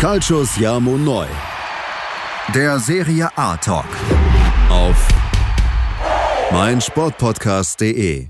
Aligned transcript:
Calcius 0.00 0.56
Jamo 0.56 0.96
Neu. 0.96 1.26
Der 2.54 2.78
Serie 2.78 3.28
A 3.36 3.54
Talk. 3.58 3.84
Auf 4.70 4.96
meinsportpodcast.de. 6.50 8.28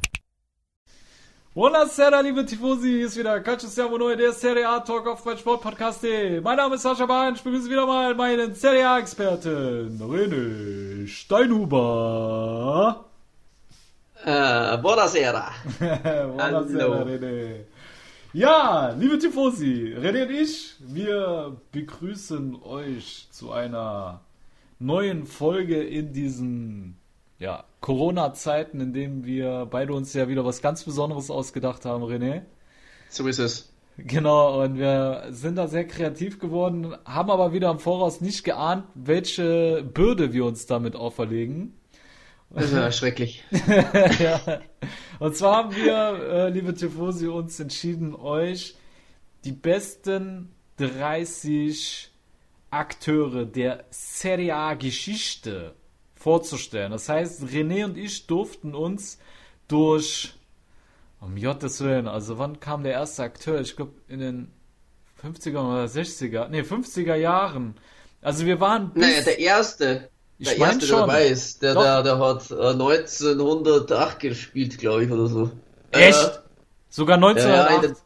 Buonasera, 1.54 2.20
liebe 2.22 2.44
Tifosi, 2.44 2.88
hier 2.88 3.06
ist 3.06 3.16
wieder 3.16 3.38
Calcius 3.38 3.76
Jamo 3.76 3.98
Neu, 3.98 4.16
der 4.16 4.32
Serie 4.32 4.68
A 4.68 4.80
Talk 4.80 5.06
auf 5.06 5.24
meinsportpodcast.de. 5.24 6.40
Mein 6.40 6.56
Name 6.56 6.74
ist 6.74 6.82
Sascha 6.82 7.06
Bahn, 7.06 7.36
ich 7.36 7.42
begrüße 7.42 7.70
wieder 7.70 7.86
mal 7.86 8.16
meinen 8.16 8.52
Serie 8.52 8.88
A-Experten, 8.88 9.96
René 10.02 11.06
Steinhuber. 11.06 13.04
Äh, 14.24 14.76
buonasera. 14.78 15.52
buonasera, 15.78 17.02
René. 17.04 17.69
Ja, 18.32 18.94
liebe 18.96 19.18
Tifosi, 19.18 19.96
René 19.98 20.22
und 20.22 20.30
ich, 20.30 20.76
wir 20.78 21.56
begrüßen 21.72 22.62
euch 22.62 23.26
zu 23.32 23.50
einer 23.50 24.20
neuen 24.78 25.26
Folge 25.26 25.82
in 25.82 26.12
diesen 26.12 26.96
ja, 27.40 27.64
Corona-Zeiten, 27.80 28.80
in 28.80 28.92
denen 28.92 29.24
wir 29.24 29.66
beide 29.68 29.94
uns 29.94 30.14
ja 30.14 30.28
wieder 30.28 30.44
was 30.44 30.62
ganz 30.62 30.84
Besonderes 30.84 31.28
ausgedacht 31.28 31.84
haben, 31.84 32.04
René. 32.04 32.42
So 33.08 33.26
ist 33.26 33.40
es. 33.40 33.72
Genau, 33.98 34.62
und 34.62 34.78
wir 34.78 35.26
sind 35.30 35.56
da 35.56 35.66
sehr 35.66 35.88
kreativ 35.88 36.38
geworden, 36.38 36.94
haben 37.04 37.32
aber 37.32 37.52
wieder 37.52 37.68
im 37.72 37.80
Voraus 37.80 38.20
nicht 38.20 38.44
geahnt, 38.44 38.84
welche 38.94 39.82
Bürde 39.82 40.32
wir 40.32 40.44
uns 40.44 40.66
damit 40.66 40.94
auferlegen. 40.94 41.74
Das 42.50 42.64
ist 42.64 42.72
ja 42.72 42.90
schrecklich. 42.90 43.44
ja. 44.18 44.60
Und 45.20 45.36
zwar 45.36 45.56
haben 45.56 45.76
wir, 45.76 45.94
äh, 45.94 46.48
liebe 46.50 46.74
Tifosi, 46.74 47.28
uns 47.28 47.60
entschieden, 47.60 48.14
euch 48.14 48.74
die 49.44 49.52
besten 49.52 50.50
30 50.78 52.10
Akteure 52.70 53.44
der 53.44 53.84
Serie 53.90 54.54
A 54.54 54.74
Geschichte 54.74 55.74
vorzustellen. 56.14 56.92
Das 56.92 57.08
heißt, 57.08 57.42
René 57.44 57.84
und 57.84 57.96
ich 57.96 58.26
durften 58.26 58.74
uns 58.74 59.18
durch, 59.68 60.34
um 61.20 61.40
Gottes 61.40 61.80
Willen, 61.80 62.08
also 62.08 62.38
wann 62.38 62.60
kam 62.60 62.82
der 62.82 62.92
erste 62.92 63.22
Akteur? 63.22 63.60
Ich 63.60 63.76
glaube 63.76 63.92
in 64.08 64.20
den 64.20 64.52
50er 65.22 65.58
oder 65.58 65.84
60er, 65.84 66.48
nee, 66.48 66.60
50er 66.60 67.14
Jahren. 67.14 67.74
Also 68.22 68.46
wir 68.46 68.60
waren 68.60 68.92
bis, 68.92 69.02
Naja, 69.02 69.22
der 69.22 69.38
erste. 69.38 70.09
Ich 70.40 70.48
der 70.48 70.58
erste, 70.58 70.86
schon. 70.86 70.96
der 70.96 71.06
dabei 71.06 71.26
ist, 71.26 71.62
der, 71.62 71.74
der, 71.74 72.02
der 72.02 72.18
hat 72.18 72.50
äh, 72.50 72.70
1908 72.72 74.18
gespielt, 74.20 74.78
glaube 74.78 75.04
ich, 75.04 75.10
oder 75.10 75.26
so. 75.26 75.50
Echt? 75.90 76.18
Äh, 76.18 76.38
Sogar 76.88 77.18
ja, 77.20 77.26
ja, 77.26 77.66
1908? 77.66 77.74
in 77.74 77.82
den- 77.82 77.96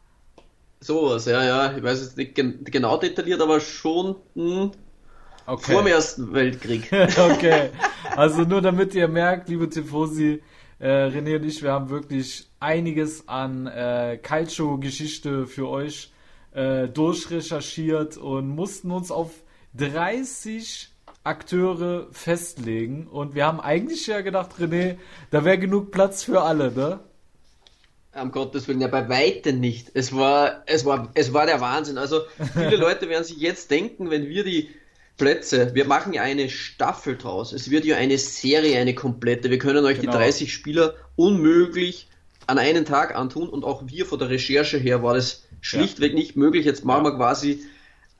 sowas, 0.81 1.25
ja, 1.25 1.43
ja. 1.45 1.77
Ich 1.77 1.81
weiß 1.81 2.01
jetzt 2.01 2.17
nicht 2.17 2.35
gen 2.35 2.63
genau 2.65 2.97
detailliert, 2.97 3.41
aber 3.41 3.61
schon 3.61 4.17
hm, 4.35 4.71
okay. 5.47 5.71
vor 5.71 5.81
dem 5.81 5.87
Ersten 5.87 6.33
Weltkrieg. 6.33 6.91
okay. 7.31 7.69
Also 8.17 8.41
nur 8.41 8.61
damit 8.61 8.93
ihr 8.93 9.07
merkt, 9.07 9.47
liebe 9.47 9.69
Tifosi, 9.69 10.43
äh, 10.79 10.87
René 11.07 11.37
und 11.37 11.45
ich, 11.45 11.63
wir 11.63 11.71
haben 11.71 11.89
wirklich 11.89 12.49
einiges 12.59 13.29
an 13.29 13.65
äh, 13.67 14.19
Calcio-Geschichte 14.21 15.47
für 15.47 15.69
euch 15.69 16.11
äh, 16.51 16.89
durchrecherchiert 16.89 18.17
und 18.17 18.49
mussten 18.49 18.91
uns 18.91 19.09
auf 19.09 19.31
30 19.73 20.89
Akteure 21.25 22.07
festlegen. 22.11 23.07
Und 23.07 23.35
wir 23.35 23.45
haben 23.45 23.59
eigentlich 23.59 24.07
ja 24.07 24.21
gedacht, 24.21 24.51
René, 24.59 24.97
da 25.31 25.43
wäre 25.43 25.57
genug 25.57 25.91
Platz 25.91 26.23
für 26.23 26.41
alle, 26.41 26.71
ne? 26.71 26.99
Am 28.13 28.31
Gottes 28.31 28.67
Willen, 28.67 28.79
ja, 28.79 28.87
bei 28.87 29.09
Weitem 29.09 29.59
nicht. 29.59 29.91
Es 29.93 30.15
war, 30.15 30.63
es 30.67 30.85
war, 30.85 31.11
es 31.15 31.33
war 31.33 31.45
der 31.45 31.59
Wahnsinn. 31.59 31.97
Also, 31.97 32.21
viele 32.53 32.75
Leute 32.77 33.09
werden 33.09 33.25
sich 33.25 33.37
jetzt 33.37 33.71
denken, 33.71 34.09
wenn 34.09 34.29
wir 34.29 34.45
die 34.45 34.69
Plätze, 35.17 35.73
wir 35.75 35.85
machen 35.85 36.13
ja 36.13 36.21
eine 36.21 36.49
Staffel 36.49 37.17
draus. 37.17 37.51
Es 37.53 37.69
wird 37.69 37.85
ja 37.85 37.97
eine 37.97 38.17
Serie, 38.17 38.79
eine 38.79 38.95
komplette. 38.95 39.49
Wir 39.49 39.57
können 39.59 39.85
euch 39.85 39.99
Genau. 39.99 40.11
die 40.13 40.17
30 40.17 40.53
Spieler 40.53 40.93
unmöglich 41.15 42.07
an 42.47 42.57
einen 42.59 42.85
Tag 42.85 43.15
antun 43.15 43.49
und 43.49 43.63
auch 43.65 43.83
wir 43.87 44.05
von 44.05 44.19
der 44.19 44.29
Recherche 44.29 44.77
her 44.77 45.03
war 45.03 45.13
das 45.15 45.43
schlichtweg 45.61 46.13
nicht 46.13 46.35
möglich. 46.35 46.65
Jetzt 46.65 46.85
machen 46.85 47.03
wir 47.03 47.15
quasi 47.15 47.63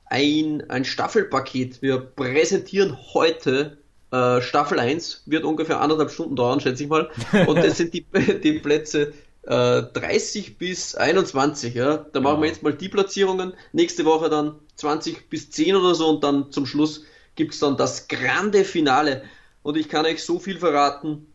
ein, 0.06 0.68
ein 0.70 0.84
Staffelpaket. 0.84 1.82
Wir 1.82 1.98
präsentieren 1.98 2.96
heute 3.14 3.78
äh, 4.12 4.40
Staffel 4.40 4.78
1, 4.78 5.22
wird 5.26 5.44
ungefähr 5.44 5.80
anderthalb 5.80 6.10
Stunden 6.10 6.36
dauern, 6.36 6.60
schätze 6.60 6.84
ich 6.84 6.88
mal. 6.88 7.10
Und 7.46 7.56
das 7.56 7.76
sind 7.76 7.92
die, 7.94 8.06
die 8.42 8.58
Plätze 8.60 9.12
äh, 9.42 9.82
30 9.82 10.58
bis 10.58 10.94
21. 10.94 11.74
Ja? 11.74 11.96
Da 12.12 12.20
machen 12.20 12.34
wir 12.40 12.42
Genau. 12.42 12.44
jetzt 12.44 12.62
mal 12.62 12.74
die 12.74 12.88
Platzierungen. 12.88 13.52
Nächste 13.72 14.04
Woche 14.04 14.28
dann 14.28 14.56
20 14.76 15.28
bis 15.28 15.50
10 15.50 15.76
oder 15.76 15.94
so 15.94 16.08
und 16.08 16.22
dann 16.24 16.52
zum 16.52 16.66
Schluss 16.66 17.04
gibt's 17.34 17.58
dann 17.58 17.76
das 17.76 18.08
grande 18.08 18.64
Finale. 18.64 19.22
Und 19.62 19.76
ich 19.76 19.88
kann 19.88 20.06
euch 20.06 20.24
so 20.24 20.38
viel 20.38 20.58
verraten, 20.58 21.26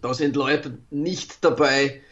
da 0.00 0.12
sind 0.14 0.34
Leute 0.34 0.78
nicht 0.90 1.44
dabei. 1.44 2.02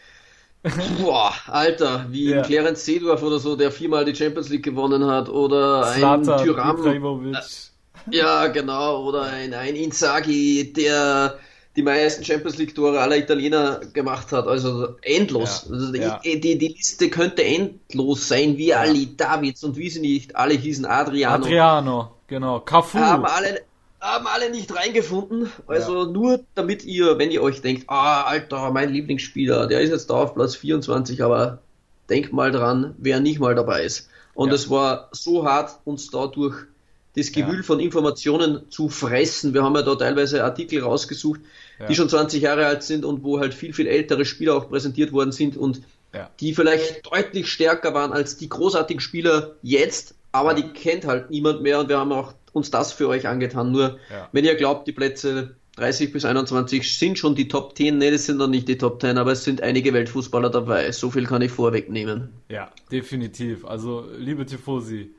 Boah, 0.99 1.33
Alter, 1.47 2.05
wie 2.09 2.29
Ja. 2.29 2.41
Clarence 2.43 2.85
Seedorf 2.85 3.23
oder 3.23 3.39
so, 3.39 3.55
der 3.55 3.71
viermal 3.71 4.05
die 4.05 4.15
Champions 4.15 4.49
League 4.49 4.63
gewonnen 4.63 5.03
hat, 5.05 5.27
oder 5.29 5.87
ein 5.87 5.99
Zlatan 5.99 6.43
Tyram, 6.43 6.77
Ibrahimovic. 6.77 7.37
ja, 8.11 8.47
genau. 8.47 9.03
Oder 9.07 9.23
ein, 9.23 9.53
ein 9.53 9.75
Inzaghi, 9.75 10.71
der 10.73 11.39
die 11.75 11.83
meisten 11.83 12.23
Champions 12.23 12.57
League 12.57 12.75
Tore 12.75 12.99
aller 12.99 13.17
Italiener 13.17 13.79
gemacht 13.93 14.31
hat. 14.31 14.45
Also 14.47 14.95
endlos. 15.01 15.65
Ja, 15.67 15.73
Also 15.75 15.91
die, 15.93 15.99
ja. 15.99 16.19
die, 16.23 16.39
die 16.39 16.67
Liste 16.67 17.09
könnte 17.09 17.43
endlos 17.43 18.27
sein, 18.27 18.57
wie 18.57 18.73
Ali 18.73 19.15
Davids 19.15 19.63
und 19.63 19.77
wie 19.77 19.89
sie 19.89 20.01
nicht 20.01 20.35
alle 20.35 20.53
hießen, 20.53 20.85
Adriano. 20.85 21.45
Adriano, 21.45 22.11
genau. 22.27 22.59
Cafu. 22.59 22.99
Haben 22.99 23.25
alle, 23.25 23.61
haben 24.01 24.25
alle 24.27 24.49
nicht 24.49 24.75
reingefunden. 24.75 25.51
Also 25.67 26.05
nur 26.05 26.41
damit 26.55 26.83
ihr, 26.83 27.17
wenn 27.19 27.31
ihr 27.31 27.41
euch 27.43 27.61
denkt, 27.61 27.83
ah, 27.87 28.23
Alter, 28.23 28.71
mein 28.71 28.91
Lieblingsspieler, 28.91 29.67
der 29.67 29.81
ist 29.81 29.91
jetzt 29.91 30.09
da 30.09 30.15
auf 30.15 30.33
Platz 30.33 30.55
24, 30.55 31.23
aber 31.23 31.59
denkt 32.09 32.33
mal 32.33 32.51
dran, 32.51 32.95
wer 32.97 33.19
nicht 33.19 33.39
mal 33.39 33.55
dabei 33.55 33.83
ist. 33.83 34.09
Und 34.33 34.49
Ja. 34.49 34.55
es 34.55 34.69
war 34.69 35.09
so 35.11 35.45
hart, 35.45 35.79
uns 35.85 36.09
dadurch 36.09 36.55
das 37.15 37.31
Gewühl 37.31 37.57
Ja. 37.57 37.63
von 37.63 37.79
Informationen 37.79 38.71
zu 38.71 38.89
fressen. 38.89 39.53
Wir 39.53 39.63
haben 39.63 39.75
ja 39.75 39.81
da 39.81 39.95
teilweise 39.95 40.43
Artikel 40.43 40.81
rausgesucht, 40.81 41.41
Ja. 41.79 41.85
die 41.87 41.95
schon 41.95 42.09
20 42.09 42.41
Jahre 42.41 42.65
alt 42.65 42.83
sind 42.83 43.05
und 43.05 43.23
wo 43.23 43.39
halt 43.39 43.53
viel, 43.53 43.73
viel 43.73 43.87
ältere 43.87 44.25
Spieler 44.25 44.55
auch 44.55 44.69
präsentiert 44.69 45.11
worden 45.11 45.31
sind 45.31 45.57
und 45.57 45.81
Ja. 46.13 46.29
die 46.39 46.53
vielleicht 46.55 47.05
deutlich 47.05 47.47
stärker 47.49 47.93
waren 47.93 48.13
als 48.13 48.37
die 48.37 48.49
großartigen 48.49 48.99
Spieler 48.99 49.51
jetzt, 49.61 50.15
aber 50.31 50.53
die 50.53 50.63
kennt 50.69 51.05
halt 51.05 51.29
niemand 51.29 51.61
mehr 51.61 51.79
und 51.79 51.87
wir 51.89 51.99
haben 51.99 52.11
auch 52.13 52.33
uns 52.53 52.71
das 52.71 52.91
für 52.93 53.07
euch 53.07 53.27
angetan. 53.27 53.71
Nur, 53.71 53.97
Ja. 54.11 54.29
wenn 54.31 54.45
ihr 54.45 54.55
glaubt, 54.55 54.87
die 54.87 54.91
Plätze 54.91 55.55
30 55.77 56.11
bis 56.11 56.25
21 56.25 56.97
sind 56.97 57.17
schon 57.17 57.33
die 57.35 57.47
Top 57.47 57.77
10, 57.77 57.97
ne, 57.97 58.11
das 58.11 58.25
sind 58.25 58.37
noch 58.37 58.47
nicht 58.47 58.67
die 58.67 58.77
Top 58.77 58.99
10, 59.01 59.17
aber 59.17 59.31
es 59.31 59.43
sind 59.45 59.61
einige 59.61 59.93
Weltfußballer 59.93 60.49
dabei. 60.49 60.91
So 60.91 61.09
viel 61.11 61.25
kann 61.25 61.41
ich 61.41 61.51
vorwegnehmen. 61.51 62.29
Ja, 62.49 62.71
definitiv. 62.91 63.63
Also, 63.65 64.05
liebe 64.17 64.45
Tifosi, 64.45 65.11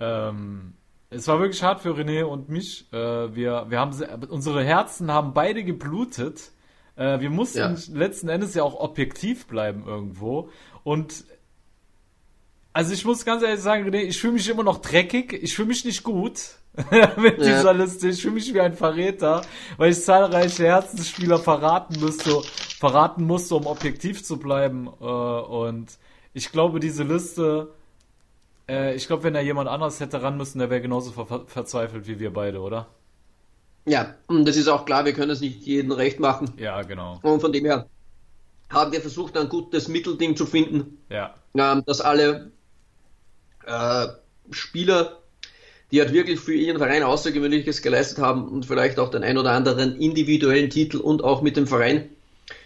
ähm, 0.00 0.72
es 1.10 1.28
war 1.28 1.38
wirklich 1.40 1.62
hart 1.62 1.82
für 1.82 1.90
René 1.90 2.22
und 2.24 2.48
mich. 2.48 2.86
Äh, 2.92 2.96
wir, 3.34 3.66
wir 3.68 3.78
haben, 3.78 3.92
se- 3.92 4.08
unsere 4.30 4.64
Herzen 4.64 5.10
haben 5.12 5.34
beide 5.34 5.64
geblutet. 5.64 6.50
Äh, 6.96 7.20
wir 7.20 7.28
mussten 7.30 7.58
Ja. 7.58 7.76
letzten 7.92 8.28
Endes 8.30 8.54
ja 8.54 8.62
auch 8.62 8.80
objektiv 8.80 9.46
bleiben 9.48 9.84
irgendwo. 9.86 10.48
Und 10.82 11.24
also 12.72 12.92
ich 12.94 13.04
muss 13.04 13.24
ganz 13.24 13.42
ehrlich 13.42 13.60
sagen, 13.60 13.86
René, 13.88 14.02
ich 14.02 14.18
fühle 14.20 14.34
mich 14.34 14.48
immer 14.48 14.62
noch 14.62 14.78
dreckig. 14.80 15.32
Ich 15.42 15.54
fühle 15.56 15.68
mich 15.68 15.84
nicht 15.84 16.02
gut 16.04 16.40
mit 17.16 17.38
Ja. 17.38 17.44
dieser 17.44 17.74
Liste. 17.74 18.08
Ich 18.08 18.22
fühle 18.22 18.34
mich 18.34 18.52
wie 18.54 18.60
ein 18.60 18.74
Verräter, 18.74 19.42
weil 19.76 19.90
ich 19.92 20.02
zahlreiche 20.04 20.64
Herzensspieler 20.66 21.38
verraten 21.38 21.98
müsste, 22.00 22.42
verraten 22.78 23.24
musste, 23.24 23.56
um 23.56 23.66
objektiv 23.66 24.22
zu 24.24 24.38
bleiben. 24.38 24.86
Äh, 25.00 25.04
und 25.04 25.98
ich 26.32 26.52
glaube, 26.52 26.80
diese 26.80 27.02
Liste, 27.04 27.74
äh, 28.68 28.94
ich 28.96 29.06
glaube, 29.08 29.24
wenn 29.24 29.34
da 29.34 29.40
jemand 29.40 29.68
anderes 29.68 30.00
hätte 30.00 30.22
ran 30.22 30.36
müssen, 30.36 30.58
der 30.60 30.70
wäre 30.70 30.82
genauso 30.82 31.12
ver 31.12 31.46
verzweifelt 31.46 32.06
wie 32.08 32.20
wir 32.20 32.32
beide, 32.32 32.60
oder? 32.60 32.88
Ja, 33.86 34.14
und 34.26 34.46
das 34.46 34.56
ist 34.56 34.68
auch 34.68 34.84
klar, 34.84 35.04
wir 35.04 35.12
können 35.14 35.30
es 35.30 35.40
nicht 35.40 35.62
jedem 35.66 35.92
recht 35.92 36.20
machen. 36.20 36.52
Ja, 36.56 36.82
genau. 36.82 37.18
Und 37.22 37.40
von 37.40 37.52
dem 37.52 37.64
her 37.64 37.88
haben 38.70 38.92
wir 38.92 39.00
versucht, 39.02 39.36
ein 39.38 39.48
gutes 39.48 39.88
Mittelding 39.88 40.36
zu 40.36 40.46
finden. 40.46 40.98
Ja, 41.08 41.34
ähm, 41.54 41.84
dass 41.86 42.00
alle 42.00 42.52
äh, 43.66 44.08
Spieler, 44.50 45.20
die 45.92 46.00
halt 46.00 46.12
wirklich 46.12 46.38
für 46.40 46.54
ihren 46.54 46.78
Verein 46.78 47.02
Außergewöhnliches 47.02 47.82
geleistet 47.82 48.18
haben 48.18 48.48
und 48.48 48.66
vielleicht 48.66 48.98
auch 48.98 49.10
den 49.10 49.22
ein 49.24 49.38
oder 49.38 49.52
anderen 49.52 49.96
individuellen 50.00 50.70
Titel 50.70 50.98
und 50.98 51.22
auch 51.24 51.42
mit 51.42 51.56
dem 51.56 51.66
Verein, 51.66 52.08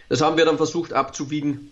das 0.09 0.21
haben 0.21 0.37
wir 0.37 0.45
dann 0.45 0.57
versucht 0.57 0.93
abzuwiegen 0.93 1.71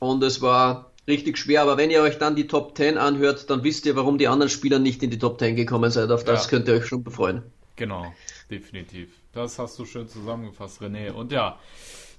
und 0.00 0.22
es 0.22 0.42
war 0.42 0.90
richtig 1.06 1.38
schwer, 1.38 1.62
aber 1.62 1.76
wenn 1.76 1.90
ihr 1.90 2.02
euch 2.02 2.18
dann 2.18 2.36
die 2.36 2.46
Top 2.46 2.76
10 2.76 2.98
anhört, 2.98 3.48
dann 3.50 3.64
wisst 3.64 3.86
ihr, 3.86 3.96
warum 3.96 4.18
die 4.18 4.28
anderen 4.28 4.50
Spieler 4.50 4.78
nicht 4.78 5.02
in 5.02 5.10
die 5.10 5.18
Top 5.18 5.38
10 5.38 5.56
gekommen 5.56 5.90
sind. 5.90 6.10
Auf 6.12 6.24
das 6.24 6.44
Ja. 6.44 6.50
könnt 6.50 6.68
ihr 6.68 6.74
euch 6.74 6.86
schon 6.86 7.02
befreuen. 7.02 7.42
genau. 7.76 8.12
Definitiv. 8.50 9.10
Das 9.34 9.58
hast 9.58 9.78
du 9.78 9.84
schön 9.84 10.08
zusammengefasst, 10.08 10.80
René. 10.80 11.12
Und 11.12 11.32
ja, 11.32 11.58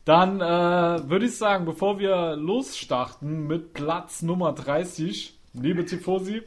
dann 0.06 0.40
äh, 0.42 1.10
würde 1.10 1.26
ich 1.26 1.36
sagen, 1.36 1.66
bevor 1.66 1.98
wir 2.00 2.36
losstarten 2.36 3.48
mit 3.48 3.74
Platz 3.74 4.22
Nummer 4.22 4.54
30, 4.54 5.34
liebe 5.56 5.86
Tifosi, 5.86 6.44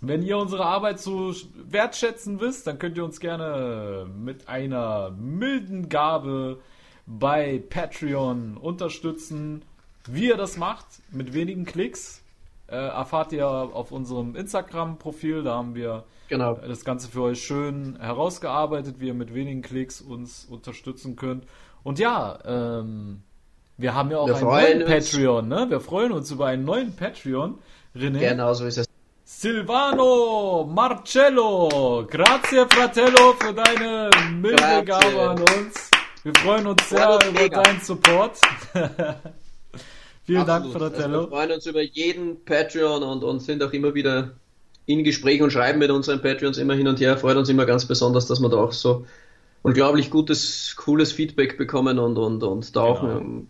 Wenn 0.00 0.22
ihr 0.22 0.38
unsere 0.38 0.64
Arbeit 0.64 0.98
so 0.98 1.34
wertschätzen 1.68 2.40
wisst, 2.40 2.66
dann 2.66 2.78
könnt 2.78 2.96
ihr 2.96 3.04
uns 3.04 3.20
gerne 3.20 4.06
mit 4.16 4.48
einer 4.48 5.10
milden 5.10 5.88
Gabe 5.90 6.58
bei 7.06 7.62
Patreon 7.68 8.56
unterstützen. 8.56 9.62
Wie 10.08 10.28
ihr 10.28 10.38
das 10.38 10.56
macht, 10.56 10.86
mit 11.10 11.34
wenigen 11.34 11.66
Klicks, 11.66 12.22
äh, 12.68 12.76
erfahrt 12.76 13.32
ihr 13.32 13.46
auf 13.46 13.92
unserem 13.92 14.36
Instagram-Profil. 14.36 15.42
Da 15.42 15.56
haben 15.56 15.74
wir 15.74 16.04
Genau. 16.28 16.54
das 16.54 16.84
Ganze 16.84 17.10
für 17.10 17.22
euch 17.22 17.42
schön 17.42 17.98
herausgearbeitet, 18.00 19.00
wie 19.00 19.08
ihr 19.08 19.14
mit 19.14 19.34
wenigen 19.34 19.60
Klicks 19.62 20.00
uns 20.00 20.46
unterstützen 20.46 21.16
könnt. 21.16 21.44
Und 21.82 21.98
ja, 21.98 22.38
ähm, 22.46 23.22
wir 23.76 23.94
haben 23.94 24.10
ja 24.10 24.18
auch 24.18 24.28
Wir 24.28 24.36
einen 24.36 24.44
neuen 24.44 24.82
uns. 24.82 25.10
Patreon, 25.10 25.48
ne? 25.48 25.66
Wir 25.68 25.80
freuen 25.80 26.12
uns 26.12 26.30
über 26.30 26.46
einen 26.46 26.64
neuen 26.64 26.94
Patreon. 26.94 27.58
René. 27.94 28.20
Genau 28.20 28.54
so 28.54 28.64
ist 28.64 28.78
es. 28.78 28.89
Silvano 29.32 30.66
Marcello, 30.68 32.04
grazie 32.10 32.66
fratello 32.68 33.32
für 33.38 33.54
deine 33.54 34.10
milde 34.32 34.56
Grazie. 34.56 34.84
Gabe 34.84 35.30
an 35.30 35.38
uns. 35.40 35.88
Wir 36.24 36.34
freuen 36.34 36.66
uns 36.66 36.88
sehr 36.88 37.18
über 37.26 37.48
deinen 37.48 37.80
Support. 37.80 38.38
Vielen 40.26 40.44
Dank, 40.44 40.66
Absolut. 40.66 40.74
Also 40.74 40.78
Fratello. 40.78 41.20
wir 41.22 41.28
freuen 41.28 41.52
uns 41.52 41.64
über 41.64 41.80
jeden 41.80 42.44
Patreon 42.44 43.02
und, 43.04 43.22
und 43.24 43.40
sind 43.40 43.62
auch 43.62 43.72
immer 43.72 43.94
wieder 43.94 44.32
in 44.86 45.04
Gespräch 45.04 45.40
und 45.40 45.52
schreiben 45.52 45.78
mit 45.78 45.90
unseren 45.90 46.20
Patreons 46.20 46.58
immer 46.58 46.74
hin 46.74 46.88
und 46.88 47.00
her. 47.00 47.16
Freut 47.16 47.36
uns 47.36 47.48
immer 47.48 47.64
ganz 47.64 47.86
besonders, 47.86 48.26
dass 48.26 48.40
wir 48.40 48.48
da 48.50 48.58
auch 48.58 48.72
so 48.72 49.06
unglaublich 49.62 50.10
gutes, 50.10 50.74
cooles 50.76 51.12
Feedback 51.12 51.56
bekommen 51.56 51.98
und, 51.98 52.18
und, 52.18 52.42
und 52.42 52.76
da 52.76 52.80
auch, 52.80 53.00
Genau. 53.00 53.18
ähm, 53.20 53.48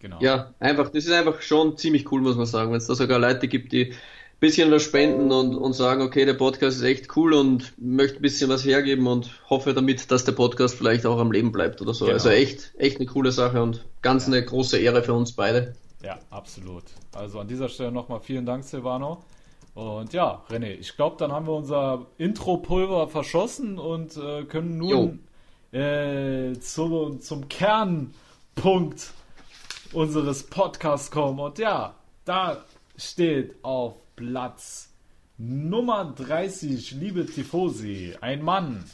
genau. 0.00 0.18
ja, 0.20 0.52
einfach, 0.58 0.90
das 0.90 1.06
ist 1.06 1.12
einfach 1.12 1.40
schon 1.40 1.78
ziemlich 1.78 2.10
cool, 2.12 2.20
muss 2.20 2.36
man 2.36 2.46
sagen, 2.46 2.72
wenn 2.72 2.78
es 2.78 2.88
da 2.88 2.94
sogar 2.96 3.18
Leute 3.20 3.48
gibt, 3.48 3.72
die 3.72 3.94
bisschen 4.40 4.70
was 4.70 4.82
spenden 4.82 5.32
und, 5.32 5.56
und 5.56 5.72
sagen, 5.72 6.02
okay, 6.02 6.24
der 6.24 6.34
Podcast 6.34 6.78
ist 6.78 6.82
echt 6.82 7.16
cool 7.16 7.32
und 7.32 7.72
möchte 7.78 8.18
ein 8.18 8.22
bisschen 8.22 8.50
was 8.50 8.64
hergeben 8.64 9.06
und 9.06 9.30
hoffe 9.48 9.74
damit, 9.74 10.10
dass 10.10 10.24
der 10.24 10.32
Podcast 10.32 10.74
vielleicht 10.74 11.06
auch 11.06 11.18
am 11.18 11.32
Leben 11.32 11.52
bleibt 11.52 11.80
oder 11.80 11.94
so. 11.94 12.04
Genau. 12.04 12.14
Also 12.14 12.28
echt, 12.28 12.72
echt 12.76 12.98
eine 12.98 13.06
coole 13.06 13.32
Sache 13.32 13.62
und 13.62 13.84
ganz 14.02 14.26
eine 14.26 14.44
große 14.44 14.78
Ehre 14.78 15.02
für 15.02 15.14
uns 15.14 15.32
beide. 15.32 15.74
Ja, 16.02 16.18
absolut. 16.30 16.84
Also 17.14 17.40
an 17.40 17.48
dieser 17.48 17.68
Stelle 17.68 17.90
nochmal 17.90 18.20
vielen 18.20 18.44
Dank, 18.44 18.64
Silvano. 18.64 19.24
Und 19.74 20.12
ja, 20.12 20.44
René, 20.50 20.78
ich 20.78 20.94
glaube, 20.94 21.16
dann 21.18 21.32
haben 21.32 21.46
wir 21.46 21.54
unser 21.54 22.06
Intro-Pulver 22.18 23.08
verschossen 23.08 23.78
und 23.78 24.16
äh, 24.16 24.44
können 24.44 24.78
nun 24.78 25.20
äh, 25.72 26.52
zu, 26.60 27.18
zum 27.20 27.48
Kernpunkt 27.48 29.10
unseres 29.92 30.44
Podcasts 30.44 31.10
kommen. 31.10 31.40
Und 31.40 31.58
ja, 31.58 31.94
da 32.24 32.64
steht 32.96 33.56
auf 33.62 33.94
Platz 34.16 34.92
Nummer 35.36 36.04
30, 36.04 36.92
liebe 36.92 37.26
Tifosi, 37.26 38.16
ein 38.20 38.42
Mann, 38.42 38.84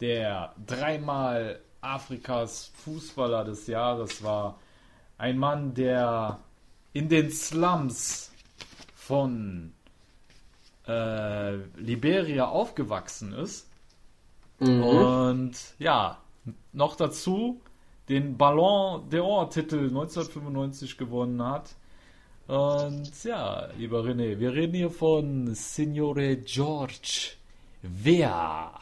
der 0.00 0.54
dreimal 0.66 1.60
Afrikas 1.80 2.72
Fußballer 2.84 3.44
des 3.44 3.66
Jahres 3.66 4.22
war. 4.22 4.58
Ein 5.18 5.38
Mann, 5.38 5.74
der 5.74 6.40
in 6.92 7.08
den 7.08 7.30
Slums 7.30 8.32
von 8.94 9.72
äh, 10.86 11.56
Liberia 11.76 12.48
aufgewachsen 12.48 13.32
ist. 13.32 13.68
Mhm. 14.58 14.82
Und 14.82 15.56
ja, 15.78 16.18
noch 16.72 16.96
dazu 16.96 17.60
den 18.08 18.36
Ballon 18.36 19.08
d'Or-Titel 19.08 19.88
1995 19.88 20.98
gewonnen 20.98 21.42
hat. 21.42 21.76
Und 22.50 23.12
ja, 23.22 23.68
lieber 23.78 24.00
René, 24.00 24.36
wir 24.40 24.52
reden 24.52 24.74
hier 24.74 24.90
von 24.90 25.54
Signore 25.54 26.36
George 26.38 27.34
Weah. 27.82 28.72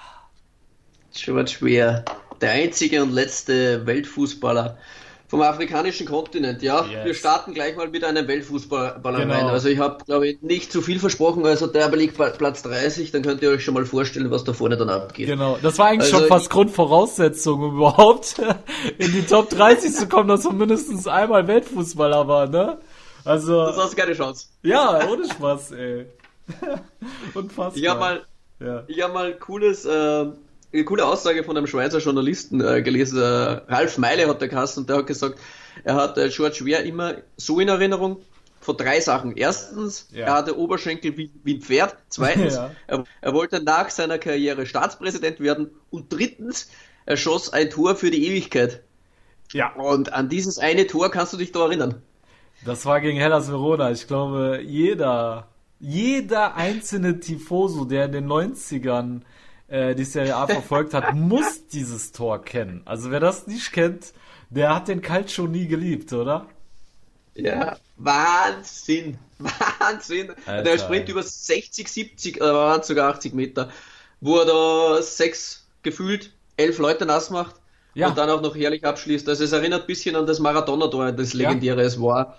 George 1.12 1.56
Weah, 1.60 2.02
der 2.40 2.52
einzige 2.52 3.02
und 3.02 3.12
letzte 3.12 3.84
Weltfußballer 3.84 4.78
vom 5.26 5.42
afrikanischen 5.42 6.06
Kontinent. 6.06 6.62
Ja, 6.62 6.86
Yes. 6.86 7.04
wir 7.04 7.12
starten 7.12 7.52
gleich 7.52 7.76
mal 7.76 7.88
mit 7.90 8.02
einem 8.04 8.26
Weltfußballer 8.26 9.00
Genau. 9.02 9.34
rein. 9.34 9.44
Also 9.48 9.68
ich 9.68 9.78
habe, 9.78 10.02
glaube 10.06 10.28
ich, 10.28 10.40
nicht 10.40 10.72
zu 10.72 10.80
viel 10.80 10.98
versprochen. 10.98 11.44
Also 11.44 11.66
der 11.66 11.88
bei 11.88 12.06
Platz 12.30 12.62
30, 12.62 13.10
dann 13.10 13.20
könnt 13.20 13.42
ihr 13.42 13.50
euch 13.50 13.62
schon 13.62 13.74
mal 13.74 13.84
vorstellen, 13.84 14.30
was 14.30 14.44
da 14.44 14.54
vorne 14.54 14.78
dann 14.78 14.88
abgeht. 14.88 15.26
Genau, 15.26 15.58
das 15.60 15.78
war 15.78 15.88
eigentlich 15.88 16.10
Also 16.10 16.20
schon 16.20 16.28
fast 16.28 16.48
Grundvoraussetzung, 16.48 17.60
um 17.62 17.76
überhaupt 17.76 18.36
in 18.98 19.12
die 19.12 19.26
Top 19.26 19.50
30 19.50 19.92
zu 19.92 20.08
kommen, 20.08 20.28
dass 20.28 20.44
man 20.44 20.56
mindestens 20.56 21.06
einmal 21.06 21.46
Weltfußballer 21.46 22.26
war, 22.26 22.46
ne? 22.48 22.78
Also, 23.28 23.66
Das 23.66 23.76
hast 23.76 23.92
du 23.92 23.96
keine 23.96 24.14
Chance. 24.14 24.46
ja, 24.62 25.06
ohne 25.08 25.28
Spaß, 25.28 25.72
ey. 25.72 26.06
Unfassbar. 27.34 27.76
Ich 27.76 27.88
habe 27.88 28.00
mal, 28.00 28.26
ja. 28.60 28.84
ich 28.86 29.02
hab 29.02 29.12
mal 29.12 29.34
cooles, 29.34 29.84
äh, 29.84 30.26
eine 30.72 30.84
coole 30.84 31.04
Aussage 31.06 31.44
von 31.44 31.56
einem 31.56 31.66
Schweizer 31.66 31.98
Journalisten 31.98 32.60
äh, 32.60 32.82
gelesen. 32.82 33.18
Äh, 33.20 33.24
Ralf 33.72 33.98
Meile 33.98 34.28
hat 34.28 34.40
der 34.40 34.48
Kasten 34.48 34.80
und 34.80 34.88
der 34.90 34.98
hat 34.98 35.06
gesagt, 35.06 35.38
er 35.84 35.94
hat 35.94 36.18
äh, 36.18 36.28
George 36.28 36.60
Weah 36.64 36.80
immer 36.80 37.16
so 37.36 37.60
in 37.60 37.68
Erinnerung 37.68 38.18
von 38.60 38.76
drei 38.76 39.00
Sachen. 39.00 39.36
Erstens, 39.36 40.08
Ja. 40.12 40.26
er 40.26 40.32
hatte 40.34 40.58
Oberschenkel 40.58 41.16
wie, 41.16 41.30
wie 41.44 41.54
ein 41.56 41.60
Pferd. 41.62 41.96
Zweitens, 42.08 42.54
Ja. 42.56 42.70
er, 42.86 43.04
er 43.20 43.34
wollte 43.34 43.62
nach 43.62 43.90
seiner 43.90 44.18
Karriere 44.18 44.66
Staatspräsident 44.66 45.40
werden. 45.40 45.70
Und 45.90 46.12
drittens, 46.12 46.68
er 47.06 47.16
schoss 47.16 47.52
ein 47.52 47.70
Tor 47.70 47.94
für 47.96 48.10
die 48.10 48.26
Ewigkeit. 48.26 48.82
ja, 49.52 49.72
Und 49.74 50.12
an 50.12 50.28
dieses 50.28 50.58
eine 50.58 50.86
Tor 50.86 51.10
kannst 51.10 51.32
du 51.32 51.36
dich 51.36 51.52
da 51.52 51.60
erinnern. 51.66 52.02
Das 52.64 52.84
war 52.86 53.00
gegen 53.00 53.18
Hellas 53.18 53.48
Verona. 53.48 53.90
Ich 53.90 54.06
glaube, 54.06 54.60
jeder, 54.64 55.48
jeder 55.78 56.56
einzelne 56.56 57.20
Tifoso, 57.20 57.84
der 57.84 58.06
in 58.06 58.12
den 58.12 58.26
90ern 58.26 59.20
äh, 59.68 59.94
die 59.94 60.04
Serie 60.04 60.36
A 60.36 60.46
verfolgt 60.46 60.94
hat, 60.94 61.14
muss 61.14 61.66
dieses 61.68 62.12
Tor 62.12 62.44
kennen. 62.44 62.82
Also 62.84 63.10
wer 63.10 63.20
das 63.20 63.46
nicht 63.46 63.72
kennt, 63.72 64.12
der 64.50 64.74
hat 64.74 64.88
den 64.88 65.02
Calcio 65.02 65.46
nie 65.46 65.66
geliebt, 65.66 66.12
oder? 66.12 66.46
Ja, 67.34 67.76
Wahnsinn. 67.96 69.18
Wahnsinn. 69.38 70.32
Alter. 70.46 70.62
Der 70.62 70.78
Sprint 70.78 71.08
über 71.08 71.22
60, 71.22 71.88
70, 71.88 72.40
oder 72.40 72.54
waren 72.54 72.80
es 72.80 72.86
sogar 72.88 73.14
80 73.14 73.34
Meter, 73.34 73.70
wo 74.20 74.38
er 74.38 74.46
da 74.46 75.02
sechs, 75.02 75.66
gefühlt 75.82 76.32
elf 76.56 76.78
Leute 76.78 77.06
nass 77.06 77.30
macht 77.30 77.54
Ja. 77.98 78.08
und 78.08 78.16
dann 78.16 78.30
auch 78.30 78.40
noch 78.40 78.54
herrlich 78.54 78.84
abschließt. 78.84 79.28
Also 79.28 79.42
es 79.42 79.50
erinnert 79.50 79.82
ein 79.82 79.86
bisschen 79.88 80.14
an 80.14 80.24
das 80.24 80.38
Maradona-Tor, 80.38 81.10
das 81.10 81.34
legendäre 81.34 81.82
es 81.82 82.00
war. 82.00 82.36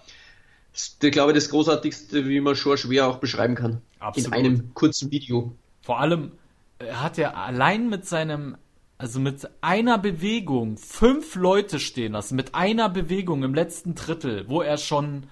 Ich 0.73 1.11
glaube, 1.11 1.33
das 1.33 1.49
großartigste, 1.49 2.29
wie 2.29 2.39
man 2.39 2.55
schon 2.55 2.77
schwer 2.77 3.07
auch 3.07 3.17
beschreiben 3.17 3.55
kann. 3.55 3.81
Absolut. 3.99 4.27
In 4.27 4.45
einem 4.45 4.73
kurzen 4.73 5.11
Video. 5.11 5.51
Vor 5.81 5.99
allem 5.99 6.31
äh, 6.79 6.93
hat 6.93 7.17
er 7.17 7.35
allein 7.35 7.89
mit 7.89 8.05
seinem, 8.05 8.55
also 8.97 9.19
mit 9.19 9.49
einer 9.59 9.97
Bewegung 9.97 10.77
fünf 10.77 11.35
Leute 11.35 11.79
stehen 11.79 12.13
lassen. 12.13 12.37
Mit 12.37 12.55
einer 12.55 12.87
Bewegung 12.87 13.43
im 13.43 13.53
letzten 13.53 13.95
Drittel, 13.95 14.47
wo 14.47 14.61
er 14.61 14.77
schon, 14.77 15.23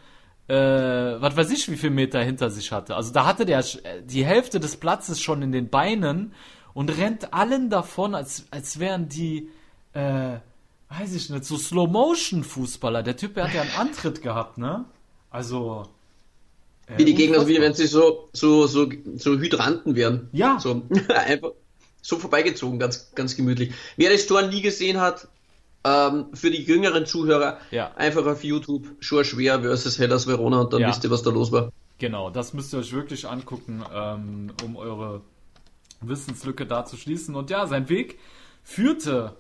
äh, 0.50 0.56
was 0.56 1.38
weiß 1.38 1.52
ich, 1.52 1.72
wie 1.72 1.78
viel 1.78 1.92
Meter 1.92 2.22
hinter 2.22 2.50
sich 2.50 2.74
hatte. 2.74 2.98
Also 2.98 3.14
da 3.14 3.26
hatte 3.26 3.46
der 3.46 3.60
äh, 3.60 4.04
die 4.04 4.26
Hälfte 4.26 4.60
des 4.60 4.76
Platzes 4.76 5.22
schon 5.22 5.42
in 5.42 5.54
den 5.54 5.70
Beinen 5.70 6.34
und 6.74 6.90
rennt 6.98 7.34
allen 7.34 7.70
davon, 7.70 8.14
als, 8.14 8.46
als 8.52 8.80
wären 8.80 9.08
die, 9.08 9.50
äh, 9.94 10.38
weiß 10.90 11.14
ich 11.16 11.30
nicht, 11.30 11.46
so 11.46 11.58
Slow-Motion-Fußballer. 11.58 13.04
Der 13.04 13.18
Typ, 13.18 13.34
der 13.36 13.46
hat 13.46 13.54
ja 13.54 13.62
einen 13.62 13.72
Antritt 13.72 14.22
gehabt, 14.22 14.58
ne? 14.58 14.86
Also. 15.30 15.88
äh, 16.88 16.98
Wie 16.98 17.06
die 17.06 17.14
Gegner, 17.16 17.48
wie 17.48 17.60
wenn 17.62 17.74
sie 17.74 17.88
so, 17.88 18.30
so, 18.34 18.68
so, 18.68 18.90
so 19.16 19.38
Hydranten 19.38 19.96
wären. 19.96 20.30
Ja. 20.32 20.60
So, 20.60 20.82
einfach 21.16 21.52
so 22.02 22.18
vorbeigezogen, 22.18 22.80
ganz, 22.80 23.12
ganz 23.16 23.36
gemütlich. 23.36 23.74
Wer 23.98 24.12
das 24.12 24.28
Tor 24.28 24.44
nie 24.44 24.62
gesehen 24.62 25.00
hat, 25.02 25.28
ähm, 25.84 26.28
für 26.34 26.50
die 26.52 26.64
jüngeren 26.64 27.06
Zuhörer, 27.06 27.58
Ja. 27.72 27.92
einfach 27.96 28.26
auf 28.26 28.44
YouTube, 28.44 28.88
schon 29.00 29.24
schwer 29.26 29.62
versus 29.62 30.00
Hellas 30.00 30.26
Verona 30.28 30.62
und 30.62 30.74
dann 30.74 30.82
Ja. 30.82 30.90
wisst 30.90 31.04
ihr, 31.04 31.12
was 31.12 31.24
da 31.24 31.32
los 31.32 31.52
war. 31.52 31.72
Genau, 31.98 32.30
das 32.30 32.54
müsst 32.54 32.74
ihr 32.74 32.80
euch 32.80 32.94
wirklich 32.94 33.28
angucken, 33.28 33.84
ähm, 33.94 34.52
um 34.64 34.76
eure 34.78 35.22
Wissenslücke 36.02 36.66
da 36.66 36.86
zu 36.86 36.96
schließen. 36.96 37.36
Und 37.36 37.50
ja, 37.50 37.66
sein 37.68 37.90
Weg 37.90 38.20
führte 38.64 39.36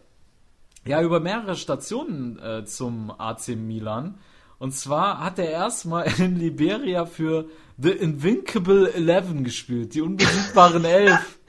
ja 0.86 1.02
über 1.02 1.20
mehrere 1.20 1.56
Stationen 1.56 2.40
äh, 2.40 2.66
zum 2.66 3.12
AC 3.12 3.50
Milan. 3.50 4.20
Und 4.60 4.74
zwar 4.74 5.24
hat 5.24 5.40
er 5.40 5.50
erstmal 5.50 6.08
in 6.20 6.38
Liberia 6.38 7.06
für 7.06 7.48
The 7.78 7.92
Invincible 7.92 8.92
Eleven 8.94 9.44
gespielt, 9.44 9.94
die 9.94 10.02
unbesiegbaren 10.02 10.86
Elf. 10.86 11.40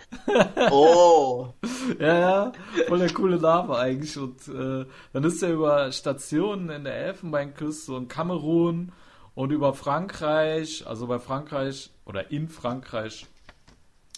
Oh, 0.71 1.49
Ja, 1.99 2.19
ja, 2.19 2.53
voll 2.87 2.99
der 2.99 3.13
coole 3.13 3.39
Name 3.39 3.77
eigentlich. 3.77 4.17
Und 4.19 4.49
äh, 4.49 4.87
dann 5.13 5.25
ist 5.25 5.43
er 5.43 5.53
über 5.53 5.91
Stationen 5.93 6.71
in 6.71 6.85
der 6.85 6.95
Elfenbeinküste 6.95 7.93
und 7.93 8.09
Kamerun 8.09 8.93
und 9.35 9.53
über 9.53 9.75
Frankreich, 9.75 10.87
also 10.87 11.07
bei 11.07 11.19
Frankreich 11.19 11.91
oder 12.05 12.31
in 12.31 12.49
Frankreich, 12.49 13.27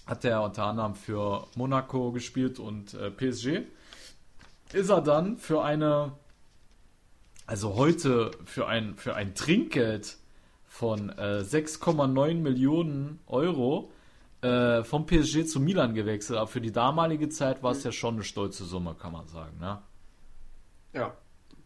hat 0.07 0.25
er 0.25 0.43
unter 0.43 0.65
anderem 0.65 0.95
für 0.95 1.47
Monaco 1.55 2.11
gespielt 2.13 2.59
und 2.59 2.95
äh, 2.95 3.11
PSG. 3.11 3.63
Ist 4.73 4.91
er 4.91 5.01
dann 5.01 5.37
für 5.37 5.63
eine, 5.63 6.13
also 7.47 7.75
heute 7.75 8.31
für 8.45 8.67
ein, 8.67 8.97
für 8.97 9.15
ein 9.15 9.35
Trinkgeld 9.35 10.17
von 10.67 11.11
äh, 11.11 11.43
6,9 11.43 12.35
Millionen 12.35 13.19
Euro 13.27 13.91
äh, 14.43 14.85
vom 14.85 15.07
PSG 15.07 15.45
zu 15.47 15.61
Milan 15.61 15.95
gewechselt. 15.95 16.39
Aber 16.39 16.47
für 16.47 16.61
die 16.61 16.73
damalige 16.73 17.29
Zeit 17.29 17.63
war 17.63 17.73
es 17.73 17.83
ja 17.83 17.93
schon 17.93 18.15
eine 18.15 18.25
stolze 18.25 18.65
Summe, 18.65 18.95
kann 18.95 19.13
man 19.13 19.27
sagen. 19.27 19.59
Ne? 19.59 19.83
Ja, 20.93 21.15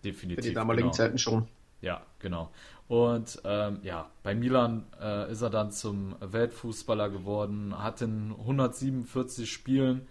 Definitiv. 0.03 0.43
für 0.43 0.49
die 0.49 0.55
damaligen 0.55 0.89
genau. 0.89 0.97
Zeiten 0.97 1.19
schon. 1.19 1.49
Ja, 1.81 2.03
genau. 2.19 2.51
Und 2.89 3.41
ähm, 3.45 3.81
ja, 3.83 4.11
bei 4.23 4.35
Milan 4.35 4.87
äh, 5.01 5.31
ist 5.31 5.43
er 5.43 5.51
dann 5.51 5.71
zum 5.71 6.17
Weltfußballer 6.21 7.11
geworden, 7.11 7.75
hat 7.79 8.03
in 8.03 8.35
147 8.39 9.51
Spielen 9.51 10.07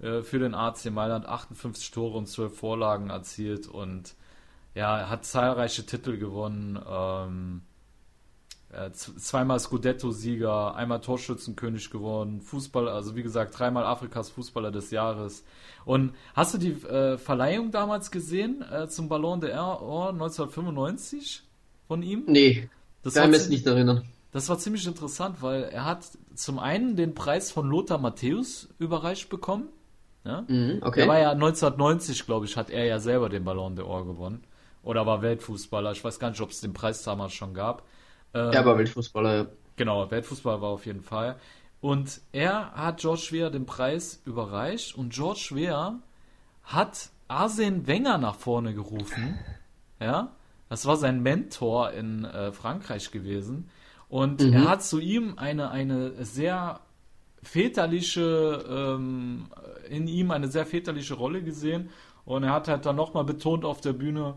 äh, 0.00 0.22
für 0.22 0.38
den 0.38 0.54
AC 0.54 0.90
Mailand 0.90 1.26
58 1.26 1.90
Tore 1.90 2.18
und 2.18 2.26
12 2.26 2.56
Vorlagen 2.56 3.10
erzielt 3.10 3.66
und 3.66 4.14
ja, 4.74 4.98
er 4.98 5.10
hat 5.10 5.24
zahlreiche 5.24 5.84
Titel 5.86 6.18
gewonnen. 6.18 6.78
Ähm, 6.88 7.62
äh, 8.70 8.90
zweimal 8.92 9.58
Scudetto-Sieger, 9.58 10.74
einmal 10.74 11.00
Torschützenkönig 11.00 11.90
geworden, 11.90 12.42
Fußball, 12.42 12.86
also 12.88 13.16
wie 13.16 13.22
gesagt, 13.22 13.58
dreimal 13.58 13.84
Afrikas 13.84 14.28
Fußballer 14.28 14.70
des 14.70 14.90
Jahres. 14.90 15.42
Und 15.86 16.12
hast 16.34 16.52
du 16.54 16.58
die 16.58 16.72
äh, 16.72 17.16
Verleihung 17.16 17.70
damals 17.70 18.10
gesehen 18.10 18.62
äh, 18.70 18.86
zum 18.88 19.08
Ballon 19.08 19.40
d'Or 19.40 20.10
1995 20.10 21.44
von 21.86 22.02
ihm? 22.02 22.24
Nee, 22.26 22.68
Das 23.02 23.14
kann 23.14 23.30
mich 23.30 23.48
nicht 23.48 23.66
erinnern. 23.66 24.04
das 24.32 24.50
war 24.50 24.58
ziemlich 24.58 24.86
interessant, 24.86 25.40
weil 25.40 25.62
er 25.64 25.86
hat 25.86 26.04
zum 26.34 26.58
einen 26.58 26.94
den 26.94 27.14
Preis 27.14 27.50
von 27.50 27.68
Lothar 27.70 27.98
Matthäus 27.98 28.68
überreicht 28.78 29.30
bekommen. 29.30 29.68
Ja? 30.24 30.42
Mhm, 30.48 30.78
okay. 30.82 31.00
Der 31.00 31.08
war 31.08 31.18
ja 31.18 31.34
1990, 31.34 32.26
glaube 32.26 32.46
ich, 32.46 32.56
hat 32.56 32.70
er 32.70 32.84
ja 32.84 32.98
selber 32.98 33.28
den 33.28 33.44
Ballon 33.44 33.76
d'Or 33.78 34.04
gewonnen. 34.06 34.44
Oder 34.82 35.06
war 35.06 35.22
Weltfußballer. 35.22 35.92
Ich 35.92 36.04
weiß 36.04 36.18
gar 36.18 36.30
nicht, 36.30 36.40
ob 36.40 36.50
es 36.50 36.60
den 36.60 36.72
Preis 36.72 37.02
damals 37.02 37.32
schon 37.34 37.54
gab. 37.54 37.82
Ähm, 38.34 38.52
er 38.52 38.64
war 38.64 38.78
Weltfußballer, 38.78 39.34
ja. 39.36 39.46
Genau, 39.76 40.10
Weltfußball 40.10 40.60
war 40.60 40.70
auf 40.70 40.86
jeden 40.86 41.02
Fall. 41.02 41.36
Und 41.80 42.20
er 42.32 42.72
hat 42.72 42.98
George 43.00 43.28
Weah 43.30 43.50
den 43.50 43.66
Preis 43.66 44.20
überreicht 44.24 44.96
und 44.96 45.12
George 45.12 45.50
Weah 45.52 45.98
hat 46.64 47.10
Arsene 47.28 47.86
Wenger 47.86 48.18
nach 48.18 48.36
vorne 48.36 48.74
gerufen. 48.74 49.44
Ja, 50.00 50.36
das 50.68 50.86
war 50.86 50.96
sein 50.96 51.22
Mentor 51.22 51.90
in 51.90 52.24
äh, 52.24 52.52
Frankreich 52.52 53.10
gewesen. 53.10 53.68
Und 54.08 54.42
Mhm. 54.42 54.52
er 54.52 54.68
hat 54.68 54.82
zu 54.84 55.00
ihm 55.00 55.34
eine, 55.38 55.70
eine 55.70 56.24
sehr 56.24 56.80
väterliche, 57.42 58.64
ähm, 58.68 59.46
in 59.88 60.08
ihm 60.08 60.30
eine 60.30 60.48
sehr 60.48 60.66
väterliche 60.66 61.14
Rolle 61.14 61.42
gesehen. 61.42 61.90
Und 62.24 62.44
er 62.44 62.52
hat 62.52 62.68
halt 62.68 62.84
dann 62.86 62.96
nochmal 62.96 63.24
betont 63.24 63.64
auf 63.64 63.80
der 63.80 63.94
Bühne, 63.94 64.34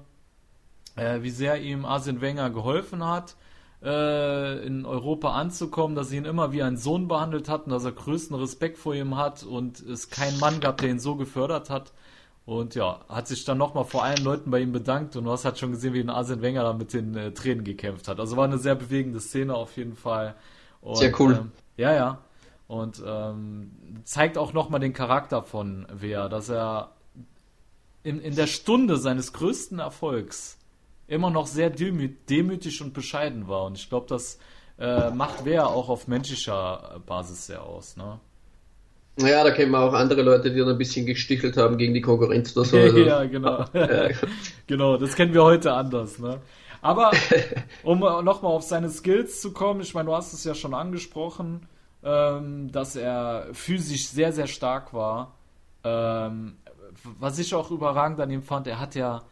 äh, 0.96 1.22
wie 1.22 1.30
sehr 1.30 1.62
ihm 1.62 1.86
Arsene 1.86 2.22
Wenger 2.22 2.50
geholfen 2.50 3.06
hat, 3.06 3.36
äh, 3.84 4.66
in 4.66 4.86
Europa 4.86 5.34
anzukommen, 5.34 5.96
dass 5.96 6.10
sie 6.10 6.18
ihn 6.18 6.26
immer 6.26 6.52
wie 6.52 6.64
einen 6.64 6.78
Sohn 6.78 7.08
behandelt 7.08 7.50
hat 7.50 7.66
und 7.66 7.72
dass 7.72 7.84
er 7.84 7.92
größten 7.92 8.36
Respekt 8.36 8.78
vor 8.78 8.94
ihm 8.94 9.18
hat 9.18 9.44
und 9.44 9.82
es 9.82 10.10
keinen 10.10 10.40
Mann 10.40 10.60
gab, 10.60 10.78
der 10.78 10.90
ihn 10.90 11.00
so 11.00 11.16
gefördert 11.16 11.70
hat. 11.70 11.92
Und 12.46 12.76
ja, 12.76 13.02
hat 13.08 13.28
sich 13.28 13.46
dann 13.46 13.58
nochmal 13.58 13.86
vor 13.86 14.04
allen 14.04 14.24
Leuten 14.24 14.52
bei 14.52 14.60
ihm 14.60 14.72
bedankt 14.72 15.16
und 15.16 15.26
du 15.26 15.32
hast 15.32 15.46
halt 15.46 15.60
schon 15.60 15.72
gesehen, 15.72 15.94
wie 15.94 16.00
ein 16.00 16.10
Arsene 16.10 16.42
Wenger 16.42 16.64
da 16.64 16.74
mit 16.74 16.94
den 16.94 17.16
äh, 17.16 17.32
Tränen 17.34 17.64
gekämpft 17.64 18.08
hat. 18.08 18.20
Also 18.20 18.36
war 18.36 18.46
eine 18.46 18.58
sehr 18.58 18.76
bewegende 18.76 19.20
Szene 19.20 19.54
auf 19.54 19.78
jeden 19.78 19.96
Fall. 19.96 20.36
Und, 20.82 20.98
Sehr 20.98 21.20
cool. 21.20 21.34
Ähm, 21.34 21.52
ja, 21.78 21.94
ja. 21.94 22.20
Und 22.72 23.04
ähm, 23.06 23.70
zeigt 24.06 24.38
auch 24.38 24.54
nochmal 24.54 24.80
den 24.80 24.94
Charakter 24.94 25.44
von 25.44 25.86
Wehr, 25.92 26.30
dass 26.30 26.48
er 26.48 26.92
in, 28.02 28.22
in 28.22 28.34
der 28.38 28.48
Stunde 28.48 28.96
seines 28.96 29.34
größten 29.34 29.80
Erfolgs 29.80 30.58
immer 31.06 31.30
noch 31.32 31.48
sehr 31.48 31.70
demü 31.70 32.08
demütig 32.30 32.82
und 32.82 32.94
bescheiden 32.94 33.50
war. 33.50 33.66
Und 33.66 33.78
ich 33.78 33.90
glaube, 33.90 34.06
das 34.08 34.40
äh, 34.80 35.10
macht 35.10 35.44
Wehr 35.44 35.68
auch 35.68 35.90
auf 35.90 36.08
menschlicher 36.08 37.02
Basis 37.06 37.48
sehr 37.48 37.62
aus. 37.62 37.98
Ne? 37.98 38.22
Ja, 39.20 39.44
da 39.44 39.52
kennen 39.52 39.72
wir 39.72 39.80
auch 39.80 39.94
andere 39.94 40.22
Leute, 40.22 40.50
die 40.50 40.60
dann 40.60 40.70
ein 40.70 40.78
bisschen 40.78 41.06
gestichelt 41.06 41.58
haben 41.58 41.78
gegen 41.78 41.94
die 41.94 42.00
Konkurrenz 42.00 42.56
oder 42.56 42.66
so. 42.66 42.78
Also, 42.78 42.98
ja, 43.00 43.26
genau. 43.26 43.66
genau, 44.68 44.96
das 44.96 45.18
kennen 45.18 45.34
wir 45.34 45.44
heute 45.44 45.74
anders. 45.74 46.20
Ne? 46.20 46.40
Aber 46.82 47.12
um 47.84 48.00
nochmal 48.00 48.54
auf 48.54 48.64
seine 48.64 48.90
Skills 48.90 49.42
zu 49.42 49.52
kommen, 49.52 49.82
ich 49.82 49.94
meine, 49.94 50.06
du 50.06 50.16
hast 50.16 50.32
es 50.32 50.46
ja 50.46 50.56
schon 50.56 50.74
angesprochen, 50.74 51.68
ähm, 52.04 52.72
dass 52.72 52.96
er 52.96 53.48
physisch 53.54 54.08
sehr, 54.08 54.34
sehr 54.34 54.48
stark 54.48 54.94
war. 54.94 55.36
Ähm, 55.84 56.58
was 57.04 57.40
ich 57.40 57.56
auch 57.56 57.72
überragend 57.72 58.20
an 58.20 58.32
ihm 58.32 58.44
fand, 58.44 58.68
er 58.68 58.80
hat 58.80 58.96
ja 58.96 59.24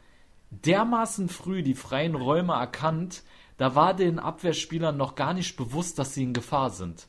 dermaßen 0.51 1.29
früh 1.29 1.61
die 1.61 1.75
freien 1.75 2.15
Räume 2.15 2.53
erkannt, 2.53 3.23
da 3.57 3.75
war 3.75 3.93
den 3.93 4.19
Abwehrspielern 4.19 4.95
noch 4.95 5.15
gar 5.15 5.33
nicht 5.33 5.57
bewusst, 5.57 5.99
dass 5.99 6.13
sie 6.13 6.23
in 6.23 6.33
Gefahr 6.33 6.69
sind. 6.69 7.07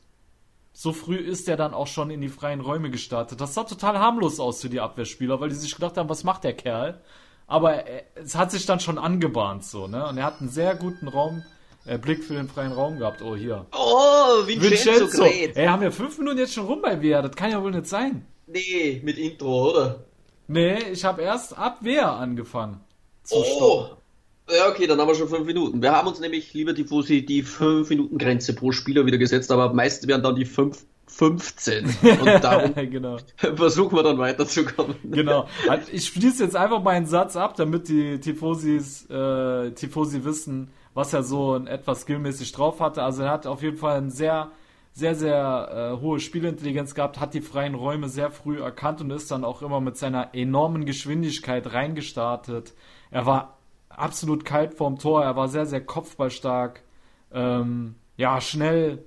So 0.73 0.93
früh 0.93 1.15
ist 1.15 1.47
er 1.49 1.57
dann 1.57 1.73
auch 1.73 1.87
schon 1.87 2.09
in 2.11 2.21
die 2.21 2.29
freien 2.29 2.61
Räume 2.61 2.89
gestartet. 2.91 3.41
Das 3.41 3.53
sah 3.53 3.63
total 3.63 3.99
harmlos 3.99 4.39
aus 4.39 4.61
für 4.61 4.69
die 4.69 4.79
Abwehrspieler, 4.79 5.39
weil 5.39 5.49
die 5.49 5.55
sich 5.55 5.73
gedacht 5.73 5.97
haben, 5.97 6.09
was 6.09 6.23
macht 6.23 6.43
der 6.43 6.53
Kerl? 6.53 7.01
Aber 7.47 7.85
er, 7.85 8.03
es 8.15 8.35
hat 8.35 8.51
sich 8.51 8.65
dann 8.65 8.79
schon 8.79 8.97
angebahnt 8.97 9.65
so, 9.65 9.87
ne? 9.87 10.07
Und 10.07 10.17
er 10.17 10.25
hat 10.25 10.39
einen 10.39 10.49
sehr 10.49 10.75
guten 10.75 11.07
Raum, 11.07 11.43
äh, 11.85 11.97
Blick 11.97 12.23
für 12.23 12.33
den 12.33 12.47
freien 12.47 12.71
Raum 12.71 12.99
gehabt. 12.99 13.21
Oh, 13.21 13.35
hier. 13.35 13.65
Oh, 13.73 14.45
Vincenzo, 14.45 15.01
Vincenzo! 15.01 15.23
Ey, 15.23 15.65
haben 15.65 15.81
wir 15.81 15.91
fünf 15.91 16.17
Minuten 16.17 16.37
jetzt 16.37 16.53
schon 16.53 16.65
rum 16.65 16.81
bei 16.81 17.01
Wehr? 17.01 17.21
Das 17.21 17.35
kann 17.35 17.51
ja 17.51 17.61
wohl 17.61 17.71
nicht 17.71 17.87
sein. 17.87 18.25
Nee, 18.47 19.01
mit 19.03 19.17
Intro, 19.17 19.71
oder? 19.71 20.03
Nee, 20.47 20.77
ich 20.91 21.05
habe 21.05 21.21
erst 21.21 21.57
ab 21.57 21.79
Wehr 21.81 22.11
angefangen. 22.11 22.81
Oh! 23.29 23.43
stoppen. 23.43 24.01
Ja, 24.49 24.69
okay, 24.69 24.85
dann 24.85 24.99
haben 24.99 25.07
wir 25.07 25.15
schon 25.15 25.29
fünf 25.29 25.45
Minuten. 25.45 25.81
Wir 25.81 25.93
haben 25.93 26.07
uns 26.07 26.19
nämlich, 26.19 26.53
lieber 26.53 26.75
Tifosi, 26.75 27.25
die 27.25 27.43
5-Minuten-Grenze 27.43 28.53
pro 28.53 28.71
Spieler 28.71 29.05
wieder 29.05 29.17
gesetzt, 29.17 29.51
aber 29.51 29.73
meist 29.73 30.07
werden 30.07 30.23
dann 30.23 30.35
die 30.35 30.45
5, 30.45 30.83
15. 31.07 31.85
Und 31.85 31.95
darum 32.41 32.73
genau. 32.75 33.17
versuchen 33.37 33.95
wir 33.95 34.03
dann 34.03 34.17
weiterzukommen. 34.17 34.95
Genau. 35.03 35.47
Also 35.69 35.87
Ich 35.93 36.07
schließe 36.07 36.43
jetzt 36.43 36.55
einfach 36.55 36.81
meinen 36.81 37.05
Satz 37.05 37.35
ab, 37.35 37.55
damit 37.55 37.87
die 37.87 38.19
Tifosis, 38.19 39.09
äh, 39.09 39.71
Tifosi 39.71 40.25
wissen, 40.25 40.69
was 40.93 41.13
er 41.13 41.23
so 41.23 41.55
in 41.55 41.67
etwa 41.67 41.95
skillmäßig 41.95 42.51
drauf 42.51 42.79
hatte. 42.79 43.03
Also 43.03 43.23
er 43.23 43.31
hat 43.31 43.47
auf 43.47 43.61
jeden 43.61 43.77
Fall 43.77 43.97
eine 43.97 44.11
sehr, 44.11 44.51
sehr, 44.93 45.15
sehr 45.15 45.95
äh, 45.97 46.01
hohe 46.01 46.19
Spielintelligenz 46.19 46.95
gehabt, 46.95 47.19
hat 47.19 47.33
die 47.33 47.41
freien 47.41 47.75
Räume 47.75 48.09
sehr 48.09 48.31
früh 48.31 48.61
erkannt 48.61 49.01
und 49.01 49.11
ist 49.11 49.31
dann 49.31 49.45
auch 49.45 49.61
immer 49.61 49.79
mit 49.79 49.97
seiner 49.97 50.33
enormen 50.35 50.85
Geschwindigkeit 50.85 51.71
reingestartet. 51.73 52.73
Er 53.09 53.25
war 53.25 53.57
absolut 53.89 54.45
kalt 54.45 54.73
vorm 54.73 54.99
Tor, 54.99 55.23
er 55.23 55.35
war 55.35 55.47
sehr, 55.47 55.65
sehr 55.65 55.85
kopfballstark, 55.85 56.83
ähm, 57.31 57.95
ja, 58.17 58.41
schnell 58.41 59.05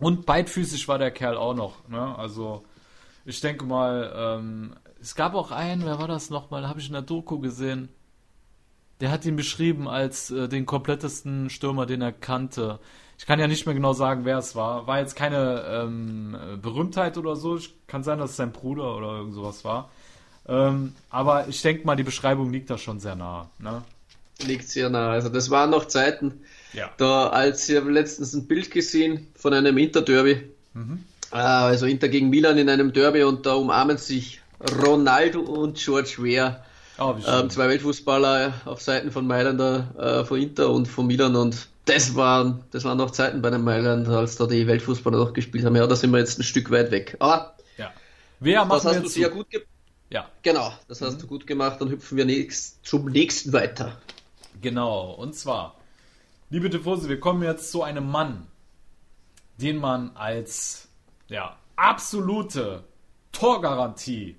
und 0.00 0.26
beidfüßig 0.26 0.88
war 0.88 0.98
der 0.98 1.12
Kerl 1.12 1.36
auch 1.36 1.54
noch. 1.54 1.88
Ne? 1.88 2.18
Also 2.18 2.64
ich 3.24 3.40
denke 3.40 3.64
mal, 3.64 4.12
ähm, 4.16 4.74
es 5.00 5.14
gab 5.14 5.34
auch 5.34 5.50
einen, 5.50 5.84
wer 5.84 5.98
war 5.98 6.08
das 6.08 6.30
nochmal, 6.30 6.68
habe 6.68 6.80
ich 6.80 6.86
in 6.86 6.92
der 6.92 7.02
Doku 7.02 7.38
gesehen, 7.38 7.88
der 9.04 9.10
hat 9.10 9.26
ihn 9.26 9.36
beschrieben 9.36 9.86
als 9.86 10.30
äh, 10.30 10.48
den 10.48 10.64
komplettesten 10.64 11.50
Stürmer, 11.50 11.84
den 11.84 12.00
er 12.00 12.10
kannte. 12.10 12.78
Ich 13.18 13.26
kann 13.26 13.38
ja 13.38 13.46
nicht 13.46 13.66
mehr 13.66 13.74
genau 13.74 13.92
sagen, 13.92 14.24
wer 14.24 14.38
es 14.38 14.56
war. 14.56 14.86
War 14.86 14.98
jetzt 14.98 15.14
keine 15.14 15.62
ähm, 15.68 16.34
äh, 16.34 16.56
Berühmtheit 16.56 17.18
oder 17.18 17.36
so. 17.36 17.58
Ich, 17.58 17.74
kann 17.86 18.02
sein, 18.02 18.18
dass 18.18 18.30
es 18.30 18.36
sein 18.36 18.50
Bruder 18.52 18.96
oder 18.96 19.18
irgend 19.18 19.34
sowas 19.34 19.62
war. 19.62 19.90
Ähm, 20.48 20.94
aber 21.10 21.48
ich 21.48 21.60
denke 21.60 21.84
mal, 21.86 21.96
die 21.96 22.02
Beschreibung 22.02 22.50
liegt 22.50 22.70
da 22.70 22.78
schon 22.78 22.98
sehr 22.98 23.14
nah. 23.14 23.50
Ne? 23.58 23.82
Liegt 24.42 24.70
sehr 24.70 24.88
nah. 24.88 25.10
Also 25.10 25.28
das 25.28 25.50
waren 25.50 25.68
noch 25.68 25.84
Zeiten, 25.84 26.40
Ja. 26.72 26.88
da 26.96 27.26
als 27.28 27.68
ich 27.68 27.76
habe 27.76 27.90
letztens 27.90 28.32
ein 28.32 28.46
Bild 28.46 28.70
gesehen 28.70 29.26
von 29.34 29.52
einem 29.52 29.76
Inter-Derby. 29.76 30.48
Äh, 31.30 31.36
Also 31.36 31.84
Inter 31.84 32.08
gegen 32.08 32.30
Milan 32.30 32.56
in 32.56 32.70
einem 32.70 32.94
Derby 32.94 33.22
und 33.24 33.44
da 33.44 33.52
umarmen 33.52 33.98
sich 33.98 34.40
Ronaldo 34.82 35.40
und 35.40 35.76
George 35.76 36.14
Weah. 36.20 36.64
Oh. 36.98 37.14
Ähm, 37.26 37.50
zwei 37.50 37.68
Weltfußballer 37.68 38.62
auf 38.66 38.80
Seiten 38.80 39.10
von 39.10 39.26
Mailander, 39.26 39.94
äh, 39.98 40.24
von 40.24 40.40
Inter 40.40 40.70
und 40.70 40.86
von 40.86 41.06
Milan 41.06 41.34
und 41.34 41.68
das 41.86 42.14
waren, 42.14 42.64
das 42.70 42.84
waren 42.84 42.96
noch 42.96 43.10
Zeiten 43.10 43.42
bei 43.42 43.50
den 43.50 43.62
Mailand, 43.62 44.08
als 44.08 44.36
da 44.36 44.46
die 44.46 44.66
Weltfußballer 44.66 45.18
noch 45.18 45.32
gespielt 45.32 45.64
haben. 45.64 45.76
Ja, 45.76 45.86
da 45.86 45.96
sind 45.96 46.12
wir 46.12 46.18
jetzt 46.18 46.38
ein 46.38 46.42
Stück 46.42 46.70
weit 46.70 46.90
weg. 46.90 47.16
Aber 47.18 47.54
ja. 47.76 47.92
Wer 48.40 48.64
das 48.64 48.84
hast 48.84 49.02
du 49.02 49.08
sehr 49.08 49.28
gut 49.28 49.50
gemacht. 49.50 49.68
Ja. 50.10 50.30
Genau, 50.42 50.72
das 50.88 51.02
hast 51.02 51.20
du 51.20 51.26
gut 51.26 51.46
gemacht. 51.46 51.80
Dann 51.80 51.90
hüpfen 51.90 52.16
wir 52.16 52.24
nächst, 52.24 52.86
zum 52.86 53.06
nächsten 53.06 53.52
weiter. 53.52 53.98
Genau, 54.62 55.12
und 55.12 55.34
zwar, 55.34 55.74
liebe 56.48 56.70
Tifosi, 56.70 57.08
wir 57.08 57.20
kommen 57.20 57.42
jetzt 57.42 57.70
zu 57.70 57.82
einem 57.82 58.10
Mann, 58.10 58.46
den 59.58 59.76
man 59.76 60.12
als 60.14 60.88
ja, 61.28 61.56
absolute 61.76 62.84
Torgarantie 63.32 64.36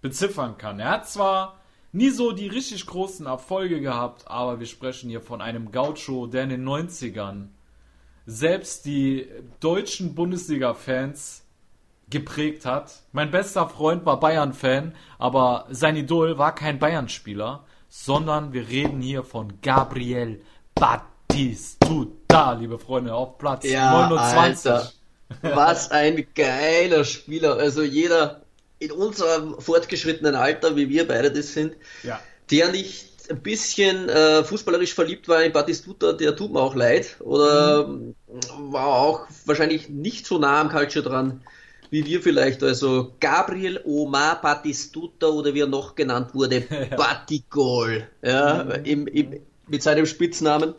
beziffern 0.00 0.56
kann. 0.56 0.80
Er 0.80 0.90
hat 0.90 1.08
zwar 1.08 1.59
nie 1.92 2.10
so 2.10 2.32
die 2.32 2.48
richtig 2.48 2.86
großen 2.86 3.26
Erfolge 3.26 3.80
gehabt, 3.80 4.28
aber 4.28 4.60
wir 4.60 4.66
sprechen 4.66 5.10
hier 5.10 5.20
von 5.20 5.40
einem 5.40 5.72
Gaucho, 5.72 6.26
der 6.26 6.44
in 6.44 6.50
den 6.50 6.68
90ern 6.68 7.48
selbst 8.26 8.86
die 8.86 9.26
deutschen 9.60 10.14
Bundesliga-Fans 10.14 11.44
geprägt 12.10 12.66
hat. 12.66 13.02
Mein 13.12 13.30
bester 13.30 13.68
Freund 13.68 14.04
war 14.04 14.20
Bayern-Fan, 14.20 14.94
aber 15.18 15.66
sein 15.70 15.96
Idol 15.96 16.38
war 16.38 16.54
kein 16.54 16.78
Bayern-Spieler, 16.78 17.64
sondern 17.88 18.52
wir 18.52 18.68
reden 18.68 19.00
hier 19.00 19.24
von 19.24 19.60
Gabriel 19.62 20.42
Batistuta, 20.74 22.52
liebe 22.52 22.78
Freunde, 22.78 23.14
auf 23.14 23.38
Platz 23.38 23.64
Ja, 23.64 24.08
29. 24.08 24.70
Alter. 24.70 24.92
Was 25.42 25.90
ein 25.90 26.26
geiler 26.34 27.04
Spieler. 27.04 27.56
Also 27.56 27.82
jeder 27.82 28.42
in 28.80 28.90
unserem 28.90 29.60
fortgeschrittenen 29.60 30.34
Alter, 30.34 30.74
wie 30.74 30.88
wir 30.88 31.06
beide 31.06 31.30
das 31.30 31.52
sind, 31.52 31.76
Ja. 32.02 32.20
der 32.50 32.72
nicht 32.72 33.08
ein 33.30 33.40
bisschen 33.42 34.08
äh, 34.08 34.42
fußballerisch 34.42 34.94
verliebt 34.94 35.28
war 35.28 35.40
in 35.44 35.52
Batistuta, 35.52 36.12
der 36.14 36.34
tut 36.34 36.52
mir 36.52 36.60
auch 36.60 36.74
leid. 36.74 37.16
Oder 37.20 37.86
Mhm. 37.86 38.14
war 38.72 38.86
auch 38.86 39.26
wahrscheinlich 39.44 39.88
nicht 39.88 40.26
so 40.26 40.38
nah 40.38 40.60
am 40.60 40.68
Culture 40.70 41.04
dran 41.08 41.42
wie 41.92 42.06
wir 42.06 42.22
vielleicht. 42.22 42.62
Also 42.62 43.14
Gabriel 43.18 43.80
Omar 43.84 44.40
Batistuta 44.40 45.26
oder 45.26 45.54
wie 45.54 45.60
er 45.62 45.66
noch 45.66 45.96
genannt 45.96 46.34
wurde, 46.34 46.60
Batigol. 46.96 48.06
Ja, 48.22 48.64
Mhm. 48.64 48.84
im, 48.84 49.06
im, 49.08 49.40
mit 49.66 49.82
seinem 49.82 50.06
Spitznamen. 50.06 50.74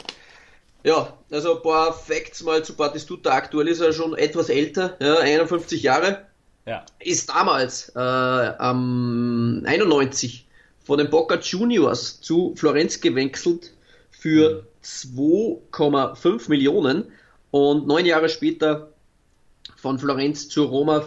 Ja, 0.83 1.17
also 1.29 1.57
ein 1.57 1.61
paar 1.63 1.93
Facts 1.93 2.43
mal 2.43 2.63
zu 2.63 2.75
Batistuta. 2.75 3.31
Aktuell 3.31 3.67
ist 3.67 3.81
er 3.81 3.91
schon 3.93 4.17
etwas 4.17 4.47
älter, 4.49 4.95
ja, 5.01 5.17
51 5.19 5.83
Jahre 5.83 6.25
Ja. 6.65 6.85
ist 6.99 7.29
damals 7.29 7.89
äh, 7.95 7.99
am 7.99 9.63
91 9.65 10.47
von 10.83 10.97
den 10.97 11.09
Boca 11.09 11.39
Juniors 11.39 12.21
zu 12.21 12.53
Florenz 12.55 13.01
gewechselt 13.01 13.71
für 14.11 14.65
2,5 14.83 16.49
Millionen 16.49 17.05
und 17.49 17.87
neun 17.87 18.05
Jahre 18.05 18.29
später 18.29 18.89
von 19.75 19.99
Florenz 19.99 20.49
zu 20.49 20.63
Roma 20.63 21.03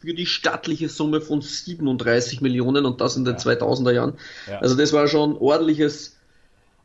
für 0.00 0.14
die 0.14 0.26
stattliche 0.26 0.88
Summe 0.88 1.20
von 1.20 1.42
37 1.42 2.40
Millionen 2.40 2.86
und 2.86 3.00
das 3.00 3.16
in 3.16 3.24
den 3.24 3.36
2000er 3.36 3.92
Jahren. 3.92 4.18
Ja. 4.48 4.58
Also 4.58 4.74
das 4.74 4.92
war 4.92 5.08
schon 5.08 5.36
ordentliches, 5.36 6.16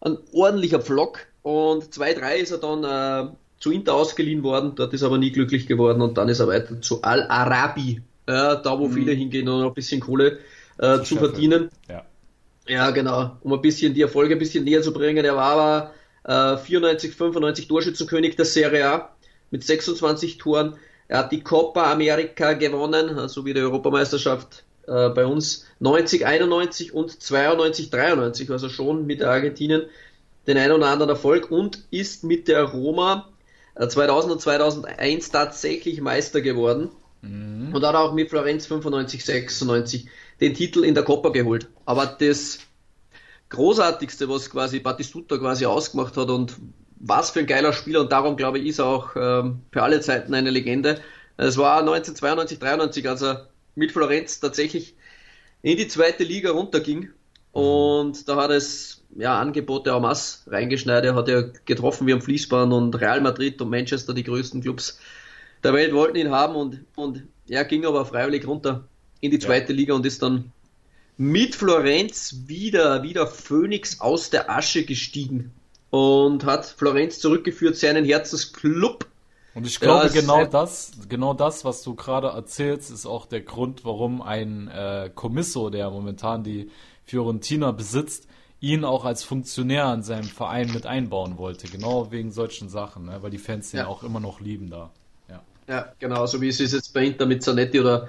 ein 0.02 0.18
ordentlicher 0.34 0.82
Pflock 0.82 1.20
und 1.42 1.84
2-3 1.86 2.36
ist 2.36 2.52
er 2.52 2.58
dann 2.58 2.84
äh, 2.84 3.32
zu 3.60 3.72
Inter 3.72 3.94
ausgeliehen 3.94 4.44
worden, 4.44 4.74
dort 4.76 4.94
ist 4.94 5.02
er 5.02 5.08
aber 5.08 5.18
nie 5.18 5.32
glücklich 5.32 5.68
geworden 5.68 6.02
und 6.02 6.18
dann 6.18 6.30
ist 6.30 6.40
er 6.40 6.48
weiter 6.48 6.82
zu 6.82 7.02
Al-Arabi, 7.02 8.02
äh, 8.28 8.32
da 8.32 8.80
wo 8.80 8.90
viele 8.90 9.14
hingehen, 9.14 9.48
um 9.48 9.66
ein 9.68 9.74
bisschen 9.74 10.02
Kohle 10.02 10.40
äh, 10.78 11.02
zu 11.02 11.16
verdienen. 11.16 11.70
Ja. 11.90 12.06
Ja, 12.68 12.90
genau, 12.90 13.38
um 13.42 13.54
ein 13.54 13.62
bisschen 13.62 13.94
die 13.94 14.02
Erfolge 14.02 14.34
ein 14.36 14.40
bisschen 14.40 14.64
näher 14.64 14.82
zu 14.82 14.92
bringen. 14.92 15.24
Er 15.24 15.36
war 15.36 15.92
aber 16.26 16.56
äh, 16.56 16.58
94, 16.58 17.14
95 17.14 17.68
Torschützenkönig 17.68 18.36
der 18.36 18.46
Serie 18.46 18.90
A 18.90 19.16
mit 19.52 19.64
26 19.64 20.40
Toren. 20.40 20.76
Er 21.08 21.20
hat 21.20 21.32
die 21.32 21.42
Copa 21.42 21.92
America 21.92 22.54
gewonnen, 22.54 23.20
also 23.20 23.46
wie 23.46 23.54
die 23.54 23.62
Europameisterschaft 23.62 24.64
äh, 24.88 25.10
bei 25.10 25.28
uns 25.28 25.68
90, 25.80 26.26
91 26.26 26.94
und 26.94 27.22
92, 27.22 27.92
93, 27.92 28.50
also 28.50 28.70
schon 28.70 29.06
mit 29.06 29.20
der 29.20 29.30
Argentinien 29.30 29.84
den 30.48 30.58
einen 30.58 30.74
oder 30.74 30.88
anderen 30.88 31.10
Erfolg 31.10 31.52
und 31.52 31.84
ist 31.92 32.24
mit 32.24 32.48
der 32.48 32.64
Roma 32.64 33.30
2000 33.78 34.34
und 34.34 34.42
2001 34.42 35.32
tatsächlich 35.32 36.02
Meister 36.02 36.42
geworden 36.42 36.90
und 37.22 37.84
hat 37.84 37.96
auch 37.96 38.14
mit 38.14 38.30
Florenz 38.30 38.68
95, 38.68 39.26
96 39.26 40.08
den 40.42 40.54
Titel 40.54 40.84
in 40.84 40.94
der 40.94 41.04
Copa 41.04 41.30
geholt. 41.30 41.68
Aber 41.86 42.06
das 42.06 42.60
Großartigste, 43.50 44.30
was 44.30 44.50
quasi 44.50 44.80
Batistuta 44.80 45.38
quasi 45.38 45.66
ausgemacht 45.66 46.18
hat 46.18 46.30
und 46.30 46.56
was 46.98 47.32
für 47.32 47.40
ein 47.40 47.48
geiler 47.48 47.74
Spieler 47.74 48.02
und 48.02 48.12
darum 48.12 48.38
glaube 48.38 48.60
ich 48.60 48.68
ist 48.68 48.80
er 48.80 48.86
auch 48.86 49.16
ähm, 49.16 49.62
für 49.72 49.84
alle 49.84 50.02
Zeiten 50.02 50.34
eine 50.34 50.50
Legende. 50.50 51.02
Es 51.38 51.58
war 51.58 51.80
1992, 51.80 52.60
93, 52.60 53.10
als 53.10 53.22
er 53.22 53.50
mit 53.76 53.92
Florenz 53.92 54.40
tatsächlich 54.40 54.96
in 55.62 55.78
die 55.78 55.88
zweite 55.88 56.24
Liga 56.24 56.52
runterging 56.52 57.10
und 57.52 58.28
da 58.28 58.36
hat 58.36 58.52
es 58.52 59.05
ja 59.16 59.40
Angebote 59.40 59.92
en 59.92 60.02
masse 60.02 60.40
reingeschneit. 60.48 61.04
Er 61.06 61.16
hat 61.16 61.28
ja 61.28 61.44
getroffen 61.66 62.08
wie 62.08 62.14
am 62.14 62.22
Fließband 62.22 62.72
und 62.72 63.00
Real 63.00 63.22
Madrid 63.22 63.62
und 63.62 63.70
Manchester, 63.70 64.14
die 64.14 64.24
größten 64.24 64.62
Clubs 64.62 65.00
der 65.64 65.74
Welt 65.74 65.94
wollten 65.94 66.18
ihn 66.18 66.32
haben 66.32 66.56
und, 66.56 66.82
und 66.96 67.24
er 67.48 67.66
ging 67.66 67.86
aber 67.86 68.06
freiwillig 68.06 68.48
runter 68.48 68.84
in 69.22 69.32
die 69.32 69.40
zweite 69.40 69.74
Liga 69.74 69.94
und 69.94 70.06
ist 70.06 70.22
dann 70.22 70.52
mit 71.18 71.56
Florenz 71.56 72.44
wieder, 72.46 73.04
wieder 73.04 73.26
Phoenix 73.26 74.02
aus 74.02 74.30
der 74.30 74.50
Asche 74.50 74.84
gestiegen 74.84 75.52
und 75.90 76.44
hat 76.46 76.66
Florenz 76.66 77.20
zurückgeführt, 77.20 77.78
seinen 77.78 78.04
Herzensclub. 78.04 79.08
Und 79.54 79.66
ich 79.66 79.80
glaube, 79.80 80.02
Ja, 80.02 80.08
ist 80.08 80.14
genau 80.14 80.46
das, 80.46 80.92
genau 81.08 81.34
das, 81.34 81.64
was 81.64 81.82
du 81.84 81.96
gerade 81.96 82.28
erzählst, 82.28 82.92
ist 82.92 83.06
auch 83.06 83.26
der 83.26 83.42
Grund, 83.42 83.86
warum 83.86 84.22
ein 84.22 84.68
äh, 84.68 85.10
Commisso, 85.16 85.70
der 85.70 85.90
momentan 85.90 86.44
die 86.44 86.70
Fiorentina 87.06 87.72
besitzt, 87.72 88.28
ihn 88.66 88.84
auch 88.84 89.06
als 89.06 89.24
Funktionär 89.24 89.94
in 89.94 90.02
seinem 90.02 90.24
Verein 90.24 90.72
mit 90.74 90.88
einbauen 90.88 91.38
wollte. 91.38 91.68
Genau 91.68 92.12
wegen 92.12 92.32
solchen 92.32 92.68
Sachen, 92.68 93.06
ne? 93.06 93.18
weil 93.22 93.30
die 93.30 93.38
Fans 93.38 93.70
den 93.72 93.82
Ja. 93.82 93.88
auch 93.88 94.02
immer 94.02 94.20
noch 94.20 94.40
lieben 94.42 94.70
da. 94.72 94.90
Ja. 95.30 95.42
Ja, 95.68 95.94
genau, 96.00 96.26
so 96.26 96.42
wie 96.42 96.48
es 96.50 96.60
ist 96.60 96.74
jetzt 96.74 96.92
bei 96.94 97.06
Inter 97.06 97.28
mit 97.28 97.44
Zanetti 97.44 97.80
oder 97.80 98.08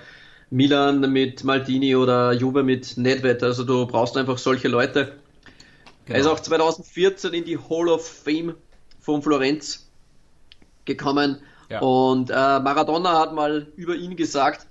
Milan 0.48 1.00
mit 1.12 1.44
Maldini 1.44 1.94
oder 1.94 2.32
Juve 2.32 2.62
mit 2.62 2.96
Nedved. 2.96 3.42
Also 3.42 3.64
du 3.64 3.86
brauchst 3.86 4.16
einfach 4.16 4.38
solche 4.38 4.68
Leute. 4.68 5.16
Er 6.06 6.16
ist 6.16 6.22
Genau. 6.24 6.34
auch 6.36 6.40
2014 6.40 7.34
in 7.34 7.44
die 7.44 7.58
Hall 7.58 7.88
of 7.88 8.06
Fame 8.06 8.54
von 9.00 9.20
Florenz 9.22 9.88
gekommen. 10.86 11.38
Ja. 11.68 11.80
Und 11.80 12.30
äh, 12.30 12.34
Maradona 12.60 13.18
hat 13.18 13.34
mal 13.34 13.66
über 13.76 13.94
ihn 13.96 14.16
gesagt, 14.16 14.66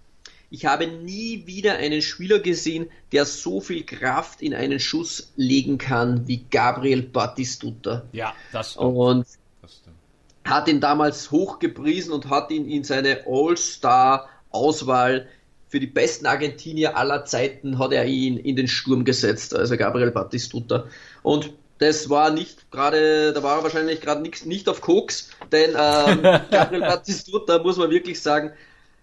ich 0.56 0.66
habe 0.66 0.88
nie 0.88 1.44
wieder 1.46 1.74
einen 1.74 2.02
Spieler 2.02 2.40
gesehen, 2.40 2.90
der 3.12 3.26
so 3.26 3.60
viel 3.60 3.84
Kraft 3.84 4.42
in 4.42 4.54
einen 4.54 4.80
Schuss 4.80 5.34
legen 5.36 5.78
kann 5.78 6.30
wie 6.30 6.46
Gabriel 6.50 7.02
Batistuta. 7.02 8.06
ja, 8.14 8.34
das 8.54 8.72
stimmt. 8.72 8.96
Und 8.96 9.26
Das 9.62 9.76
stimmt. 9.76 9.98
hat 10.46 10.70
ihn 10.70 10.80
damals 10.80 11.30
hochgepriesen 11.30 12.14
und 12.14 12.30
hat 12.30 12.52
ihn 12.52 12.70
in 12.70 12.86
seine 12.86 13.26
All-Star-Auswahl 13.28 15.28
für 15.68 15.82
die 15.82 15.88
besten 15.88 16.26
Argentinier 16.26 16.96
aller 16.96 17.26
Zeiten 17.26 17.78
hat 17.78 17.92
er 17.92 18.06
ihn 18.06 18.38
in 18.38 18.56
den 18.56 18.70
Sturm 18.70 19.04
gesetzt, 19.04 19.54
also 19.54 19.76
Gabriel 19.76 20.12
Batistuta. 20.12 20.86
Und 21.22 21.52
das 21.80 22.10
war 22.10 22.32
nicht 22.32 22.72
gerade, 22.72 23.34
da 23.34 23.44
war 23.44 23.58
er 23.58 23.64
wahrscheinlich 23.64 24.00
gerade 24.00 24.22
nicht, 24.22 24.46
nicht 24.46 24.70
auf 24.70 24.80
Koks, 24.80 25.32
denn 25.52 25.72
ähm, 25.72 26.22
Gabriel 26.50 26.82
Batistuta, 26.82 27.60
muss 27.60 27.76
man 27.76 27.90
wirklich 27.90 28.22
sagen, 28.22 28.54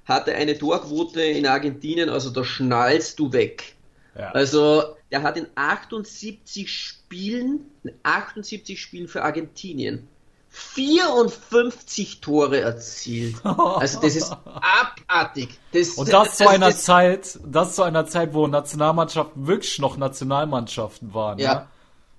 hatte 0.05 0.35
eine 0.35 0.59
Torquote 0.59 1.23
in 1.23 1.47
Argentinien, 1.47 2.09
also 2.09 2.31
da 2.31 2.45
schnallst 2.45 3.19
du 3.19 3.33
weg. 3.33 3.75
Ja. 4.19 4.31
Also, 4.33 4.83
der 5.11 5.23
hat 5.23 5.37
in 5.37 5.47
78 5.55 6.71
Spielen, 6.71 7.61
in 7.85 7.93
78 8.03 8.81
Spielen 8.81 9.09
für 9.09 9.23
Argentinien 9.23 10.07
54 10.51 12.21
Tore 12.21 12.61
erzielt. 12.61 13.37
Also, 13.45 14.01
das 14.01 14.17
ist 14.17 14.33
abartig. 14.33 15.49
Das, 15.73 15.91
Und 15.91 16.13
das 16.13 16.37
zu 16.37 16.45
also 16.45 16.55
einer 16.55 16.67
das- 16.71 16.83
Zeit, 16.85 17.39
das 17.47 17.75
zu 17.75 17.83
einer 17.83 18.07
Zeit, 18.07 18.35
wo 18.35 18.47
Nationalmannschaften 18.47 19.47
wirklich 19.47 19.79
noch 19.79 19.97
Nationalmannschaften 19.97 21.15
waren. 21.15 21.39
Ja, 21.39 21.69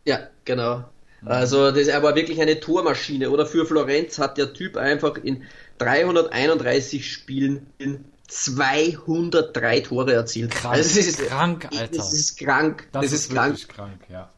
ja, 0.05 0.19
genau. 0.45 0.83
Also, 1.25 1.71
das, 1.71 1.87
er 1.87 2.03
war 2.03 2.15
wirklich 2.15 2.41
eine 2.41 2.59
Tormaschine. 2.59 3.29
Oder 3.29 3.45
für 3.45 3.65
Florenz 3.65 4.19
hat 4.19 4.37
der 4.37 4.51
Typ 4.53 4.75
einfach 4.77 5.15
in 5.15 5.43
331 5.77 7.11
Spielen 7.11 7.67
in 7.77 8.05
203 8.27 9.81
Tore 9.81 10.13
erzielt. 10.13 10.51
Krank, 10.51 10.75
Also, 10.75 10.95
das 10.95 11.07
ist 11.07 11.27
krank, 11.27 11.69
Alter. 11.71 11.97
Das 11.97 12.13
ist 12.13 12.37
krank. 12.37 12.87
Das, 12.91 13.03
Das, 13.03 13.11
ist, 13.11 13.25
ist 13.25 13.33
krank. 13.33 13.49
wirklich 13.49 13.67
krank, 13.67 14.01
ja. 14.09 14.29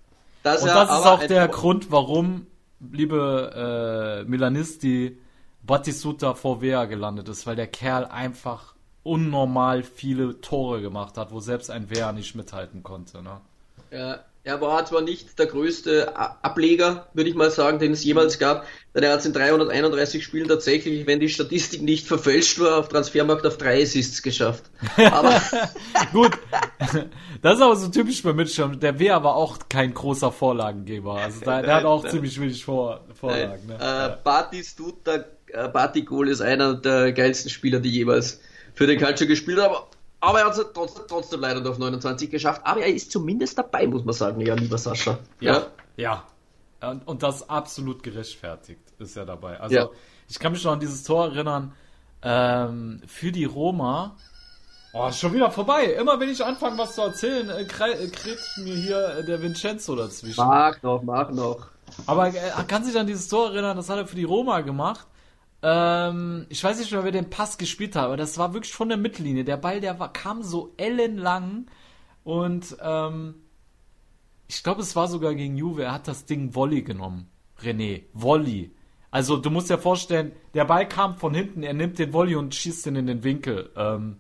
Dass 0.44 0.62
Und 0.62 0.68
das 0.70 0.90
ist 0.90 1.06
auch 1.06 1.24
der 1.26 1.48
Grund, 1.48 1.92
warum, 1.92 2.48
liebe 2.92 4.24
äh, 4.26 4.30
Milanisti, 4.30 5.18
Batistuta 5.64 6.36
vor 6.36 6.62
Vea 6.62 6.86
gelandet 6.86 7.28
ist, 7.30 7.48
weil 7.48 7.56
der 7.56 7.68
Kerl 7.68 8.06
einfach 8.06 8.76
unnormal 9.04 9.84
viele 9.84 10.42
Tore 10.42 10.82
gemacht 10.82 11.18
hat, 11.18 11.32
wo 11.32 11.40
selbst 11.40 11.72
ein 11.72 11.90
Vea 11.90 12.12
nicht 12.12 12.36
mithalten 12.36 12.84
konnte. 12.84 13.24
Ne? 13.24 13.42
Ja, 13.92 14.20
er 14.46 14.62
war 14.62 14.86
zwar 14.86 15.02
nicht 15.02 15.40
der 15.40 15.48
größte 15.48 16.16
Ableger, 16.16 17.08
würde 17.14 17.30
ich 17.30 17.36
mal 17.36 17.50
sagen, 17.50 17.80
den 17.80 17.94
es 17.94 18.04
jemals 18.04 18.38
gab, 18.38 18.66
denn 18.94 19.02
er 19.02 19.12
hat 19.12 19.22
es 19.22 19.26
in 19.26 19.34
331 19.34 20.24
Spielen 20.24 20.48
tatsächlich, 20.48 21.08
wenn 21.08 21.20
die 21.20 21.30
Statistik 21.30 21.82
nicht 21.82 22.08
verfälscht 22.08 22.60
war, 22.60 22.78
auf 22.78 22.88
Transfermarkt 22.88 23.46
auf 23.48 23.58
drei 23.58 23.82
Assists 23.82 24.22
geschafft. 24.22 24.66
Aber 24.98 25.42
Gut, 26.14 26.38
das 27.42 27.56
ist 27.56 27.62
aber 27.62 27.76
so 27.76 27.88
typisch 27.88 28.22
bei 28.22 28.34
Mitchell. 28.34 28.76
Der 28.76 29.00
Vea 29.00 29.24
war 29.24 29.36
auch 29.36 29.58
kein 29.68 29.94
großer 29.94 30.32
Vorlagengeber. 30.32 31.16
Also 31.16 31.42
da, 31.44 31.64
der 31.64 31.76
hat 31.76 31.86
auch 31.86 32.04
Nein, 32.04 32.12
ziemlich 32.12 32.40
wenig 32.40 32.64
Vor 32.64 33.04
Vorlagen. 33.20 33.66
Ne? 33.66 33.76
äh, 33.80 33.84
Ja. 33.84 34.20
Batistuta, 34.24 35.26
äh, 35.48 35.68
Batigol 35.70 36.30
ist 36.30 36.42
einer 36.42 36.76
der 36.76 37.14
geilsten 37.14 37.50
Spieler, 37.50 37.80
die 37.80 37.90
jemals 37.90 38.42
für 38.76 38.86
den 38.86 39.00
Calcio 39.00 39.26
gespielt 39.26 39.60
haben. 39.60 39.76
Aber, 40.22 40.40
er 40.40 40.46
hat 40.48 40.58
es 40.58 40.66
trotzdem, 40.74 41.04
trotzdem 41.08 41.40
leider 41.42 41.62
nur 41.62 41.72
auf 41.72 41.78
29 41.78 42.30
geschafft. 42.32 42.62
Aber 42.64 42.82
er 42.82 42.94
ist 42.94 43.12
zumindest 43.12 43.58
dabei, 43.58 43.86
muss 43.88 44.04
man 44.04 44.14
sagen, 44.14 44.42
ja, 44.42 44.56
lieber 44.56 44.78
Sascha. 44.78 45.20
Ja, 45.40 45.68
ja. 45.98 46.24
Und, 46.82 47.08
und 47.08 47.24
das 47.24 47.48
absolut 47.50 48.02
gerechtfertigt 48.04 48.82
ist 49.00 49.16
er 49.18 49.26
dabei. 49.26 49.60
Also 49.60 49.76
Ja. 49.76 49.90
ich 50.28 50.40
kann 50.40 50.52
mich 50.52 50.64
noch 50.64 50.74
an 50.74 50.80
dieses 50.80 51.04
Tor 51.04 51.26
erinnern. 51.28 51.74
Ähm, 52.22 53.02
für 53.08 53.32
die 53.32 53.46
Roma. 53.46 54.16
Oh, 54.94 55.08
ist 55.10 55.20
schon 55.20 55.34
wieder 55.34 55.52
vorbei. 55.52 55.86
Immer 56.00 56.20
wenn 56.20 56.30
ich 56.30 56.44
anfange, 56.44 56.78
was 56.78 56.96
zu 56.96 57.02
erzählen, 57.02 57.50
äh, 57.50 57.64
krei- 57.66 57.92
äh, 57.92 58.08
kriegt 58.08 58.58
mir 58.58 58.76
hier 58.76 59.18
äh, 59.20 59.26
der 59.26 59.42
Vincenzo 59.42 59.96
dazwischen. 59.96 60.38
Mach 60.46 60.82
noch, 60.82 61.04
mach 61.04 61.30
noch. 61.32 61.68
Aber 62.08 62.30
er 62.34 62.64
kann 62.64 62.84
sich 62.84 62.98
an 62.98 63.06
dieses 63.06 63.28
Tor 63.28 63.52
erinnern, 63.52 63.78
das 63.78 63.90
hat 63.90 63.98
er 63.98 64.08
für 64.08 64.16
die 64.16 64.24
Roma 64.24 64.62
gemacht. 64.62 65.06
Ähm, 65.68 66.46
ich 66.50 66.64
weiß 66.64 66.78
nicht 66.78 66.92
mehr, 66.92 67.04
wer 67.04 67.12
den 67.12 67.32
Pass 67.32 67.58
gespielt 67.58 67.96
hat, 67.96 68.04
aber 68.04 68.18
das 68.18 68.38
war 68.38 68.54
wirklich 68.54 68.72
von 68.72 68.88
der 68.88 69.00
Mittellinie. 69.00 69.44
Der 69.44 69.58
Ball, 69.58 69.82
der 69.82 69.98
war, 70.00 70.14
kam 70.14 70.44
so 70.44 70.76
ellenlang 70.78 71.66
und 72.24 72.78
ähm, 72.82 73.34
ich 74.48 74.62
glaube, 74.62 74.84
es 74.84 74.96
war 74.96 75.08
sogar 75.08 75.34
gegen 75.34 75.58
Juve. 75.58 75.86
Er 75.86 75.94
hat 75.94 76.08
das 76.08 76.26
Ding 76.26 76.54
Volley 76.54 76.84
genommen. 76.84 77.32
René, 77.64 78.04
Volley. 78.14 78.76
Also 79.10 79.38
du 79.38 79.50
musst 79.50 79.72
dir 79.72 79.80
vorstellen, 79.80 80.34
der 80.54 80.66
Ball 80.66 80.88
kam 80.88 81.18
von 81.18 81.34
hinten, 81.34 81.64
er 81.64 81.74
nimmt 81.74 81.98
den 81.98 82.14
Volley 82.14 82.36
und 82.36 82.54
schießt 82.54 82.86
ihn 82.86 82.98
in 82.98 83.08
den 83.08 83.24
Winkel. 83.24 83.72
Ähm, 83.76 84.18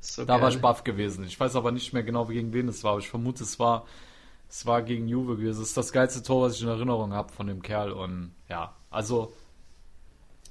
so 0.00 0.24
da 0.24 0.34
geil. 0.34 0.42
war 0.42 0.48
ich 0.48 0.62
baff 0.62 0.82
gewesen. 0.82 1.24
Ich 1.24 1.38
weiß 1.38 1.56
aber 1.56 1.72
nicht 1.72 1.92
mehr 1.92 2.04
genau, 2.04 2.24
gegen 2.24 2.54
wen 2.54 2.68
es 2.68 2.82
war, 2.84 2.92
aber 2.92 3.00
ich 3.00 3.10
vermute, 3.10 3.44
es 3.44 3.58
war, 3.58 3.84
es 4.48 4.64
war 4.64 4.80
gegen 4.80 5.08
Juve 5.08 5.36
gewesen. 5.36 5.60
Es 5.60 5.68
ist 5.68 5.76
das 5.76 5.92
geilste 5.92 6.22
Tor, 6.22 6.40
was 6.40 6.54
ich 6.54 6.62
in 6.62 6.68
Erinnerung 6.68 7.12
habe 7.12 7.30
von 7.30 7.48
dem 7.48 7.60
Kerl. 7.60 7.92
Und 7.92 8.30
ja, 8.48 8.74
also 8.88 9.34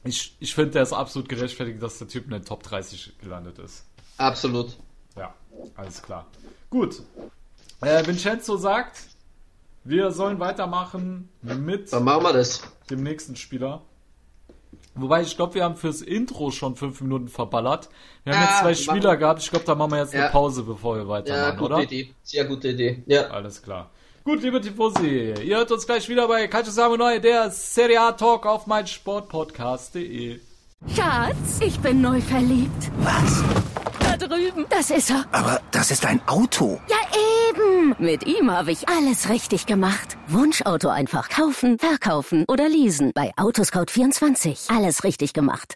ich, 0.03 0.35
ich 0.39 0.55
finde, 0.55 0.71
der 0.71 0.83
ist 0.83 0.93
absolut 0.93 1.29
gerechtfertigt, 1.29 1.81
dass 1.81 1.97
der 1.97 2.07
Typ 2.07 2.25
in 2.25 2.31
den 2.31 2.45
Top 2.45 2.63
30 2.63 3.13
gelandet 3.21 3.59
ist. 3.59 3.85
Absolut. 4.17 4.77
Ja, 5.17 5.33
alles 5.75 6.01
klar. 6.01 6.27
Gut. 6.69 7.01
Äh, 7.81 8.05
Vincenzo 8.05 8.57
sagt, 8.57 9.01
wir 9.83 10.11
sollen 10.11 10.39
weitermachen 10.39 11.29
mit 11.41 11.91
Dann 11.91 12.03
machen 12.03 12.23
wir 12.23 12.33
das. 12.33 12.61
dem 12.89 13.03
nächsten 13.03 13.35
Spieler. 13.35 13.81
Wobei, 14.95 15.21
ich 15.21 15.35
glaube, 15.35 15.53
wir 15.53 15.63
haben 15.63 15.77
fürs 15.77 16.01
Intro 16.01 16.51
schon 16.51 16.75
fünf 16.75 16.99
Minuten 17.01 17.29
verballert. 17.29 17.89
Wir 18.23 18.33
haben 18.33 18.43
ah, 18.43 18.49
jetzt 18.49 18.59
zwei 18.59 18.73
Spieler 18.73 19.09
machen. 19.09 19.19
gehabt. 19.19 19.41
Ich 19.41 19.49
glaube, 19.49 19.65
da 19.65 19.75
machen 19.75 19.91
wir 19.91 19.99
jetzt 19.99 20.13
ja. 20.13 20.23
eine 20.23 20.29
Pause, 20.31 20.63
bevor 20.63 20.97
wir 20.97 21.07
weitermachen, 21.07 21.43
ja, 21.43 21.51
gute 21.51 21.73
oder? 21.73 21.83
Idee. 21.83 22.13
Sehr 22.23 22.45
gute 22.45 22.69
Idee. 22.69 23.03
Ja. 23.05 23.27
Alles 23.29 23.61
klar. 23.61 23.91
Gut, 24.23 24.41
liebe 24.41 24.61
Tifosi, 24.61 25.33
ihr 25.43 25.57
hört 25.57 25.71
uns 25.71 25.85
gleich 25.85 26.07
wieder 26.09 26.27
bei 26.27 26.47
Calcio 26.47 26.71
Samo 26.71 26.97
Neu, 26.97 27.19
der 27.19 27.49
Serie 27.51 28.01
A 28.01 28.11
Talk 28.11 28.45
auf 28.45 28.67
mein 28.67 28.85
Sportpodcast.de. 28.85 30.39
Schatz, 30.95 31.59
ich 31.61 31.79
bin 31.79 32.01
neu 32.01 32.21
verliebt. 32.21 32.91
Was? 32.99 33.43
Da 33.99 34.17
drüben. 34.27 34.65
Das 34.69 34.91
ist 34.91 35.09
er. 35.09 35.25
Aber 35.31 35.61
das 35.71 35.91
ist 35.91 36.05
ein 36.05 36.21
Auto. 36.27 36.79
Ja, 36.89 36.97
eben. 37.49 37.95
Mit 37.97 38.25
ihm 38.27 38.51
habe 38.51 38.71
ich 38.71 38.87
alles 38.87 39.29
richtig 39.29 39.65
gemacht. 39.65 40.17
Wunschauto 40.27 40.89
einfach 40.89 41.29
kaufen, 41.29 41.79
verkaufen 41.79 42.45
oder 42.47 42.69
leasen. 42.69 43.11
Bei 43.13 43.31
Autoscout24. 43.35 44.75
Alles 44.75 45.03
richtig 45.03 45.33
gemacht. 45.33 45.75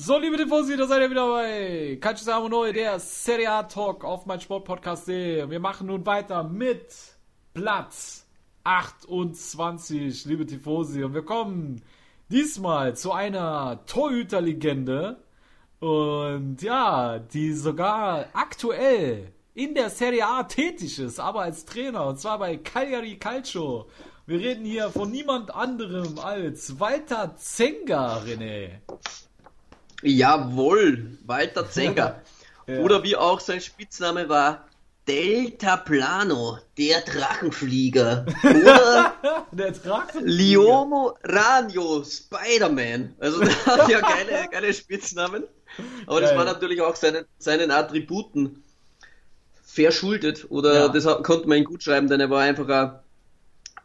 So, 0.00 0.16
liebe 0.16 0.36
Tifosi, 0.36 0.76
da 0.76 0.86
seid 0.86 1.02
ihr 1.02 1.10
wieder 1.10 1.28
bei 1.28 1.98
Calcio 2.00 2.48
Neu, 2.48 2.72
der 2.72 3.00
Serie 3.00 3.50
A 3.50 3.64
Talk 3.64 4.04
auf 4.04 4.26
mein 4.26 4.40
Sportpodcast. 4.40 5.08
Wir 5.08 5.58
machen 5.58 5.88
nun 5.88 6.06
weiter 6.06 6.44
mit 6.44 6.94
Platz 7.52 8.24
28, 8.62 10.24
liebe 10.26 10.46
Tifosi. 10.46 11.02
Und 11.02 11.14
wir 11.14 11.24
kommen 11.24 11.82
diesmal 12.30 12.94
zu 12.94 13.10
einer 13.10 13.84
Torhüterlegende. 13.86 15.16
Und 15.80 16.62
ja, 16.62 17.18
die 17.18 17.52
sogar 17.52 18.26
aktuell 18.34 19.32
in 19.54 19.74
der 19.74 19.90
Serie 19.90 20.28
A 20.28 20.44
tätig 20.44 21.00
ist, 21.00 21.18
aber 21.18 21.40
als 21.40 21.64
Trainer. 21.64 22.06
Und 22.06 22.20
zwar 22.20 22.38
bei 22.38 22.56
Cagliari 22.56 23.16
Calcio. 23.16 23.88
Wir 24.26 24.38
reden 24.38 24.64
hier 24.64 24.90
von 24.90 25.10
niemand 25.10 25.52
anderem 25.52 26.20
als 26.20 26.78
Walter 26.78 27.34
Zenga, 27.36 28.18
René. 28.18 28.78
Jawohl, 30.02 31.18
Walter 31.26 31.70
Zenger. 31.70 32.22
ja. 32.66 32.78
Oder 32.80 33.02
wie 33.02 33.16
auch 33.16 33.40
sein 33.40 33.60
Spitzname 33.60 34.28
war, 34.28 34.68
Delta 35.08 35.78
Plano, 35.78 36.58
der 36.76 37.00
Drachenflieger. 37.00 38.26
Oder 38.44 39.14
der 39.52 39.72
Drachenflieger. 39.72 40.26
Liomo 40.26 41.16
Ranio, 41.24 42.04
Spider-Man. 42.04 43.14
Also 43.18 43.40
der 43.40 43.66
hat 43.66 43.88
ja 43.88 44.00
geile, 44.00 44.48
geile 44.50 44.74
Spitznamen. 44.74 45.44
Aber 46.06 46.20
Geil. 46.20 46.28
das 46.28 46.36
war 46.36 46.44
natürlich 46.44 46.82
auch 46.82 46.94
seinen, 46.94 47.24
seinen 47.38 47.70
Attributen 47.70 48.62
verschuldet. 49.64 50.46
Oder 50.50 50.74
ja. 50.74 50.88
das 50.88 51.04
konnte 51.22 51.48
man 51.48 51.58
ihn 51.58 51.64
gut 51.64 51.82
schreiben, 51.82 52.08
denn 52.08 52.20
er 52.20 52.28
war 52.28 52.42
einfach 52.42 52.68
ein 52.68 52.98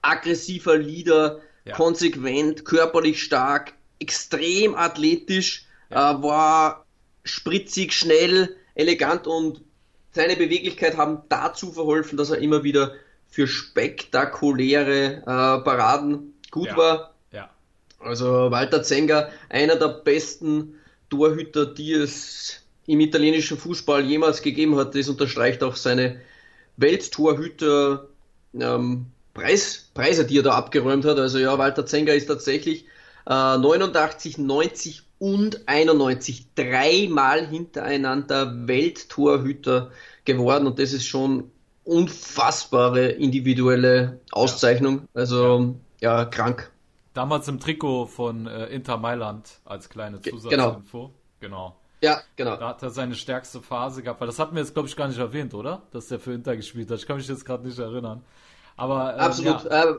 aggressiver 0.02 0.78
Leader, 0.78 1.40
ja. 1.64 1.76
konsequent, 1.76 2.66
körperlich 2.66 3.24
stark, 3.24 3.74
extrem 4.00 4.76
athletisch 4.76 5.68
ja. 5.90 6.12
äh, 6.12 6.24
war 6.24 6.86
spritzig, 7.24 7.94
schnell, 7.94 8.56
elegant 8.76 9.28
und 9.28 9.62
seine 10.12 10.36
Beweglichkeit 10.36 10.98
haben 10.98 11.24
dazu 11.30 11.72
verholfen, 11.72 12.18
dass 12.18 12.30
er 12.30 12.38
immer 12.38 12.64
wieder 12.64 12.94
für 13.28 13.48
spektakuläre 13.48 15.18
äh, 15.18 15.24
Paraden 15.24 16.36
gut 16.52 16.68
ja. 16.68 16.78
war. 16.78 17.14
Ja. 17.32 17.50
Also 18.00 18.52
Walter 18.52 18.84
Zenga, 18.84 19.30
einer 19.50 19.76
der 19.76 19.88
besten 19.88 20.76
Torhüter, 21.10 21.66
die 21.66 21.94
es 21.94 22.62
im 22.86 23.00
italienischen 23.00 23.58
Fußball 23.58 24.04
jemals 24.06 24.42
gegeben 24.42 24.76
hat. 24.78 24.94
Das 24.94 25.10
unterstreicht 25.10 25.64
auch 25.64 25.76
seine 25.76 26.22
Welttorhüter 26.78 28.08
ähm, 28.54 29.08
Preis, 29.34 29.90
Preise, 29.96 30.26
die 30.26 30.38
er 30.38 30.44
da 30.44 30.54
abgeräumt 30.54 31.06
hat. 31.06 31.18
Also 31.18 31.40
ja, 31.40 31.58
Walter 31.58 31.86
Zenga 31.86 32.14
ist 32.14 32.28
tatsächlich 32.28 32.86
äh, 33.26 33.58
89, 33.58 34.38
90 34.38 35.04
und 35.24 35.70
91 35.70 36.54
dreimal 36.54 37.48
hintereinander 37.48 38.68
Welttorhüter 38.68 39.92
geworden 40.26 40.68
und 40.68 40.80
das 40.80 40.92
ist 40.92 41.06
schon 41.06 41.50
unfassbare 41.86 43.08
individuelle 43.08 44.20
Auszeichnung. 44.34 45.08
Also 45.14 45.76
ja, 46.02 46.26
krank. 46.26 46.74
Damals 47.14 47.48
im 47.48 47.62
Trikot 47.62 48.08
von 48.08 48.48
äh, 48.48 48.66
Inter 48.66 48.98
Mailand 48.98 49.62
als 49.64 49.88
kleine. 49.88 50.20
Zusatzinfo. 50.20 51.12
Genau. 51.40 51.78
genau. 51.78 51.78
Ja, 52.02 52.22
genau. 52.36 52.58
Da 52.58 52.68
hat 52.68 52.84
er 52.84 52.90
seine 52.90 53.16
stärkste 53.16 53.62
Phase 53.62 54.04
gehabt, 54.04 54.20
weil 54.20 54.28
das 54.28 54.40
hatten 54.40 54.56
wir 54.56 54.62
jetzt, 54.62 54.74
glaube 54.74 54.90
ich, 54.90 54.96
gar 54.98 55.08
nicht 55.08 55.20
erwähnt, 55.20 55.54
oder? 55.54 55.84
Dass 55.92 56.10
der 56.10 56.20
für 56.20 56.34
Inter 56.34 56.58
gespielt 56.58 56.92
hat. 56.92 57.00
Ich 57.00 57.08
kann 57.08 57.16
mich 57.16 57.30
jetzt 57.30 57.46
gerade 57.46 57.66
nicht 57.66 57.80
erinnern. 57.80 58.26
Aber, 58.76 59.14
ähm, 59.14 59.20
Absolut. 59.22 59.64
Ja. 59.64 59.84
Äh, 59.84 59.96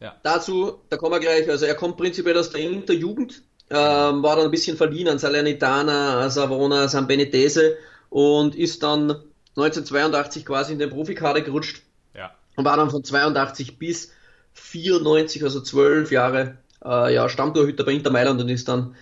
ja. 0.00 0.16
Dazu, 0.22 0.82
da 0.90 0.98
kommen 0.98 1.12
wir 1.12 1.20
gleich. 1.20 1.48
Also 1.48 1.64
er 1.64 1.74
kommt 1.76 1.96
prinzipiell 1.96 2.36
aus 2.36 2.50
der 2.50 2.60
Interjugend, 2.60 3.42
ähm, 3.70 4.22
war 4.22 4.36
dann 4.36 4.46
ein 4.46 4.50
bisschen 4.50 4.76
verliehen 4.76 5.08
an 5.08 5.18
Salernitana, 5.18 6.28
Savona, 6.28 6.88
San 6.88 7.06
Benitese 7.06 7.76
und 8.08 8.56
ist 8.56 8.82
dann 8.82 9.10
1982 9.56 10.44
quasi 10.44 10.72
in 10.72 10.78
den 10.78 10.90
Profikader 10.90 11.40
gerutscht. 11.40 11.82
Ja. 12.14 12.32
Und 12.56 12.64
war 12.64 12.76
dann 12.76 12.90
von 12.90 13.04
82 13.04 13.78
bis 13.78 14.12
94, 14.54 15.44
also 15.44 15.60
zwölf 15.60 16.10
Jahre, 16.10 16.58
äh, 16.84 17.14
ja, 17.14 17.28
Stammtorhüter 17.28 17.84
bei 17.84 17.92
Inter 17.92 18.10
Mailand 18.10 18.40
und 18.40 18.48
ist 18.48 18.68
dann 18.68 18.96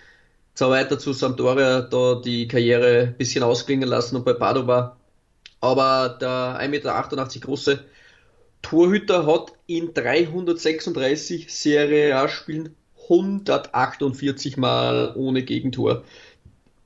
zwar 0.54 0.70
weiter 0.70 0.98
zu 0.98 1.12
Sampdoria 1.12 1.82
da 1.82 2.20
die 2.22 2.46
Karriere 2.48 3.08
ein 3.08 3.16
bisschen 3.16 3.44
ausklingen 3.44 3.88
lassen 3.88 4.16
und 4.16 4.24
bei 4.24 4.34
Padova. 4.34 4.96
Aber 5.60 6.18
der 6.20 6.60
1,88 6.60 6.68
Meter 6.68 7.40
große 7.40 7.84
Torhüter 8.60 9.26
hat 9.26 9.52
in 9.66 9.94
336 9.94 11.52
Serie 11.54 12.16
A-Spielen 12.16 12.74
148 13.08 14.56
Mal 14.56 15.12
ohne 15.16 15.42
Gegentor 15.42 16.04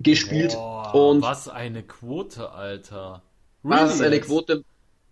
gespielt. 0.00 0.52
Boah, 0.52 0.94
und 0.94 1.22
was 1.22 1.48
eine 1.48 1.82
Quote, 1.82 2.50
Alter. 2.50 3.22
Really? 3.64 3.76
Was 3.76 4.00
eine 4.00 4.20
Quote. 4.20 4.64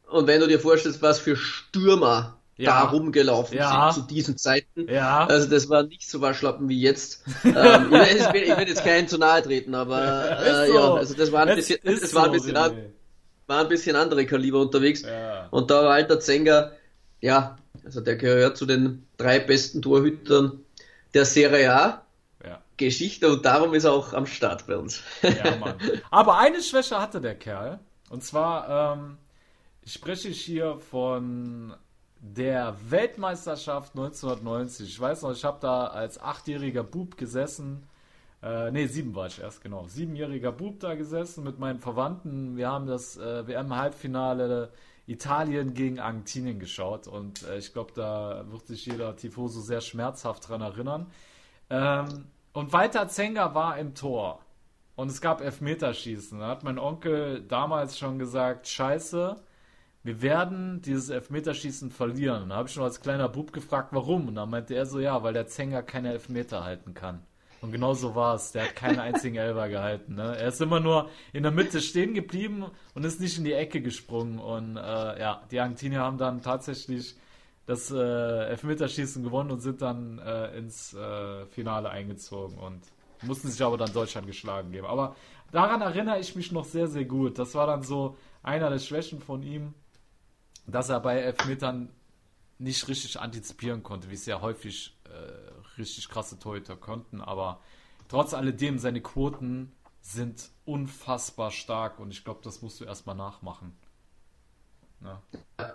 Und 0.08 0.26
wenn 0.26 0.40
du 0.40 0.48
dir 0.48 0.58
vorstellst, 0.58 1.02
was 1.02 1.18
für 1.20 1.36
Stürmer 1.36 2.36
ja. 2.60 2.82
da 2.82 2.88
rumgelaufen 2.90 3.56
ja. 3.56 3.92
sind 3.92 4.02
zu 4.02 4.14
diesen 4.14 4.36
Zeiten. 4.36 4.88
Ja. 4.88 5.26
Also 5.26 5.48
das 5.48 5.68
war 5.68 5.84
nicht 5.84 6.08
so 6.08 6.20
waschlappen 6.20 6.68
wie 6.68 6.80
jetzt. 6.80 7.22
ähm, 7.44 7.52
ich, 7.54 8.32
will, 8.32 8.42
ich 8.42 8.56
will 8.56 8.68
jetzt 8.68 8.84
keinen 8.84 9.08
zu 9.08 9.18
nahe 9.18 9.42
treten, 9.42 9.74
aber 9.74 10.40
äh, 10.40 10.66
so. 10.66 10.74
ja, 10.74 10.94
also 10.94 11.14
das 11.14 11.32
war 11.32 11.46
ein 11.46 11.56
bisschen, 11.56 11.78
das 11.84 12.14
war 12.14 12.26
ein 12.26 12.32
bisschen, 12.32 12.56
so, 12.56 12.76
war 13.46 13.60
ein 13.60 13.68
bisschen 13.68 13.96
andere 13.96 14.26
Kaliber 14.26 14.60
unterwegs. 14.60 15.02
Und 15.50 15.70
da 15.70 15.84
war 15.84 15.92
alter 15.92 16.20
Zenger, 16.20 16.72
ja, 17.20 17.56
also 17.84 18.00
der 18.00 18.16
gehört 18.16 18.56
zu 18.56 18.66
den 18.66 19.06
drei 19.16 19.38
besten 19.38 19.80
Torhütern 19.80 20.60
der 21.14 21.24
Serie 21.24 21.72
A. 21.72 22.02
Ja. 22.44 22.60
Geschichte 22.76 23.30
und 23.30 23.44
darum 23.44 23.74
ist 23.74 23.84
er 23.84 23.92
auch 23.92 24.14
am 24.14 24.26
Start 24.26 24.66
bei 24.66 24.76
uns. 24.76 25.02
Ja, 25.22 25.56
Mann. 25.56 25.74
Aber 26.10 26.38
eine 26.38 26.62
Schwäche 26.62 26.98
hatte 26.98 27.20
der 27.20 27.34
Kerl. 27.34 27.78
Und 28.08 28.24
zwar 28.24 28.94
ähm, 28.94 29.18
spreche 29.86 30.28
ich 30.28 30.40
hier 30.40 30.78
von 30.78 31.74
der 32.20 32.76
Weltmeisterschaft 32.88 33.92
1990. 33.94 34.88
Ich 34.88 35.00
weiß 35.00 35.22
noch, 35.22 35.32
ich 35.32 35.44
habe 35.44 35.58
da 35.60 35.86
als 35.86 36.20
achtjähriger 36.20 36.82
Bub 36.82 37.16
gesessen. 37.16 37.86
Äh, 38.42 38.70
ne, 38.70 38.88
sieben 38.88 39.14
war 39.14 39.26
ich 39.26 39.38
erst, 39.40 39.62
genau. 39.62 39.86
Siebenjähriger 39.86 40.52
Bub 40.52 40.80
da 40.80 40.94
gesessen 40.94 41.44
mit 41.44 41.58
meinen 41.58 41.78
Verwandten. 41.78 42.56
Wir 42.56 42.68
haben 42.68 42.86
das 42.86 43.16
äh, 43.16 43.46
WM-Halbfinale 43.46 44.70
Italien 45.06 45.74
gegen 45.74 45.98
Argentinien 45.98 46.58
geschaut 46.58 47.06
und 47.06 47.42
äh, 47.44 47.58
ich 47.58 47.72
glaube, 47.72 47.92
da 47.94 48.44
wird 48.50 48.66
sich 48.66 48.86
jeder 48.86 49.16
Tifoso 49.16 49.60
sehr 49.60 49.80
schmerzhaft 49.80 50.48
dran 50.48 50.60
erinnern. 50.60 51.06
Ähm, 51.68 52.26
und 52.52 52.72
Walter 52.72 53.08
Zenger 53.08 53.54
war 53.54 53.78
im 53.78 53.94
Tor 53.94 54.40
und 54.96 55.10
es 55.10 55.20
gab 55.20 55.40
Elfmeterschießen. 55.40 56.38
Da 56.40 56.48
hat 56.48 56.64
mein 56.64 56.78
Onkel 56.78 57.42
damals 57.42 57.98
schon 57.98 58.18
gesagt, 58.18 58.68
scheiße, 58.68 59.36
wir 60.02 60.22
werden 60.22 60.80
dieses 60.82 61.10
Elfmeterschießen 61.10 61.90
verlieren. 61.90 62.44
Und 62.44 62.48
da 62.50 62.56
habe 62.56 62.68
ich 62.68 62.74
schon 62.74 62.84
als 62.84 63.00
kleiner 63.00 63.28
Bub 63.28 63.52
gefragt, 63.52 63.88
warum. 63.92 64.28
Und 64.28 64.34
dann 64.34 64.50
meinte 64.50 64.74
er 64.74 64.86
so, 64.86 64.98
ja, 64.98 65.22
weil 65.22 65.32
der 65.32 65.46
Zenger 65.46 65.82
keine 65.82 66.12
Elfmeter 66.12 66.64
halten 66.64 66.94
kann. 66.94 67.22
Und 67.60 67.72
genau 67.72 67.94
so 67.94 68.14
war 68.14 68.34
es. 68.34 68.52
Der 68.52 68.64
hat 68.64 68.76
keinen 68.76 68.98
einzigen 68.98 69.36
Elfer 69.36 69.68
gehalten. 69.68 70.14
Ne? 70.14 70.36
Er 70.36 70.48
ist 70.48 70.60
immer 70.60 70.80
nur 70.80 71.10
in 71.32 71.42
der 71.42 71.52
Mitte 71.52 71.80
stehen 71.80 72.14
geblieben 72.14 72.64
und 72.94 73.04
ist 73.04 73.20
nicht 73.20 73.38
in 73.38 73.44
die 73.44 73.52
Ecke 73.52 73.82
gesprungen. 73.82 74.38
Und 74.38 74.76
äh, 74.76 75.20
ja, 75.20 75.42
die 75.50 75.60
Argentinier 75.60 76.00
haben 76.00 76.18
dann 76.18 76.42
tatsächlich 76.42 77.16
das 77.66 77.90
äh, 77.90 78.48
Elfmeterschießen 78.48 79.22
gewonnen 79.22 79.50
und 79.50 79.60
sind 79.60 79.82
dann 79.82 80.18
äh, 80.18 80.56
ins 80.56 80.94
äh, 80.94 81.46
Finale 81.46 81.90
eingezogen 81.90 82.58
und 82.58 82.80
mussten 83.22 83.48
sich 83.48 83.62
aber 83.62 83.76
dann 83.76 83.92
Deutschland 83.92 84.26
geschlagen 84.26 84.72
geben. 84.72 84.86
Aber 84.86 85.14
daran 85.52 85.82
erinnere 85.82 86.18
ich 86.18 86.34
mich 86.34 86.52
noch 86.52 86.64
sehr, 86.64 86.88
sehr 86.88 87.04
gut. 87.04 87.38
Das 87.38 87.54
war 87.54 87.66
dann 87.66 87.82
so 87.82 88.16
einer 88.42 88.70
der 88.70 88.78
Schwächen 88.78 89.20
von 89.20 89.42
ihm 89.42 89.74
dass 90.70 90.88
er 90.88 91.00
bei 91.00 91.18
Elfmetern 91.18 91.90
nicht 92.58 92.88
richtig 92.88 93.18
antizipieren 93.18 93.82
konnte, 93.82 94.10
wie 94.10 94.14
es 94.14 94.26
ja 94.26 94.40
häufig 94.40 94.96
äh, 95.04 95.59
richtig 95.80 96.08
krasse 96.08 96.38
Torhüter 96.38 96.76
konnten, 96.76 97.20
aber 97.20 97.60
trotz 98.08 98.34
alledem, 98.34 98.78
seine 98.78 99.00
Quoten 99.00 99.72
sind 100.02 100.50
unfassbar 100.64 101.50
stark 101.50 101.98
und 101.98 102.10
ich 102.10 102.24
glaube, 102.24 102.40
das 102.42 102.62
musst 102.62 102.80
du 102.80 102.84
erstmal 102.84 103.16
nachmachen. 103.16 103.76
Ja. 105.02 105.22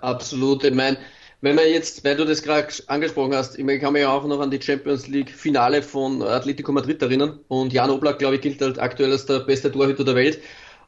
Absolut, 0.01 0.63
ich 0.63 0.73
meine, 0.73 0.97
wenn 1.41 1.55
man 1.55 1.65
jetzt, 1.65 2.03
weil 2.03 2.15
du 2.15 2.25
das 2.25 2.43
gerade 2.43 2.67
angesprochen 2.87 3.33
hast, 3.33 3.57
ich, 3.57 3.63
mein, 3.63 3.75
ich 3.75 3.81
kann 3.81 3.93
mich 3.93 4.03
ja 4.03 4.11
auch 4.11 4.25
noch 4.25 4.39
an 4.39 4.51
die 4.51 4.61
Champions 4.61 5.07
League 5.07 5.31
Finale 5.31 5.81
von 5.81 6.21
Atletico 6.21 6.71
Madrid 6.71 7.01
erinnern 7.01 7.39
und 7.47 7.73
Jan 7.73 7.89
Oblak, 7.89 8.19
glaube 8.19 8.35
ich, 8.35 8.41
gilt 8.41 8.61
halt 8.61 8.79
aktuell 8.79 9.11
als 9.11 9.25
der 9.25 9.39
beste 9.39 9.71
Torhüter 9.71 10.03
der 10.03 10.15
Welt 10.15 10.41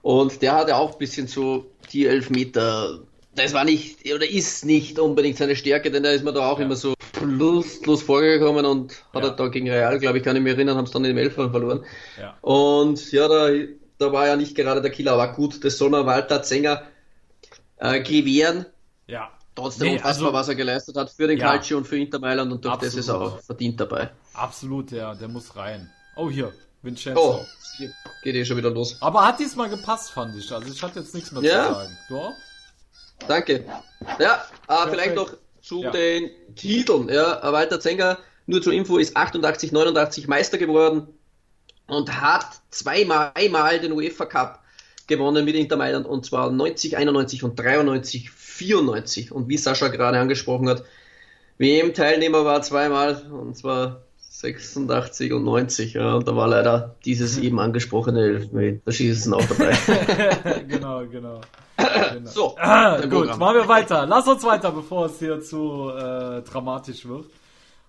und 0.04 0.42
der 0.42 0.54
hatte 0.54 0.76
auch 0.76 0.94
ein 0.94 1.00
bisschen 1.00 1.28
so 1.28 1.72
die 1.92 2.06
Elfmeter 2.06 3.00
das 3.38 3.54
war 3.54 3.64
nicht 3.64 4.12
oder 4.14 4.30
ist 4.30 4.66
nicht 4.66 5.00
unbedingt 5.00 5.38
seine 5.38 5.56
Stärke, 5.56 5.92
denn 5.92 6.04
da 6.04 6.12
ist 6.12 6.24
man 6.24 6.34
da 6.34 6.50
auch 6.50 6.60
ja. 6.60 6.66
immer 6.66 6.76
so 6.76 6.94
lustlos 7.22 8.04
vorgekommen 8.04 8.66
und 8.66 9.04
hat 9.14 9.24
ja. 9.24 9.30
er 9.30 9.36
da 9.36 9.48
gegen 9.48 9.70
Real, 9.70 10.00
glaube 10.00 10.18
ich, 10.18 10.24
kann 10.24 10.36
ich 10.36 10.42
mich 10.42 10.54
erinnern, 10.54 10.78
haben 10.78 10.86
es 10.86 10.92
dann 10.92 11.04
in 11.06 11.16
dem 11.16 11.18
Elfern 11.18 11.52
verloren. 11.52 11.86
Ja. 12.20 12.38
Und 12.42 13.12
ja, 13.12 13.28
da, 13.28 13.50
da 13.98 14.12
war 14.12 14.28
ja 14.28 14.36
nicht 14.36 14.56
gerade 14.56 14.82
der 14.82 14.92
Killer, 14.92 15.14
aber 15.14 15.34
gut, 15.34 15.64
das 15.64 15.78
soll 15.78 15.90
man 15.90 16.06
Walter 16.06 16.44
Zenger 16.44 16.84
äh, 17.78 18.02
gewähren. 18.02 18.66
Ja. 19.08 19.32
Trotzdem 19.56 19.88
nee, 19.88 19.94
unfassbar, 19.94 20.28
also, 20.28 20.38
was 20.38 20.48
er 20.50 20.56
geleistet 20.56 20.96
hat 20.98 21.10
für 21.10 21.28
den 21.28 21.40
ja. 21.40 21.48
Calcio 21.48 21.78
und 21.78 21.88
für 21.88 21.98
Inter 21.98 22.20
Mailand 22.20 22.52
und 22.52 22.64
durch 22.64 22.76
Absolut. 22.76 22.94
das 22.94 23.00
ist 23.00 23.08
er 23.08 23.20
auch 23.20 23.40
verdient 23.42 23.80
dabei. 23.80 24.12
Absolut, 24.34 24.92
der, 24.92 25.16
der 25.16 25.28
muss 25.28 25.56
rein. 25.56 25.90
Oh, 26.16 26.30
hier, 26.30 26.54
Vincenzo. 26.84 27.42
Oh, 27.42 27.46
geht 28.24 28.36
eh 28.36 28.46
schon 28.46 28.58
wieder 28.58 28.70
los. 28.70 28.98
Aber 29.02 29.26
hat 29.26 29.40
diesmal 29.40 29.70
gepasst, 29.70 30.12
fand 30.12 30.36
ich. 30.36 30.52
Also 30.52 30.72
ich 30.72 30.84
hatte 30.84 31.00
jetzt 31.00 31.16
nichts 31.16 31.32
mehr 31.32 31.42
ja. 31.42 31.68
zu 31.68 31.74
sagen. 31.74 31.98
Du 32.08 32.18
auch? 32.18 32.34
Danke. 33.28 33.66
Ja, 34.20 34.46
äh, 34.68 34.90
vielleicht 34.90 35.16
noch 35.16 35.34
zu 35.62 35.84
ja. 35.84 35.92
den 35.92 36.30
Titeln. 36.56 37.10
Ja, 37.10 37.42
Walter 37.52 37.80
Zenger, 37.80 38.18
nur 38.46 38.62
zur 38.62 38.74
Info, 38.74 38.98
ist 38.98 39.18
88, 39.18 39.72
89 39.72 40.28
Meister 40.28 40.58
geworden 40.58 41.08
und 41.88 42.22
hat 42.22 42.48
zweimal, 42.70 43.32
einmal 43.34 43.80
den 43.80 43.92
UEFA 43.92 44.26
Cup 44.26 44.64
gewonnen 45.08 45.46
mit 45.46 45.56
Inter 45.56 45.78
Mailand 45.78 46.06
und 46.06 46.26
zwar 46.26 46.52
90, 46.52 46.98
91 46.98 47.44
und 47.44 47.58
93, 47.58 48.30
94. 48.30 49.32
Und 49.32 49.48
wie 49.50 49.58
Sascha 49.58 49.88
gerade 49.88 50.20
angesprochen 50.20 50.70
hat, 50.70 50.84
WM-Teilnehmer 51.58 52.46
war 52.46 52.62
zweimal 52.62 53.24
und 53.32 53.58
zwar 53.58 54.04
86 54.30 55.34
und 55.34 55.46
90, 55.46 55.94
ja, 55.94 56.14
und 56.14 56.28
da 56.28 56.36
war 56.36 56.48
leider 56.48 56.96
dieses 57.06 57.38
eben 57.40 57.60
angesprochene 57.60 58.22
Elfmeterschießen 58.22 59.34
auch 59.34 59.46
dabei. 59.46 59.76
genau, 60.68 61.06
genau. 61.08 61.42
Genau. 61.78 62.30
So, 62.30 62.58
ah, 62.58 62.98
gut, 63.02 63.10
Programm. 63.10 63.40
machen 63.40 63.56
wir 63.56 63.68
weiter. 63.68 64.06
Lass 64.06 64.28
uns 64.28 64.44
weiter, 64.44 64.72
bevor 64.72 65.06
es 65.06 65.20
hier 65.20 65.42
zu 65.42 65.90
äh, 65.90 66.42
dramatisch 66.42 67.08
wird. 67.08 67.26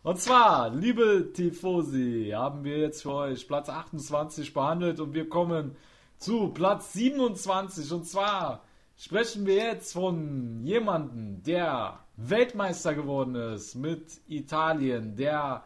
Und 0.03 0.20
zwar, 0.20 0.70
liebe 0.70 1.33
Tifosi, 1.33 2.33
haben 2.35 2.64
wir 2.64 2.79
jetzt 2.79 3.03
für 3.03 3.12
euch 3.12 3.46
Platz 3.46 3.68
28 3.68 4.55
behandelt 4.55 5.01
und 5.01 5.12
wir 5.12 5.29
kommen 5.29 5.77
zu 6.18 6.48
Platz 6.48 6.92
27. 6.92 7.92
Und 7.92 8.07
zwar 8.07 8.62
sprechen 8.96 9.46
wir 9.46 9.57
jetzt 9.57 9.92
von 9.92 10.64
jemandem, 10.64 11.42
der 11.42 11.98
Weltmeister 12.16 12.94
geworden 12.94 13.35
ist 13.35 13.74
mit 13.74 14.20
Italien, 14.29 15.16
der 15.16 15.64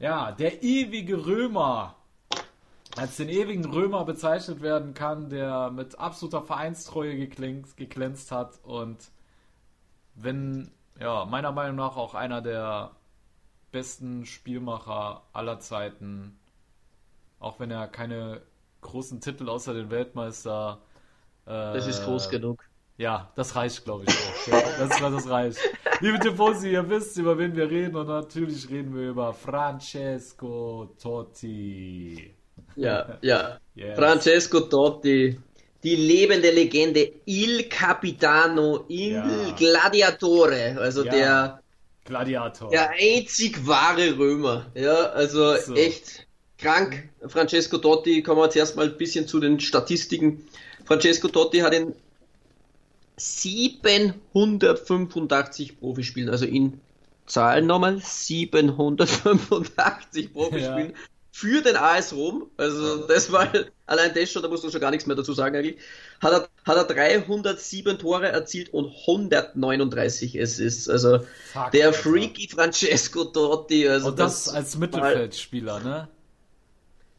ja, 0.00 0.32
der 0.32 0.62
ewige 0.62 1.26
Römer 1.26 1.94
als 2.96 3.16
den 3.16 3.28
ewigen 3.28 3.64
Römer 3.64 4.04
bezeichnet 4.04 4.62
werden 4.62 4.94
kann, 4.94 5.30
der 5.30 5.70
mit 5.70 5.98
absoluter 5.98 6.42
Vereinstreue 6.42 7.16
geklänzt, 7.16 7.76
geglänzt 7.76 8.32
hat 8.32 8.58
und 8.64 9.10
wenn, 10.14 10.70
ja, 10.98 11.24
meiner 11.24 11.52
Meinung 11.52 11.76
nach 11.76 11.96
auch 11.96 12.14
einer 12.14 12.42
der 12.42 12.90
besten 13.70 14.26
Spielmacher 14.26 15.22
aller 15.32 15.60
Zeiten, 15.60 16.38
auch 17.38 17.60
wenn 17.60 17.70
er 17.70 17.86
keine 17.88 18.42
großen 18.80 19.20
Titel 19.20 19.48
außer 19.48 19.72
den 19.74 19.90
Weltmeister. 19.90 20.80
Äh, 21.46 21.50
das 21.50 21.86
ist 21.86 22.04
groß 22.04 22.28
genug. 22.28 22.64
Ja, 22.96 23.30
das 23.34 23.56
reicht, 23.56 23.84
glaube 23.84 24.04
ich 24.06 24.14
auch. 24.14 24.46
Ja, 24.48 24.60
das, 24.78 25.00
das 25.00 25.28
reicht. 25.30 25.58
Liebe 26.00 26.18
Tifosi, 26.18 26.72
ihr 26.72 26.88
wisst, 26.88 27.16
über 27.16 27.38
wen 27.38 27.54
wir 27.56 27.70
reden 27.70 27.96
und 27.96 28.08
natürlich 28.08 28.68
reden 28.68 28.94
wir 28.94 29.08
über 29.10 29.32
Francesco 29.32 30.94
Totti. 31.00 32.34
Ja, 32.76 33.18
ja. 33.22 33.58
Yes. 33.74 33.96
Francesco 33.96 34.60
Totti, 34.60 35.38
die 35.82 35.96
lebende 35.96 36.50
Legende, 36.50 37.10
Il 37.24 37.66
Capitano, 37.68 38.84
Il 38.88 39.12
ja. 39.12 39.54
Gladiatore, 39.56 40.76
also 40.78 41.02
ja. 41.04 41.10
der 41.10 41.62
Gladiator. 42.04 42.68
Der 42.70 42.90
einzig 42.90 43.66
wahre 43.66 44.18
Römer. 44.18 44.66
Ja, 44.74 45.06
also 45.10 45.56
so. 45.56 45.74
echt 45.74 46.26
krank. 46.58 47.08
Francesco 47.26 47.78
Totti, 47.78 48.22
kommen 48.22 48.40
wir 48.40 48.44
jetzt 48.44 48.56
erstmal 48.56 48.90
ein 48.90 48.98
bisschen 48.98 49.26
zu 49.28 49.40
den 49.40 49.60
Statistiken. 49.60 50.46
Francesco 50.84 51.28
Totti 51.28 51.60
hat 51.60 51.72
in 51.74 51.94
785 53.16 55.78
Profispielen, 55.78 56.30
also 56.30 56.46
in 56.46 56.80
Zahlen 57.26 57.66
nochmal 57.66 58.00
785 58.00 60.32
Profispielen 60.32 60.90
ja 60.90 60.96
für 61.32 61.62
den 61.62 61.76
AS 61.76 62.12
Rom, 62.12 62.50
also 62.56 63.06
das 63.06 63.30
war 63.30 63.50
allein 63.86 64.12
das 64.14 64.30
schon, 64.30 64.42
da 64.42 64.48
musst 64.48 64.64
du 64.64 64.70
schon 64.70 64.80
gar 64.80 64.90
nichts 64.90 65.06
mehr 65.06 65.16
dazu 65.16 65.32
sagen 65.32 65.56
eigentlich, 65.56 65.78
hat 66.20 66.32
er, 66.32 66.48
hat 66.64 66.76
er 66.76 66.94
307 66.94 67.98
Tore 67.98 68.28
erzielt 68.28 68.72
und 68.74 68.86
139 68.86 70.40
Assists. 70.40 70.88
Also 70.88 71.20
Fuck, 71.52 71.70
der 71.72 71.92
Freaky 71.92 72.48
Francesco 72.48 73.24
Totti. 73.24 73.88
Also 73.88 74.08
und 74.08 74.18
das, 74.18 74.44
das 74.44 74.54
als 74.54 74.76
Mittelfeldspieler, 74.76 75.80
ne? 75.80 76.08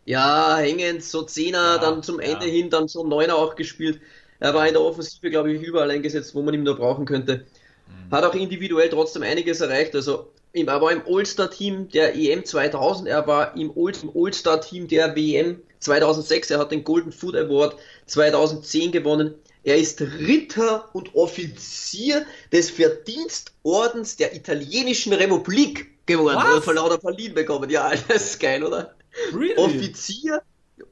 Ja, 0.06 0.58
hängend, 0.58 1.04
so 1.04 1.24
Zehner, 1.24 1.76
ja, 1.76 1.78
dann 1.78 2.04
zum 2.04 2.20
Ende 2.20 2.48
ja. 2.48 2.52
hin, 2.52 2.70
dann 2.70 2.88
so 2.88 3.06
Neuner 3.06 3.36
auch 3.36 3.56
gespielt. 3.56 4.02
Er 4.40 4.54
war 4.54 4.68
in 4.68 4.74
der 4.74 4.82
Offensive, 4.82 5.30
glaube 5.30 5.54
ich, 5.54 5.62
überall 5.62 5.92
eingesetzt, 5.92 6.34
wo 6.34 6.42
man 6.42 6.54
ihn 6.54 6.64
nur 6.64 6.76
brauchen 6.76 7.06
könnte. 7.06 7.46
Mhm. 7.88 8.12
Hat 8.12 8.24
auch 8.24 8.34
individuell 8.34 8.90
trotzdem 8.90 9.22
einiges 9.22 9.62
erreicht. 9.62 9.96
Also 9.96 10.32
er 10.54 10.82
war 10.82 10.92
im 10.92 11.02
All-Star-Team 11.08 11.90
der 11.90 12.16
EM 12.16 12.46
2000, 12.46 13.08
er 13.08 13.26
war 13.28 13.56
im 13.56 13.72
All-Star-Team 13.76 14.88
der 14.88 15.16
WM 15.16 15.62
2006, 15.80 16.52
er 16.52 16.60
hat 16.60 16.72
den 16.72 16.84
Golden 16.84 17.12
Food 17.12 17.36
Award 17.36 17.76
2010 18.08 18.92
gewonnen. 18.92 19.36
Er 19.64 19.78
ist 19.78 20.02
Ritter 20.02 20.90
und 20.94 21.14
Offizier 21.16 22.26
des 22.52 22.72
Verdienstordens 22.72 24.16
der 24.18 24.36
italienischen 24.36 25.14
Republik 25.14 26.06
geworden. 26.08 26.40
Was? 26.42 26.64
Von 26.64 26.76
lauter 26.76 27.00
verliehen 27.00 27.34
bekommen. 27.34 27.70
Ja, 27.70 27.92
das 28.08 28.32
ist 28.32 28.40
geil, 28.40 28.64
oder? 28.64 28.96
Really? 29.34 29.56
Offizier, 29.58 30.42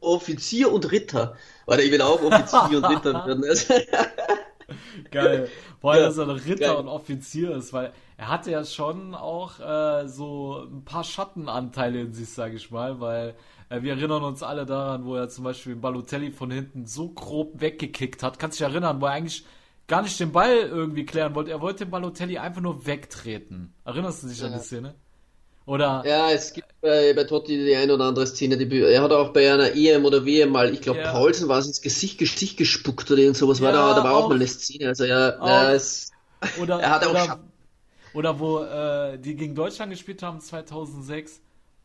Offizier 0.02 0.72
und 0.72 0.92
Ritter. 0.92 1.36
Warte, 1.66 1.84
ich 1.84 1.92
will 1.92 2.02
auch 2.02 2.22
Offizier 2.22 2.78
und 2.78 2.86
Ritter 2.86 3.14
werden. 3.26 3.44
geil. 5.12 5.50
Allem, 5.82 6.02
ja, 6.02 6.08
dass 6.08 6.18
er 6.18 6.26
noch 6.26 6.46
Ritter 6.46 6.68
geil. 6.68 6.76
und 6.76 6.88
Offizier 6.88 7.56
ist, 7.56 7.74
weil 7.74 7.92
er 8.20 8.28
hatte 8.30 8.52
ja 8.52 8.66
schon 8.66 9.16
auch 9.16 9.60
äh, 9.60 10.08
so 10.08 10.66
ein 10.70 10.84
paar 10.86 11.04
Schattenanteile 11.06 12.02
in 12.02 12.14
sich, 12.14 12.30
sage 12.30 12.56
ich 12.58 12.70
mal, 12.72 13.00
weil 13.00 13.36
äh, 13.70 13.82
wir 13.82 13.94
erinnern 13.94 14.24
uns 14.24 14.44
alle 14.44 14.66
daran, 14.66 15.06
wo 15.06 15.16
er 15.16 15.30
zum 15.30 15.46
Beispiel 15.46 15.76
Balotelli 15.76 16.32
von 16.32 16.52
hinten 16.52 16.86
so 16.86 17.10
grob 17.10 17.62
weggekickt 17.62 18.22
hat. 18.24 18.38
Kannst 18.40 18.60
dich 18.60 18.68
erinnern, 18.68 19.00
wo 19.02 19.06
er 19.06 19.14
eigentlich 19.14 19.46
gar 19.88 20.02
nicht 20.02 20.20
den 20.20 20.32
Ball 20.34 20.54
irgendwie 20.58 21.06
klären 21.06 21.34
wollte. 21.36 21.52
Er 21.52 21.62
wollte 21.62 21.86
den 21.86 21.92
Balotelli 21.92 22.38
einfach 22.38 22.62
nur 22.62 22.86
wegtreten. 22.86 23.74
Erinnerst 23.86 24.24
du 24.24 24.28
dich 24.28 24.44
an 24.44 24.54
die 24.54 24.60
Szene? 24.60 24.96
Oder 25.66 26.06
Ja, 26.06 26.32
es 26.32 26.54
gibt 26.54 26.68
bei, 26.82 27.14
bei 27.14 27.26
Totti 27.26 27.58
die 27.66 27.76
ein 27.76 27.92
oder 27.92 28.06
andere 28.06 28.26
Szene, 28.26 28.58
die, 28.58 28.80
er 28.82 29.02
hat 29.02 29.12
auch 29.12 29.34
bei 29.34 29.52
einer 29.52 29.76
EM 29.76 30.06
oder 30.06 30.26
WM 30.26 30.50
mal, 30.52 30.74
ich 30.74 30.82
glaube 30.82 31.02
Ja. 31.02 31.12
Paulsen 31.12 31.50
war 31.50 31.60
es 31.60 31.68
ins 31.68 31.82
Gesicht, 31.82 32.18
Gesicht 32.18 32.58
gespuckt 32.58 33.12
oder 33.12 33.20
irgend 33.22 33.36
sowas, 33.38 33.60
war 33.62 33.72
Ja, 33.72 33.74
da, 33.74 33.94
da 33.94 34.04
war 34.04 34.14
auch, 34.16 34.26
auch. 34.26 34.30
mal 34.30 34.36
eine 34.36 34.48
Szene, 34.48 34.88
also 34.88 35.04
ja, 35.04 35.38
Auch. 35.38 35.46
ja 35.46 35.74
es, 35.74 36.10
Oder, 36.54 36.78
Er 36.82 36.92
hat 36.92 37.06
auch 37.06 37.12
oder, 37.12 37.20
Schatten. 37.20 37.49
Oder 38.14 38.40
wo 38.40 38.60
äh, 38.64 39.18
die 39.18 39.36
gegen 39.36 39.56
Deutschland 39.56 39.92
gespielt 39.92 40.24
haben 40.24 40.40
2006. 40.40 41.42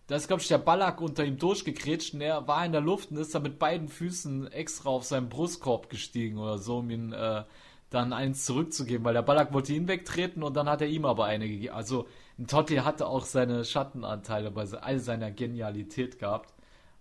Da 0.07 0.17
ist, 0.17 0.29
glaube 0.29 0.43
ich, 0.43 0.49
der 0.49 0.59
Ballack 0.59 1.01
unter 1.01 1.25
ihm 1.25 1.39
durchgekrätscht 1.39 2.15
und 2.15 2.21
er 2.21 2.47
war 2.47 2.65
in 2.65 2.73
der 2.73 2.83
Luft 2.83 3.11
und 3.11 3.17
ist 3.17 3.35
da 3.35 3.41
mit 3.41 3.59
beiden 3.59 3.89
Füßen 3.89 4.53
extra 4.53 4.91
auf 4.91 5.05
seinen 5.05 5.31
Brustkorb 5.31 5.89
gestiegen 5.89 6.39
oder 6.39 6.59
so, 6.59 6.79
um 6.79 6.91
ihn 6.91 7.13
äh, 7.13 7.45
dann 7.89 8.13
eins 8.13 8.45
zurückzugeben, 8.45 9.05
weil 9.05 9.15
der 9.15 9.23
Ballack 9.23 9.53
wollte 9.55 9.73
ihn 9.73 9.89
wegtreten 9.89 10.43
und 10.43 10.55
dann 10.57 10.69
hat 10.69 10.83
er 10.83 10.89
ihm 10.89 11.07
aber 11.07 11.25
eine 11.25 11.49
gegeben. 11.49 11.75
Also 11.75 12.07
ein 12.39 12.47
Totti 12.47 12.77
hatte 12.77 13.07
auch 13.07 13.25
seine 13.25 13.65
Schattenanteile 13.65 14.51
bei 14.51 14.65
all 14.65 14.99
seiner 14.99 15.31
Genialität 15.31 16.19
gehabt. 16.19 16.53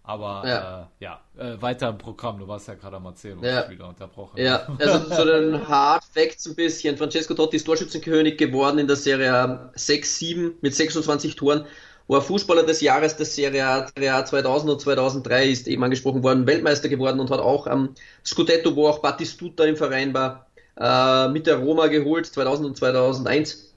Aber 0.06 0.44
Ja. 0.46 0.82
äh, 0.82 1.04
ja, 1.04 1.22
äh, 1.38 1.62
weiter 1.62 1.88
im 1.90 1.98
Programm, 1.98 2.38
du 2.38 2.48
warst 2.48 2.68
ja 2.68 2.74
gerade 2.74 2.98
am 2.98 3.06
Erzählen 3.06 3.38
und 3.38 3.46
Ja. 3.46 3.64
ich 3.64 3.70
wieder 3.70 3.88
unterbrochen. 3.88 4.38
ja, 4.38 4.68
also 4.80 5.00
zu 5.16 5.26
den 5.26 5.66
Hard 5.68 6.04
Facts 6.14 6.46
ein 6.46 6.56
bisschen. 6.56 6.98
Francesco 6.98 7.34
Totti 7.34 7.56
ist 7.56 7.64
Torschützenkönig 7.66 8.38
geworden 8.38 8.80
in 8.80 8.88
der 8.88 8.98
Serie 8.98 9.34
A 9.34 9.72
6-7 9.78 10.56
mit 10.62 10.76
26 10.76 11.36
Toren. 11.38 11.66
War 12.10 12.22
Fußballer 12.22 12.64
des 12.64 12.82
Jahres 12.82 13.16
der 13.16 13.26
Serie 13.26 13.66
A, 13.66 13.88
Serie 13.88 14.14
A 14.14 14.26
2000 14.26 14.72
und 14.74 14.82
2003 14.82 15.48
ist 15.48 15.68
eben 15.70 15.82
angesprochen 15.86 16.22
worden, 16.22 16.46
Weltmeister 16.46 16.90
geworden 16.90 17.22
und 17.22 17.32
hat 17.32 17.40
auch 17.40 17.66
am 17.66 17.96
Scudetto, 18.26 18.76
wo 18.76 18.90
auch 18.90 19.00
Battistuta 19.00 19.64
im 19.64 19.78
Verein 19.78 20.14
war, 20.14 20.48
äh, 20.78 21.30
mit 21.30 21.48
der 21.48 21.60
Roma 21.60 21.88
geholt, 21.88 22.26
2000 22.26 22.68
und 22.68 22.76
2001. 22.78 23.74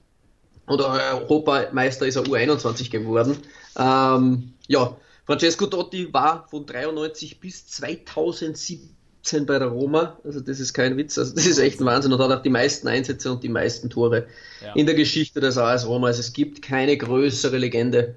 Und 0.65 0.81
Europameister 0.81 2.05
ist 2.05 2.17
er 2.17 2.23
U21 2.23 2.91
geworden. 2.91 3.37
Ähm, 3.79 4.51
ja, 4.67 4.93
Francesco 5.27 5.67
Totti 5.67 6.11
war 6.13 6.47
von 6.49 6.65
93 6.65 7.39
bis 7.39 7.67
2017 7.67 9.45
bei 9.45 9.59
der 9.59 9.67
Roma. 9.67 10.17
Also 10.23 10.39
das 10.39 10.59
ist 10.59 10.73
kein 10.73 10.95
Witz. 10.97 11.17
Also 11.17 11.35
das 11.35 11.45
ist 11.45 11.59
echt 11.59 11.79
ein 11.81 11.85
Wahnsinn 11.85 12.13
und 12.13 12.19
hat 12.19 12.31
auch 12.31 12.41
die 12.41 12.49
meisten 12.49 12.87
Einsätze 12.87 13.31
und 13.31 13.43
die 13.43 13.49
meisten 13.49 13.89
Tore 13.89 14.25
Ja. 14.63 14.73
in 14.73 14.85
der 14.85 14.95
Geschichte 14.95 15.41
des 15.41 15.57
AS 15.57 15.85
Roma. 15.85 16.07
Also 16.07 16.21
es 16.21 16.31
gibt 16.33 16.61
keine 16.61 16.95
größere 16.97 17.57
Legende 17.57 18.15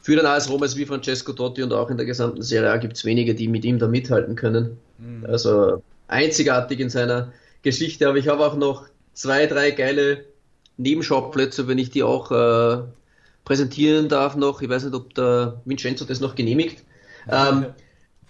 für 0.00 0.14
den 0.16 0.24
AS 0.24 0.48
Roma 0.48 0.62
als 0.62 0.76
wie 0.76 0.86
Francesco 0.86 1.32
Totti 1.32 1.62
und 1.64 1.72
auch 1.72 1.90
in 1.90 1.96
der 1.96 2.06
gesamten 2.06 2.42
Serie 2.42 2.70
A 2.70 2.76
gibt 2.78 2.96
es 2.96 3.04
wenige, 3.04 3.34
die 3.34 3.48
mit 3.48 3.64
ihm 3.64 3.78
da 3.78 3.88
mithalten 3.88 4.36
können. 4.36 4.78
Also 5.24 5.82
einzigartig 6.06 6.80
in 6.80 6.90
seiner 6.90 7.32
Geschichte. 7.62 8.08
Aber 8.08 8.16
ich 8.18 8.28
habe 8.28 8.46
auch 8.46 8.56
noch 8.56 8.86
zwei, 9.14 9.46
drei 9.46 9.72
geile 9.72 10.24
Nebenschauplätze, 10.76 11.66
wenn 11.66 11.78
ich 11.78 11.90
die 11.90 12.04
auch 12.04 12.30
äh, 12.30 12.82
präsentieren 13.48 14.08
darf 14.10 14.36
noch. 14.36 14.60
Ich 14.60 14.68
weiß 14.68 14.84
nicht, 14.84 14.94
ob 14.94 15.14
der 15.14 15.62
Vincenzo 15.64 16.04
das 16.04 16.20
noch 16.20 16.34
genehmigt. 16.34 16.84
Ähm, 17.30 17.66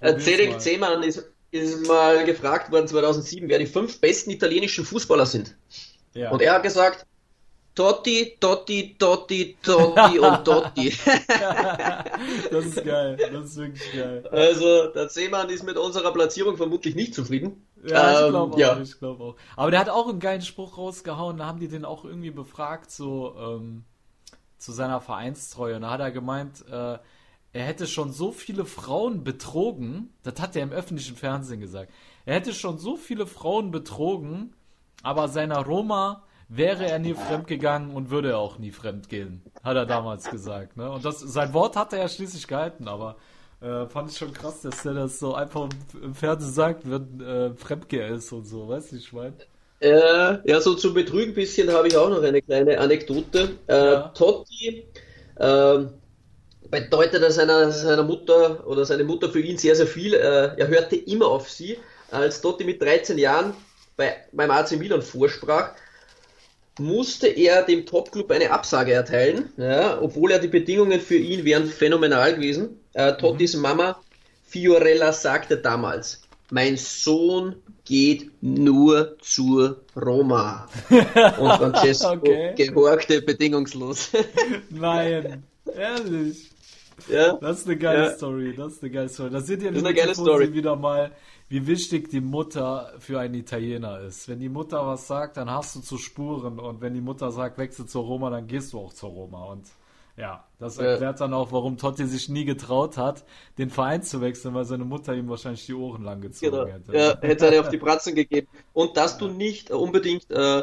äh. 0.00 0.16
Zehmann 0.16 1.02
ist, 1.02 1.28
ist 1.50 1.86
mal 1.88 2.24
gefragt 2.24 2.70
worden 2.70 2.86
2007, 2.86 3.48
wer 3.48 3.58
die 3.58 3.66
fünf 3.66 4.00
besten 4.00 4.30
italienischen 4.30 4.84
Fußballer 4.84 5.26
sind. 5.26 5.56
Ja. 6.14 6.30
Und 6.30 6.40
er 6.40 6.54
hat 6.54 6.62
gesagt, 6.62 7.04
Totti, 7.74 8.36
Totti, 8.40 8.96
Totti, 8.98 9.56
Totti 9.62 10.18
und 10.20 10.44
Totti. 10.44 10.92
Das 12.50 12.64
ist 12.64 12.84
geil, 12.84 13.16
das 13.16 13.44
ist 13.44 13.56
wirklich 13.56 13.92
geil. 13.92 14.26
Also, 14.30 14.88
der 14.88 15.08
Seemann 15.08 15.48
ist 15.48 15.62
mit 15.64 15.76
unserer 15.76 16.12
Platzierung 16.12 16.56
vermutlich 16.56 16.94
nicht 16.94 17.14
zufrieden. 17.14 17.66
Ja, 17.84 18.12
ich 18.12 18.24
Ähm, 18.24 18.30
glaube 18.30 18.54
auch, 18.54 18.58
ja. 18.58 18.80
ich 18.80 18.98
glaube 18.98 19.22
auch. 19.22 19.36
Aber 19.56 19.70
der 19.70 19.80
hat 19.80 19.88
auch 19.88 20.08
einen 20.08 20.18
geilen 20.18 20.42
Spruch 20.42 20.78
rausgehauen, 20.78 21.36
da 21.36 21.46
haben 21.46 21.60
die 21.60 21.68
den 21.68 21.84
auch 21.84 22.04
irgendwie 22.04 22.30
befragt, 22.30 22.90
so 22.90 23.34
ähm, 23.38 23.84
zu 24.58 24.72
seiner 24.72 25.00
Vereinstreue. 25.00 25.76
Und 25.76 25.82
da 25.82 25.90
hat 25.90 26.00
er 26.00 26.10
gemeint, 26.10 26.64
äh, 26.68 26.98
er 27.52 27.64
hätte 27.64 27.86
schon 27.86 28.12
so 28.12 28.30
viele 28.30 28.64
Frauen 28.64 29.24
betrogen, 29.24 30.10
das 30.22 30.40
hat 30.40 30.54
er 30.54 30.62
im 30.62 30.72
öffentlichen 30.72 31.16
Fernsehen 31.16 31.60
gesagt. 31.60 31.92
Er 32.26 32.34
hätte 32.34 32.52
schon 32.52 32.78
so 32.78 32.96
viele 32.96 33.26
Frauen 33.26 33.70
betrogen, 33.70 34.54
aber 35.02 35.28
seiner 35.28 35.64
Roma 35.64 36.24
wäre 36.48 36.86
er 36.86 36.98
nie 36.98 37.14
fremdgegangen 37.14 37.90
und 37.94 38.10
würde 38.10 38.30
er 38.30 38.38
auch 38.38 38.58
nie 38.58 38.70
fremdgehen, 38.70 39.42
hat 39.62 39.76
er 39.76 39.86
damals 39.86 40.30
gesagt. 40.30 40.76
Ne? 40.76 40.90
Und 40.90 41.04
das, 41.04 41.20
sein 41.20 41.52
Wort 41.52 41.76
hat 41.76 41.92
er 41.92 42.08
schließlich 42.08 42.46
gehalten, 42.46 42.88
aber 42.88 43.16
äh, 43.60 43.86
fand 43.86 44.10
ich 44.10 44.18
schon 44.18 44.32
krass, 44.32 44.60
dass 44.62 44.84
er 44.84 44.94
das 44.94 45.18
so 45.18 45.34
einfach 45.34 45.68
im, 46.02 46.14
Fernsehen 46.14 46.52
sagt, 46.52 46.90
wenn 46.90 47.20
äh, 47.20 47.54
Fremdgeher 47.54 48.08
ist 48.08 48.32
und 48.32 48.44
so, 48.44 48.68
weißt 48.68 48.92
du, 48.92 48.96
ich 48.96 49.12
mein? 49.12 49.34
Äh, 49.80 50.50
ja, 50.50 50.60
so 50.60 50.74
zum 50.74 50.94
Betrügen 50.94 51.34
bisschen 51.34 51.72
habe 51.72 51.88
ich 51.88 51.96
auch 51.96 52.08
noch 52.10 52.22
eine 52.22 52.42
kleine 52.42 52.78
Anekdote. 52.78 53.58
Äh, 53.68 53.74
Ja. 53.74 54.08
Totti 54.08 54.88
ähm, 55.38 55.90
bedeutete 56.70 57.30
seiner, 57.30 57.70
seiner 57.70 58.02
Mutter 58.02 58.66
oder 58.66 58.84
seine 58.84 59.04
Mutter 59.04 59.30
für 59.30 59.40
ihn 59.40 59.56
sehr, 59.58 59.76
sehr 59.76 59.86
viel. 59.86 60.14
Äh, 60.14 60.56
er 60.56 60.68
hörte 60.68 60.96
immer 60.96 61.26
auf 61.28 61.48
sie. 61.50 61.78
Als 62.10 62.40
Totti 62.40 62.64
mit 62.64 62.82
13 62.82 63.18
Jahren 63.18 63.54
bei, 63.96 64.16
beim 64.32 64.50
AC 64.50 64.72
Milan 64.78 65.02
vorsprach, 65.02 65.72
musste 66.78 67.26
er 67.28 67.64
dem 67.64 67.86
Topclub 67.86 68.30
eine 68.30 68.50
Absage 68.50 68.92
erteilen, 68.92 69.52
ja, 69.56 70.00
obwohl 70.00 70.30
er 70.30 70.38
die 70.38 70.48
Bedingungen 70.48 71.00
für 71.00 71.16
ihn 71.16 71.44
wären 71.44 71.66
phänomenal 71.66 72.34
gewesen. 72.36 72.80
Äh, 72.94 73.14
Tottis 73.16 73.56
Mama 73.56 74.00
Fiorella 74.46 75.12
sagte 75.12 75.56
damals, 75.58 76.22
mein 76.50 76.76
Sohn 76.76 77.56
geht 77.84 78.30
nur 78.42 79.16
zur 79.20 79.82
Roma. 79.96 80.68
Und 80.90 81.52
Francesco 81.52 82.10
Okay. 82.12 82.54
gehorchte 82.56 83.22
bedingungslos. 83.22 84.10
Nein, 84.70 85.44
ehrlich. 85.74 86.50
ja. 87.08 87.34
Das 87.34 87.60
ist 87.60 87.66
eine 87.66 87.76
geile 87.76 88.04
Ja. 88.04 88.10
Story, 88.16 88.54
das 88.56 88.74
ist 88.74 88.82
eine 88.82 88.90
geile 88.92 89.08
Story. 89.08 89.30
Da 89.30 89.40
seht 89.40 89.62
ihr 89.62 89.70
Das 89.70 89.78
ist 89.80 89.86
eine 89.86 89.94
geile 89.94 90.14
Story. 90.14 90.52
wieder 90.52 90.76
mal, 90.76 91.12
wie 91.48 91.66
wichtig 91.66 92.10
die 92.10 92.20
Mutter 92.20 92.92
für 92.98 93.20
einen 93.20 93.34
Italiener 93.34 94.00
ist. 94.00 94.28
Wenn 94.28 94.38
die 94.40 94.50
Mutter 94.50 94.86
was 94.86 95.06
sagt, 95.06 95.38
dann 95.38 95.50
hast 95.50 95.76
du 95.76 95.80
zu 95.80 95.96
spuren 95.96 96.58
und 96.58 96.80
wenn 96.82 96.92
die 96.92 97.00
Mutter 97.00 97.30
sagt, 97.30 97.56
wechsel 97.58 97.86
zur 97.86 98.04
Roma, 98.04 98.28
dann 98.30 98.46
gehst 98.46 98.72
du 98.74 98.78
auch 98.80 98.92
zur 98.92 99.10
Roma 99.10 99.44
und 99.46 99.64
ja, 100.18 100.44
das 100.58 100.76
Ja. 100.76 100.84
erklärt 100.84 101.20
dann 101.20 101.32
auch, 101.32 101.52
warum 101.52 101.76
Totti 101.78 102.06
sich 102.06 102.28
nie 102.28 102.44
getraut 102.44 102.96
hat, 102.96 103.24
den 103.56 103.70
Verein 103.70 104.02
zu 104.02 104.20
wechseln, 104.20 104.54
weil 104.54 104.64
seine 104.64 104.84
Mutter 104.84 105.14
ihm 105.14 105.28
wahrscheinlich 105.28 105.64
die 105.66 105.74
Ohren 105.74 106.02
lang 106.04 106.20
gezogen 106.20 106.50
Genau. 106.52 106.66
hätte. 106.66 106.96
Ja, 106.96 107.18
hätte 107.20 107.46
eine 107.48 107.60
auf 107.60 107.68
die 107.68 107.78
Pratzen 107.78 108.14
gegeben. 108.14 108.48
Und 108.72 108.96
dass 108.96 109.18
du 109.18 109.28
nicht 109.28 109.70
unbedingt, 109.70 110.30
äh, 110.30 110.62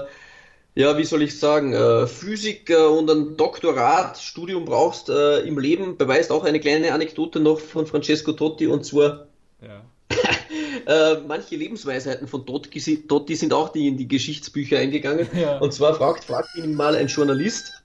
ja, 0.75 0.97
wie 0.97 1.05
soll 1.05 1.21
ich 1.21 1.39
sagen, 1.39 1.71
äh, 1.73 2.05
Physik 2.05 2.69
äh, 2.69 2.75
und 2.85 3.09
ein 3.09 3.37
Doktoratstudium 3.37 4.65
brauchst 4.65 5.07
äh, 5.09 5.39
im 5.39 5.57
Leben, 5.57 5.95
beweist 5.97 6.31
auch 6.31 6.43
eine 6.43 6.59
kleine 6.59 6.91
Anekdote 6.93 7.39
noch 7.39 7.59
von 7.59 7.87
Francesco 7.87 8.33
Totti 8.33 8.67
und 8.67 8.85
zwar 8.85 9.27
Ja. 9.61 9.81
äh, 10.85 11.21
manche 11.27 11.55
Lebensweisheiten 11.55 12.27
von 12.27 12.45
Totti, 12.45 13.07
Totti 13.07 13.35
sind 13.35 13.53
auch 13.53 13.69
die 13.69 13.87
in 13.87 13.97
die 13.97 14.07
Geschichtsbücher 14.07 14.77
eingegangen. 14.77 15.27
Ja. 15.33 15.57
Und 15.59 15.73
zwar 15.73 15.95
fragt, 15.95 16.25
fragt 16.25 16.55
ihn 16.57 16.75
mal 16.75 16.95
ein 16.95 17.07
Journalist, 17.07 17.85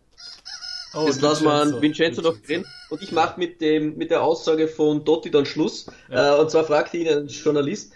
Oh, 0.92 1.06
Jetzt 1.06 1.20
lassen 1.20 1.44
wir 1.44 1.50
Vincenzo. 1.52 1.74
einen 1.74 1.82
Vincenzo 1.82 2.22
noch 2.22 2.36
drin. 2.38 2.64
Und 2.90 3.02
ich 3.02 3.12
mache 3.12 3.38
mit 3.38 3.60
dem, 3.60 3.96
mit 3.96 4.10
der 4.10 4.22
Aussage 4.22 4.66
von 4.68 5.04
Dotti 5.04 5.30
dann 5.30 5.46
Schluss. 5.46 5.86
Äh, 6.10 6.34
und 6.34 6.50
zwar 6.50 6.64
fragte 6.64 6.96
ihn 6.96 7.08
ein 7.08 7.28
Journalist, 7.28 7.92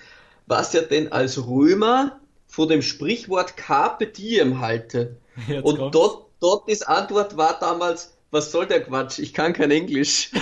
was 0.46 0.74
er 0.74 0.83
denn 0.83 1.11
als 1.12 1.44
Römer 1.46 2.20
von 2.46 2.68
dem 2.68 2.83
Sprichwort 2.83 3.57
Carpe 3.57 4.07
Diem 4.07 4.61
halte. 4.61 5.16
Jetzt 5.48 5.64
und 5.64 5.78
kommt's. 5.78 5.92
dort, 5.92 6.24
Dottis 6.40 6.83
Antwort 6.83 7.37
war 7.37 7.59
damals, 7.59 8.12
was 8.30 8.52
soll 8.52 8.66
der 8.66 8.83
Quatsch? 8.85 9.18
Ich 9.18 9.33
kann 9.35 9.52
kein 9.54 9.70
Englisch. 9.70 10.30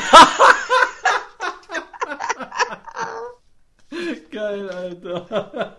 Geil, 4.30 4.68
Alter. 4.70 5.76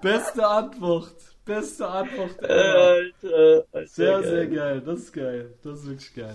Beste 0.00 0.46
Antwort. 0.46 1.14
Beste 1.44 1.88
Antwort. 1.88 2.38
ever. 2.42 2.50
Alter, 2.50 3.64
Alter, 3.72 3.86
Sehr, 3.86 4.22
sehr 4.22 4.46
geil. 4.46 4.80
Das 4.80 5.00
ist 5.00 5.12
geil. 5.12 5.54
Das 5.62 5.80
ist 5.80 5.86
wirklich 5.88 6.14
geil. 6.14 6.34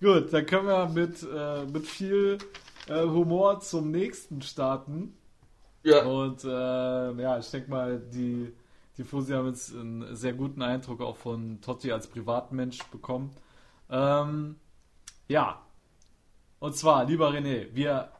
Gut, 0.00 0.32
dann 0.32 0.46
können 0.46 0.66
wir 0.66 0.88
mit, 0.88 1.22
äh, 1.22 1.64
mit 1.64 1.86
viel 1.86 2.38
äh, 2.88 3.02
Humor 3.02 3.60
zum 3.60 3.90
nächsten 3.90 4.42
starten. 4.42 5.16
Ja, 5.84 6.04
Und 6.04 6.44
äh, 6.44 6.48
ja, 6.48 7.38
ich 7.38 7.50
denke 7.50 7.70
mal, 7.70 7.98
die, 7.98 8.52
die 8.96 9.04
Fusi 9.04 9.32
haben 9.32 9.48
jetzt 9.48 9.74
einen 9.74 10.14
sehr 10.14 10.32
guten 10.32 10.62
Eindruck 10.62 11.00
auch 11.00 11.16
von 11.16 11.60
Totti 11.60 11.90
als 11.90 12.06
Privatmensch 12.06 12.82
bekommen. 12.90 13.30
Ähm, 13.90 14.56
ja. 15.28 15.60
Und 16.58 16.76
zwar, 16.76 17.04
lieber 17.04 17.30
René, 17.30 17.68
wir 17.72 18.10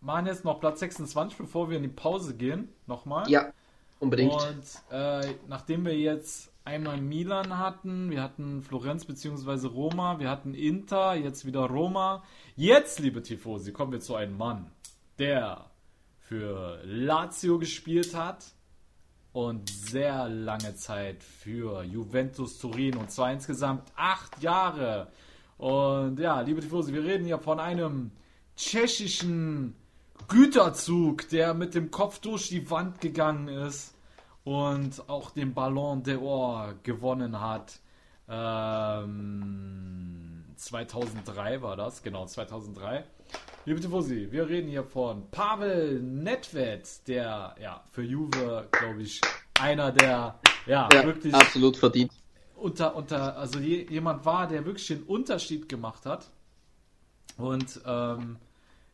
machen 0.00 0.26
jetzt 0.26 0.44
noch 0.44 0.60
Platz 0.60 0.80
26, 0.80 1.36
bevor 1.36 1.68
wir 1.68 1.76
in 1.76 1.82
die 1.82 1.88
Pause 1.88 2.34
gehen. 2.34 2.68
Nochmal. 2.86 3.28
ja, 3.30 3.52
unbedingt. 4.00 4.32
Und 4.32 4.64
äh, 4.90 5.34
nachdem 5.46 5.84
wir 5.84 5.96
jetzt 5.96 6.52
einmal 6.64 7.00
Milan 7.00 7.58
hatten, 7.58 8.10
wir 8.10 8.22
hatten 8.22 8.62
Florenz 8.62 9.04
bzw. 9.04 9.68
Roma, 9.68 10.18
wir 10.18 10.28
hatten 10.28 10.54
Inter, 10.54 11.14
jetzt 11.14 11.46
wieder 11.46 11.60
Roma. 11.60 12.24
Jetzt, 12.56 12.98
liebe 12.98 13.22
Tifosi, 13.22 13.72
kommen 13.72 13.92
wir 13.92 14.00
zu 14.00 14.16
einem 14.16 14.36
Mann, 14.36 14.72
der 15.18 15.70
für 16.18 16.80
Lazio 16.84 17.58
gespielt 17.58 18.14
hat, 18.16 18.44
und 19.32 19.70
sehr 19.70 20.28
lange 20.28 20.74
Zeit 20.74 21.22
für 21.22 21.82
Juventus 21.84 22.58
Turin 22.58 22.96
und 22.96 23.10
zwar 23.10 23.32
insgesamt 23.32 23.92
acht 23.96 24.42
Jahre. 24.42 25.08
Und 25.56 26.18
ja, 26.18 26.40
liebe 26.40 26.60
Tifosi, 26.60 26.92
wir 26.92 27.04
reden 27.04 27.26
hier 27.26 27.38
von 27.38 27.60
einem 27.60 28.10
tschechischen 28.56 29.76
Güterzug, 30.28 31.28
der 31.30 31.54
mit 31.54 31.74
dem 31.74 31.90
Kopf 31.90 32.18
durch 32.20 32.48
die 32.48 32.70
Wand 32.70 33.00
gegangen 33.00 33.48
ist 33.48 33.94
und 34.44 35.08
auch 35.08 35.30
den 35.30 35.54
Ballon 35.54 36.02
d'Or 36.02 36.74
gewonnen 36.82 37.40
hat. 37.40 37.80
Ähm, 39.20 40.44
2003 40.56 41.62
war 41.62 41.76
das, 41.76 42.02
genau, 42.02 42.26
2003. 42.26 43.04
Liebe 43.66 43.80
Tifosi, 43.80 44.28
wir 44.30 44.48
reden 44.48 44.68
hier 44.68 44.84
von 44.84 45.30
Pavel 45.30 46.00
Nedved, 46.00 47.06
der 47.08 47.54
ja 47.60 47.84
für 47.90 48.02
Juve, 48.02 48.68
glaube 48.70 49.02
ich, 49.02 49.20
einer 49.60 49.92
der 49.92 50.38
ja, 50.66 50.88
Ja, 50.92 51.04
wirklich 51.04 51.34
absolut 51.34 51.76
verdient. 51.76 52.12
unter, 52.56 52.94
unter, 52.96 53.36
also 53.36 53.58
je, 53.58 53.86
jemand 53.90 54.24
war, 54.24 54.46
der 54.46 54.64
wirklich 54.64 54.86
den 54.86 55.02
Unterschied 55.02 55.68
gemacht 55.68 56.06
hat. 56.06 56.30
Und 57.36 57.80
ähm, 57.86 58.36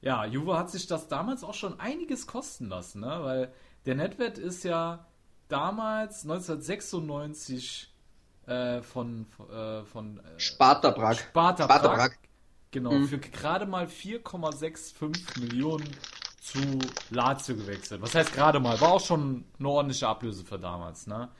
ja, 0.07 0.24
Juve 0.24 0.57
hat 0.57 0.70
sich 0.70 0.86
das 0.86 1.09
damals 1.09 1.42
auch 1.42 1.54
schon 1.54 1.80
einiges 1.80 2.28
kosten 2.28 2.68
lassen, 2.68 3.00
ne? 3.00 3.18
weil 3.22 3.52
der 3.86 3.96
Netwert 3.96 4.38
ist 4.38 4.62
ja 4.62 5.04
damals 5.48 6.22
1996 6.22 7.92
äh, 8.46 8.82
von, 8.82 9.26
äh, 9.50 9.82
von 9.82 10.18
äh, 10.18 10.38
Sparta 10.38 10.92
Prag. 10.92 11.18
Sparta, 11.18 11.64
Sparta 11.64 11.88
Prag, 11.88 12.11
genau, 12.70 12.92
Mhm. 12.92 13.09
für 13.09 13.18
gerade 13.18 13.66
mal 13.66 13.88
4,65 13.88 15.40
Millionen 15.40 15.88
zu 16.40 16.61
Lazio 17.11 17.57
gewechselt. 17.57 18.00
Was 18.00 18.14
heißt 18.14 18.32
gerade 18.32 18.61
mal? 18.61 18.80
War 18.80 18.92
auch 18.92 19.04
schon 19.04 19.44
eine 19.59 19.68
ordentliche 19.68 20.07
Ablöse 20.07 20.44
für 20.44 20.61
damals, 20.61 21.09
ne? 21.09 21.30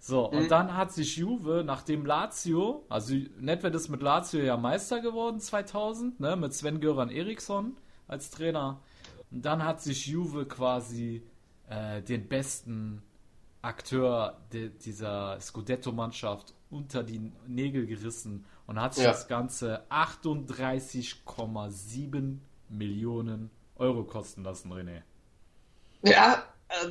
So, 0.00 0.28
und 0.28 0.50
dann 0.50 0.76
hat 0.76 0.90
sich 0.92 1.16
Juve, 1.18 1.62
nachdem 1.64 2.04
Lazio, 2.04 2.84
also 2.88 3.14
Nedved 3.38 3.72
ist 3.76 3.88
mit 3.88 4.02
Lazio 4.02 4.40
ja 4.40 4.56
Meister 4.56 5.00
geworden 5.00 5.38
2000, 5.38 6.18
ne, 6.18 6.34
mit 6.34 6.52
Sven-Göran 6.52 7.08
Eriksson 7.08 7.76
als 8.12 8.30
Trainer. 8.30 8.80
Und 9.30 9.44
dann 9.44 9.62
hat 9.64 9.80
sich 9.82 10.06
Juve 10.06 10.46
quasi 10.46 11.22
äh, 11.68 12.00
den 12.02 12.28
besten 12.28 13.02
Akteur 13.62 14.38
de, 14.52 14.70
dieser 14.70 15.40
Scudetto-Mannschaft 15.40 16.54
unter 16.70 17.02
die 17.02 17.32
Nägel 17.46 17.86
gerissen 17.86 18.44
und 18.66 18.80
hat 18.80 18.94
sich 18.94 19.04
Ja. 19.04 19.10
das 19.12 19.26
Ganze 19.28 19.84
38,7 19.90 22.38
Millionen 22.68 23.50
Euro 23.76 24.04
kosten 24.04 24.44
lassen, 24.44 24.70
René. 24.72 25.02
Ja, 26.04 26.42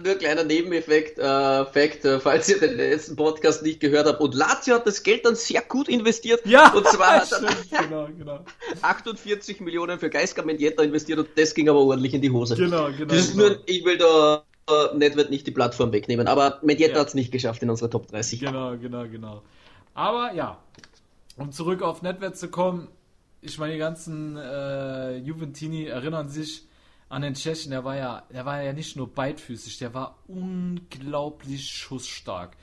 nur 0.03 0.15
kleiner 0.15 0.43
Nebeneffekt, 0.43 1.17
äh, 1.19 1.65
Fact, 1.65 2.05
äh, 2.05 2.19
falls 2.19 2.49
ihr 2.49 2.59
den 2.59 2.77
letzten 2.77 3.15
Podcast 3.15 3.63
nicht 3.63 3.79
gehört 3.79 4.07
habt. 4.07 4.21
Und 4.21 4.33
Lazio 4.33 4.75
hat 4.75 4.87
das 4.87 5.03
Geld 5.03 5.25
dann 5.25 5.35
sehr 5.35 5.61
gut 5.61 5.87
investiert. 5.89 6.45
Ja, 6.45 6.71
und 6.73 6.87
zwar 6.87 7.07
hat 7.21 7.27
stimmt, 7.27 7.69
genau, 7.69 8.07
genau. 8.17 8.39
48 8.81 9.59
Millionen 9.61 9.99
für 9.99 10.09
Geiska 10.09 10.41
Mendieta 10.41 10.83
investiert 10.83 11.19
und 11.19 11.29
das 11.35 11.53
ging 11.53 11.69
aber 11.69 11.79
ordentlich 11.79 12.13
in 12.13 12.21
die 12.21 12.31
Hose. 12.31 12.55
Genau, 12.55 12.91
genau. 12.91 13.05
Das 13.05 13.19
ist 13.19 13.37
genau. 13.37 13.49
nur, 13.49 13.59
ich 13.65 13.83
will 13.85 13.97
da 13.97 14.43
äh, 14.69 14.95
Nedved 14.97 15.29
nicht 15.29 15.47
die 15.47 15.51
Plattform 15.51 15.91
wegnehmen, 15.91 16.27
aber 16.27 16.59
Mendieta 16.61 16.93
Ja. 16.93 16.99
hat 17.01 17.09
es 17.09 17.13
nicht 17.13 17.31
geschafft 17.31 17.61
in 17.63 17.69
unserer 17.69 17.89
Top 17.89 18.07
30. 18.07 18.39
Genau, 18.39 18.77
genau, 18.77 19.07
genau. 19.07 19.41
Aber 19.93 20.33
ja, 20.33 20.57
um 21.37 21.51
zurück 21.51 21.81
auf 21.81 22.01
Netwert 22.01 22.37
zu 22.37 22.49
kommen, 22.49 22.87
ich 23.41 23.57
meine, 23.57 23.73
die 23.73 23.79
ganzen 23.79 24.37
äh, 24.37 25.17
Juventini 25.17 25.85
erinnern 25.85 26.29
sich 26.29 26.67
an 27.11 27.23
den 27.23 27.33
Tschechen, 27.33 27.71
der 27.71 27.83
war 27.83 27.97
ja, 27.97 28.23
der 28.31 28.45
war 28.45 28.61
ja 28.63 28.71
nicht 28.71 28.95
nur 28.95 29.13
beidfüßig, 29.13 29.77
der 29.79 29.93
war 29.93 30.19
unglaublich 30.27 31.69
schussstark. 31.69 32.55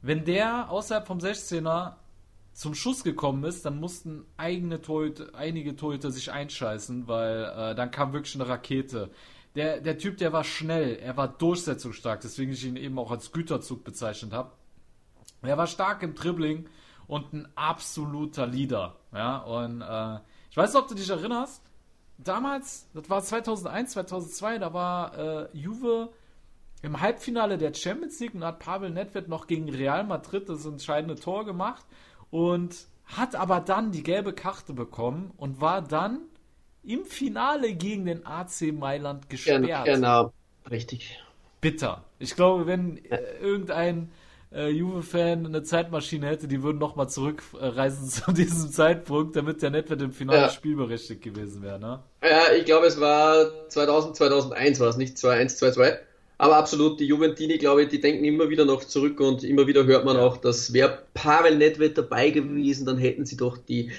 Wenn 0.00 0.24
der 0.24 0.70
außerhalb 0.70 1.06
vom 1.08 1.18
16er 1.18 1.94
zum 2.52 2.74
Schuss 2.74 3.02
gekommen 3.02 3.42
ist, 3.42 3.64
dann 3.64 3.80
mussten 3.80 4.24
eigene 4.36 4.80
Torhüter, 4.80 5.34
einige 5.34 5.74
Torhüter 5.74 6.12
sich 6.12 6.30
einscheißen, 6.30 7.08
weil 7.08 7.44
äh, 7.44 7.74
dann 7.74 7.90
kam 7.90 8.12
wirklich 8.12 8.36
eine 8.36 8.48
Rakete. 8.48 9.10
Der, 9.56 9.80
der 9.80 9.98
Typ, 9.98 10.18
der 10.18 10.32
war 10.32 10.44
schnell, 10.44 10.94
er 10.94 11.16
war 11.16 11.26
durchsetzungsstark, 11.26 12.20
deswegen 12.20 12.52
ich 12.52 12.64
ihn 12.64 12.76
eben 12.76 12.96
auch 12.96 13.10
als 13.10 13.32
Güterzug 13.32 13.82
bezeichnet 13.82 14.32
habe. 14.32 14.52
Er 15.42 15.58
war 15.58 15.66
stark 15.66 16.04
im 16.04 16.14
Dribbling 16.14 16.68
und 17.08 17.32
ein 17.32 17.48
absoluter 17.56 18.46
Leader. 18.46 19.00
Ja, 19.12 19.38
und 19.38 19.82
äh, 19.82 20.20
ich 20.48 20.56
weiß 20.56 20.72
nicht, 20.74 20.82
ob 20.82 20.88
du 20.88 20.94
dich 20.94 21.10
erinnerst. 21.10 21.64
Damals, 22.24 22.86
das 22.94 23.08
war 23.08 23.22
2001, 23.22 23.92
2002, 23.92 24.58
da 24.58 24.72
war 24.72 25.18
äh, 25.18 25.48
Juve 25.52 26.10
im 26.82 27.00
Halbfinale 27.00 27.58
der 27.58 27.74
Champions 27.74 28.20
League 28.20 28.34
und 28.34 28.44
hat 28.44 28.58
Pavel 28.58 28.90
Nedved 28.90 29.28
noch 29.28 29.46
gegen 29.46 29.68
Real 29.68 30.04
Madrid 30.04 30.48
das 30.48 30.64
entscheidende 30.64 31.16
Tor 31.16 31.44
gemacht 31.44 31.84
und 32.30 32.86
hat 33.06 33.34
aber 33.34 33.60
dann 33.60 33.92
die 33.92 34.02
gelbe 34.02 34.32
Karte 34.32 34.72
bekommen 34.72 35.32
und 35.36 35.60
war 35.60 35.82
dann 35.82 36.20
im 36.82 37.04
Finale 37.04 37.74
gegen 37.74 38.06
den 38.06 38.24
AC 38.24 38.72
Mailand 38.72 39.28
gesperrt 39.28 39.62
Genau, 39.66 39.84
genau, 39.84 40.32
richtig. 40.70 41.22
bitter. 41.60 42.04
Ich 42.18 42.34
glaube, 42.34 42.66
wenn 42.66 43.04
äh, 43.06 43.18
irgendein 43.40 44.10
äh, 44.52 44.68
Juve-Fan 44.68 45.46
eine 45.46 45.62
Zeitmaschine 45.62 46.26
hätte, 46.26 46.48
die 46.48 46.62
würden 46.62 46.78
nochmal 46.78 47.08
zurückreisen 47.08 48.08
zu 48.08 48.32
diesem 48.32 48.70
Zeitpunkt, 48.70 49.36
damit 49.36 49.62
der 49.62 49.70
Nedved 49.70 50.00
im 50.02 50.12
Finale 50.12 50.42
Ja. 50.42 50.48
spielberechtigt 50.50 51.22
gewesen 51.22 51.62
wäre, 51.62 51.78
ne? 51.78 52.00
Ja, 52.22 52.52
ich 52.56 52.64
glaube, 52.64 52.86
es 52.86 53.00
war 53.00 53.68
2000, 53.68 54.16
2001 54.16 54.80
war 54.80 54.88
es, 54.88 54.96
nicht 54.96 55.16
2-1, 55.16 55.58
2-2. 55.58 55.98
Aber 56.38 56.56
absolut, 56.56 56.98
die 57.00 57.04
Juventini, 57.06 57.58
glaube 57.58 57.82
ich, 57.82 57.88
die 57.90 58.00
denken 58.00 58.24
immer 58.24 58.48
wieder 58.48 58.64
noch 58.64 58.82
zurück 58.84 59.20
und 59.20 59.44
immer 59.44 59.66
wieder 59.66 59.84
hört 59.84 60.06
man 60.06 60.16
auch, 60.16 60.38
dass 60.38 60.72
wäre 60.72 61.02
Pavel 61.12 61.56
Nedved 61.56 61.98
dabei 61.98 62.30
gewesen, 62.30 62.86
dann 62.86 62.96
hätten 62.96 63.26
sie 63.26 63.36
doch 63.36 63.58
die 63.58 63.90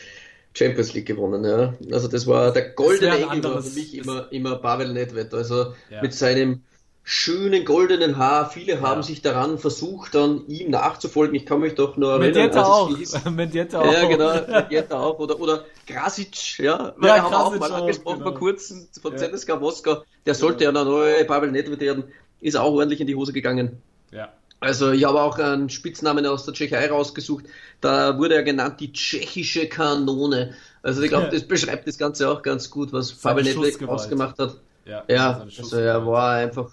Champions 0.54 0.94
League 0.94 1.06
gewonnen. 1.06 1.46
Ja. 1.46 1.76
Also 1.94 2.08
das 2.08 2.26
war 2.28 2.52
der 2.52 2.70
goldene 2.72 3.16
Engel 3.16 3.44
war 3.44 3.62
für 3.62 3.70
mich 3.70 3.96
immer, 3.96 4.32
immer 4.32 4.56
Pavel 4.58 4.92
Nedved. 4.92 5.34
Also 5.36 5.74
Ja. 5.90 6.02
mit 6.02 6.14
seinem 6.14 6.64
schönen 7.04 7.66
goldenen 7.66 8.18
Haar. 8.18 8.50
Viele 8.50 8.74
Ja. 8.76 8.82
haben 8.82 9.04
sich 9.04 9.22
daran 9.22 9.58
versucht, 9.58 10.14
dann 10.16 10.46
ihm 10.48 10.70
nachzufolgen. 10.72 11.36
Ich 11.36 11.46
kann 11.46 11.60
mich 11.60 11.76
doch 11.76 11.98
nur 11.98 12.12
erinnern, 12.12 12.34
Mendieta 12.34 12.64
auch. 12.64 12.96
hieß, 12.96 13.26
Mendieta 13.32 13.82
auch. 13.82 13.92
ja, 13.94 14.06
genau, 14.08 14.34
Mendieta 14.48 15.00
auch. 15.00 15.20
Oder, 15.20 15.40
oder 15.40 15.66
Krasic, 15.88 16.60
ja. 16.60 16.94
Weil 16.98 17.10
Ja, 17.10 17.16
wir 17.16 17.24
haben 17.24 17.34
auch 17.34 17.44
Krasic 17.46 17.60
mal 17.60 17.72
auch, 17.72 17.78
angesprochen 17.82 18.20
genau. 18.20 18.32
vor 18.32 18.40
kurzem 18.40 18.88
von 19.02 19.14
Ja. 19.14 19.18
ZSK 19.32 19.60
Moskau. 19.60 20.04
Der 20.26 20.36
sollte 20.36 20.64
ja 20.64 20.72
der 20.72 20.84
neue 20.86 21.26
Pavel 21.26 21.52
Nedved 21.52 21.80
werden. 21.80 22.04
Ist 22.40 22.56
auch 22.58 22.72
ordentlich 22.74 23.02
in 23.02 23.08
die 23.08 23.16
Hose 23.16 23.34
gegangen. 23.34 23.82
Ja. 24.12 24.30
Also 24.60 24.92
ich 24.92 25.04
habe 25.06 25.20
auch 25.22 25.40
einen 25.40 25.70
Spitznamen 25.72 26.24
aus 26.28 26.46
der 26.46 26.54
Tschechei 26.54 26.88
rausgesucht. 26.88 27.46
Da 27.82 28.18
wurde 28.20 28.36
er 28.36 28.44
genannt 28.44 28.80
die 28.80 28.94
tschechische 28.94 29.68
Kanone. 29.68 30.54
Also 30.84 31.02
ich 31.02 31.10
glaube, 31.10 31.30
das 31.32 31.44
beschreibt 31.48 31.88
das 31.88 31.98
Ganze 31.98 32.30
auch 32.30 32.44
ganz 32.44 32.70
gut, 32.70 32.94
was 32.94 33.24
Nedved 33.24 33.54
Schussgewalt. 33.54 33.90
ausgemacht 33.90 34.38
hat. 34.38 34.56
Ja, 34.86 35.04
Ja, 35.08 35.42
also 35.58 35.78
er 35.78 36.06
war 36.06 36.34
einfach 36.36 36.72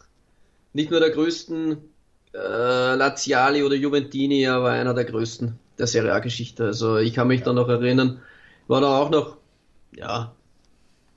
nicht 0.73 0.91
nur 0.91 1.01
der 1.01 1.11
größten 1.11 1.79
äh, 2.35 2.95
Laziali 2.95 3.63
oder 3.65 3.75
Juventini, 3.77 4.43
er 4.45 4.63
war 4.63 4.73
einer 4.73 4.95
der 4.95 5.05
größten 5.05 5.59
der 5.79 5.87
Serie 5.87 6.13
A-Geschichte. 6.13 6.65
Also 6.67 6.99
ich 6.99 7.15
kann 7.15 7.29
mich 7.29 7.43
da 7.43 7.53
noch 7.53 7.69
erinnern, 7.69 8.23
war 8.67 8.81
da 8.81 8.99
auch 8.99 9.11
noch, 9.11 9.39
ja, 9.93 10.35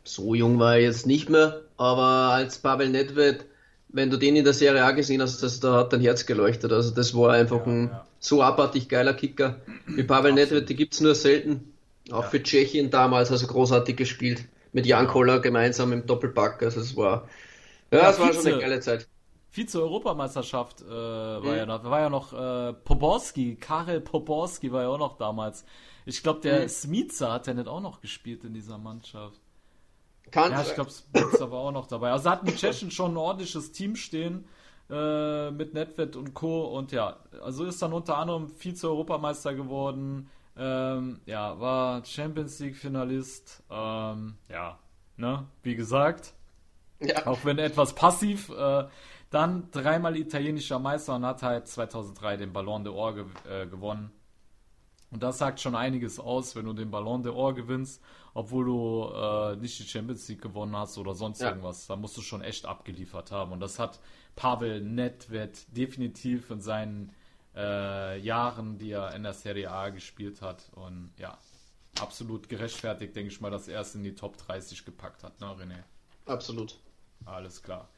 so 0.03 0.35
jung 0.35 0.59
war 0.59 0.75
er 0.75 0.81
jetzt 0.83 1.05
nicht 1.07 1.29
mehr, 1.29 1.61
aber 1.77 2.33
als 2.33 2.59
Pavel 2.59 2.89
Nedved, 2.89 3.45
wenn 3.89 4.09
du 4.09 4.17
den 4.17 4.35
in 4.35 4.43
der 4.45 4.53
Serie 4.53 4.83
A 4.83 4.91
gesehen 4.91 5.21
hast, 5.21 5.41
das, 5.43 5.59
da 5.59 5.73
hat 5.79 5.93
dein 5.93 6.01
Herz 6.01 6.25
geleuchtet. 6.25 6.71
Also 6.71 6.91
das 6.91 7.15
war 7.15 7.33
einfach 7.33 7.65
Ja, 7.65 7.65
ein 7.65 7.91
ja. 7.91 8.07
so 8.19 8.41
abartig 8.41 8.89
geiler 8.89 9.13
Kicker. 9.13 9.61
Wie 9.95 10.03
Pavel 10.03 10.33
Nedved, 10.33 10.69
die 10.69 10.75
gibt's 10.75 11.01
nur 11.01 11.15
selten. 11.15 11.73
Auch 12.11 12.25
Ja. 12.25 12.29
für 12.29 12.41
Tschechien 12.43 12.89
damals, 12.89 13.31
also 13.31 13.47
großartig 13.47 13.95
gespielt. 13.97 14.45
Mit 14.73 14.85
Jan. 14.85 15.07
Koller 15.07 15.39
gemeinsam 15.39 15.91
im 15.93 16.05
Doppelpack. 16.05 16.63
Also 16.63 16.79
es 16.81 16.95
war, 16.95 17.27
ja, 17.91 18.09
es 18.11 18.19
war 18.19 18.33
schon 18.33 18.47
eine 18.47 18.57
geile 18.57 18.79
Zeit. 18.79 19.07
Vize-Europameisterschaft 19.51 20.81
äh, 20.81 20.85
war, 20.89 21.41
Mhm. 21.41 21.57
ja 21.57 21.65
noch, 21.65 21.83
war 21.83 21.99
ja 21.99 22.09
noch 22.09 22.33
äh, 22.33 22.73
Poborski, 22.73 23.55
Karel 23.57 24.01
Poborski 24.01 24.71
war 24.71 24.83
ja 24.83 24.87
auch 24.89 24.97
noch 24.97 25.17
damals. 25.17 25.65
Ich 26.05 26.23
glaube, 26.23 26.39
der 26.41 26.63
Mhm. 26.63 26.69
Smica 26.69 27.31
hat 27.33 27.47
ja 27.47 27.53
nicht 27.53 27.67
auch 27.67 27.81
noch 27.81 28.01
gespielt 28.01 28.43
in 28.43 28.53
dieser 28.53 28.77
Mannschaft. 28.77 29.39
Kann, 30.31 30.51
Ja, 30.51 30.61
ich 30.61 30.73
glaube, 30.73 30.89
Smica 30.89 31.51
war 31.51 31.59
auch 31.59 31.71
noch 31.71 31.87
dabei. 31.87 32.11
Also 32.11 32.29
hatten 32.29 32.45
die 32.45 32.55
Tschechen 32.55 32.89
schon 32.91 33.13
ein 33.13 33.17
ordentliches 33.17 33.71
Team 33.73 33.95
stehen 33.95 34.45
äh, 34.89 35.51
mit 35.51 35.73
Nedved 35.73 36.15
und 36.15 36.33
Co. 36.33 36.63
Und 36.65 36.91
ja, 36.93 37.17
also 37.43 37.65
ist 37.65 37.81
dann 37.81 37.91
unter 37.93 38.17
anderem 38.17 38.47
Vize-Europameister 38.47 39.53
geworden. 39.53 40.29
Ähm, 40.57 41.19
ja, 41.25 41.59
war 41.59 42.03
Champions 42.05 42.59
League-Finalist. 42.59 43.63
Ähm, 43.69 44.35
ja, 44.49 44.79
ne, 45.17 45.47
wie 45.63 45.75
gesagt, 45.75 46.33
ja. 46.99 47.25
auch 47.27 47.43
wenn 47.45 47.57
etwas 47.57 47.93
passiv. 47.95 48.49
Äh, 48.49 48.85
dann 49.31 49.71
dreimal 49.71 50.15
italienischer 50.17 50.77
Meister 50.77 51.15
und 51.15 51.25
hat 51.25 51.41
halt 51.41 51.67
2003 51.67 52.37
den 52.37 52.53
Ballon 52.53 52.85
d'Or 52.85 53.15
ge 53.15 53.25
äh, 53.49 53.65
gewonnen. 53.65 54.11
Und 55.09 55.23
das 55.23 55.39
sagt 55.39 55.59
schon 55.59 55.75
einiges 55.75 56.19
aus, 56.19 56.55
wenn 56.55 56.65
du 56.65 56.73
den 56.73 56.91
Ballon 56.91 57.23
d'Or 57.23 57.53
gewinnst, 57.53 58.01
obwohl 58.33 58.65
du 58.65 59.09
äh, 59.13 59.55
nicht 59.57 59.79
die 59.79 59.83
Champions 59.87 60.27
League 60.27 60.41
gewonnen 60.41 60.75
hast 60.75 60.97
oder 60.97 61.15
sonst 61.15 61.41
Ja. 61.41 61.49
irgendwas. 61.49 61.87
Da 61.87 61.95
musst 61.95 62.15
du 62.17 62.21
schon 62.21 62.41
echt 62.41 62.65
abgeliefert 62.65 63.31
haben. 63.31 63.51
Und 63.51 63.59
das 63.61 63.79
hat 63.79 63.99
Pavel 64.35 64.81
Nedved 64.81 65.65
definitiv 65.75 66.49
in 66.51 66.61
seinen 66.61 67.11
äh, 67.55 68.19
Jahren, 68.19 68.77
die 68.77 68.91
er 68.91 69.13
in 69.15 69.23
der 69.23 69.33
Serie 69.33 69.69
A 69.71 69.89
gespielt 69.89 70.41
hat. 70.41 70.69
Und 70.75 71.11
ja, 71.17 71.37
absolut 71.99 72.47
gerechtfertigt, 72.47 73.15
denke 73.15 73.31
ich 73.33 73.41
mal, 73.41 73.51
dass 73.51 73.67
er 73.67 73.81
es 73.81 73.95
in 73.95 74.03
die 74.03 74.15
Top 74.15 74.37
30 74.37 74.85
gepackt 74.85 75.23
hat, 75.23 75.39
ne, 75.41 75.47
René? 75.47 75.83
Absolut. 76.25 76.77
Alles 77.25 77.61
klar. 77.61 77.89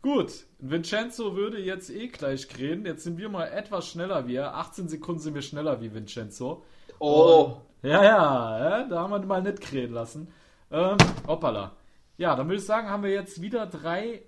Gut, 0.00 0.46
Vincenzo 0.58 1.34
würde 1.34 1.58
jetzt 1.58 1.90
eh 1.90 2.08
gleich 2.08 2.48
krähen. 2.48 2.86
Jetzt 2.86 3.04
sind 3.04 3.18
wir 3.18 3.28
mal 3.28 3.46
etwas 3.46 3.88
schneller 3.88 4.26
wie 4.28 4.36
er. 4.36 4.54
18 4.54 4.88
Sekunden 4.88 5.20
sind 5.20 5.34
wir 5.34 5.42
schneller 5.42 5.80
wie 5.80 5.92
Vincenzo. 5.92 6.64
Oh, 7.00 7.56
Ja, 7.82 8.02
ja, 8.02 8.58
ja, 8.58 8.84
da 8.88 9.00
haben 9.00 9.10
wir 9.10 9.20
ihn 9.20 9.26
mal 9.26 9.42
nicht 9.42 9.60
krähen 9.60 9.92
lassen. 9.92 10.32
Ähm, 10.70 10.96
hoppala. 11.26 11.76
Ja, 12.16 12.34
dann 12.34 12.48
würde 12.48 12.58
ich 12.60 12.66
sagen, 12.66 12.88
haben 12.90 13.02
wir 13.04 13.10
jetzt 13.10 13.40
wieder 13.40 13.66
drei, 13.66 14.22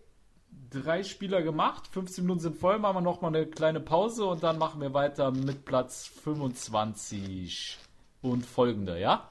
drei 0.71 1.03
Spieler 1.03 1.43
gemacht. 1.43 1.89
15 1.89 2.25
Minuten 2.25 2.41
sind 2.41 2.57
voll, 2.57 2.79
machen 2.79 2.97
wir 2.97 3.01
nochmal 3.01 3.35
eine 3.35 3.47
kleine 3.47 3.81
Pause 3.81 4.25
und 4.27 4.43
dann 4.43 4.59
machen 4.59 4.81
wir 4.81 4.95
weiter 4.95 5.31
mit 5.33 5.65
Platz 5.65 6.07
25 6.23 7.79
und 8.23 8.47
folgende, 8.47 8.99
ja? 9.01 9.29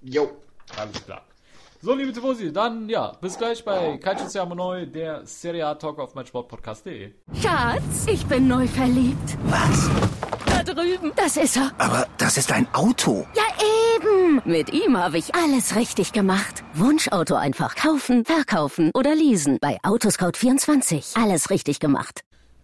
jo. 0.00 0.30
Alles 0.76 1.04
klar. 1.04 1.22
So, 1.84 1.94
liebe 1.94 2.14
Tifosi, 2.14 2.50
dann 2.50 2.88
ja, 2.88 3.12
bis 3.20 3.36
gleich 3.36 3.62
bei 3.62 3.98
Calcio 3.98 4.26
Siamo 4.26 4.54
Neu, 4.54 4.86
der 4.86 5.26
Serie 5.26 5.66
A 5.66 5.74
Talk 5.74 5.98
auf 5.98 6.14
meinsportpodcast.de. 6.14 7.12
Schatz, 7.42 8.06
ich 8.06 8.24
bin 8.24 8.48
neu 8.48 8.66
verliebt. 8.66 9.36
Was? 9.44 9.90
Da 10.46 10.62
drüben. 10.62 11.12
Das 11.14 11.36
ist 11.36 11.58
er. 11.58 11.72
Aber 11.76 12.06
das 12.16 12.38
ist 12.38 12.50
ein 12.52 12.66
Auto. 12.72 13.26
Ja, 13.34 13.42
eben. 13.96 14.40
Mit 14.46 14.72
ihm 14.72 14.96
habe 14.96 15.18
ich 15.18 15.34
alles 15.34 15.76
richtig 15.76 16.12
gemacht. 16.12 16.64
Wunschauto 16.72 17.34
einfach 17.34 17.74
kaufen, 17.74 18.24
verkaufen 18.24 18.90
oder 18.94 19.14
leasen. 19.14 19.58
Bei 19.60 19.78
Autoscout24. 19.82 21.22
Alles 21.22 21.50
richtig 21.50 21.80
gemacht. 21.80 22.22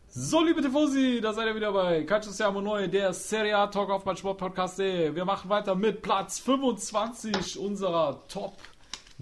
So, 0.08 0.42
liebe 0.42 0.62
Tifosi, 0.62 1.20
da 1.20 1.34
seid 1.34 1.46
ihr 1.46 1.54
wieder 1.54 1.72
bei 1.72 2.04
Calcio 2.04 2.32
Siamo 2.32 2.62
Neu, 2.62 2.88
der 2.88 3.12
Serie 3.12 3.58
A 3.58 3.66
Talk 3.66 3.90
auf 3.90 4.06
meinsportpodcast.de. 4.06 5.14
Wir 5.14 5.26
machen 5.26 5.50
weiter 5.50 5.74
mit 5.74 6.00
Platz 6.00 6.38
25 6.38 7.58
unserer 7.58 8.26
Top 8.28 8.54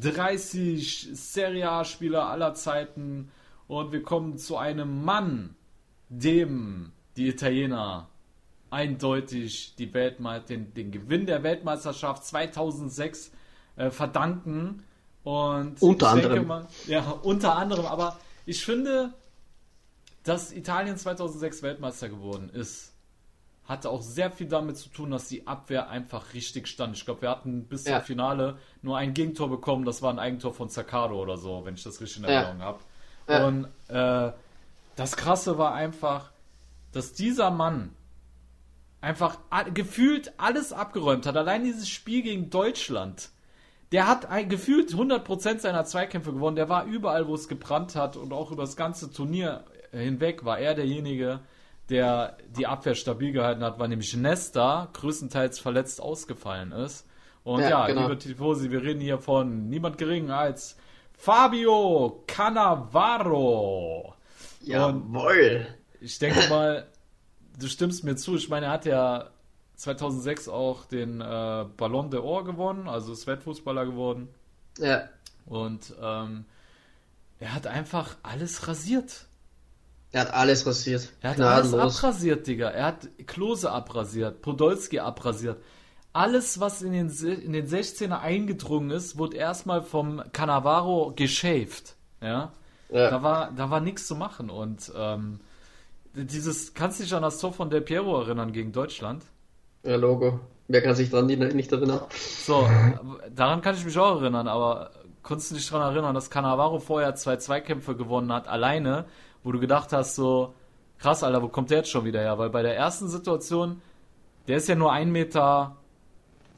30 0.01 1.09
Serie 1.13 1.71
A 1.71 1.85
Spieler 1.85 2.27
aller 2.27 2.55
Zeiten 2.55 3.31
und 3.67 3.93
wir 3.93 4.03
kommen 4.03 4.39
zu 4.39 4.57
einem 4.57 5.05
Mann, 5.05 5.55
dem 6.09 6.93
die 7.17 7.29
Italiener 7.29 8.09
eindeutig 8.71 9.75
die 9.77 9.93
Weltme 9.95 10.41
den, 10.41 10.75
den 10.75 10.91
Gewinn 10.91 11.27
der 11.27 11.43
Weltmeisterschaft 11.43 12.25
2006 12.25 13.33
äh, 13.77 13.91
verdanken. 13.91 14.85
Und 15.25 15.83
Unter 15.83 16.11
anderem. 16.11 16.47
Mal, 16.47 16.67
ja, 16.87 17.03
unter 17.23 17.57
anderem. 17.57 17.87
Aber 17.87 18.19
ich 18.47 18.65
finde, 18.65 19.13
dass 20.23 20.53
Italien 20.53 20.97
2006 20.97 21.63
Weltmeister 21.63 22.09
geworden 22.09 22.51
ist, 22.51 22.95
hatte 23.69 23.91
auch 23.91 24.01
sehr 24.03 24.31
viel 24.31 24.49
damit 24.49 24.79
zu 24.79 24.89
tun, 24.89 25.11
dass 25.11 25.29
die 25.29 25.47
Abwehr 25.47 25.91
einfach 25.91 26.33
richtig 26.33 26.67
stand. 26.69 26.97
Ich 26.97 27.05
glaube, 27.05 27.23
wir 27.23 27.31
hatten 27.31 27.65
bis 27.65 27.85
Ja. 27.87 27.99
zum 27.99 28.07
Finale 28.07 28.57
nur 28.81 28.97
ein 28.97 29.13
Gegentor 29.13 29.51
bekommen. 29.51 29.85
Das 29.85 30.01
war 30.01 30.11
ein 30.11 30.19
Eigentor 30.19 30.55
von 30.55 30.71
Zaccardo 30.71 31.21
oder 31.21 31.37
so, 31.37 31.65
wenn 31.67 31.75
ich 31.75 31.83
das 31.83 32.01
richtig 32.01 32.23
in 32.23 32.29
Ja. 32.29 32.41
Erinnerung 32.41 32.63
habe. 32.63 32.79
Ja. 33.29 33.47
Und 33.47 33.69
äh, 33.89 34.33
das 34.97 35.17
Krasse 35.17 35.59
war 35.59 35.75
einfach, 35.75 36.31
dass 36.93 37.13
dieser 37.13 37.51
Mann 37.51 37.91
einfach 39.03 39.39
gefühlt 39.75 40.33
alles 40.39 40.73
abgeräumt 40.73 41.27
hat. 41.27 41.37
Allein 41.37 41.63
dieses 41.63 41.89
Spiel 41.89 42.23
gegen 42.23 42.49
Deutschland. 42.51 43.29
Der 43.93 44.07
hat 44.09 44.27
ein, 44.27 44.49
gefühlt 44.49 44.91
100% 44.93 45.61
seiner 45.61 45.85
Zweikämpfe 45.85 46.33
gewonnen. 46.33 46.57
Der 46.57 46.69
war 46.69 46.85
überall, 46.85 47.27
wo 47.29 47.35
es 47.35 47.49
gebrannt 47.49 47.97
hat 47.97 48.17
und 48.17 48.33
auch 48.33 48.51
über 48.51 48.63
das 48.63 48.77
ganze 48.77 49.13
Turnier 49.13 49.65
hinweg 49.93 50.45
war 50.45 50.59
er 50.59 50.75
derjenige, 50.75 51.41
der 51.91 52.37
die 52.57 52.67
Abwehr 52.67 52.95
stabil 52.95 53.33
gehalten 53.33 53.63
hat, 53.63 53.79
weil 53.79 53.89
nämlich 53.89 54.15
Nesta 54.17 54.89
größtenteils 54.93 55.59
verletzt 55.59 56.01
ausgefallen 56.01 56.73
ist. 56.73 57.07
Und 57.45 57.61
ja, 57.63 57.71
Ja, 57.71 57.87
genau. 57.87 58.03
liebe 58.03 58.19
Tifosi, 58.19 58.71
wir 58.71 58.83
reden 58.83 59.01
hier 59.01 59.19
von 59.19 59.69
niemand 59.69 59.97
geringer 59.99 60.37
als 60.37 60.77
Fabio 61.17 62.25
Cannavaro. 62.27 64.15
Jawohl. 64.61 65.67
Ich 66.01 66.19
denke 66.19 66.49
mal, 66.49 66.87
du 67.59 67.67
stimmst 67.69 68.05
mir 68.05 68.17
zu. 68.17 68.37
Ich 68.37 68.49
meine, 68.49 68.67
er 68.67 68.73
hat 68.73 68.85
ja 68.85 69.31
2006 69.77 70.49
auch 70.49 70.85
den 70.85 71.21
äh, 71.21 71.65
Ballon 71.77 72.11
d'Or 72.11 72.45
gewonnen, 72.45 72.89
also 72.89 73.13
ist 73.13 73.27
Weltfußballer 73.27 73.87
geworden. 73.87 74.29
Ja. 74.79 75.09
Und 75.47 75.95
ähm, 76.03 76.45
er 77.41 77.55
hat 77.55 77.67
einfach 77.67 78.17
alles 78.23 78.69
rasiert. 78.69 79.28
Er 80.13 80.23
hat 80.23 80.33
alles 80.33 80.67
rasiert. 80.67 81.13
Er 81.21 81.31
hat 81.31 81.41
alles 81.41 81.71
Gnadenlos. 81.71 81.99
abrasiert, 81.99 82.47
Digga. 82.47 82.71
Er 82.71 82.87
hat 82.87 83.09
Klose 83.27 83.71
abrasiert, 83.71 84.41
Podolski 84.41 85.01
abrasiert. 85.01 85.59
Alles, 86.15 86.61
was 86.61 86.83
in 86.83 86.93
den, 86.93 87.09
in 87.11 87.53
den 87.53 87.67
16er 87.69 88.19
eingedrungen 88.21 88.91
ist, 88.91 89.19
wurde 89.19 89.37
erstmal 89.37 89.83
vom 89.83 90.23
Cannavaro 90.33 91.13
geschäft. 91.15 91.95
Ja. 92.23 92.53
Ja. 92.91 93.11
Da 93.11 93.23
war, 93.23 93.53
da 93.53 93.71
war 93.71 93.81
nichts 93.81 94.07
zu 94.07 94.17
machen. 94.17 94.49
Und 94.49 94.91
ähm, 94.97 95.41
dieses, 96.15 96.73
kannst 96.73 96.99
du 96.99 97.05
dich 97.05 97.15
an 97.15 97.23
das 97.23 97.39
Tor 97.39 97.53
von 97.53 97.69
Del 97.69 97.83
Piero 97.83 98.19
erinnern 98.21 98.53
gegen 98.53 98.73
Deutschland? 98.73 99.23
Ja, 99.85 99.97
Logo. 99.97 100.41
Wer 100.69 100.83
kann 100.83 100.95
sich 100.95 101.13
nicht, 101.13 101.55
nicht 101.55 101.73
erinnern? 101.73 102.01
So, 102.45 102.69
daran 103.35 103.63
kann 103.63 103.75
ich 103.75 103.85
mich 103.85 103.97
auch 103.99 104.21
erinnern, 104.21 104.49
aber 104.49 104.91
konntest 105.23 105.51
du 105.51 105.55
dich 105.55 105.69
daran 105.69 105.95
erinnern, 105.95 106.15
dass 106.15 106.31
Cannavaro 106.31 106.79
vorher 106.79 107.15
zwei 107.15 107.37
Zweikämpfe 107.37 107.97
gewonnen 107.97 108.33
hat, 108.33 108.49
alleine, 108.49 109.07
wo 109.45 109.53
du 109.53 109.61
gedacht 109.61 109.93
hast, 109.93 110.15
so, 110.15 110.55
krass, 110.99 111.23
Alter, 111.23 111.43
wo 111.43 111.49
kommt 111.49 111.71
der 111.71 111.79
jetzt 111.79 111.91
schon 111.91 112.05
wieder 112.05 112.21
her? 112.21 112.39
Weil 112.39 112.51
bei 112.51 112.63
der 112.63 112.77
ersten 112.77 113.09
Situation, 113.09 113.81
der 114.47 114.57
ist 114.59 114.69
ja 114.69 114.75
nur 114.75 114.93
1 114.93 115.11
Meter 115.11 115.77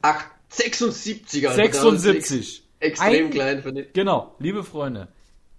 Ach, 0.01 0.25
76, 0.49 1.47
Alter. 1.47 1.63
76. 1.63 2.63
Extrem 2.79 3.25
Ein- 3.25 3.31
klein, 3.31 3.61
finde 3.61 3.81
ich. 3.83 3.93
Genau, 3.93 4.35
liebe 4.39 4.63
Freunde. 4.63 5.07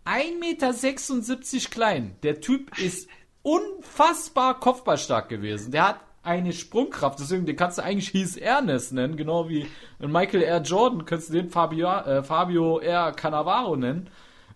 1,76 0.04 0.38
Meter 0.40 1.70
klein. 1.70 2.16
Der 2.24 2.40
Typ 2.40 2.76
ist 2.78 3.08
unfassbar 3.42 4.58
kopfballstark 4.58 5.28
gewesen. 5.28 5.70
Der 5.70 5.88
hat 5.88 6.00
eine 6.24 6.52
Sprungkraft, 6.52 7.18
deswegen 7.20 7.46
den 7.46 7.56
kannst 7.56 7.78
du 7.78 7.82
eigentlich 7.82 8.08
Hieß 8.10 8.36
Ernest 8.36 8.92
nennen, 8.92 9.16
genau 9.16 9.48
wie 9.48 9.66
Michael 9.98 10.42
R. 10.42 10.62
Jordan, 10.62 11.04
kannst 11.04 11.28
du 11.28 11.32
den 11.34 11.50
Fabio, 11.50 11.88
äh, 11.88 12.22
Fabio 12.22 12.78
R. 12.78 13.12
Cannavaro 13.12 13.76
nennen. 13.76 14.08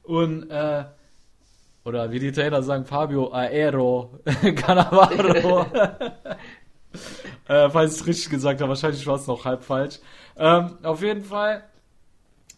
Und, 0.05 0.49
äh, 0.51 0.85
oder 1.87 2.11
wie 2.11 2.19
die 2.19 2.33
Trainer 2.33 2.63
sagen, 2.65 2.85
Fabio 2.85 3.33
Aero 3.33 4.19
Cannavaro. 4.57 5.61
äh, 7.49 7.71
falls 7.71 7.95
ich 7.95 8.01
es 8.01 8.07
richtig 8.09 8.31
gesagt 8.31 8.61
habe, 8.61 8.71
wahrscheinlich 8.71 9.07
war 9.07 9.15
es 9.15 9.29
noch 9.29 9.45
halb 9.45 9.63
falsch. 9.63 10.01
Ähm, 10.37 10.79
auf 10.83 11.01
jeden 11.01 11.23
Fall, 11.23 11.63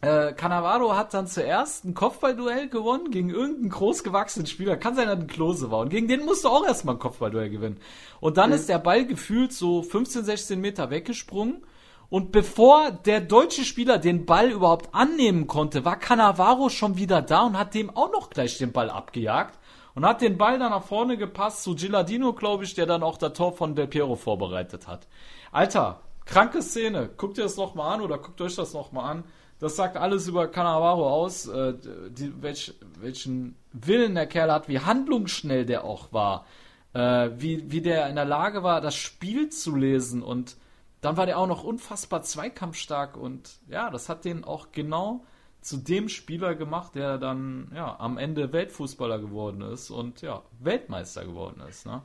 äh, 0.00 0.32
Cannavaro 0.32 0.96
hat 0.96 1.12
dann 1.12 1.26
zuerst 1.26 1.84
ein 1.84 1.92
Kopfballduell 1.92 2.70
gewonnen 2.70 3.10
gegen 3.10 3.28
irgendeinen 3.28 3.68
großgewachsenen 3.68 4.46
Spieler. 4.46 4.78
Kann 4.78 4.94
sein, 4.94 5.08
dass 5.08 5.18
ein 5.18 5.26
Klose 5.26 5.70
war. 5.70 5.80
Und 5.80 5.90
gegen 5.90 6.08
den 6.08 6.24
musste 6.24 6.48
auch 6.48 6.64
erstmal 6.64 6.94
ein 6.94 7.00
Kopfballduell 7.00 7.50
gewinnen. 7.50 7.76
Und 8.20 8.38
dann 8.38 8.50
ist 8.50 8.70
der 8.70 8.78
Ball 8.78 9.04
gefühlt 9.04 9.52
so 9.52 9.82
15, 9.82 10.24
16 10.24 10.58
Meter 10.58 10.88
weggesprungen. 10.88 11.62
Und 12.10 12.32
bevor 12.32 12.90
der 12.90 13.20
deutsche 13.20 13.64
Spieler 13.64 13.98
den 13.98 14.24
Ball 14.24 14.50
überhaupt 14.50 14.94
annehmen 14.94 15.46
konnte, 15.46 15.84
war 15.84 15.98
Cannavaro 15.98 16.70
schon 16.70 16.96
wieder 16.96 17.20
da 17.20 17.42
und 17.42 17.58
hat 17.58 17.74
dem 17.74 17.90
auch 17.90 18.10
noch 18.12 18.30
gleich 18.30 18.56
den 18.56 18.72
Ball 18.72 18.88
abgejagt. 18.90 19.58
Und 19.94 20.06
hat 20.06 20.20
den 20.20 20.38
Ball 20.38 20.58
dann 20.60 20.70
nach 20.70 20.84
vorne 20.84 21.16
gepasst 21.16 21.64
zu 21.64 21.74
Gilardino, 21.74 22.32
glaube 22.32 22.62
ich, 22.62 22.74
der 22.74 22.86
dann 22.86 23.02
auch 23.02 23.18
das 23.18 23.32
Tor 23.32 23.52
von 23.52 23.74
Del 23.74 23.88
Piero 23.88 24.14
vorbereitet 24.14 24.86
hat. 24.86 25.08
Alter, 25.50 26.00
kranke 26.24 26.62
Szene. 26.62 27.10
Guckt 27.16 27.36
ihr 27.36 27.44
das 27.44 27.56
nochmal 27.56 27.94
an 27.94 28.00
oder 28.02 28.18
guckt 28.18 28.40
euch 28.40 28.54
das 28.54 28.74
nochmal 28.74 29.10
an. 29.10 29.24
Das 29.58 29.74
sagt 29.74 29.96
alles 29.96 30.28
über 30.28 30.46
Cannavaro 30.46 31.08
aus, 31.08 31.48
äh, 31.48 31.74
die, 32.10 32.32
welch, 32.40 32.74
welchen 33.00 33.56
Willen 33.72 34.14
der 34.14 34.26
Kerl 34.26 34.52
hat, 34.52 34.68
wie 34.68 34.78
handlungsschnell 34.78 35.66
der 35.66 35.84
auch 35.84 36.12
war, 36.12 36.46
äh, 36.92 37.30
wie, 37.36 37.70
wie 37.72 37.80
der 37.80 38.08
in 38.08 38.14
der 38.14 38.24
Lage 38.24 38.62
war, 38.62 38.80
das 38.80 38.94
Spiel 38.94 39.48
zu 39.48 39.74
lesen 39.74 40.22
und 40.22 40.56
dann 41.00 41.16
war 41.16 41.26
der 41.26 41.38
auch 41.38 41.46
noch 41.46 41.64
unfassbar 41.64 42.22
zweikampfstark 42.22 43.16
und 43.16 43.58
ja, 43.68 43.90
das 43.90 44.08
hat 44.08 44.24
den 44.24 44.44
auch 44.44 44.72
genau 44.72 45.24
zu 45.60 45.76
dem 45.76 46.08
Spieler 46.08 46.54
gemacht, 46.54 46.94
der 46.94 47.18
dann 47.18 47.70
ja 47.74 47.98
am 47.98 48.16
Ende 48.18 48.52
Weltfußballer 48.52 49.18
geworden 49.18 49.60
ist 49.60 49.90
und 49.90 50.22
ja, 50.22 50.42
Weltmeister 50.60 51.24
geworden 51.24 51.62
ist, 51.68 51.84
ne? 51.86 52.02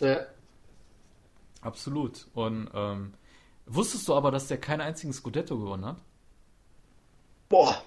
Ja. 0.00 0.20
Absolut. 1.60 2.26
Und 2.34 2.68
ähm, 2.74 3.14
wusstest 3.66 4.08
du 4.08 4.14
aber, 4.14 4.30
dass 4.30 4.48
der 4.48 4.58
keinen 4.58 4.80
einzigen 4.82 5.12
Scudetto 5.12 5.58
gewonnen 5.58 5.84
hat? 5.86 5.96
Boah. 7.48 7.82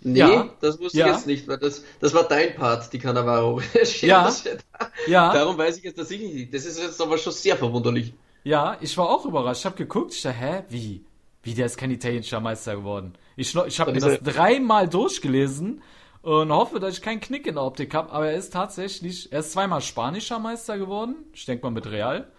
Nee, 0.00 0.18
Ja. 0.20 0.48
das 0.60 0.78
wusste 0.78 0.98
Ja. 0.98 1.06
ich 1.08 1.12
jetzt 1.16 1.26
nicht, 1.26 1.48
weil 1.48 1.58
das, 1.58 1.82
das 2.00 2.14
war 2.14 2.24
dein 2.28 2.54
Part, 2.54 2.92
die 2.92 2.98
Cannavaro. 2.98 3.60
Ja. 4.00 4.32
Ja. 5.06 5.32
Darum 5.32 5.58
weiß 5.58 5.78
ich 5.78 5.84
jetzt 5.84 5.96
tatsächlich 5.96 6.32
nicht. 6.34 6.54
Das 6.54 6.64
ist 6.64 6.78
jetzt 6.78 7.00
aber 7.02 7.18
schon 7.18 7.32
sehr 7.32 7.56
verwunderlich. 7.56 8.14
Ja, 8.48 8.78
ich 8.80 8.96
war 8.96 9.10
auch 9.10 9.26
überrascht. 9.26 9.60
Ich 9.60 9.66
habe 9.66 9.76
geguckt, 9.76 10.14
ich 10.14 10.22
dachte, 10.22 10.38
hä, 10.38 10.62
wie? 10.70 11.04
Wie, 11.42 11.52
der 11.52 11.66
ist 11.66 11.76
kein 11.76 11.90
italienischer 11.90 12.40
Meister 12.40 12.76
geworden? 12.76 13.12
Ich, 13.36 13.54
ich 13.54 13.78
habe 13.78 13.92
mir 13.92 14.00
das 14.00 14.20
dreimal 14.20 14.88
durchgelesen 14.88 15.82
und 16.22 16.50
hoffe, 16.50 16.80
dass 16.80 16.94
ich 16.94 17.02
keinen 17.02 17.20
Knick 17.20 17.46
in 17.46 17.56
der 17.56 17.64
Optik 17.64 17.92
habe, 17.92 18.10
aber 18.10 18.30
er 18.30 18.38
ist 18.38 18.54
tatsächlich, 18.54 19.30
er 19.32 19.40
ist 19.40 19.52
zweimal 19.52 19.82
spanischer 19.82 20.38
Meister 20.38 20.78
geworden, 20.78 21.16
ich 21.34 21.44
denke 21.44 21.66
mal 21.66 21.72
mit 21.72 21.90
Real. 21.90 22.32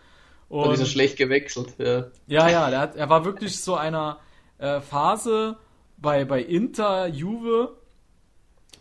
Und, 0.47 0.65
und 0.65 0.73
ist 0.73 0.79
er 0.79 0.85
schlecht 0.87 1.15
gewechselt, 1.15 1.75
ja. 1.77 2.07
Ja, 2.25 2.49
ja, 2.49 2.75
hat, 2.75 2.95
er 2.95 3.07
war 3.07 3.23
wirklich 3.23 3.59
so 3.59 3.75
einer 3.75 4.19
äh, 4.57 4.81
Phase 4.81 5.57
bei, 5.97 6.25
bei 6.25 6.41
Inter, 6.41 7.05
Juve 7.05 7.77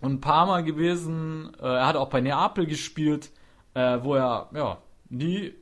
und 0.00 0.22
Parma 0.22 0.62
gewesen. 0.62 1.52
Äh, 1.60 1.66
er 1.66 1.86
hat 1.86 1.96
auch 1.96 2.08
bei 2.08 2.22
Neapel 2.22 2.64
gespielt, 2.64 3.30
äh, 3.74 3.98
wo 4.00 4.14
er 4.14 4.48
ja 4.54 4.78
nie 5.10 5.52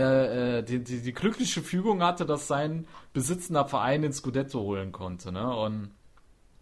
äh, 0.00 0.62
die, 0.62 0.82
die, 0.82 1.02
die, 1.02 1.12
glückliche 1.12 1.62
Fügung 1.62 2.02
hatte, 2.02 2.26
dass 2.26 2.48
sein 2.48 2.86
besitzender 3.12 3.66
Verein 3.66 4.02
den 4.02 4.12
Scudetto 4.12 4.60
holen 4.60 4.92
konnte. 4.92 5.30
Ne? 5.32 5.56
Und 5.56 5.90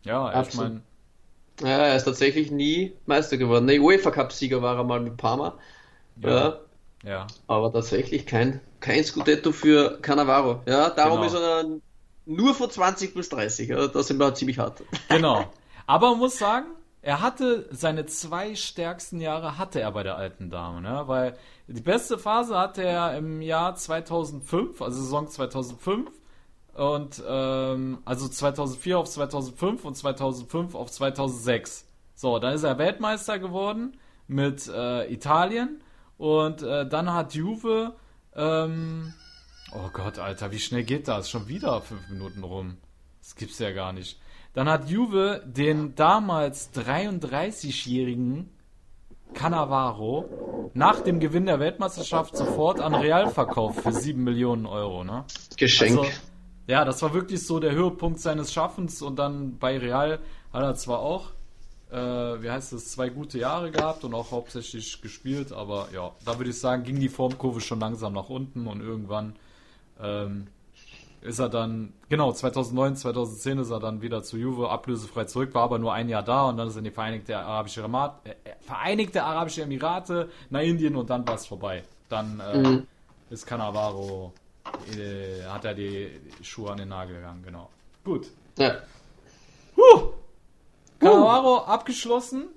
ja, 0.04 0.42
ich 0.42 0.54
meine. 0.54 0.82
Ja, 1.60 1.68
er 1.68 1.96
ist 1.96 2.04
tatsächlich 2.04 2.50
nie 2.50 2.92
Meister 3.06 3.36
geworden. 3.36 3.66
Der 3.66 3.80
UEFA 3.80 4.10
Cup-Sieger 4.10 4.62
war 4.62 4.76
er 4.76 4.84
mal 4.84 5.00
mit 5.00 5.16
Parma. 5.16 5.58
Ja. 6.20 6.30
ja. 6.30 6.58
ja. 7.04 7.26
Aber 7.46 7.72
tatsächlich 7.72 8.26
kein, 8.26 8.60
kein 8.80 9.04
Scudetto 9.04 9.52
für 9.52 9.98
Cannavaro. 10.00 10.62
Ja, 10.66 10.90
darum 10.90 11.20
genau. 11.20 11.26
ist 11.26 11.34
er 11.34 11.64
nur 12.26 12.54
von 12.54 12.70
20 12.70 13.14
bis 13.14 13.28
30. 13.28 13.68
Ja, 13.68 13.86
da 13.86 14.02
sind 14.02 14.18
wir 14.18 14.34
ziemlich 14.34 14.58
hart. 14.58 14.82
Genau. 15.08 15.44
Aber 15.86 16.10
man 16.10 16.20
muss 16.20 16.38
sagen, 16.38 16.66
er 17.02 17.20
hatte 17.20 17.68
seine 17.70 18.06
zwei 18.06 18.54
stärksten 18.54 19.20
Jahre 19.20 19.58
hatte 19.58 19.80
er 19.80 19.90
bei 19.90 20.04
der 20.04 20.16
alten 20.16 20.50
Dame, 20.50 20.80
ne? 20.80 21.02
Weil 21.06 21.36
die 21.72 21.80
beste 21.80 22.18
Phase 22.18 22.58
hatte 22.58 22.82
er 22.84 23.16
im 23.16 23.42
Jahr 23.42 23.74
2005, 23.74 24.80
also 24.80 25.00
Saison 25.00 25.28
2005 25.28 26.10
und 26.74 27.22
ähm, 27.26 27.98
also 28.04 28.28
2004 28.28 28.98
auf 28.98 29.08
2005 29.08 29.84
und 29.84 29.96
2005 29.96 30.74
auf 30.74 30.90
2006. 30.90 31.86
So, 32.14 32.38
dann 32.38 32.54
ist 32.54 32.62
er 32.62 32.78
Weltmeister 32.78 33.38
geworden 33.38 33.96
mit 34.28 34.68
äh, 34.68 35.12
Italien 35.12 35.82
und 36.18 36.62
äh, 36.62 36.86
dann 36.88 37.12
hat 37.12 37.34
Juve 37.34 37.94
ähm, 38.34 39.12
oh 39.72 39.90
Gott, 39.92 40.18
Alter, 40.18 40.50
wie 40.50 40.58
schnell 40.58 40.84
geht 40.84 41.08
das? 41.08 41.30
Schon 41.30 41.48
wieder 41.48 41.80
fünf 41.80 42.08
Minuten 42.08 42.42
rum. 42.42 42.78
Das 43.20 43.36
gibt's 43.36 43.58
ja 43.58 43.72
gar 43.72 43.92
nicht. 43.92 44.20
Dann 44.54 44.68
hat 44.68 44.88
Juve 44.88 45.42
den 45.46 45.94
damals 45.94 46.74
33-jährigen 46.74 48.50
Cannavaro 49.34 50.70
nach 50.74 51.00
dem 51.00 51.20
Gewinn 51.20 51.46
der 51.46 51.60
Weltmeisterschaft 51.60 52.36
sofort 52.36 52.80
an 52.80 52.94
Real 52.94 53.28
verkauft 53.30 53.80
für 53.80 53.92
7 53.92 54.22
Millionen 54.22 54.66
Euro. 54.66 55.04
Ne? 55.04 55.24
Geschenk. 55.56 55.98
Also, 55.98 56.10
ja, 56.66 56.84
das 56.84 57.02
war 57.02 57.12
wirklich 57.12 57.46
so 57.46 57.60
der 57.60 57.72
Höhepunkt 57.72 58.20
seines 58.20 58.52
Schaffens 58.52 59.02
und 59.02 59.18
dann 59.18 59.58
bei 59.58 59.78
Real 59.78 60.20
hat 60.52 60.62
er 60.62 60.74
zwar 60.74 61.00
auch, 61.00 61.30
äh, 61.90 61.96
wie 61.96 62.50
heißt 62.50 62.72
es, 62.72 62.92
zwei 62.92 63.08
gute 63.08 63.38
Jahre 63.38 63.70
gehabt 63.70 64.04
und 64.04 64.14
auch 64.14 64.30
hauptsächlich 64.30 65.02
gespielt, 65.02 65.52
aber 65.52 65.88
ja, 65.92 66.12
da 66.24 66.38
würde 66.38 66.50
ich 66.50 66.58
sagen, 66.58 66.84
ging 66.84 67.00
die 67.00 67.08
Formkurve 67.08 67.60
schon 67.60 67.80
langsam 67.80 68.12
nach 68.12 68.28
unten 68.28 68.66
und 68.66 68.80
irgendwann 68.80 69.34
ähm, 70.00 70.46
ist 71.22 71.38
er 71.38 71.48
dann, 71.48 71.92
genau, 72.08 72.32
2009, 72.32 72.96
2010 72.96 73.58
ist 73.58 73.70
er 73.70 73.80
dann 73.80 74.02
wieder 74.02 74.22
zu 74.22 74.36
Juve 74.36 74.68
ablösefrei 74.68 75.24
zurück, 75.24 75.54
war 75.54 75.62
aber 75.62 75.78
nur 75.78 75.92
ein 75.92 76.08
Jahr 76.08 76.22
da 76.22 76.48
und 76.48 76.56
dann 76.56 76.68
ist 76.68 76.74
er 76.74 76.78
in 76.78 76.84
die 76.84 76.90
Vereinigte 76.90 77.38
Arabische, 77.38 77.82
Emirate, 77.82 78.30
äh, 78.30 78.34
Vereinigte 78.60 79.22
Arabische 79.22 79.62
Emirate 79.62 80.28
nach 80.50 80.60
Indien 80.60 80.96
und 80.96 81.08
dann 81.10 81.26
war 81.26 81.36
es 81.36 81.46
vorbei. 81.46 81.84
Dann 82.08 82.40
äh, 82.40 82.58
mhm. 82.58 82.86
ist 83.30 83.46
Cannavaro, 83.46 84.32
äh, 84.96 85.44
hat 85.44 85.64
er 85.64 85.74
die 85.74 86.10
Schuhe 86.42 86.72
an 86.72 86.78
den 86.78 86.88
Nagel 86.88 87.16
gegangen, 87.16 87.42
genau. 87.44 87.70
Gut. 88.04 88.26
Ja. 88.58 88.78
Huh. 89.76 90.12
Cannavaro 90.98 91.58
uh. 91.58 91.66
abgeschlossen. 91.66 92.48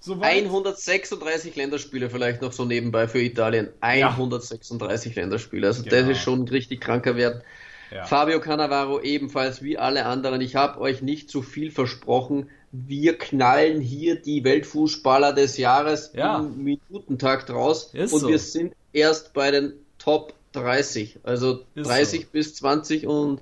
Soweit. 0.00 0.44
136 0.44 1.54
Länderspiele 1.54 2.10
vielleicht 2.10 2.42
noch 2.42 2.52
so 2.52 2.64
nebenbei 2.64 3.06
für 3.06 3.20
Italien. 3.20 3.68
136 3.80 5.14
ja. 5.14 5.22
Länderspiele. 5.22 5.68
Also 5.68 5.84
genau. 5.84 5.96
das 5.96 6.08
ist 6.08 6.18
schon 6.18 6.40
ein 6.40 6.48
richtig 6.48 6.80
kranker 6.80 7.16
Wert. 7.16 7.44
Ja. 7.92 8.06
Fabio 8.06 8.40
Cannavaro 8.40 9.00
ebenfalls 9.00 9.62
wie 9.62 9.76
alle 9.76 10.06
anderen. 10.06 10.40
Ich 10.40 10.56
habe 10.56 10.80
euch 10.80 11.02
nicht 11.02 11.30
zu 11.30 11.42
viel 11.42 11.70
versprochen. 11.70 12.48
Wir 12.70 13.18
knallen 13.18 13.82
hier 13.82 14.20
die 14.20 14.44
Weltfußballer 14.44 15.34
des 15.34 15.58
Jahres 15.58 16.12
ja. 16.14 16.38
im 16.38 16.64
Minutentakt 16.64 17.50
raus. 17.50 17.90
Ist 17.92 18.14
und 18.14 18.20
so. 18.20 18.28
wir 18.28 18.38
sind 18.38 18.74
erst 18.94 19.34
bei 19.34 19.50
den 19.50 19.74
Top 19.98 20.32
30. 20.52 21.20
Also 21.22 21.64
Ist 21.74 21.88
30 21.88 22.22
so. 22.22 22.26
bis 22.32 22.54
20 22.54 23.06
und 23.06 23.40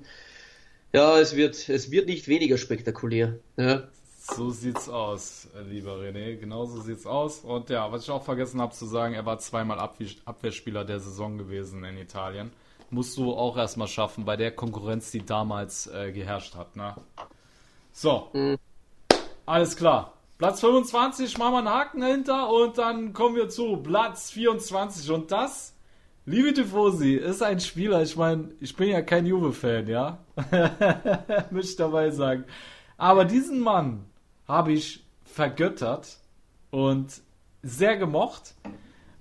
ja, 0.92 1.20
es 1.20 1.36
wird, 1.36 1.68
es 1.68 1.92
wird 1.92 2.07
nicht 2.07 2.26
weniger 2.26 2.59
spektakulär. 2.59 3.38
Ja. 3.57 3.84
So 4.18 4.51
sieht's 4.51 4.88
aus, 4.88 5.48
lieber 5.68 5.96
René. 5.96 6.36
Genau 6.36 6.66
so 6.66 6.80
sieht's 6.80 7.07
aus. 7.07 7.40
Und 7.40 7.70
ja, 7.70 7.90
was 7.92 8.03
ich 8.03 8.11
auch 8.11 8.24
vergessen 8.24 8.61
habe 8.61 8.74
zu 8.74 8.86
sagen, 8.86 9.14
er 9.14 9.26
war 9.26 9.38
zweimal 9.38 9.78
Abwehrspieler 9.78 10.84
der 10.84 10.98
Saison 10.98 11.38
gewesen 11.38 11.84
in 11.84 11.96
Italien 11.96 12.51
musst 12.91 13.16
du 13.16 13.32
auch 13.32 13.57
erstmal 13.57 13.88
schaffen 13.88 14.24
bei 14.24 14.36
der 14.36 14.51
Konkurrenz, 14.51 15.11
die 15.11 15.24
damals 15.24 15.86
äh, 15.86 16.12
geherrscht 16.12 16.57
hat. 16.57 16.76
Ne? 16.76 16.95
So, 17.93 18.28
mhm. 18.32 18.59
alles 19.47 19.76
klar. 19.76 20.14
Platz 20.38 20.61
25, 20.61 21.36
machen 21.36 21.53
wir 21.53 21.59
einen 21.59 21.68
Haken 21.68 22.01
dahinter 22.01 22.51
und 22.51 22.78
dann 22.78 23.12
kommen 23.12 23.36
wir 23.36 23.51
zu 23.51 23.76
Platz 23.76 24.30
24. 24.30 25.11
Und 25.11 25.30
das, 25.30 25.74
liebe 26.24 26.55
Tifosi, 26.55 27.14
ist 27.14 27.43
ein 27.43 27.61
Spieler, 27.61 28.03
ich 28.03 28.16
meine, 28.16 28.51
ich 28.59 28.74
bin 28.74 28.88
ja 28.88 29.03
kein 29.03 29.26
Juve-Fan, 29.26 29.86
ja? 29.86 30.18
Möchte 31.51 31.70
ich 31.70 31.76
dabei 31.76 32.11
sagen. 32.11 32.45
Aber 32.97 33.26
diesen 33.26 33.61
Mann 33.61 34.07
habe 34.49 34.72
ich 34.72 35.05
vergöttert 35.24 36.16
und 36.70 37.20
sehr 37.62 37.99
gemocht. 37.99 38.55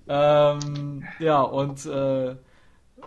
Ähm, 0.08 1.04
ja, 1.18 1.42
und 1.42 1.84
äh, 1.84 2.34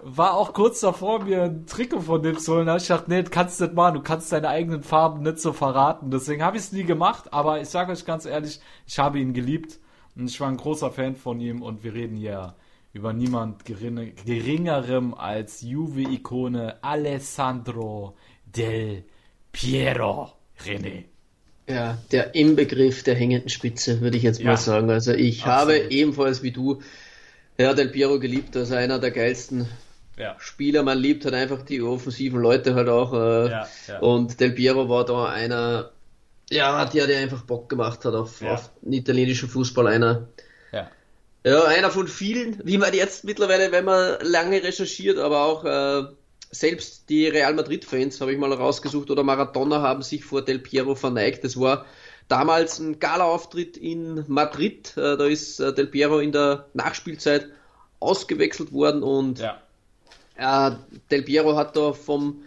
war 0.01 0.35
auch 0.35 0.53
kurz 0.53 0.79
davor, 0.79 1.23
mir 1.23 1.43
ein 1.43 1.65
Trikot 1.65 2.01
von 2.01 2.23
dem 2.23 2.37
zu 2.37 2.55
holen. 2.55 2.67
Da 2.67 2.77
ich 2.77 2.87
dachte, 2.87 3.09
nee, 3.09 3.23
du 3.23 3.29
kannst 3.29 3.61
nicht 3.61 3.73
machen, 3.73 3.95
du 3.95 4.01
kannst 4.01 4.31
deine 4.31 4.49
eigenen 4.49 4.83
Farben 4.83 5.23
nicht 5.23 5.39
so 5.39 5.53
verraten. 5.53 6.11
Deswegen 6.11 6.43
habe 6.43 6.57
ich 6.57 6.63
es 6.63 6.71
nie 6.71 6.83
gemacht, 6.83 7.31
aber 7.31 7.61
ich 7.61 7.69
sage 7.69 7.91
euch 7.91 8.05
ganz 8.05 8.25
ehrlich, 8.25 8.59
ich 8.87 8.99
habe 8.99 9.19
ihn 9.19 9.33
geliebt 9.33 9.79
und 10.15 10.29
ich 10.29 10.39
war 10.39 10.47
ein 10.47 10.57
großer 10.57 10.91
Fan 10.91 11.15
von 11.15 11.39
ihm 11.39 11.61
und 11.61 11.83
wir 11.83 11.93
reden 11.93 12.15
hier 12.15 12.55
über 12.93 13.11
niemand 13.11 13.65
geringerem 13.65 15.13
als 15.15 15.61
Juve-Ikone 15.61 16.83
Alessandro 16.83 18.15
Del 18.45 19.03
Piero 19.51 20.33
René. 20.63 21.05
Ja, 21.67 21.97
der 22.11 22.35
Inbegriff 22.35 23.03
der 23.03 23.15
hängenden 23.15 23.49
Spitze, 23.49 24.01
würde 24.01 24.17
ich 24.17 24.23
jetzt 24.23 24.41
ja, 24.41 24.47
mal 24.47 24.57
sagen. 24.57 24.89
Also 24.89 25.13
ich 25.13 25.45
absolut. 25.45 25.81
habe 25.81 25.91
ebenfalls 25.91 26.43
wie 26.43 26.51
du 26.51 26.81
ja, 27.57 27.73
Del 27.73 27.89
Piero 27.89 28.19
geliebt, 28.19 28.55
also 28.57 28.75
einer 28.75 28.99
der 28.99 29.11
geilsten 29.11 29.67
ja. 30.17 30.35
Spieler. 30.39 30.83
Man 30.83 30.97
liebt 30.97 31.25
halt 31.25 31.35
einfach 31.35 31.63
die 31.63 31.81
offensiven 31.81 32.39
Leute 32.39 32.75
halt 32.75 32.89
auch. 32.89 33.13
Äh, 33.13 33.49
ja, 33.49 33.67
ja. 33.87 33.99
Und 33.99 34.39
Del 34.39 34.51
Piero 34.51 34.89
war 34.89 35.05
da 35.05 35.25
einer, 35.25 35.91
ja, 36.49 36.85
der, 36.85 37.07
der 37.07 37.19
einfach 37.19 37.43
Bock 37.43 37.69
gemacht 37.69 38.05
hat 38.05 38.13
auf, 38.13 38.41
auf 38.43 38.69
den 38.81 38.93
italienischen 38.93 39.49
Fußball. 39.49 39.87
Einer, 39.87 40.27
ja. 40.71 40.89
ja, 41.45 41.63
einer 41.65 41.89
von 41.89 42.07
vielen, 42.07 42.61
wie 42.63 42.77
man 42.77 42.93
jetzt 42.93 43.23
mittlerweile, 43.23 43.71
wenn 43.71 43.85
man 43.85 44.17
lange 44.21 44.63
recherchiert, 44.63 45.17
aber 45.17 45.45
auch 45.45 45.65
äh, 45.65 46.03
selbst 46.51 47.09
die 47.09 47.27
Real 47.27 47.53
Madrid-Fans, 47.53 48.21
habe 48.21 48.31
ich 48.31 48.37
mal 48.37 48.53
rausgesucht, 48.53 49.09
oder 49.09 49.23
Maradona 49.23 49.81
haben 49.81 50.03
sich 50.03 50.23
vor 50.23 50.43
Del 50.43 50.59
Piero 50.59 50.93
verneigt. 50.93 51.43
Das 51.43 51.59
war 51.59 51.85
damals 52.27 52.79
ein 52.79 52.99
Gala-Auftritt 52.99 53.75
in 53.77 54.23
Madrid. 54.27 54.95
Äh, 54.95 55.17
da 55.17 55.25
ist 55.25 55.59
äh, 55.59 55.73
Del 55.73 55.87
Piero 55.87 56.19
in 56.19 56.31
der 56.31 56.67
Nachspielzeit 56.73 57.47
ausgewechselt 57.99 58.71
worden 58.71 59.01
und 59.01 59.39
ja. 59.39 59.62
Äh, 60.37 60.71
Del 61.11 61.23
Piero 61.23 61.55
hat 61.55 61.75
da 61.75 61.93
vom 61.93 62.43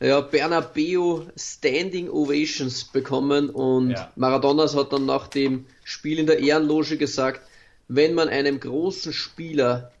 ja, 0.00 0.20
Bernabeu 0.20 1.22
Standing 1.36 2.10
Ovations 2.10 2.84
bekommen 2.84 3.50
und 3.50 3.90
ja. 3.90 4.12
Maradonas 4.16 4.74
hat 4.74 4.92
dann 4.92 5.06
nach 5.06 5.28
dem 5.28 5.66
Spiel 5.84 6.18
in 6.18 6.26
der 6.26 6.40
Ehrenloge 6.40 6.96
gesagt, 6.96 7.40
wenn 7.88 8.14
man 8.14 8.28
einem 8.28 8.58
großen 8.58 9.12
Spieler 9.12 9.92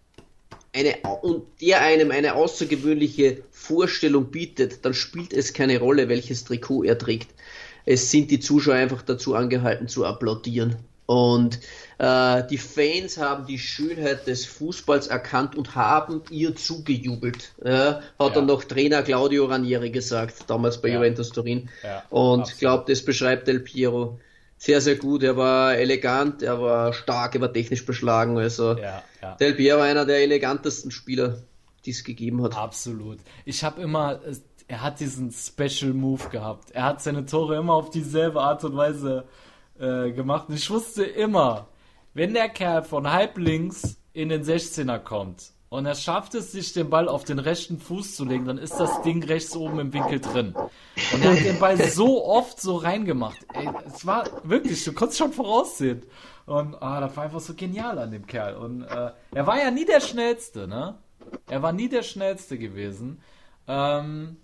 eine, 0.74 0.96
und 1.22 1.44
der 1.60 1.82
einem 1.82 2.10
eine 2.10 2.34
außergewöhnliche 2.34 3.42
Vorstellung 3.50 4.30
bietet, 4.30 4.84
dann 4.84 4.94
spielt 4.94 5.32
es 5.32 5.52
keine 5.52 5.78
Rolle, 5.78 6.08
welches 6.08 6.44
Trikot 6.44 6.84
er 6.84 6.98
trägt 6.98 7.28
es 7.84 8.10
sind 8.10 8.30
die 8.30 8.40
Zuschauer 8.40 8.74
einfach 8.74 9.02
dazu 9.02 9.34
angehalten 9.34 9.88
zu 9.88 10.04
applaudieren. 10.04 10.76
Und 11.06 11.58
äh, 12.02 12.46
die 12.48 12.58
Fans 12.58 13.16
haben 13.16 13.46
die 13.46 13.58
Schönheit 13.58 14.26
des 14.26 14.44
Fußballs 14.44 15.06
erkannt 15.06 15.56
und 15.56 15.76
haben 15.76 16.22
ihr 16.30 16.56
zugejubelt. 16.56 17.52
Äh, 17.64 17.70
hat 17.70 18.02
ja. 18.18 18.28
dann 18.30 18.46
noch 18.46 18.64
Trainer 18.64 19.02
Claudio 19.02 19.46
Ranieri 19.46 19.90
gesagt, 19.90 20.44
damals 20.48 20.82
bei 20.82 20.88
ja. 20.88 20.96
Juventus 20.96 21.30
Turin. 21.30 21.68
Ja, 21.82 22.02
und 22.10 22.48
ich 22.48 22.58
glaube, 22.58 22.84
das 22.88 23.04
beschreibt 23.04 23.46
Del 23.46 23.60
Piero 23.60 24.18
sehr, 24.58 24.80
sehr 24.80 24.96
gut. 24.96 25.22
Er 25.22 25.36
war 25.36 25.76
elegant, 25.76 26.42
er 26.42 26.60
war 26.60 26.92
stark, 26.92 27.36
er 27.36 27.40
war 27.40 27.52
technisch 27.52 27.86
beschlagen. 27.86 28.36
Also 28.36 28.76
Del 29.38 29.54
Piero 29.54 29.80
einer 29.80 30.04
der 30.04 30.18
elegantesten 30.22 30.90
Spieler 30.90 31.38
die 31.84 31.90
es 31.90 32.04
gegeben 32.04 32.42
hat. 32.42 32.56
Absolut. 32.56 33.18
Ich 33.44 33.64
habe 33.64 33.82
immer, 33.82 34.20
er 34.68 34.82
hat 34.82 35.00
diesen 35.00 35.32
Special 35.32 35.92
Move 35.92 36.28
gehabt. 36.28 36.70
Er 36.70 36.84
hat 36.84 37.02
seine 37.02 37.26
Tore 37.26 37.56
immer 37.56 37.74
auf 37.74 37.90
dieselbe 37.90 38.40
Art 38.40 38.62
und 38.64 38.76
Weise 38.76 39.24
äh, 39.80 40.12
gemacht. 40.12 40.48
Und 40.48 40.54
ich 40.54 40.70
wusste 40.70 41.02
immer, 41.02 41.66
wenn 42.14 42.34
der 42.34 42.48
Kerl 42.48 42.82
von 42.82 43.10
halb 43.10 43.38
links 43.38 43.96
in 44.12 44.28
den 44.28 44.42
16er 44.44 44.98
kommt 44.98 45.52
und 45.70 45.86
er 45.86 45.94
schafft 45.94 46.34
es, 46.34 46.52
sich 46.52 46.72
den 46.74 46.90
Ball 46.90 47.08
auf 47.08 47.24
den 47.24 47.38
rechten 47.38 47.78
Fuß 47.78 48.16
zu 48.16 48.24
legen, 48.26 48.44
dann 48.44 48.58
ist 48.58 48.74
das 48.74 49.00
Ding 49.02 49.24
rechts 49.24 49.56
oben 49.56 49.80
im 49.80 49.92
Winkel 49.92 50.20
drin. 50.20 50.54
Und 50.54 51.24
er 51.24 51.30
hat 51.30 51.44
den 51.44 51.58
Ball 51.58 51.78
so 51.90 52.24
oft 52.24 52.60
so 52.60 52.76
reingemacht. 52.76 53.38
Ey, 53.54 53.68
es 53.86 54.04
war 54.06 54.24
wirklich, 54.44 54.84
du 54.84 54.92
konntest 54.92 55.18
schon 55.18 55.32
voraussehen. 55.32 56.02
Und 56.44 56.74
ah, 56.82 57.00
das 57.00 57.16
war 57.16 57.24
einfach 57.24 57.40
so 57.40 57.54
genial 57.54 57.98
an 57.98 58.10
dem 58.10 58.26
Kerl. 58.26 58.56
Und 58.56 58.82
äh, 58.82 59.12
er 59.32 59.46
war 59.46 59.58
ja 59.58 59.70
nie 59.70 59.86
der 59.86 60.00
Schnellste, 60.00 60.68
ne? 60.68 60.98
Er 61.48 61.62
war 61.62 61.72
nie 61.72 61.88
der 61.88 62.02
Schnellste 62.02 62.58
gewesen. 62.58 63.22
Ähm, 63.66 64.36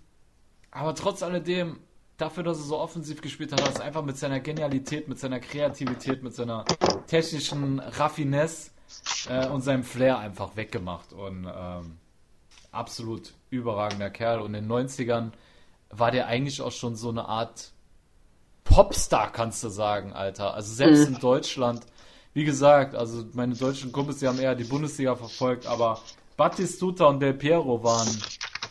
aber 0.71 0.95
trotz 0.95 1.21
alledem, 1.21 1.79
dafür, 2.19 2.43
dass 2.43 2.57
er 2.57 2.63
so 2.63 2.77
offensiv 2.77 3.21
gespielt 3.21 3.51
hat, 3.51 3.61
hat 3.61 3.79
er 3.79 3.85
einfach 3.85 4.03
mit 4.03 4.17
seiner 4.17 4.39
Genialität, 4.39 5.07
mit 5.07 5.19
seiner 5.19 5.39
Kreativität, 5.39 6.21
mit 6.21 6.35
seiner 6.35 6.65
technischen 7.07 7.79
Raffinesse 7.79 8.71
äh, 9.29 9.47
und 9.47 9.61
seinem 9.61 9.83
Flair 9.83 10.19
einfach 10.19 10.55
weggemacht. 10.55 11.13
Und 11.13 11.47
ähm, 11.51 11.97
absolut 12.71 13.33
überragender 13.49 14.09
Kerl. 14.09 14.41
Und 14.41 14.53
in 14.53 14.67
den 14.67 14.71
90ern 14.71 15.31
war 15.89 16.11
der 16.11 16.27
eigentlich 16.27 16.61
auch 16.61 16.71
schon 16.71 16.95
so 16.95 17.09
eine 17.09 17.27
Art 17.27 17.71
Popstar, 18.63 19.31
kannst 19.31 19.63
du 19.63 19.69
sagen, 19.69 20.13
Alter. 20.13 20.53
Also 20.53 20.73
selbst 20.73 21.07
mhm. 21.09 21.15
in 21.15 21.21
Deutschland, 21.21 21.85
wie 22.33 22.43
gesagt, 22.43 22.95
also 22.95 23.25
meine 23.33 23.55
deutschen 23.55 23.91
Kumpels, 23.91 24.19
die 24.19 24.27
haben 24.27 24.39
eher 24.39 24.55
die 24.55 24.65
Bundesliga 24.65 25.15
verfolgt, 25.15 25.65
aber 25.65 25.99
Battistuta 26.37 27.05
und 27.05 27.19
Del 27.19 27.33
Piero 27.33 27.83
waren 27.83 28.07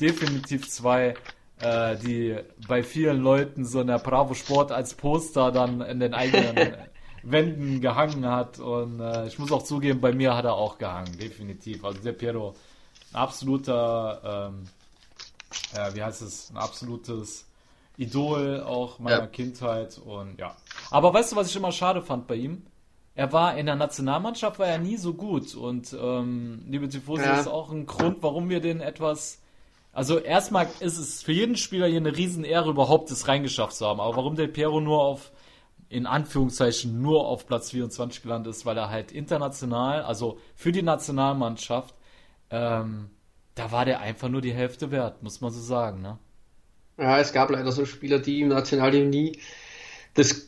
definitiv 0.01 0.71
zwei, 0.71 1.15
äh, 1.61 1.97
die 1.97 2.37
bei 2.67 2.83
vielen 2.83 3.21
Leuten 3.21 3.65
so 3.65 3.81
in 3.81 3.89
der 3.89 3.99
Bravo 3.99 4.35
Sport 4.35 4.73
als 4.73 4.95
Poster 4.95 5.51
dann 5.53 5.81
in 5.81 6.01
den 6.01 6.15
eigenen 6.15 6.75
Wänden 7.23 7.81
gehangen 7.81 8.27
hat. 8.27 8.59
Und 8.59 9.01
äh, 9.01 9.27
ich 9.27 9.39
muss 9.39 9.53
auch 9.53 9.63
zugeben, 9.63 10.01
bei 10.01 10.13
mir 10.13 10.37
hat 10.37 10.45
er 10.45 10.55
auch 10.55 10.79
gehangen, 10.79 11.19
definitiv. 11.19 11.85
Also 11.85 12.01
der 12.01 12.13
Piero, 12.13 12.55
ein 13.13 13.17
absoluter, 13.17 14.51
ähm, 14.53 14.65
äh, 15.75 15.95
wie 15.95 16.03
heißt 16.03 16.23
es, 16.23 16.51
ein 16.51 16.57
absolutes 16.57 17.47
Idol 17.97 18.63
auch 18.63 19.01
meiner 19.01 19.21
ja. 19.21 19.27
Kindheit 19.27 19.99
und 19.99 20.39
ja. 20.39 20.57
Aber 20.91 21.13
weißt 21.13 21.33
du, 21.33 21.37
was 21.37 21.51
ich 21.51 21.57
immer 21.57 21.73
schade 21.73 22.01
fand 22.03 22.29
bei 22.29 22.37
ihm? 22.37 22.63
Er 23.17 23.33
war 23.33 23.57
in 23.57 23.67
der 23.67 23.75
Nationalmannschaft 23.75 24.61
war 24.61 24.69
er 24.69 24.79
nie 24.79 24.97
so 24.97 25.15
gut 25.15 25.57
und 25.57 25.97
ähm, 26.01 26.63
liebe 26.69 26.89
Tifosi 26.89 27.25
ja. 27.25 27.41
ist 27.41 27.49
auch 27.49 27.73
ein 27.73 27.87
Grund, 27.87 28.19
warum 28.21 28.49
wir 28.49 28.61
den 28.61 28.81
etwas 28.81 29.41
also 29.99 30.21
erstmal 30.21 30.69
ist 30.79 30.97
es 30.97 31.25
für 31.25 31.33
jeden 31.33 31.57
Spieler 31.57 31.89
hier 31.89 31.97
eine 31.97 32.17
Riesenehre, 32.17 32.71
überhaupt 32.71 33.11
es 33.11 33.27
reingeschafft 33.27 33.75
zu 33.75 33.85
haben. 33.85 33.99
Aber 33.99 34.17
warum 34.17 34.37
Del 34.37 34.47
Piero 34.47 34.79
nur 34.81 35.03
auf, 35.03 35.33
in 35.89 36.07
Anführungszeichen, 36.07 37.03
nur 37.03 37.27
auf 37.27 37.49
Platz 37.49 37.73
24 37.73 38.23
gelandet 38.23 38.55
ist, 38.55 38.65
weil 38.65 38.79
er 38.79 38.91
halt 38.91 39.11
international, 39.11 40.03
also 40.03 40.39
für 40.55 40.71
die 40.71 40.83
Nationalmannschaft, 40.83 41.97
ähm, 42.51 43.11
da 43.57 43.73
war 43.73 43.85
der 43.87 43.99
einfach 43.99 44.29
nur 44.29 44.41
die 44.41 44.53
Hälfte 44.53 44.93
wert, 44.93 45.25
muss 45.25 45.41
man 45.41 45.51
so 45.51 45.61
sagen, 45.61 46.01
ne? 46.01 46.17
Ja, 46.97 47.19
es 47.19 47.33
gab 47.33 47.51
leider 47.51 47.73
so 47.73 47.85
Spieler, 47.85 48.21
die 48.21 48.43
im 48.43 48.49
Nationalteam 48.49 49.11
nie 49.11 49.41
das 50.15 50.48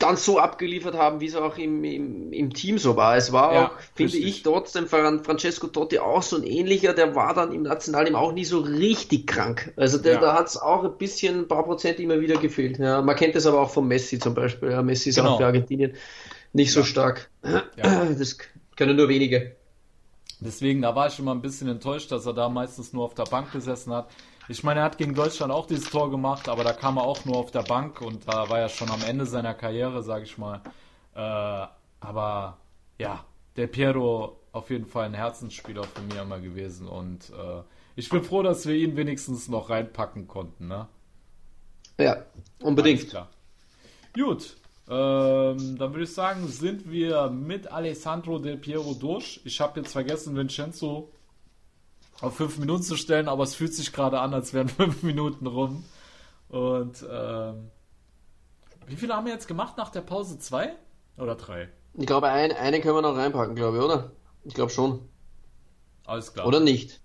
ganz 0.00 0.24
so 0.24 0.38
abgeliefert 0.38 0.94
haben, 0.94 1.20
wie 1.20 1.26
es 1.26 1.36
auch 1.36 1.56
im, 1.56 1.84
im, 1.84 2.32
im 2.32 2.52
Team 2.52 2.78
so 2.78 2.96
war. 2.96 3.16
Es 3.16 3.32
war 3.32 3.54
ja, 3.54 3.66
auch, 3.66 3.70
finde 3.94 4.16
ich, 4.16 4.42
trotzdem 4.42 4.88
Francesco 4.88 5.68
Totti 5.68 5.98
auch 5.98 6.22
so 6.22 6.36
ein 6.36 6.42
ähnlicher, 6.42 6.94
der 6.94 7.14
war 7.14 7.34
dann 7.34 7.52
im 7.52 7.62
Nationalteam 7.62 8.16
auch 8.16 8.32
nie 8.32 8.44
so 8.44 8.58
richtig 8.60 9.26
krank. 9.26 9.72
Also 9.76 9.98
der, 9.98 10.14
ja. 10.14 10.20
da 10.20 10.34
hat 10.34 10.48
es 10.48 10.56
auch 10.56 10.82
ein 10.84 10.96
bisschen, 10.96 11.40
ein 11.40 11.48
paar 11.48 11.64
Prozent 11.64 12.00
immer 12.00 12.20
wieder 12.20 12.38
gefehlt. 12.38 12.78
Ja, 12.78 13.02
man 13.02 13.14
kennt 13.14 13.36
es 13.36 13.46
aber 13.46 13.60
auch 13.60 13.70
von 13.70 13.86
Messi 13.86 14.18
zum 14.18 14.34
Beispiel. 14.34 14.72
Ja, 14.72 14.82
Messi 14.82 15.10
ist 15.10 15.16
genau. 15.16 15.34
auch 15.34 15.38
für 15.38 15.46
Argentinien 15.46 15.94
nicht 16.52 16.72
so 16.72 16.82
stark. 16.82 17.30
Das 17.76 18.38
können 18.76 18.96
nur 18.96 19.08
wenige. 19.08 19.54
Deswegen, 20.40 20.80
da 20.80 20.94
war 20.94 21.08
ich 21.08 21.14
schon 21.14 21.26
mal 21.26 21.32
ein 21.32 21.42
bisschen 21.42 21.68
enttäuscht, 21.68 22.10
dass 22.10 22.24
er 22.24 22.32
da 22.32 22.48
meistens 22.48 22.94
nur 22.94 23.04
auf 23.04 23.14
der 23.14 23.24
Bank 23.24 23.52
gesessen 23.52 23.92
hat. 23.92 24.08
Ich 24.50 24.64
meine, 24.64 24.80
er 24.80 24.86
hat 24.86 24.98
gegen 24.98 25.14
Deutschland 25.14 25.52
auch 25.52 25.66
dieses 25.68 25.90
Tor 25.90 26.10
gemacht, 26.10 26.48
aber 26.48 26.64
da 26.64 26.72
kam 26.72 26.96
er 26.96 27.04
auch 27.04 27.24
nur 27.24 27.36
auf 27.36 27.52
der 27.52 27.62
Bank 27.62 28.00
und 28.00 28.26
da 28.26 28.50
war 28.50 28.58
er 28.58 28.68
schon 28.68 28.90
am 28.90 29.00
Ende 29.04 29.24
seiner 29.24 29.54
Karriere, 29.54 30.02
sage 30.02 30.24
ich 30.24 30.38
mal. 30.38 30.60
Äh, 31.14 31.68
aber 32.00 32.58
ja, 32.98 33.24
der 33.54 33.68
Piero 33.68 34.40
auf 34.50 34.70
jeden 34.70 34.86
Fall 34.86 35.04
ein 35.04 35.14
Herzensspieler 35.14 35.84
von 35.84 36.08
mir 36.08 36.22
immer 36.22 36.40
gewesen 36.40 36.88
und 36.88 37.30
äh, 37.30 37.62
ich 37.94 38.08
bin 38.08 38.24
froh, 38.24 38.42
dass 38.42 38.66
wir 38.66 38.74
ihn 38.74 38.96
wenigstens 38.96 39.46
noch 39.46 39.70
reinpacken 39.70 40.26
konnten, 40.26 40.66
ne? 40.66 40.88
Ja, 42.00 42.24
unbedingt. 42.60 43.08
klar. 43.08 43.28
Gut, 44.14 44.56
ähm, 44.88 45.78
dann 45.78 45.92
würde 45.92 46.02
ich 46.02 46.12
sagen, 46.12 46.48
sind 46.48 46.90
wir 46.90 47.30
mit 47.30 47.70
Alessandro 47.70 48.40
Del 48.40 48.56
Piero 48.56 48.94
durch. 48.94 49.40
Ich 49.44 49.60
habe 49.60 49.78
jetzt 49.78 49.92
vergessen, 49.92 50.34
Vincenzo 50.34 51.12
auf 52.20 52.36
fünf 52.36 52.58
Minuten 52.58 52.82
zu 52.82 52.96
stellen, 52.96 53.28
aber 53.28 53.44
es 53.44 53.54
fühlt 53.54 53.74
sich 53.74 53.92
gerade 53.92 54.20
an, 54.20 54.34
als 54.34 54.52
wären 54.52 54.68
fünf 54.82 55.02
Minuten 55.02 55.46
rum. 55.46 55.84
Und 56.48 57.04
ähm, 57.08 57.70
wie 58.86 58.96
viele 58.96 59.14
haben 59.14 59.26
wir 59.26 59.32
jetzt 59.32 59.48
gemacht 59.48 59.76
nach 59.76 59.90
der 59.90 60.00
Pause? 60.00 60.38
Zwei 60.38 60.74
oder 61.16 61.36
drei? 61.36 61.68
Ich 61.94 62.06
glaube, 62.06 62.28
ein, 62.28 62.52
eine 62.52 62.80
können 62.80 62.96
wir 62.96 63.02
noch 63.02 63.16
reinpacken, 63.16 63.54
glaube 63.54 63.78
ich, 63.78 63.84
oder? 63.84 64.12
Ich 64.44 64.54
glaube 64.54 64.70
schon. 64.70 65.08
Alles 66.04 66.32
klar. 66.32 66.46
Oder 66.46 66.60
nicht? 66.60 67.00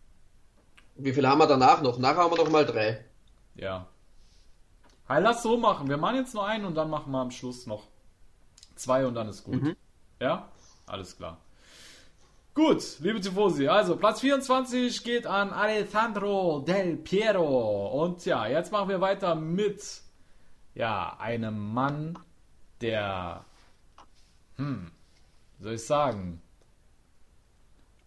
Wie 0.95 1.13
viele 1.13 1.29
haben 1.29 1.39
wir 1.39 1.47
danach 1.47 1.81
noch? 1.81 1.97
Nachher 1.97 2.23
haben 2.23 2.31
wir 2.31 2.43
noch 2.43 2.51
mal 2.51 2.65
drei. 2.65 3.03
Ja. 3.55 3.87
Hey, 5.07 5.21
lass 5.21 5.43
so 5.43 5.57
machen. 5.57 5.89
Wir 5.89 5.97
machen 5.97 6.15
jetzt 6.15 6.33
nur 6.33 6.45
einen 6.45 6.65
und 6.65 6.75
dann 6.75 6.89
machen 6.89 7.11
wir 7.11 7.19
am 7.19 7.31
Schluss 7.31 7.67
noch 7.67 7.87
zwei 8.75 9.05
und 9.05 9.13
dann 9.15 9.29
ist 9.29 9.43
gut. 9.43 9.61
Mhm. 9.61 9.75
Ja? 10.19 10.49
Alles 10.87 11.17
klar. 11.17 11.37
Gut, 12.55 12.99
liebe 13.01 13.19
Tifosi, 13.19 13.67
also 13.67 13.97
Platz 13.97 14.21
24 14.21 15.03
geht 15.03 15.27
an 15.27 15.51
Alessandro 15.51 16.63
Del 16.65 16.95
Piero. 16.95 18.01
Und 18.01 18.25
ja, 18.25 18.47
jetzt 18.47 18.71
machen 18.71 18.87
wir 18.87 19.01
weiter 19.01 19.35
mit 19.35 19.83
ja, 20.73 21.17
einem 21.19 21.73
Mann, 21.73 22.17
der, 22.79 23.43
hm, 24.55 24.89
soll 25.59 25.73
ich 25.73 25.85
sagen, 25.85 26.41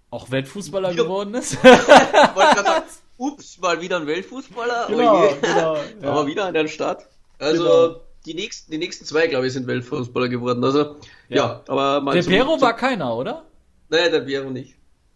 auch 0.09 0.30
Weltfußballer 0.30 0.92
ja. 0.92 1.03
geworden 1.03 1.34
ist. 1.34 1.51
sagen, 1.61 2.84
ups, 3.18 3.59
mal 3.59 3.82
wieder 3.82 4.01
ein 4.01 4.07
Weltfußballer. 4.07 4.86
Genau, 4.88 5.26
oh 5.26 5.34
genau. 5.42 5.76
Ja. 6.01 6.11
Aber 6.11 6.26
wieder 6.26 6.46
an 6.46 6.55
der 6.55 6.68
Stadt. 6.68 7.07
Also 7.38 7.64
genau. 7.64 8.01
die, 8.24 8.32
nächsten, 8.32 8.72
die 8.72 8.78
nächsten 8.78 9.05
zwei, 9.05 9.26
glaube 9.26 9.46
ich, 9.46 9.53
sind 9.53 9.66
Weltfußballer 9.66 10.30
geworden. 10.30 10.64
Also 10.64 10.96
ja, 11.28 11.36
ja 11.36 11.62
aber 11.68 12.14
Der 12.14 12.22
Piero 12.22 12.59
war 12.59 12.74
keiner, 12.74 13.14
oder? 13.14 13.44
Nein, 13.89 14.12
der 14.12 14.20
Piero 14.20 14.51
nicht. 14.51 14.74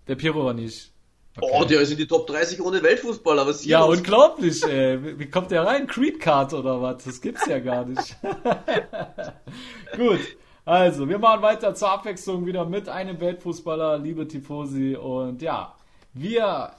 Der 0.08 0.14
Piero 0.16 0.44
war 0.44 0.54
nicht. 0.54 0.90
Okay. 1.36 1.50
Oh, 1.50 1.64
der 1.64 1.80
ist 1.80 1.90
in 1.90 1.96
die 1.96 2.06
Top 2.06 2.26
30 2.26 2.60
ohne 2.60 2.82
Weltfußballer. 2.82 3.46
Was 3.46 3.64
ja, 3.64 3.80
los? 3.80 3.98
unglaublich, 3.98 4.62
ey. 4.64 5.18
Wie 5.18 5.30
kommt 5.30 5.50
der 5.50 5.64
rein? 5.64 5.86
Creed 5.86 6.20
Card 6.20 6.52
oder 6.52 6.82
was? 6.82 7.04
Das 7.04 7.20
gibt's 7.20 7.46
ja 7.46 7.58
gar 7.58 7.86
nicht. 7.86 8.16
Gut. 9.96 10.20
Also, 10.64 11.08
wir 11.08 11.18
machen 11.18 11.42
weiter 11.42 11.74
zur 11.74 11.90
Abwechslung 11.90 12.46
wieder 12.46 12.66
mit 12.66 12.88
einem 12.88 13.18
Weltfußballer, 13.18 13.98
liebe 13.98 14.28
Tifosi. 14.28 14.94
Und 14.94 15.40
ja, 15.40 15.74
wir 16.12 16.72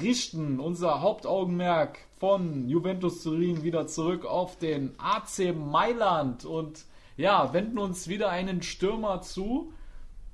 richten 0.00 0.58
unser 0.58 1.00
Hauptaugenmerk 1.00 1.98
von 2.18 2.68
Juventus 2.68 3.22
Turin 3.22 3.62
wieder 3.62 3.86
zurück 3.86 4.24
auf 4.24 4.58
den 4.58 4.94
AC 4.98 5.54
Mailand 5.54 6.44
und 6.44 6.84
ja, 7.16 7.52
wenden 7.52 7.78
uns 7.78 8.08
wieder 8.08 8.30
einen 8.30 8.62
Stürmer 8.62 9.22
zu, 9.22 9.72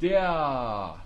der 0.02 0.98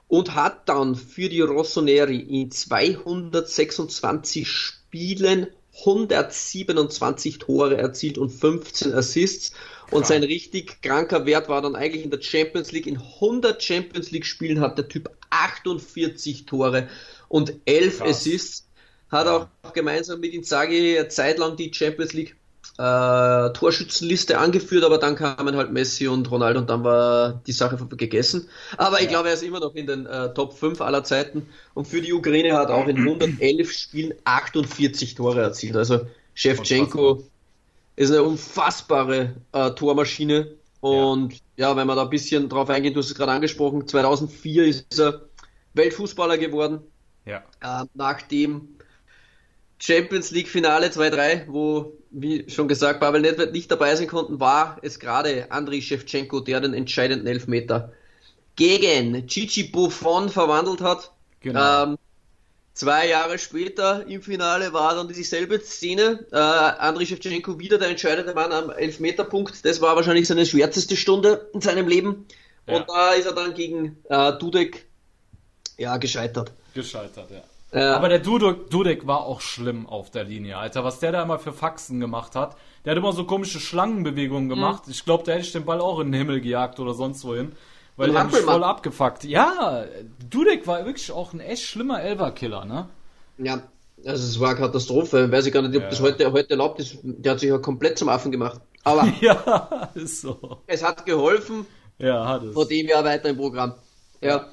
und 0.08 0.36
hat 0.36 0.70
dann 0.70 0.96
für 0.96 1.28
die 1.28 1.42
Rossoneri 1.42 2.20
in 2.20 2.52
226 2.52 4.48
Spielen 4.48 5.48
127 5.80 7.40
Tore 7.40 7.78
erzielt 7.78 8.18
und 8.18 8.30
15 8.30 8.94
Assists. 8.94 9.54
Und 9.92 10.08
sein 10.08 10.24
richtig 10.24 10.82
kranker 10.82 11.26
Wert 11.26 11.50
war 11.50 11.62
dann 11.62 11.76
eigentlich 11.76 12.04
in 12.04 12.12
der 12.12 12.22
Champions 12.22 12.72
League. 12.72 12.88
In 12.88 12.98
100 12.98 13.62
Champions 13.62 14.12
League 14.12 14.26
Spielen 14.26 14.60
hat 14.60 14.78
der 14.78 14.88
Typ 14.88 15.10
48 15.30 16.46
Tore 16.46 16.88
und 17.28 17.54
11 17.66 18.00
Krass. 18.00 18.10
Assists. 18.10 18.68
Hat 19.10 19.28
auch 19.28 19.48
gemeinsam 19.74 20.20
mit 20.22 20.34
Inzaghi 20.34 21.08
zeitlang 21.08 21.56
die 21.56 21.72
Champions 21.72 22.14
League 22.14 22.36
äh, 22.78 23.54
Torschützenliste 23.54 24.38
angeführt, 24.38 24.84
aber 24.84 24.98
dann 24.98 25.16
kamen 25.16 25.56
halt 25.56 25.72
Messi 25.72 26.08
und 26.08 26.30
Ronaldo 26.32 26.60
und 26.60 26.70
dann 26.70 26.84
war 26.84 27.42
die 27.46 27.52
Sache 27.52 27.78
gegessen. 27.96 28.50
Aber 28.78 29.02
ich 29.02 29.08
glaube, 29.08 29.28
er 29.28 29.36
ist 29.36 29.44
immer 29.44 29.60
noch 29.60 29.76
in 29.76 29.86
den 29.86 30.06
äh, 30.06 30.34
Top 30.34 30.58
5 30.58 30.82
aller 30.82 31.04
Zeiten 31.04 31.48
und 31.76 31.88
für 31.88 32.02
die 32.02 32.14
Ukraine 32.14 32.58
hat 32.58 32.70
auch 32.70 32.88
in 32.88 32.98
111 32.98 33.72
Spielen 33.72 34.14
48 34.24 35.16
Tore 35.16 35.42
erzielt. 35.42 35.76
Also 35.76 36.08
Shevchenko 36.34 37.24
ist 37.96 38.12
eine 38.12 38.24
unfassbare 38.24 39.36
äh, 39.52 39.72
Tormaschine 39.72 40.56
und 40.80 41.34
ja. 41.56 41.70
ja, 41.70 41.78
wenn 41.78 41.88
wir 41.88 41.96
da 41.96 42.04
ein 42.04 42.10
bisschen 42.10 42.50
drauf 42.50 42.70
eingehen, 42.70 42.94
du 42.94 43.00
hast 43.00 43.08
es 43.08 43.16
gerade 43.16 43.32
angesprochen, 43.32 43.88
2004 43.88 44.66
ist 44.66 45.00
er 45.00 45.22
Weltfußballer 45.76 46.38
geworden. 46.38 46.82
Ja. 47.26 47.44
Äh, 47.62 47.86
nachdem 47.94 48.68
Champions 49.80 50.32
League 50.32 50.48
Finale 50.48 50.88
2-3, 50.88 51.46
wo, 51.48 51.94
wie 52.14 52.50
schon 52.50 52.68
gesagt, 52.68 53.00
Pavel 53.00 53.22
Nedved 53.22 53.52
nicht 53.52 53.70
dabei 53.72 53.96
sein 53.96 54.08
konnten, 54.08 54.40
war 54.40 54.78
es 54.82 55.00
gerade 55.00 55.52
Andriy 55.52 55.82
Shevchenko, 55.82 56.40
der 56.40 56.62
den 56.62 56.74
entscheidenden 56.74 57.28
Elfmeter 57.28 57.92
gegen 58.56 59.28
Chichi 59.28 59.64
Buffon 59.64 60.30
verwandelt 60.30 60.82
hat. 60.82 61.12
Genau. 61.42 61.84
Ähm, 61.84 61.98
zwei 62.74 63.08
Jahre 63.08 63.40
später 63.40 64.06
im 64.08 64.22
Finale 64.22 64.74
war 64.74 64.94
dann 64.96 65.08
dieselbe 65.08 65.60
Szene. 65.60 66.26
Äh, 66.32 66.38
Andriy 66.38 67.08
Shevchenko 67.08 67.58
wieder 67.60 67.80
der 67.80 67.90
entscheidende 67.90 68.34
Mann 68.36 68.52
am 68.52 68.70
Elfmeterpunkt. 68.70 69.66
Das 69.66 69.82
war 69.82 69.96
wahrscheinlich 69.96 70.28
seine 70.28 70.46
schwärzeste 70.46 70.96
Stunde 70.96 71.50
in 71.54 71.62
seinem 71.62 71.88
Leben. 71.88 72.28
Ja. 72.68 72.76
Und 72.76 72.90
da 72.90 73.14
ist 73.14 73.26
er 73.26 73.34
dann 73.34 73.56
gegen 73.56 73.98
äh, 74.10 74.34
Dudek 74.38 74.86
ja, 75.78 75.98
gescheitert. 75.98 76.52
Gescheitert, 76.76 77.32
ja. 77.32 77.42
Aber 77.80 78.10
der 78.10 78.20
Dudek, 78.20 78.70
Dudek 78.70 79.08
war 79.08 79.26
auch 79.26 79.42
schlimm 79.42 79.88
auf 79.88 80.12
der 80.12 80.24
Linie, 80.24 80.58
Alter. 80.58 80.84
Was 80.84 81.00
der 81.00 81.12
da 81.12 81.24
immer 81.24 81.40
für 81.40 81.54
Faxen 81.54 82.00
gemacht 82.00 82.36
hat. 82.36 82.56
Der 82.86 82.92
hat 82.92 82.98
immer 82.98 83.14
so 83.14 83.26
komische 83.26 83.60
Schlangenbewegungen 83.60 84.50
gemacht. 84.50 84.86
Mhm. 84.86 84.92
Ich 84.92 85.06
glaube, 85.06 85.24
der 85.24 85.36
hätte 85.36 85.46
ich 85.46 85.54
den 85.54 85.66
Ball 85.66 85.82
auch 85.82 86.00
in 86.00 86.12
den 86.12 86.20
Himmel 86.20 86.42
gejagt 86.42 86.80
oder 86.80 86.94
sonst 86.94 87.24
wohin. 87.24 87.54
Weil 87.96 88.12
der 88.12 88.24
mich 88.24 88.36
voll 88.38 88.64
abgefuckt. 88.64 89.24
Ja, 89.24 89.86
Dudek 90.30 90.66
war 90.66 90.86
wirklich 90.86 91.12
auch 91.12 91.34
ein 91.34 91.40
echt 91.40 91.64
schlimmer 91.64 92.02
Elverkiller, 92.02 92.66
ne? 92.66 92.90
Ja, 93.38 93.62
also 94.06 94.24
es 94.24 94.40
war 94.40 94.56
Katastrophe. 94.56 95.32
Weiß 95.32 95.46
ich 95.46 95.54
gar 95.54 95.62
nicht, 95.62 95.76
ob 95.76 95.84
ja. 95.84 95.90
das 95.90 96.02
heute, 96.02 96.32
heute 96.32 96.52
erlaubt 96.52 96.80
ist. 96.80 96.98
Der 97.04 97.34
hat 97.34 97.40
sich 97.40 97.50
ja 97.50 97.58
komplett 97.58 97.98
zum 97.98 98.10
Affen 98.10 98.32
gemacht. 98.32 98.62
Aber 98.84 99.08
ja, 99.22 99.90
ist 99.94 100.22
so. 100.22 100.62
Es 100.68 100.84
hat 100.84 101.06
geholfen. 101.06 101.66
Ja, 102.00 102.28
hat 102.28 102.44
es. 102.44 102.54
Vor 102.54 102.68
dem 102.68 102.88
Jahr 102.88 103.04
weiter 103.04 103.30
im 103.30 103.38
Programm. 103.38 103.76
Ja. 104.22 104.48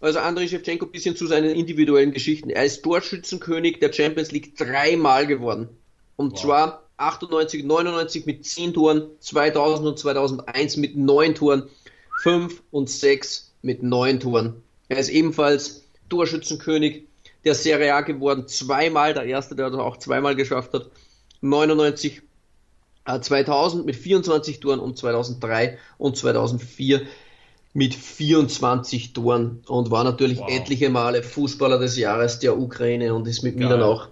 Also 0.00 0.20
Andrei 0.20 0.46
Shevchenko 0.46 0.86
ein 0.86 0.92
bisschen 0.92 1.16
zu 1.16 1.26
seinen 1.26 1.50
individuellen 1.50 2.12
Geschichten. 2.12 2.50
Er 2.50 2.64
ist 2.64 2.82
Torschützenkönig 2.82 3.80
der 3.80 3.92
Champions 3.92 4.30
League 4.30 4.56
dreimal 4.56 5.26
geworden. 5.26 5.68
Und 6.16 6.32
wow. 6.32 6.40
zwar 6.40 6.82
98, 6.98 7.64
99 7.64 8.26
mit 8.26 8.44
10 8.44 8.74
Toren, 8.74 9.08
2000 9.20 9.88
und 9.88 9.98
2001 9.98 10.76
mit 10.76 10.96
9 10.96 11.34
Toren, 11.34 11.68
5 12.22 12.62
und 12.70 12.90
6 12.90 13.52
mit 13.62 13.82
9 13.82 14.20
Toren. 14.20 14.62
Er 14.88 14.98
ist 14.98 15.08
ebenfalls 15.08 15.84
Torschützenkönig 16.08 17.04
der 17.44 17.54
Serie 17.54 17.94
A 17.94 18.00
geworden, 18.00 18.48
zweimal, 18.48 19.14
der 19.14 19.24
erste, 19.24 19.54
der 19.54 19.70
das 19.70 19.78
auch 19.78 19.96
zweimal 19.98 20.34
geschafft 20.34 20.72
hat. 20.74 20.90
99, 21.40 22.22
äh, 23.04 23.20
2000 23.20 23.86
mit 23.86 23.96
24 23.96 24.60
Toren 24.60 24.80
und 24.80 24.98
2003 24.98 25.78
und 25.98 26.16
2004 26.16 27.02
mit 27.72 27.94
24 27.94 29.12
Toren 29.12 29.62
und 29.66 29.90
war 29.90 30.04
natürlich 30.04 30.38
wow. 30.38 30.50
etliche 30.50 30.90
Male 30.90 31.22
Fußballer 31.22 31.78
des 31.78 31.96
Jahres 31.96 32.38
der 32.38 32.58
Ukraine 32.58 33.14
und 33.14 33.26
ist 33.26 33.42
mit 33.42 33.56
Geil. 33.56 33.68
Milan 33.68 33.82
auch 33.82 34.08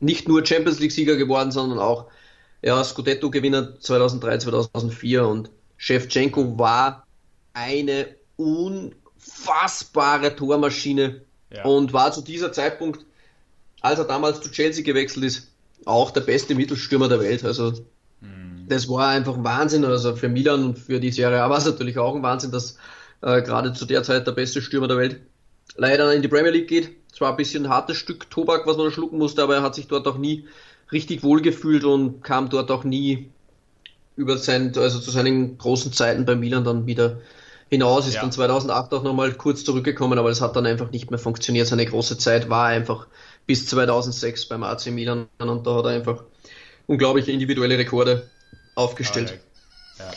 nicht 0.00 0.28
nur 0.28 0.44
Champions 0.44 0.80
League-Sieger 0.80 1.16
geworden, 1.16 1.52
sondern 1.52 1.78
auch 1.78 2.06
ja, 2.62 2.82
Scudetto-Gewinner 2.82 3.80
2003, 3.80 4.38
2004 4.38 5.26
und 5.26 5.50
Shevchenko 5.76 6.58
war 6.58 7.06
eine 7.54 8.08
unfassbare 8.36 10.36
Tormaschine 10.36 11.22
ja. 11.52 11.64
und 11.64 11.92
war 11.92 12.12
zu 12.12 12.22
dieser 12.22 12.52
Zeitpunkt, 12.52 13.04
als 13.80 13.98
er 13.98 14.04
damals 14.04 14.40
zu 14.40 14.50
Chelsea 14.50 14.84
gewechselt 14.84 15.24
ist, 15.24 15.48
auch 15.84 16.12
der 16.12 16.20
beste 16.20 16.54
Mittelstürmer 16.54 17.08
der 17.08 17.20
Welt. 17.20 17.44
Also 17.44 17.72
das 18.68 18.88
war 18.88 19.08
einfach 19.08 19.42
Wahnsinn. 19.42 19.84
Also 19.84 20.16
für 20.16 20.28
Milan 20.28 20.64
und 20.64 20.78
für 20.78 21.00
die 21.00 21.10
Serie 21.10 21.42
A 21.42 21.50
war 21.50 21.58
es 21.58 21.66
natürlich 21.66 21.98
auch 21.98 22.14
ein 22.14 22.22
Wahnsinn, 22.22 22.50
dass 22.50 22.78
äh, 23.20 23.42
gerade 23.42 23.72
zu 23.72 23.86
der 23.86 24.02
Zeit 24.02 24.26
der 24.26 24.32
beste 24.32 24.62
Stürmer 24.62 24.88
der 24.88 24.98
Welt 24.98 25.20
leider 25.76 26.12
in 26.12 26.22
die 26.22 26.28
Premier 26.28 26.50
League 26.50 26.68
geht. 26.68 26.90
Es 27.12 27.20
war 27.20 27.30
ein 27.30 27.36
bisschen 27.36 27.66
ein 27.66 27.70
hartes 27.70 27.96
Stück 27.96 28.30
Tobak, 28.30 28.66
was 28.66 28.76
man 28.76 28.90
schlucken 28.90 29.18
musste, 29.18 29.42
aber 29.42 29.56
er 29.56 29.62
hat 29.62 29.74
sich 29.74 29.86
dort 29.86 30.06
auch 30.06 30.18
nie 30.18 30.46
richtig 30.90 31.22
wohl 31.22 31.40
gefühlt 31.42 31.84
und 31.84 32.22
kam 32.22 32.48
dort 32.48 32.70
auch 32.70 32.84
nie 32.84 33.30
über 34.16 34.36
sein, 34.38 34.72
also 34.76 34.98
zu 34.98 35.10
seinen 35.10 35.58
großen 35.58 35.92
Zeiten 35.92 36.24
bei 36.24 36.34
Milan 36.34 36.64
dann 36.64 36.86
wieder 36.86 37.20
hinaus, 37.70 38.06
ist 38.06 38.14
ja. 38.14 38.20
dann 38.20 38.32
2008 38.32 38.92
auch 38.92 39.02
nochmal 39.02 39.32
kurz 39.32 39.64
zurückgekommen, 39.64 40.18
aber 40.18 40.28
es 40.28 40.42
hat 40.42 40.54
dann 40.56 40.66
einfach 40.66 40.90
nicht 40.90 41.10
mehr 41.10 41.18
funktioniert. 41.18 41.66
Seine 41.66 41.86
große 41.86 42.18
Zeit 42.18 42.50
war 42.50 42.66
einfach 42.66 43.06
bis 43.46 43.66
2006 43.66 44.46
beim 44.46 44.62
AC 44.62 44.88
Milan 44.88 45.26
und 45.38 45.66
da 45.66 45.76
hat 45.76 45.86
er 45.86 45.92
einfach 45.92 46.24
unglaubliche 46.86 47.32
individuelle 47.32 47.78
Rekorde 47.78 48.30
aufgestellt. 48.74 49.40
Ah, 49.98 50.02
ja. 50.02 50.04
ja. 50.06 50.12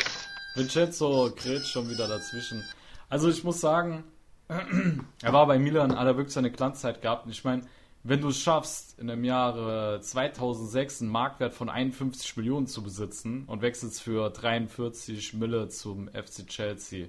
Vincenzo 0.56 1.32
Kretsch 1.36 1.68
schon 1.68 1.90
wieder 1.90 2.08
dazwischen. 2.08 2.64
Also 3.10 3.30
ich 3.30 3.44
muss 3.44 3.60
sagen, 3.60 4.04
er 4.48 5.34
war 5.34 5.46
bei 5.48 5.60
Milan, 5.60 5.98
hat 5.98 6.08
er 6.08 6.18
wirklich 6.18 6.34
seine 6.34 6.52
Glanzzeit 6.52 7.02
gehabt. 7.02 7.26
Und 7.26 7.32
ich 7.32 7.44
meine, 7.44 7.64
wenn 8.04 8.22
du 8.22 8.30
es 8.30 8.40
schaffst, 8.40 8.98
in 9.00 9.08
dem 9.08 9.24
Jahre 9.24 10.00
2006 10.00 11.02
einen 11.02 11.12
Marktwert 11.12 11.54
von 11.54 11.70
51 11.70 12.38
Millionen 12.38 12.68
zu 12.68 12.84
besitzen 12.84 13.46
und 13.48 13.62
wechselst 13.62 14.02
für 14.02 14.30
43 14.30 15.34
Mille 15.34 15.68
zum 15.70 16.08
FC 16.10 16.48
Chelsea, 16.48 17.08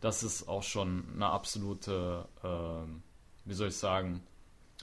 das 0.00 0.22
ist 0.22 0.48
auch 0.48 0.62
schon 0.62 1.04
eine 1.14 1.26
absolute, 1.26 2.26
ähm, 2.44 3.02
wie 3.44 3.54
soll 3.54 3.68
ich 3.68 3.76
sagen, 3.76 4.22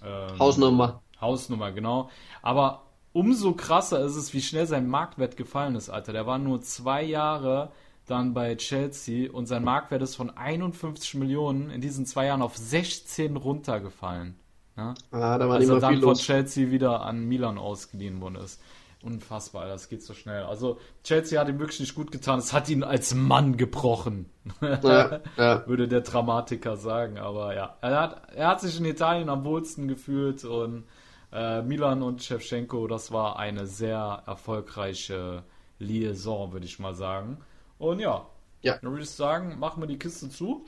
ähm, 0.04 0.38
Hausnummer. 0.38 1.02
Hausnummer, 1.22 1.72
genau. 1.72 2.10
Aber 2.42 2.84
umso 3.14 3.54
krasser 3.54 4.04
ist 4.04 4.16
es, 4.16 4.34
wie 4.34 4.42
schnell 4.42 4.68
sein 4.68 4.88
Marktwert 4.88 5.38
gefallen 5.38 5.76
ist, 5.76 5.90
Alter. 5.90 6.12
Der 6.12 6.26
war 6.26 6.40
nur 6.40 6.62
zwei 6.62 7.04
Jahre 7.04 7.72
dann 8.06 8.34
bei 8.34 8.56
Chelsea 8.56 9.32
und 9.32 9.46
sein 9.46 9.64
Marktwert 9.64 10.02
ist 10.02 10.16
von 10.16 10.30
51 10.30 11.16
Millionen 11.16 11.70
in 11.70 11.80
diesen 11.80 12.06
zwei 12.06 12.26
Jahren 12.26 12.42
auf 12.42 12.58
16 12.58 13.38
runtergefallen. 13.38 14.36
Ne? 14.76 14.94
Ah, 15.12 15.38
da 15.38 15.48
war 15.48 15.56
Als 15.56 15.70
er 15.70 15.80
dann 15.80 16.02
von 16.02 16.16
Chelsea 16.16 16.72
wieder 16.72 17.02
an 17.02 17.26
Milan 17.26 17.58
ausgeliehen 17.58 18.20
worden 18.20 18.36
ist. 18.36 18.62
Unfassbar, 19.04 19.68
das 19.68 19.90
geht 19.90 20.02
so 20.02 20.14
schnell. 20.14 20.44
Also 20.44 20.80
Chelsea 21.04 21.40
hat 21.40 21.50
ihm 21.50 21.60
wirklich 21.60 21.82
nicht 21.82 21.94
gut 21.94 22.12
getan. 22.12 22.40
Es 22.40 22.54
hat 22.54 22.70
ihn 22.70 22.84
als 22.84 23.14
Mann 23.14 23.58
gebrochen, 23.58 24.30
ja, 24.62 25.20
ja. 25.38 25.64
würde 25.68 25.90
der 25.90 26.02
Dramatiker 26.02 26.78
sagen. 26.78 27.18
Aber 27.18 27.54
ja, 27.54 27.78
er 27.82 28.00
hat, 28.00 28.34
er 28.34 28.48
hat 28.48 28.62
sich 28.62 28.80
in 28.80 28.86
Italien 28.86 29.30
am 29.30 29.44
wohlsten 29.44 29.90
gefühlt 29.90 30.46
und 30.46 30.86
äh, 31.34 31.62
Milan 31.64 32.04
und 32.04 32.22
Shevchenko, 32.22 32.88
das 32.88 33.12
war 33.12 33.38
eine 33.40 33.66
sehr 33.66 34.24
erfolgreiche 34.26 35.44
Liaison, 35.80 36.54
würde 36.54 36.66
ich 36.66 36.80
mal 36.80 36.94
sagen. 36.94 37.38
Und 37.80 38.00
ja, 38.00 38.28
ja. 38.62 38.78
dann 38.82 38.92
würde 38.92 39.04
ich 39.04 39.10
sagen, 39.10 39.58
machen 39.60 39.82
wir 39.82 39.88
die 39.88 39.98
Kiste 39.98 40.30
zu. 40.30 40.66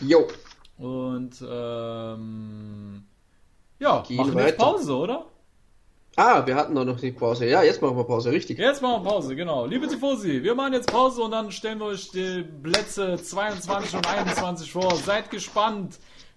Jo. 0.00 0.26
Und 0.78 1.44
ähm, 1.48 3.04
ja, 3.78 4.02
Gehen 4.02 4.16
machen 4.16 4.36
wir 4.36 4.46
jetzt 4.46 4.58
Pause, 4.58 4.96
oder? 4.96 5.26
Ah, 6.16 6.44
wir 6.44 6.56
hatten 6.56 6.74
doch 6.74 6.84
noch 6.84 7.00
die 7.00 7.12
Pause. 7.12 7.46
Ja, 7.46 7.62
jetzt 7.62 7.80
machen 7.80 7.96
wir 7.96 8.04
Pause, 8.04 8.30
richtig. 8.32 8.58
Jetzt 8.58 8.82
machen 8.82 9.02
wir 9.02 9.10
Pause, 9.10 9.34
genau. 9.34 9.64
Liebe 9.64 9.88
Tifosi, 9.88 10.42
wir 10.42 10.54
machen 10.54 10.74
jetzt 10.74 10.90
Pause 10.90 11.22
und 11.22 11.30
dann 11.30 11.50
stellen 11.50 11.78
wir 11.78 11.86
euch 11.86 12.10
die 12.10 12.42
Plätze 12.62 13.16
22 13.16 13.94
und 13.94 14.06
21 14.06 14.70
vor. 14.70 14.94
Seid 14.96 15.30
gespannt. 15.30 15.98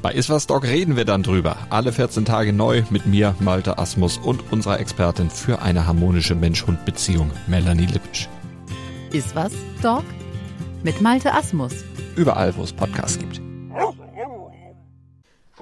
Bei 0.00 0.12
Iswas 0.12 0.46
Dog 0.46 0.62
reden 0.62 0.94
wir 0.94 1.04
dann 1.04 1.24
drüber. 1.24 1.56
Alle 1.70 1.92
14 1.92 2.24
Tage 2.24 2.52
neu 2.52 2.84
mit 2.90 3.06
mir, 3.06 3.34
Malte 3.40 3.78
Asmus 3.78 4.16
und 4.16 4.52
unserer 4.52 4.78
Expertin 4.78 5.28
für 5.28 5.60
eine 5.60 5.88
harmonische 5.88 6.36
Mensch-Hund-Beziehung, 6.36 7.32
Melanie 7.48 7.86
Lippisch. 7.86 8.28
Iswas 9.12 9.52
Dog 9.82 10.04
mit 10.84 11.00
Malte 11.00 11.34
Asmus. 11.34 11.72
Überall, 12.14 12.56
wo 12.56 12.62
es 12.62 12.72
Podcasts 12.72 13.18
gibt. 13.18 13.40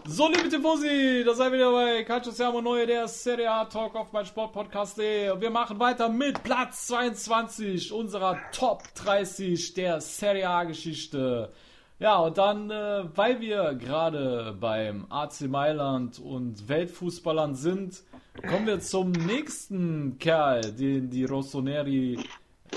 So, 0.09 0.29
liebe 0.29 0.49
Tifosi, 0.51 1.25
da 1.25 1.35
seid 1.35 1.49
ihr 1.49 1.55
wieder 1.55 1.73
bei 1.73 2.05
Calcio 2.05 2.31
Siamo 2.31 2.61
Neue, 2.61 2.87
der 2.87 3.09
Serie 3.09 3.51
A 3.51 3.65
Talk 3.65 3.97
auf 3.97 4.13
mein 4.13 4.27
Sportpodcast.de. 4.27 5.31
Und 5.31 5.41
wir 5.41 5.51
machen 5.51 5.81
weiter 5.81 6.11
mit 6.11 6.43
Platz 6.43 6.87
22 6.89 7.91
unserer 7.91 8.39
Top 8.53 8.83
30 8.95 9.75
der 9.75 10.01
Serie 10.01 10.49
A 10.49 10.65
Geschichte. 10.65 11.53
Ja, 11.99 12.19
und 12.19 12.37
dann, 12.37 12.71
äh, 12.71 13.05
weil 13.15 13.41
wir 13.41 13.75
gerade 13.75 14.55
beim 14.61 15.07
AC 15.09 15.49
Mailand 15.49 16.19
und 16.19 16.69
Weltfußballern 16.69 17.55
sind, 17.55 18.03
kommen 18.47 18.67
wir 18.67 18.81
zum 18.81 19.13
nächsten 19.13 20.19
Kerl, 20.19 20.61
den 20.73 21.09
die 21.09 21.25
Rossoneri 21.25 22.19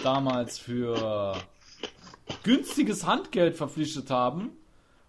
damals 0.03 0.57
für 0.57 1.35
günstiges 2.43 3.05
Handgeld 3.05 3.57
verpflichtet 3.57 4.09
haben. 4.09 4.51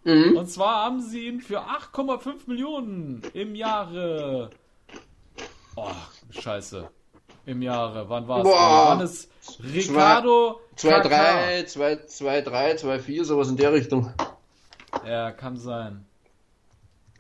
Mhm. 0.03 0.37
Und 0.37 0.51
zwar 0.51 0.85
haben 0.85 1.01
sie 1.01 1.27
ihn 1.29 1.41
für 1.41 1.61
8,5 1.61 2.49
Millionen 2.49 3.23
im 3.35 3.55
Jahre. 3.55 4.51
Oh, 5.77 5.93
scheiße. 6.31 6.91
Im 7.47 7.63
Jahre, 7.63 8.09
wann 8.09 8.29
war 8.29 8.41
es? 8.41 8.47
Wann 8.47 9.01
ist 9.01 9.31
Ricardo 9.63 10.61
2-3, 10.77 11.65
2-3, 11.67 12.79
2-4, 12.81 13.25
sowas 13.25 13.49
in 13.49 13.57
der 13.57 13.73
Richtung. 13.73 14.13
Ja, 15.07 15.33
kann 15.33 15.57
sein. 15.57 16.05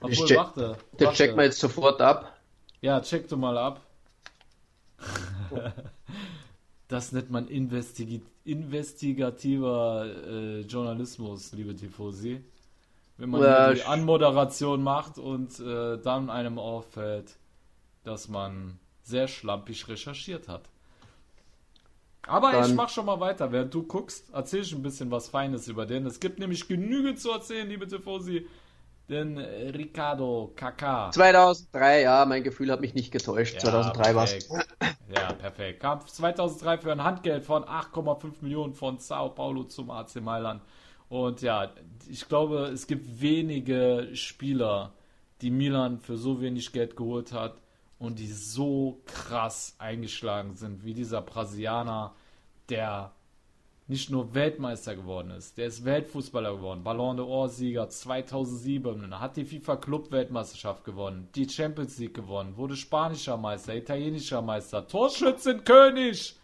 Ich 0.08 0.18
Obwohl, 0.20 0.26
check- 0.26 0.36
warte. 0.36 0.76
Warte. 0.98 1.16
checken 1.16 1.36
wir 1.36 1.44
jetzt 1.44 1.58
sofort 1.60 2.00
ab. 2.00 2.36
Ja, 2.80 3.00
check 3.00 3.28
du 3.28 3.36
mal 3.36 3.56
ab. 3.58 3.80
Das 6.88 7.12
nennt 7.12 7.30
man 7.30 7.46
investigi 7.46 8.20
investigativer 8.44 10.06
äh, 10.26 10.60
Journalismus, 10.62 11.52
liebe 11.52 11.76
Tifosi. 11.76 12.42
Wenn 13.16 13.30
man 13.30 13.42
Ja, 13.42 13.72
die 13.72 13.84
Anmoderation 13.84 14.82
macht 14.82 15.16
und 15.16 15.60
äh, 15.60 15.98
dann 15.98 16.30
einem 16.30 16.58
auffällt, 16.58 17.36
dass 18.02 18.28
man 18.28 18.80
sehr 19.10 19.28
schlampig 19.28 19.86
recherchiert 19.88 20.48
hat. 20.48 20.62
Aber 22.26 22.52
ich 22.52 22.66
Dann- 22.66 22.76
mach 22.76 22.88
schon 22.88 23.06
mal 23.06 23.18
weiter. 23.20 23.50
Während 23.50 23.74
du 23.74 23.82
guckst, 23.82 24.26
erzähl 24.32 24.60
ich 24.62 24.72
ein 24.72 24.82
bisschen 24.82 25.10
was 25.10 25.28
Feines 25.28 25.68
über 25.68 25.84
den. 25.86 26.06
Es 26.06 26.20
gibt 26.20 26.38
nämlich 26.38 26.68
genügend 26.68 27.18
zu 27.18 27.30
erzählen, 27.30 27.68
liebe 27.68 27.86
Tifosi. 27.88 28.46
Denn 29.08 29.38
äh, 29.38 29.70
Ricardo 29.70 30.52
Kaká 30.54 31.10
2003, 31.10 32.02
ja, 32.02 32.24
mein 32.26 32.44
Gefühl 32.44 32.70
hat 32.70 32.80
mich 32.80 32.94
nicht 32.94 33.10
getäuscht. 33.10 33.54
ja, 33.54 33.60
2003 33.60 34.14
war 34.14 34.24
es. 34.24 34.48
Ja, 35.12 35.32
perfekt. 35.32 35.80
Kam 35.80 36.06
2003 36.06 36.78
für 36.78 36.92
ein 36.92 37.02
Handgeld 37.02 37.44
von 37.44 37.64
8,5 37.64 38.34
Millionen 38.42 38.74
von 38.74 38.98
Sao 38.98 39.30
Paulo 39.30 39.64
zum 39.64 39.90
AC 39.90 40.20
Mailand. 40.20 40.62
Und 41.08 41.42
ja, 41.42 41.72
ich 42.08 42.28
glaube, 42.28 42.66
es 42.72 42.86
gibt 42.86 43.20
wenige 43.20 44.10
Spieler, 44.14 44.92
die 45.40 45.50
Milan 45.50 45.98
für 45.98 46.16
so 46.16 46.40
wenig 46.40 46.70
Geld 46.70 46.96
geholt 46.96 47.32
hat 47.32 47.59
und 48.00 48.18
die 48.18 48.32
so 48.32 49.02
krass 49.04 49.76
eingeschlagen 49.78 50.56
sind, 50.56 50.84
wie 50.84 50.94
dieser 50.94 51.20
Brasilianer, 51.20 52.14
der 52.70 53.12
nicht 53.88 54.08
nur 54.08 54.34
Weltmeister 54.34 54.96
geworden 54.96 55.30
ist, 55.32 55.58
der 55.58 55.66
ist 55.66 55.84
Weltfußballer 55.84 56.56
geworden, 56.56 56.82
Ballon 56.82 57.18
d'Or-Sieger 57.18 57.90
2007, 57.90 59.20
hat 59.20 59.36
die 59.36 59.44
FIFA-Club-Weltmeisterschaft 59.44 60.82
gewonnen, 60.84 61.28
die 61.34 61.46
Champions 61.46 61.98
League 61.98 62.14
gewonnen, 62.14 62.56
wurde 62.56 62.74
spanischer 62.74 63.36
Meister, 63.36 63.74
italienischer 63.74 64.40
Meister, 64.40 64.86
Torschützenkönig 64.86 66.36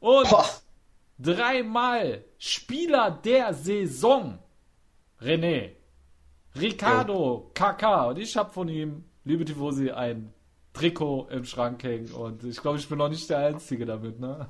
und 0.00 0.28
Boah. 0.28 0.44
dreimal 1.18 2.24
Spieler 2.36 3.10
der 3.10 3.54
Saison. 3.54 4.38
René, 5.18 5.70
Ricardo, 6.60 7.50
Kaká 7.54 8.10
und 8.10 8.18
ich 8.18 8.36
habe 8.36 8.52
von 8.52 8.68
ihm, 8.68 9.04
liebe 9.24 9.46
Tifosi, 9.46 9.90
ein 9.90 10.33
Trikot 10.74 11.28
im 11.30 11.44
Schrank 11.44 11.82
hängen 11.82 12.12
und 12.12 12.44
ich 12.44 12.60
glaube, 12.60 12.78
ich 12.78 12.88
bin 12.88 12.98
noch 12.98 13.08
nicht 13.08 13.30
der 13.30 13.38
Einzige 13.38 13.86
damit, 13.86 14.20
ne? 14.20 14.48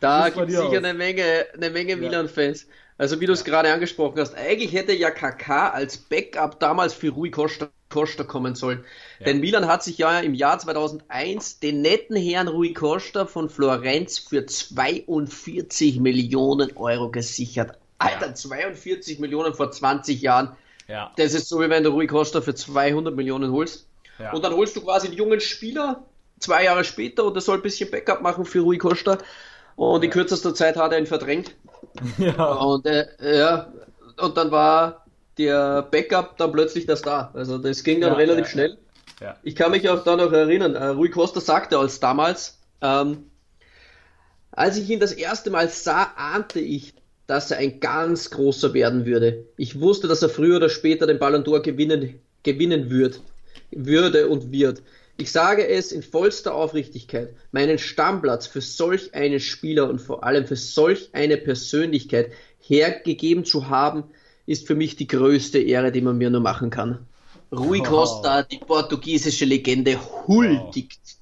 Da 0.00 0.30
gibt 0.30 0.48
es 0.48 0.56
sicher 0.56 0.68
aus? 0.68 0.74
eine 0.74 0.94
Menge, 0.94 1.46
eine 1.54 1.70
Menge 1.70 1.96
Milan-Fans. 1.96 2.66
Also 2.98 3.20
wie 3.20 3.26
du 3.26 3.32
es 3.32 3.44
gerade 3.44 3.72
angesprochen 3.72 4.18
hast, 4.18 4.34
eigentlich 4.34 4.72
hätte 4.72 4.92
ja 4.92 5.10
KK 5.10 5.70
als 5.70 5.96
Backup 5.96 6.58
damals 6.60 6.92
für 6.92 7.10
Rui 7.10 7.30
Costa, 7.30 7.68
Costa 7.88 8.24
kommen 8.24 8.54
sollen. 8.54 8.84
Denn 9.24 9.40
Milan 9.40 9.66
hat 9.66 9.82
sich 9.82 9.98
ja 9.98 10.20
im 10.20 10.34
Jahr 10.34 10.58
2001 10.58 11.60
den 11.60 11.82
netten 11.82 12.16
Herrn 12.16 12.48
Rui 12.48 12.72
Costa 12.72 13.26
von 13.26 13.48
Florenz 13.48 14.18
für 14.18 14.44
42 14.44 16.00
Millionen 16.00 16.76
Euro 16.76 17.10
gesichert. 17.10 17.78
Alter, 17.98 18.34
42 18.34 19.18
Millionen 19.18 19.54
vor 19.54 19.70
20 19.70 20.20
Jahren. 20.20 20.56
Ja. 20.88 21.12
Das 21.16 21.34
ist 21.34 21.48
so, 21.48 21.60
wie 21.60 21.70
wenn 21.70 21.84
du 21.84 21.90
Rui 21.90 22.06
Costa 22.06 22.40
für 22.40 22.54
200 22.54 23.14
Millionen 23.14 23.52
holst. 23.52 23.89
Ja. 24.20 24.32
Und 24.32 24.44
dann 24.44 24.54
holst 24.54 24.76
du 24.76 24.82
quasi 24.82 25.08
einen 25.08 25.16
jungen 25.16 25.40
Spieler 25.40 26.04
zwei 26.38 26.64
Jahre 26.64 26.84
später 26.84 27.24
und 27.24 27.34
der 27.34 27.42
soll 27.42 27.58
ein 27.58 27.62
bisschen 27.62 27.90
Backup 27.90 28.22
machen 28.22 28.44
für 28.44 28.60
Rui 28.60 28.78
Costa. 28.78 29.18
Und 29.76 30.04
in 30.04 30.10
kürzester 30.10 30.54
Zeit 30.54 30.76
hat 30.76 30.92
er 30.92 30.98
ihn 30.98 31.06
verdrängt. 31.06 31.54
ja. 32.18 32.52
Und 32.52 32.86
äh, 32.86 33.06
ja, 33.20 33.72
und 34.18 34.36
dann 34.36 34.50
war 34.50 35.06
der 35.38 35.82
Backup 35.82 36.36
dann 36.36 36.52
plötzlich 36.52 36.86
der 36.86 36.96
Star. 36.96 37.30
Also 37.34 37.58
das 37.58 37.82
ging 37.82 38.00
dann 38.00 38.12
Ja, 38.12 38.16
relativ 38.16 38.46
ja, 38.46 38.50
schnell. 38.50 38.78
Ja. 39.20 39.36
Ich 39.42 39.54
kann 39.54 39.70
mich 39.70 39.88
auch 39.88 40.04
da 40.04 40.16
noch 40.16 40.32
erinnern, 40.32 40.74
äh, 40.74 40.86
Rui 40.86 41.10
Costa 41.10 41.40
sagte 41.40 41.78
als 41.78 42.00
damals, 42.00 42.58
ähm, 42.80 43.30
als 44.50 44.76
ich 44.76 44.90
ihn 44.90 45.00
das 45.00 45.12
erste 45.12 45.50
Mal 45.50 45.68
sah, 45.68 46.12
ahnte 46.16 46.60
ich, 46.60 46.94
dass 47.26 47.50
er 47.50 47.58
ein 47.58 47.80
ganz 47.80 48.30
großer 48.30 48.74
werden 48.74 49.06
würde. 49.06 49.46
Ich 49.56 49.80
wusste, 49.80 50.08
dass 50.08 50.22
er 50.22 50.28
früher 50.28 50.56
oder 50.56 50.68
später 50.68 51.06
den 51.06 51.18
Ballon 51.18 51.44
d'Or 51.44 51.60
gewinnen, 51.60 52.20
gewinnen 52.42 52.90
wird, 52.90 53.20
würde 53.70 54.28
und 54.28 54.52
wird. 54.52 54.82
Ich 55.16 55.32
sage 55.32 55.66
es 55.68 55.92
in 55.92 56.02
vollster 56.02 56.54
Aufrichtigkeit, 56.54 57.34
meinen 57.52 57.78
Stammplatz 57.78 58.46
für 58.46 58.60
solch 58.62 59.14
einen 59.14 59.40
Spieler 59.40 59.88
und 59.88 60.00
vor 60.00 60.24
allem 60.24 60.46
für 60.46 60.56
solch 60.56 61.10
eine 61.12 61.36
Persönlichkeit 61.36 62.32
hergegeben 62.58 63.44
zu 63.44 63.68
haben, 63.68 64.04
ist 64.46 64.66
für 64.66 64.74
mich 64.74 64.96
die 64.96 65.06
größte 65.06 65.58
Ehre, 65.58 65.92
die 65.92 66.00
man 66.00 66.18
mir 66.18 66.30
nur 66.30 66.40
machen 66.40 66.70
kann. 66.70 67.06
Rui 67.52 67.80
Wow. 67.80 67.88
Costa, 67.88 68.42
die 68.44 68.58
portugiesische 68.58 69.44
Legende, 69.44 69.98
huldigt 70.26 71.16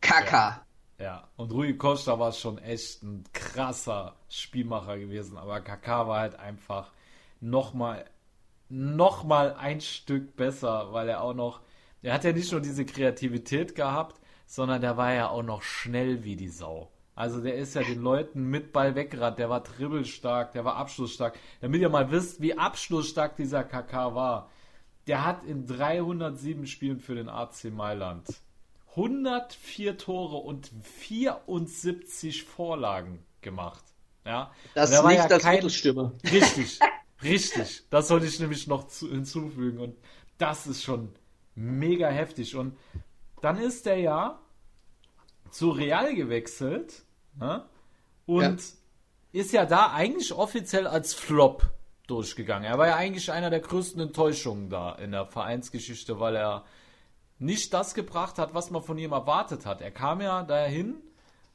Kaka. 0.00 0.64
Ja, 0.98 1.28
und 1.36 1.52
Rui 1.52 1.74
Costa 1.76 2.18
war 2.18 2.32
schon 2.32 2.58
echt 2.58 3.02
ein 3.02 3.24
krasser 3.32 4.16
Spielmacher 4.28 4.98
gewesen, 4.98 5.36
aber 5.38 5.58
Kaká 5.60 6.06
war 6.08 6.20
halt 6.20 6.38
einfach 6.38 6.90
nochmal 7.40 8.04
noch 8.68 9.24
mal 9.24 9.54
ein 9.54 9.80
Stück 9.80 10.36
besser, 10.36 10.92
weil 10.92 11.08
er 11.08 11.22
auch 11.22 11.34
noch, 11.34 11.60
er 12.02 12.14
hat 12.14 12.24
ja 12.24 12.32
nicht 12.32 12.50
nur 12.52 12.60
diese 12.60 12.84
Kreativität 12.84 13.74
gehabt, 13.74 14.20
sondern 14.46 14.80
der 14.80 14.96
war 14.96 15.12
ja 15.12 15.28
auch 15.28 15.42
noch 15.42 15.62
schnell 15.62 16.24
wie 16.24 16.36
die 16.36 16.48
Sau. 16.48 16.90
Also 17.14 17.40
der 17.40 17.56
ist 17.56 17.74
ja 17.74 17.82
den 17.82 18.00
Leuten 18.00 18.44
mit 18.44 18.72
Ball 18.72 18.94
weggerannt, 18.94 19.38
der 19.38 19.50
war 19.50 19.62
dribbelstark, 19.62 20.52
der 20.52 20.64
war 20.64 20.76
abschlussstark. 20.76 21.36
Damit 21.60 21.80
ihr 21.80 21.88
mal 21.88 22.10
wisst, 22.12 22.40
wie 22.40 22.56
abschlussstark 22.56 23.34
dieser 23.36 23.64
KK 23.64 24.14
war. 24.14 24.50
Der 25.08 25.24
hat 25.24 25.44
in 25.44 25.66
307 25.66 26.66
Spielen 26.66 27.00
für 27.00 27.14
den 27.16 27.28
AC 27.28 27.64
Mailand 27.72 28.28
104 28.90 29.96
Tore 29.98 30.36
und 30.36 30.70
74 30.82 32.44
Vorlagen 32.44 33.18
gemacht. 33.40 33.82
Ja, 34.24 34.52
Das 34.74 34.92
war 34.92 35.08
nicht 35.08 35.18
ja 35.18 35.24
als 35.26 35.42
kein- 35.42 35.56
Mittelstürmer. 35.56 36.12
Richtig, 36.30 36.78
richtig. 37.22 37.84
Das 37.90 38.08
sollte 38.08 38.26
ich 38.26 38.38
nämlich 38.40 38.66
noch 38.66 38.86
zu, 38.88 39.08
hinzufügen. 39.08 39.78
Und 39.78 39.96
das 40.36 40.66
ist 40.66 40.82
schon 40.82 41.10
mega 41.58 42.08
heftig. 42.08 42.56
Und 42.56 42.76
dann 43.40 43.58
ist 43.58 43.86
er 43.86 43.96
ja 43.96 44.38
zu 45.50 45.70
Real 45.70 46.14
gewechselt 46.14 47.02
ne? 47.38 47.64
und 48.26 48.62
ist 49.32 49.52
ja 49.52 49.66
da 49.66 49.92
eigentlich 49.92 50.32
offiziell 50.32 50.86
als 50.86 51.14
Flop 51.14 51.70
durchgegangen. 52.06 52.64
Er 52.64 52.78
war 52.78 52.86
ja 52.86 52.96
eigentlich 52.96 53.30
einer 53.32 53.50
der 53.50 53.60
größten 53.60 54.00
Enttäuschungen 54.00 54.70
da 54.70 54.92
in 54.94 55.12
der 55.12 55.26
Vereinsgeschichte, 55.26 56.18
weil 56.20 56.36
er 56.36 56.64
nicht 57.38 57.74
das 57.74 57.94
gebracht 57.94 58.38
hat, 58.38 58.54
was 58.54 58.70
man 58.70 58.82
von 58.82 58.98
ihm 58.98 59.12
erwartet 59.12 59.66
hat. 59.66 59.80
Er 59.80 59.90
kam 59.90 60.20
ja 60.20 60.42
dahin 60.42 60.96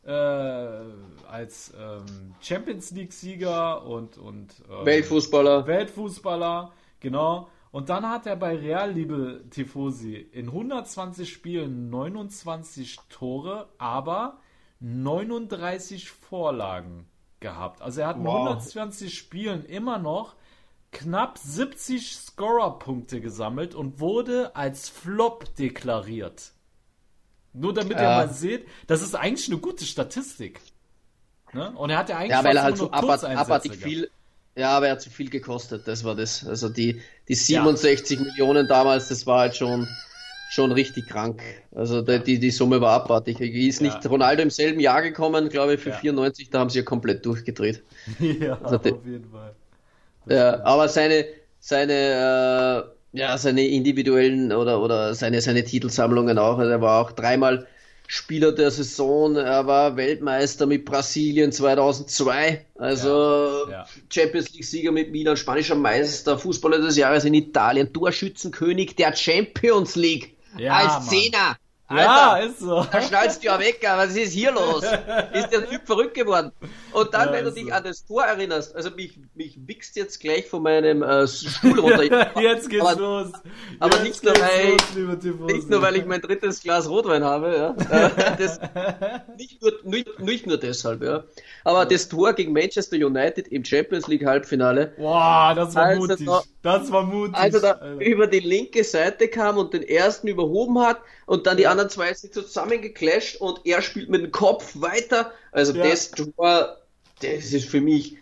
äh, 0.06 0.12
als 0.12 1.74
ähm, 1.78 2.36
Champions 2.42 2.92
League-Sieger 2.92 3.86
und, 3.86 4.18
und 4.18 4.54
ähm, 4.70 4.86
Weltfußballer. 4.86 5.66
Weltfußballer, 5.66 6.72
genau. 7.00 7.50
Und 7.74 7.90
dann 7.90 8.08
hat 8.08 8.28
er 8.28 8.36
bei 8.36 8.56
Real, 8.56 8.92
liebe 8.92 9.46
Tifosi, 9.50 10.14
in 10.16 10.50
120 10.50 11.28
Spielen 11.34 11.90
29 11.90 13.00
Tore, 13.10 13.68
aber 13.80 14.38
39 14.80 16.12
Vorlagen 16.12 17.08
gehabt. 17.40 17.82
Also 17.82 18.02
er 18.02 18.08
hat 18.10 18.18
in 18.18 18.26
Wow. 18.26 18.48
120 18.50 19.18
Spielen 19.18 19.66
immer 19.66 19.98
noch 19.98 20.36
knapp 20.92 21.40
70 21.40 22.16
Scorer-Punkte 22.16 23.20
gesammelt 23.22 23.74
und 23.74 24.00
wurde 24.00 24.56
als 24.56 24.90
Flop 24.90 25.56
deklariert. 25.56 26.52
Nur 27.54 27.74
damit 27.74 27.98
ihr 27.98 28.04
Ja. 28.04 28.18
mal 28.18 28.30
seht, 28.30 28.68
das 28.86 29.02
ist 29.02 29.16
eigentlich 29.16 29.50
eine 29.50 29.58
gute 29.60 29.86
Statistik. 29.86 30.62
Ne? 31.54 31.72
Und 31.76 31.90
er 31.90 31.98
hat 31.98 32.10
ja 32.10 32.18
eigentlich 32.18 32.30
Ja, 32.32 32.44
weil 32.44 32.56
er 32.56 32.64
halt 32.64 32.78
nur 32.78 32.86
so 32.88 32.92
abart- 32.92 33.24
abartig 33.24 33.78
viel. 33.78 34.12
Ja, 34.56 34.78
aber 34.78 34.88
er 34.88 34.92
hat 34.94 35.02
zu 35.02 35.10
viel 35.10 35.30
gekostet, 35.30 35.88
das 35.88 36.04
war 36.04 36.16
das. 36.16 36.46
Also 36.46 36.70
die, 36.70 37.02
die 37.28 37.36
67 37.36 38.20
Millionen 38.20 38.68
damals, 38.68 39.08
das 39.10 39.26
war 39.26 39.40
halt 39.40 39.56
schon, 39.56 39.98
schon 40.48 40.72
richtig 40.72 41.08
krank. 41.08 41.42
Also 41.72 42.02
die, 42.04 42.38
die, 42.40 42.52
Summe 42.52 42.80
war 42.80 42.92
abartig. 42.94 43.40
Ist 43.42 43.82
Ja. 43.82 43.88
nicht 43.88 44.06
Ronaldo 44.08 44.44
im 44.44 44.52
selben 44.52 44.80
Jahr 44.80 45.02
gekommen, 45.02 45.50
glaube 45.50 45.74
ich, 45.76 45.82
für 45.82 45.90
Ja. 45.90 45.98
94, 45.98 46.50
da 46.52 46.60
haben 46.60 46.70
sie 46.70 46.80
ja 46.80 46.86
komplett 46.86 47.26
durchgedreht. 47.26 47.84
ja, 48.20 48.60
Also 48.62 48.78
auf 48.78 49.06
jeden 49.06 49.30
Fall. 49.32 49.56
Ja, 50.30 50.64
aber 50.64 50.88
seine, 50.88 51.26
seine, 51.60 51.94
äh, 53.14 53.20
ja, 53.20 53.38
seine 53.38 53.68
individuellen 53.68 54.52
oder, 54.54 54.82
oder 54.82 55.14
seine, 55.16 55.42
seine 55.42 55.64
Titelsammlungen 55.64 56.38
auch. 56.38 56.58
Also 56.58 56.72
er 56.72 56.82
war 56.82 57.02
auch 57.02 57.12
dreimal 57.12 57.68
Spieler 58.08 58.52
der 58.52 58.72
Saison. 58.72 59.36
Er 59.36 59.66
war 59.66 59.96
Weltmeister 59.96 60.66
mit 60.66 60.86
Brasilien 60.86 61.52
2002. 61.52 62.66
Also 62.76 63.66
Ja, 63.70 63.72
ja. 63.72 63.88
Champions 64.10 64.54
League 64.54 64.66
Sieger 64.66 64.92
mit 64.92 65.12
Milan, 65.12 65.38
spanischer 65.38 65.76
Meister, 65.76 66.38
Fußballer 66.38 66.80
des 66.80 66.98
Jahres 66.98 67.26
in 67.26 67.34
Italien, 67.34 67.92
Torschützenkönig 67.94 68.96
der 68.96 69.16
Champions 69.16 69.96
League. 69.96 70.36
Ja, 70.58 70.74
als 70.74 70.94
Mann. 70.94 71.10
Zehner. 71.10 71.58
Ja, 71.98 72.32
Alter, 72.34 72.48
ist 72.48 72.60
so. 72.60 72.86
da 72.92 73.02
schnallst 73.02 73.42
du 73.44 73.48
ja 73.48 73.60
weg, 73.60 73.88
aber 73.88 74.04
was 74.04 74.16
ist 74.16 74.34
hier 74.34 74.52
los? 74.52 74.84
Ist 75.34 75.50
der 75.52 75.68
Typ 75.70 75.86
verrückt 75.86 76.14
geworden? 76.14 76.52
Und 76.92 77.14
dann, 77.14 77.28
Ja, 77.30 77.34
wenn 77.34 77.46
du 77.46 77.52
dich 77.52 77.68
so. 77.68 77.72
an 77.74 77.84
das 77.84 78.06
Tor 78.06 78.24
erinnerst, 78.24 78.76
also 78.76 78.90
mich, 78.92 79.20
mich 79.36 79.58
wichst 79.66 79.96
jetzt 79.96 80.20
gleich 80.20 80.48
von 80.48 80.64
meinem 80.64 81.02
äh, 81.04 81.28
Stuhl 81.28 81.80
runter. 81.80 82.04
Jetzt 82.42 82.70
geht's 82.70 82.86
aber, 82.86 83.00
los. 83.02 83.32
aber 83.80 83.96
Jetzt 83.98 84.04
nicht 84.04 84.24
nur, 84.24 84.34
weil- 84.36 84.78
Tifosi. 85.18 85.54
Nicht 85.54 85.70
nur, 85.70 85.82
weil 85.82 85.96
ich 85.96 86.06
mein 86.06 86.22
drittes 86.22 86.62
Glas 86.62 86.88
Rotwein 86.90 87.24
habe, 87.24 87.56
ja. 87.56 87.76
Äh, 88.08 88.36
das, 88.38 88.60
nicht, 89.38 89.62
nur, 89.62 89.74
nicht, 89.84 90.20
nicht 90.20 90.48
nur 90.48 90.58
deshalb, 90.58 91.04
ja. 91.04 91.24
Aber 91.66 91.86
das 91.86 92.10
Tor 92.10 92.34
gegen 92.34 92.52
Manchester 92.54 92.98
United 92.98 93.48
im 93.48 93.64
Champions 93.64 94.08
League 94.08 94.26
Halbfinale, 94.26 94.94
Boah, 94.98 95.54
das 95.56 95.76
war 95.76 95.84
Also 95.86 96.02
mutig. 96.08 96.26
da- 96.26 96.44
das 96.62 96.92
war 96.92 97.04
mutig. 97.04 97.36
als 97.36 97.56
er 97.56 97.62
da 97.62 97.72
Alter. 97.72 98.06
über 98.06 98.28
die 98.28 98.40
linke 98.40 98.84
Seite 98.84 99.28
kam 99.30 99.58
und 99.58 99.74
den 99.74 99.84
ersten 99.84 100.28
überhoben 100.28 100.80
hat 100.80 101.00
und 101.26 101.48
dann 101.48 101.58
die 101.58 101.68
anderen 101.68 101.90
zwei 101.90 102.14
sind 102.14 102.34
zusammengeclasht 102.34 103.38
und 103.40 103.62
er 103.66 103.82
spielt 103.82 104.10
mit 104.10 104.22
dem 104.24 104.32
Kopf 104.32 104.74
weiter. 104.76 105.32
Also 105.52 105.74
Ja. 105.74 105.84
das 105.90 106.12
Tor, 106.12 106.78
das 107.22 107.54
ist 107.54 107.66
für 107.70 107.82
mich 107.82 108.18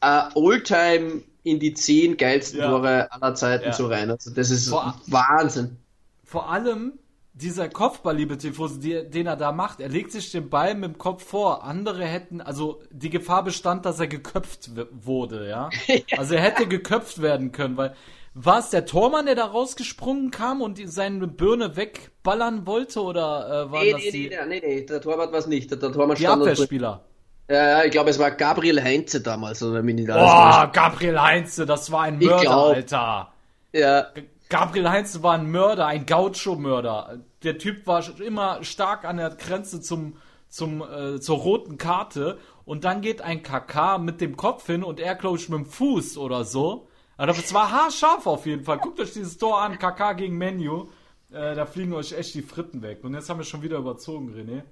äh, 0.00 0.06
Alltime 0.34 1.22
in 1.42 1.58
die 1.58 1.74
zehn 1.74 2.16
geilsten 2.16 2.60
Ja. 2.60 2.70
Tore 2.70 3.10
aller 3.12 3.34
Zeiten 3.34 3.64
Ja. 3.64 3.72
so 3.72 3.86
rein. 3.88 4.10
Also 4.10 4.30
das 4.30 4.50
ist 4.50 4.68
Vor- 4.68 4.94
Wahnsinn. 5.08 5.76
Vor 6.24 6.48
allem 6.50 6.92
dieser 7.38 7.68
Kopfball, 7.68 8.16
liebe 8.16 8.36
Tifosi, 8.36 8.80
die, 8.80 9.10
den 9.10 9.26
er 9.26 9.36
da 9.36 9.52
macht, 9.52 9.80
er 9.80 9.88
legt 9.88 10.12
sich 10.12 10.30
den 10.30 10.50
Ball 10.50 10.74
mit 10.74 10.84
dem 10.84 10.98
Kopf 10.98 11.24
vor. 11.24 11.64
Andere 11.64 12.04
hätten, 12.04 12.40
also 12.40 12.82
die 12.90 13.10
Gefahr 13.10 13.44
bestand, 13.44 13.86
dass 13.86 14.00
er 14.00 14.08
geköpft 14.08 14.70
wurde, 14.90 15.48
ja. 15.48 15.70
Also 16.16 16.34
er 16.34 16.42
hätte 16.42 16.66
geköpft 16.66 17.22
werden 17.22 17.52
können, 17.52 17.76
weil 17.76 17.94
war 18.34 18.60
es 18.60 18.70
der 18.70 18.86
Tormann, 18.86 19.26
der 19.26 19.34
da 19.34 19.46
rausgesprungen 19.46 20.30
kam 20.30 20.62
und 20.62 20.80
seine 20.88 21.26
Birne 21.26 21.76
wegballern 21.76 22.66
wollte 22.66 23.02
oder 23.02 23.66
äh, 23.66 23.72
war 23.72 23.82
Nee, 23.82 23.92
das 23.92 24.02
nee, 24.02 24.10
die, 24.10 24.28
nee, 24.28 24.36
nee, 24.46 24.62
nee, 24.64 24.80
der 24.82 25.00
Torwart 25.00 25.32
war 25.32 25.38
es 25.40 25.46
nicht. 25.46 25.70
Der, 25.70 25.78
der 25.78 25.92
Torwart 25.92 26.18
die 26.18 26.22
stand 26.22 26.42
Abwehrspieler? 26.42 27.04
Ja, 27.50 27.68
ja, 27.68 27.84
ich 27.84 27.90
glaube, 27.90 28.10
es 28.10 28.18
war 28.18 28.30
Gabriel 28.30 28.82
Heinze 28.82 29.22
damals, 29.22 29.62
oder 29.62 29.82
Boah. 29.82 30.70
Gabriel 30.72 31.18
Heinze, 31.20 31.64
das 31.64 31.90
war 31.90 32.02
ein 32.02 32.18
Mörder. 32.18 32.50
Alter. 32.50 33.32
Ja, 33.72 34.06
Gabriel 34.48 34.88
Heinze 34.88 35.22
war 35.22 35.34
ein 35.34 35.50
Mörder, 35.50 35.86
ein 35.86 36.06
Gaucho-Mörder. 36.06 37.18
Der 37.42 37.58
Typ 37.58 37.86
war 37.86 38.04
immer 38.20 38.64
stark 38.64 39.04
an 39.04 39.18
der 39.18 39.30
Grenze 39.30 39.80
zum, 39.80 40.16
zum, 40.48 40.82
äh, 40.82 41.20
zur 41.20 41.38
roten 41.38 41.78
Karte. 41.78 42.38
Und 42.64 42.84
dann 42.84 43.00
geht 43.00 43.22
ein 43.22 43.42
KK 43.42 43.98
mit 43.98 44.20
dem 44.20 44.36
Kopf 44.36 44.66
hin 44.66 44.82
und 44.82 45.00
er, 45.00 45.14
glaube 45.14 45.38
ich, 45.38 45.48
mit 45.48 45.58
dem 45.58 45.66
Fuß 45.66 46.18
oder 46.18 46.44
so. 46.44 46.88
Aber 47.16 47.32
das 47.32 47.52
war 47.52 47.70
haarscharf 47.70 48.26
auf 48.26 48.46
jeden 48.46 48.64
Fall. 48.64 48.78
Guckt 48.78 49.00
euch 49.00 49.12
dieses 49.12 49.38
Tor 49.38 49.60
an, 49.60 49.78
KK 49.78 50.12
gegen 50.14 50.38
Menu. 50.38 50.88
Äh, 51.30 51.54
da 51.54 51.66
fliegen 51.66 51.92
euch 51.92 52.12
echt 52.12 52.34
die 52.34 52.42
Fritten 52.42 52.82
weg. 52.82 53.02
Und 53.02 53.14
jetzt 53.14 53.28
haben 53.28 53.38
wir 53.38 53.44
schon 53.44 53.62
wieder 53.62 53.78
überzogen, 53.78 54.32
René. 54.34 54.62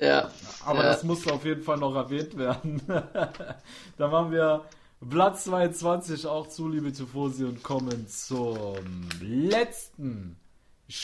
ja. 0.00 0.30
Aber 0.64 0.80
ja. 0.80 0.90
das 0.90 1.02
musste 1.02 1.32
auf 1.32 1.44
jeden 1.44 1.62
Fall 1.62 1.78
noch 1.78 1.94
erwähnt 1.94 2.38
werden. 2.38 2.82
da 3.96 4.08
machen 4.08 4.30
wir 4.30 4.64
Platz 5.08 5.44
22 5.44 6.26
auch 6.26 6.48
zu, 6.48 6.68
liebe 6.68 6.92
Tifosi, 6.92 7.44
und 7.44 7.62
kommen 7.62 8.08
zum 8.08 9.08
letzten 9.20 10.36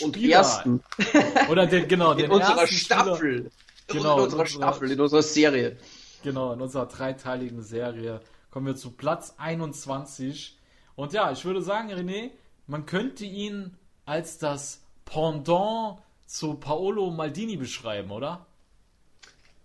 Und 0.00 0.16
Spieler. 0.16 0.36
ersten 0.38 0.82
Oder 1.50 1.66
den, 1.66 1.86
genau, 1.88 2.14
den 2.14 2.26
in 2.26 2.30
unserer 2.30 2.60
ersten 2.62 2.74
Spieler- 2.76 3.02
Staffel. 3.04 3.50
Genau, 3.86 4.16
in 4.18 4.24
unserer 4.24 4.40
in 4.40 4.46
unserer- 4.46 4.46
Staffel, 4.46 4.90
in 4.90 5.00
unserer 5.00 5.22
Serie. 5.22 5.76
Genau, 6.22 6.52
in 6.54 6.60
unserer 6.62 6.86
dreiteiligen 6.86 7.62
Serie 7.62 8.20
kommen 8.50 8.66
wir 8.66 8.76
zu 8.76 8.90
Platz 8.92 9.34
21. 9.36 10.56
Und 10.96 11.12
ja, 11.12 11.30
ich 11.32 11.44
würde 11.44 11.60
sagen, 11.60 11.90
René, 11.92 12.30
man 12.66 12.86
könnte 12.86 13.24
ihn 13.26 13.76
als 14.06 14.38
das 14.38 14.80
Pendant 15.04 15.98
zu 16.26 16.54
Paolo 16.54 17.10
Maldini 17.10 17.56
beschreiben, 17.56 18.10
oder? 18.10 18.46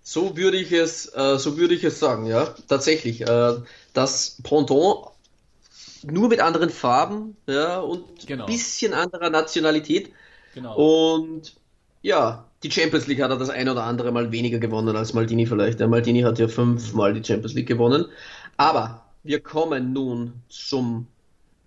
So 0.02 0.36
würde 0.36 0.58
ich 0.58 0.72
es, 0.72 1.06
äh, 1.16 1.38
so 1.38 1.58
würde 1.58 1.76
ich 1.76 1.84
es 1.84 2.00
sagen, 2.00 2.26
ja, 2.26 2.46
tatsächlich. 2.68 3.22
Äh, 3.22 3.54
das 3.94 4.38
Pendant 4.44 5.09
nur 6.04 6.30
mit 6.30 6.40
anderen 6.40 6.70
Farben, 6.70 7.36
ja, 7.48 7.80
und 7.80 8.28
Genau. 8.28 8.46
bisschen 8.46 8.94
anderer 8.94 9.30
Nationalität. 9.30 10.12
Genau. 10.54 10.76
Und 10.76 11.56
ja, 12.02 12.46
die 12.64 12.72
Champions 12.72 13.08
League 13.08 13.22
hat 13.22 13.32
er 13.32 13.38
das 13.38 13.50
ein 13.50 13.70
oder 13.70 13.84
andere 13.84 14.12
Mal 14.12 14.32
weniger 14.32 14.60
gewonnen 14.60 14.96
als 14.96 15.14
Maldini 15.14 15.46
vielleicht. 15.46 15.80
Der 15.80 15.88
Maldini 15.88 16.22
hat 16.22 16.40
ja 16.40 16.48
fünfmal 16.48 17.14
die 17.14 17.24
Champions 17.24 17.54
League 17.54 17.68
gewonnen. 17.68 18.06
Aber 18.58 19.06
wir 19.24 19.42
kommen 19.42 19.94
nun 19.94 20.34
zum 20.50 21.08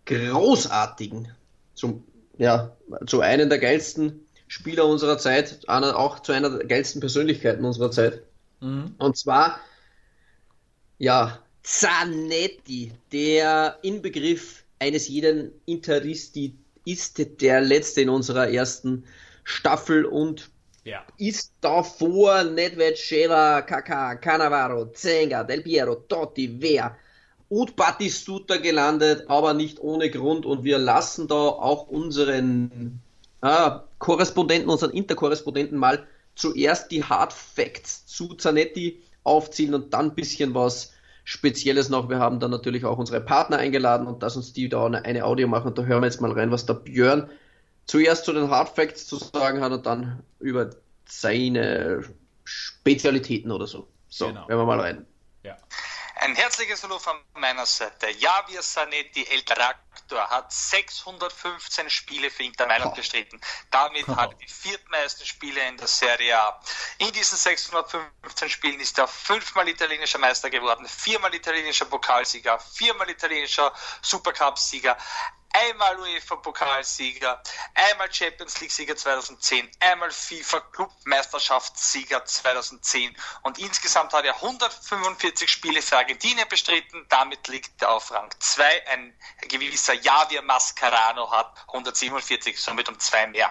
großartigen, 0.07 1.29
zum, 1.75 2.05
ja, 2.39 2.73
zu 3.07 3.21
einem 3.21 3.49
der 3.49 3.59
geilsten 3.59 4.21
Spieler 4.49 4.87
unserer 4.87 5.19
Zeit, 5.19 5.69
einer, 5.69 5.97
auch 5.97 6.21
zu 6.21 6.33
einer 6.33 6.51
der 6.51 6.67
geilsten 6.67 7.01
Persönlichkeiten 7.01 7.65
unserer 7.65 7.91
Zeit. 7.91 8.23
Mhm. 8.61 8.95
Und 8.99 9.17
zwar, 9.17 9.59
ja, 10.99 11.39
Zanetti, 11.63 12.93
der 13.13 13.79
Inbegriff 13.83 14.65
eines 14.79 15.09
jeden 15.09 15.53
Interisti 15.67 16.55
ist 16.85 17.41
der 17.41 17.61
letzte 17.61 18.01
in 18.03 18.09
unserer 18.09 18.49
ersten 18.51 19.05
Staffel 19.45 20.05
und 20.05 20.51
Ja. 20.85 21.05
ist 21.17 21.53
davor 21.61 22.43
Nedved, 22.43 22.99
Schela, 22.99 23.61
Kaká, 23.61 24.17
Cannavaro, 24.17 24.87
Zenga, 24.87 25.45
Del 25.45 25.63
Piero, 25.63 25.95
Totti, 25.95 26.61
Wehr 26.61 26.97
und 27.49 27.77
Battistuta 27.77 28.57
gelandet, 28.57 29.29
aber 29.29 29.55
nicht 29.55 29.79
ohne 29.79 30.11
Grund 30.11 30.45
und 30.45 30.65
wir 30.65 30.79
lassen 30.79 31.29
da 31.29 31.35
auch 31.35 31.87
unseren 31.87 33.01
ah, 33.43 33.85
Korrespondenten, 33.99 34.69
unseren 34.69 34.91
Interkorrespondenten 34.91 35.79
mal 35.79 36.05
zuerst 36.35 36.91
die 36.91 37.05
Hard 37.05 37.33
Facts 37.33 38.07
zu 38.07 38.35
Zanetti 38.35 39.03
aufziehen 39.23 39.75
und 39.75 39.95
dann 39.95 40.07
ein 40.07 40.15
bisschen 40.17 40.55
was 40.55 40.93
Spezielles 41.25 41.89
noch. 41.89 42.09
Wir 42.09 42.19
haben 42.19 42.41
dann 42.41 42.51
natürlich 42.51 42.85
auch 42.85 42.99
unsere 42.99 43.21
Partner 43.21 43.59
eingeladen 43.59 44.07
und 44.07 44.23
dass 44.23 44.37
uns 44.37 44.53
die 44.53 44.69
da 44.69 44.87
eine, 44.87 45.05
eine 45.05 45.25
Audio 45.25 45.47
machen 45.49 45.69
und 45.69 45.79
da 45.79 45.83
hören 45.83 46.03
wir 46.03 46.07
jetzt 46.07 46.21
mal 46.21 46.33
rein, 46.33 46.51
was 46.51 46.67
der 46.67 46.75
Björn 46.75 47.31
zuerst 47.87 48.25
zu 48.25 48.33
den 48.33 48.51
Hard 48.51 48.75
Facts 48.75 49.07
zu 49.07 49.17
sagen 49.17 49.61
hat 49.61 49.73
und 49.73 49.87
dann 49.87 50.23
über 50.41 50.71
seine 51.07 52.03
Spezialitäten 52.45 53.51
oder 53.51 53.67
so. 53.67 53.87
So, 54.09 54.29
Genau. 54.29 54.49
hören 54.49 54.59
wir 54.59 54.67
mal 54.67 54.81
rein. 54.81 55.07
Ja. 55.43 55.57
Ein 56.17 56.35
herzliches 56.35 56.83
Hallo 56.83 56.99
von 56.99 57.17
meiner 57.35 57.67
Seite. 57.67 58.07
Javier 58.19 58.61
Zanetti, 58.61 59.27
El 59.31 59.43
Tractor, 60.13 60.31
hat 60.31 60.53
615 60.53 61.91
Spiele 61.91 62.31
für 62.31 62.43
Inter 62.43 62.67
Mailand 62.67 62.95
bestritten. 62.95 63.41
Damit 63.71 64.07
hat 64.09 64.33
er 64.33 64.39
die 64.39 64.49
viertmeisten 64.49 65.27
Spiele 65.27 65.67
in 65.69 65.77
der 65.77 65.87
Serie 65.87 66.39
A. 66.39 66.61
In 66.99 67.13
diesen 67.13 67.39
615 67.39 68.51
Spielen 68.51 68.81
ist 68.81 68.99
er 68.99 69.09
fünfmal 69.09 69.69
italienischer 69.69 70.19
Meister 70.19 70.51
geworden, 70.51 70.87
viermal 70.87 71.35
italienischer 71.35 71.87
Pokalsieger, 71.87 72.59
viermal 72.59 73.09
italienischer 73.11 73.73
Supercup-Sieger, 74.03 74.97
einmal 75.53 75.99
UEFA-Pokalsieger, 75.99 77.43
einmal 77.75 78.13
Champions 78.13 78.61
League-Sieger 78.61 78.95
2010, 78.97 79.69
einmal 79.81 80.11
FIFA-Clubmeisterschaftssieger 80.11 82.25
2010 82.25 83.17
und 83.43 83.59
insgesamt 83.59 84.13
hat 84.13 84.25
er 84.25 84.37
145 84.37 85.51
Spiele 85.51 85.83
für 85.83 85.99
Argentinien 85.99 86.49
bestritten. 86.49 87.05
Damit 87.09 87.49
liegt 87.49 87.83
er 87.83 87.91
auf 87.91 88.13
Rang 88.13 88.31
2. 88.39 88.87
Ein 88.89 89.13
gewisser 89.49 89.95
Javier 89.95 90.43
Mascarano 90.43 91.29
hat 91.31 91.53
147, 91.69 92.61
somit 92.61 92.89
um 92.89 92.99
zwei 92.99 93.27
mehr. 93.27 93.51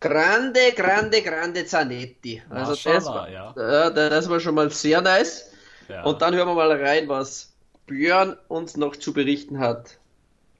Grande, 0.00 0.72
grande, 0.72 1.22
grande 1.22 1.64
Zanetti. 1.64 2.42
Also 2.50 2.74
das 2.74 3.06
war, 3.06 3.30
ja. 3.30 3.52
das 3.90 4.28
war 4.28 4.38
schon 4.38 4.54
mal 4.54 4.70
sehr 4.70 5.00
nice. 5.00 5.50
Ja. 5.88 6.02
Und 6.02 6.20
dann 6.20 6.34
hören 6.34 6.48
wir 6.48 6.54
mal 6.54 6.72
rein, 6.72 7.08
was 7.08 7.54
Björn 7.86 8.36
uns 8.48 8.76
noch 8.76 8.96
zu 8.96 9.12
berichten 9.12 9.60
hat, 9.60 9.98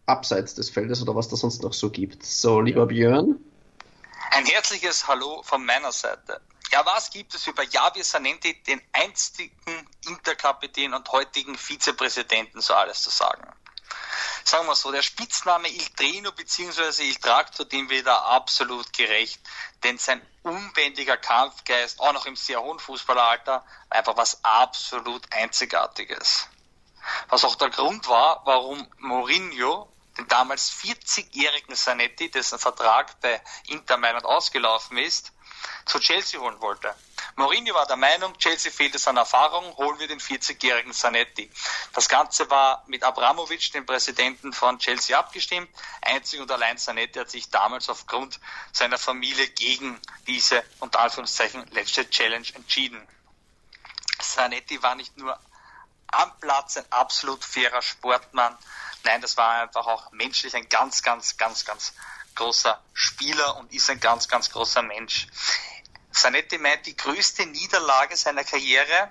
abseits 0.06 0.54
des 0.54 0.70
Feldes 0.70 1.02
oder 1.02 1.14
was 1.14 1.28
da 1.28 1.36
sonst 1.36 1.62
noch 1.62 1.72
so 1.72 1.90
gibt. 1.90 2.24
So, 2.24 2.60
lieber 2.60 2.80
ja. 2.80 2.86
Björn. 2.86 3.40
Ein 4.30 4.46
herzliches 4.46 5.06
Hallo 5.06 5.42
von 5.42 5.64
meiner 5.64 5.92
Seite. 5.92 6.40
Ja, 6.72 6.84
was 6.84 7.10
gibt 7.10 7.34
es 7.34 7.46
über 7.46 7.62
Javier 7.62 8.04
Sanenti, 8.04 8.60
den 8.64 8.80
einstigen 8.92 9.88
Interkapitän 10.08 10.92
und 10.92 11.10
heutigen 11.12 11.56
Vizepräsidenten, 11.56 12.60
so 12.60 12.74
alles 12.74 13.02
zu 13.02 13.10
sagen? 13.10 13.46
Sagen 14.44 14.66
wir 14.66 14.74
so, 14.74 14.90
der 14.90 15.02
Spitzname 15.02 15.68
Il 15.68 15.88
Trino 15.96 16.32
bzw. 16.32 17.02
Il 17.04 17.14
Tractor, 17.16 17.64
dem 17.64 17.88
wird 17.88 18.06
er 18.06 18.24
absolut 18.26 18.92
gerecht, 18.92 19.40
denn 19.84 19.98
sein 19.98 20.20
unbändiger 20.42 21.16
Kampfgeist, 21.16 22.00
auch 22.00 22.12
noch 22.12 22.26
im 22.26 22.36
sehr 22.36 22.62
hohen 22.62 22.78
Fußballeralter, 22.78 23.64
einfach 23.88 24.16
was 24.16 24.42
absolut 24.44 25.22
Einzigartiges. 25.32 26.48
Was 27.28 27.44
auch 27.44 27.54
der 27.54 27.70
Grund 27.70 28.08
war, 28.08 28.42
warum 28.44 28.86
Mourinho 28.98 29.93
den 30.18 30.28
damals 30.28 30.70
40-jährigen 30.72 31.74
Sanetti, 31.74 32.30
dessen 32.30 32.58
Vertrag 32.58 33.20
bei 33.20 33.42
Inter 33.66 33.96
Mailand 33.96 34.24
ausgelaufen 34.24 34.98
ist, 34.98 35.32
zu 35.86 35.98
Chelsea 35.98 36.40
holen 36.40 36.60
wollte. 36.60 36.94
Mourinho 37.36 37.74
war 37.74 37.86
der 37.86 37.96
Meinung, 37.96 38.36
Chelsea 38.38 38.70
fehlt 38.70 38.94
es 38.94 39.08
an 39.08 39.16
Erfahrung, 39.16 39.76
holen 39.76 39.98
wir 39.98 40.06
den 40.06 40.20
40-jährigen 40.20 40.92
Sanetti. 40.92 41.50
Das 41.92 42.08
Ganze 42.08 42.48
war 42.48 42.84
mit 42.86 43.02
Abramovic, 43.02 43.72
dem 43.72 43.86
Präsidenten 43.86 44.52
von 44.52 44.78
Chelsea, 44.78 45.18
abgestimmt. 45.18 45.68
Einzig 46.02 46.40
und 46.40 46.50
allein 46.52 46.78
Sanetti 46.78 47.18
hat 47.18 47.30
sich 47.30 47.50
damals 47.50 47.88
aufgrund 47.88 48.38
seiner 48.72 48.98
Familie 48.98 49.48
gegen 49.48 50.00
diese, 50.28 50.62
unter 50.78 51.00
Anführungszeichen, 51.00 51.66
letzte 51.72 52.08
Challenge 52.08 52.46
entschieden. 52.54 53.04
Sanetti 54.20 54.82
war 54.82 54.94
nicht 54.94 55.16
nur 55.16 55.38
am 56.08 56.38
Platz 56.38 56.76
ein 56.76 56.86
absolut 56.90 57.44
fairer 57.44 57.82
Sportmann. 57.82 58.56
Nein, 59.04 59.20
das 59.20 59.36
war 59.36 59.62
einfach 59.62 59.86
auch 59.86 60.10
menschlich 60.12 60.56
ein 60.56 60.68
ganz, 60.68 61.02
ganz, 61.02 61.36
ganz, 61.36 61.64
ganz 61.64 61.92
großer 62.34 62.82
Spieler 62.94 63.56
und 63.56 63.72
ist 63.72 63.90
ein 63.90 64.00
ganz, 64.00 64.28
ganz 64.28 64.50
großer 64.50 64.82
Mensch. 64.82 65.28
Zanetti 66.10 66.58
meint, 66.58 66.86
die 66.86 66.96
größte 66.96 67.44
Niederlage 67.46 68.16
seiner 68.16 68.44
Karriere 68.44 69.10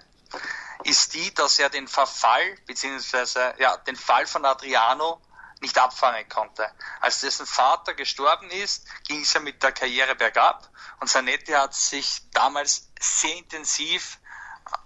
ist 0.83 1.13
die, 1.13 1.33
dass 1.33 1.59
er 1.59 1.69
den 1.69 1.87
Verfall 1.87 2.57
beziehungsweise 2.65 3.53
ja, 3.59 3.77
den 3.77 3.95
Fall 3.95 4.25
von 4.25 4.45
Adriano 4.45 5.21
nicht 5.61 5.77
abfangen 5.77 6.27
konnte. 6.27 6.69
Als 6.99 7.21
dessen 7.21 7.45
Vater 7.45 7.93
gestorben 7.93 8.49
ist, 8.49 8.85
ging 9.07 9.21
es 9.21 9.33
ja 9.33 9.39
mit 9.39 9.61
der 9.61 9.71
Karriere 9.71 10.15
bergab 10.15 10.69
und 10.99 11.07
Zanetti 11.07 11.51
hat 11.51 11.73
sich 11.73 12.21
damals 12.31 12.89
sehr 12.99 13.35
intensiv 13.37 14.19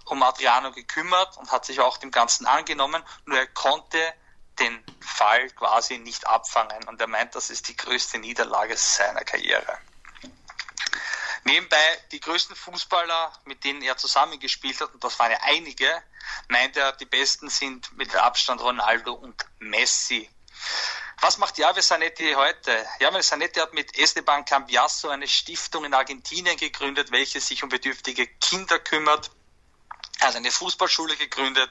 um 0.04 0.22
Adriano 0.22 0.70
gekümmert 0.72 1.36
und 1.38 1.50
hat 1.50 1.64
sich 1.64 1.80
auch 1.80 1.96
dem 1.96 2.10
Ganzen 2.10 2.46
angenommen, 2.46 3.02
nur 3.24 3.38
er 3.38 3.46
konnte 3.46 4.14
den 4.58 4.82
Fall 5.00 5.50
quasi 5.50 5.98
nicht 5.98 6.26
abfangen 6.26 6.86
und 6.88 7.00
er 7.00 7.06
meint, 7.06 7.34
das 7.34 7.50
ist 7.50 7.68
die 7.68 7.76
größte 7.76 8.18
Niederlage 8.18 8.76
seiner 8.76 9.24
Karriere. 9.24 9.78
Nebenbei 11.44 11.98
die 12.12 12.20
größten 12.20 12.56
Fußballer, 12.56 13.32
mit 13.44 13.64
denen 13.64 13.80
er 13.82 13.96
zusammengespielt 13.96 14.80
hat, 14.80 14.92
und 14.92 15.02
das 15.02 15.18
waren 15.18 15.30
ja 15.30 15.38
einige, 15.42 16.02
meint 16.48 16.76
er, 16.76 16.92
die 16.92 17.06
besten 17.06 17.48
sind 17.48 17.96
mit 17.96 18.14
Abstand 18.14 18.60
Ronaldo 18.60 19.14
und 19.14 19.46
Messi. 19.58 20.28
Was 21.20 21.38
macht 21.38 21.58
Javier 21.58 21.82
Zanetti 21.82 22.32
heute? 22.34 22.86
Javier 23.00 23.22
Zanetti 23.22 23.60
hat 23.60 23.72
mit 23.72 23.96
Esteban 23.98 24.44
Cambiasso 24.44 25.08
eine 25.08 25.26
Stiftung 25.26 25.84
in 25.84 25.94
Argentinien 25.94 26.56
gegründet, 26.56 27.10
welche 27.10 27.40
sich 27.40 27.62
um 27.62 27.68
bedürftige 27.68 28.26
Kinder 28.26 28.78
kümmert 28.78 29.30
hat 30.20 30.36
eine 30.36 30.50
Fußballschule 30.50 31.16
gegründet 31.16 31.70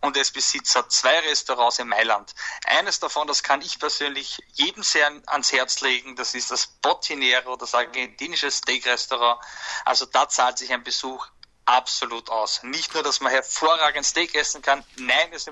und 0.00 0.16
es 0.16 0.30
besitzt 0.30 0.78
zwei 0.90 1.18
Restaurants 1.20 1.78
in 1.78 1.88
Mailand. 1.88 2.34
Eines 2.64 3.00
davon, 3.00 3.26
das 3.26 3.42
kann 3.42 3.62
ich 3.62 3.78
persönlich 3.78 4.38
jedem 4.52 4.82
sehr 4.82 5.10
ans 5.26 5.52
Herz 5.52 5.80
legen, 5.80 6.16
das 6.16 6.34
ist 6.34 6.50
das 6.50 6.66
Botinero, 6.66 7.56
das 7.56 7.74
argentinische 7.74 8.50
Steak-Restaurant. 8.50 9.40
Also 9.84 10.06
da 10.06 10.28
zahlt 10.28 10.58
sich 10.58 10.72
ein 10.72 10.84
Besuch 10.84 11.26
absolut 11.64 12.30
aus. 12.30 12.62
Nicht 12.62 12.94
nur, 12.94 13.02
dass 13.02 13.20
man 13.20 13.30
hervorragend 13.30 14.06
Steak 14.06 14.34
essen 14.34 14.62
kann, 14.62 14.84
nein, 14.96 15.32
es, 15.32 15.50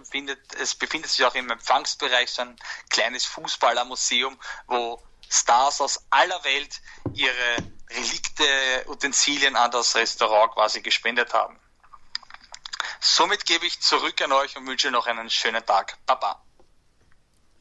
es 0.58 0.74
befindet 0.74 1.10
sich 1.10 1.24
auch 1.24 1.34
im 1.34 1.50
Empfangsbereich 1.50 2.30
so 2.30 2.42
ein 2.42 2.56
kleines 2.88 3.26
Fußballermuseum, 3.26 4.38
wo 4.66 5.02
Stars 5.28 5.80
aus 5.80 6.04
aller 6.10 6.42
Welt 6.44 6.80
ihre 7.12 7.56
Relikte, 7.90 8.84
Utensilien 8.86 9.56
an 9.56 9.70
das 9.70 9.94
Restaurant 9.94 10.52
quasi 10.54 10.80
gespendet 10.80 11.34
haben. 11.34 11.58
Somit 13.00 13.46
gebe 13.46 13.66
ich 13.66 13.80
zurück 13.80 14.20
an 14.22 14.32
euch 14.32 14.56
und 14.56 14.66
wünsche 14.66 14.90
noch 14.90 15.06
einen 15.06 15.30
schönen 15.30 15.64
Tag. 15.64 15.98
Baba. 16.06 16.42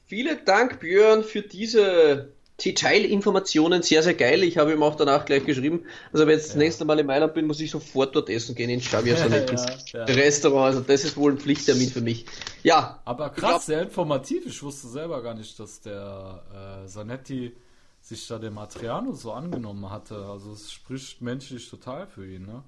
Vielen 0.07 0.45
Dank, 0.45 0.79
Björn, 0.79 1.23
für 1.23 1.41
diese 1.41 2.35
Detailinformationen. 2.63 3.81
Sehr, 3.81 4.01
sehr 4.01 4.13
geil. 4.13 4.43
Ich 4.43 4.57
habe 4.57 4.71
ihm 4.71 4.83
auch 4.83 4.95
danach 4.95 5.25
gleich 5.25 5.45
geschrieben. 5.45 5.85
Also, 6.13 6.25
wenn 6.25 6.37
ich 6.37 6.43
ja. 6.43 6.47
das 6.49 6.55
nächste 6.55 6.85
Mal 6.85 6.99
in 6.99 7.05
Mailand 7.05 7.33
bin, 7.33 7.47
muss 7.47 7.59
ich 7.59 7.71
sofort 7.71 8.15
dort 8.15 8.29
essen 8.29 8.55
gehen 8.55 8.69
in 8.69 8.79
Xavier 8.79 9.17
Sanettis 9.17 9.65
ja, 9.93 10.05
ja. 10.05 10.13
Restaurant. 10.13 10.67
Also, 10.67 10.81
das 10.81 11.03
ist 11.03 11.17
wohl 11.17 11.33
ein 11.33 11.37
Pflichttermin 11.37 11.89
für 11.89 12.01
mich. 12.01 12.25
Ja. 12.63 13.01
Aber 13.03 13.29
krass, 13.29 13.39
glaub, 13.39 13.61
sehr 13.61 13.81
informativ. 13.81 14.45
Ich 14.45 14.61
wusste 14.63 14.87
selber 14.87 15.21
gar 15.21 15.33
nicht, 15.33 15.59
dass 15.59 15.81
der 15.81 16.83
äh, 16.85 16.87
Sanetti 16.87 17.55
sich 17.99 18.27
da 18.27 18.37
dem 18.37 18.57
Adriano 18.57 19.13
so 19.13 19.33
angenommen 19.33 19.89
hatte. 19.89 20.15
Also, 20.15 20.53
es 20.53 20.71
spricht 20.71 21.21
menschlich 21.21 21.69
total 21.69 22.07
für 22.07 22.25
ihn, 22.25 22.45
ne? 22.45 22.63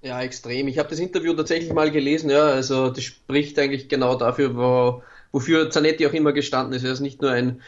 Ja, 0.00 0.20
extrem. 0.22 0.68
Ich 0.68 0.78
habe 0.78 0.88
das 0.88 1.00
Interview 1.00 1.34
tatsächlich 1.34 1.72
mal 1.72 1.90
gelesen, 1.90 2.30
ja, 2.30 2.44
also 2.44 2.90
das 2.90 3.02
spricht 3.02 3.58
eigentlich 3.58 3.88
genau 3.88 4.14
dafür, 4.14 4.56
wo, 4.56 5.02
wofür 5.32 5.70
Zanetti 5.70 6.06
auch 6.06 6.12
immer 6.12 6.32
gestanden 6.32 6.72
ist. 6.74 6.84
Er 6.84 6.92
ist 6.92 7.00
nicht 7.00 7.20
nur 7.20 7.32
ein 7.32 7.62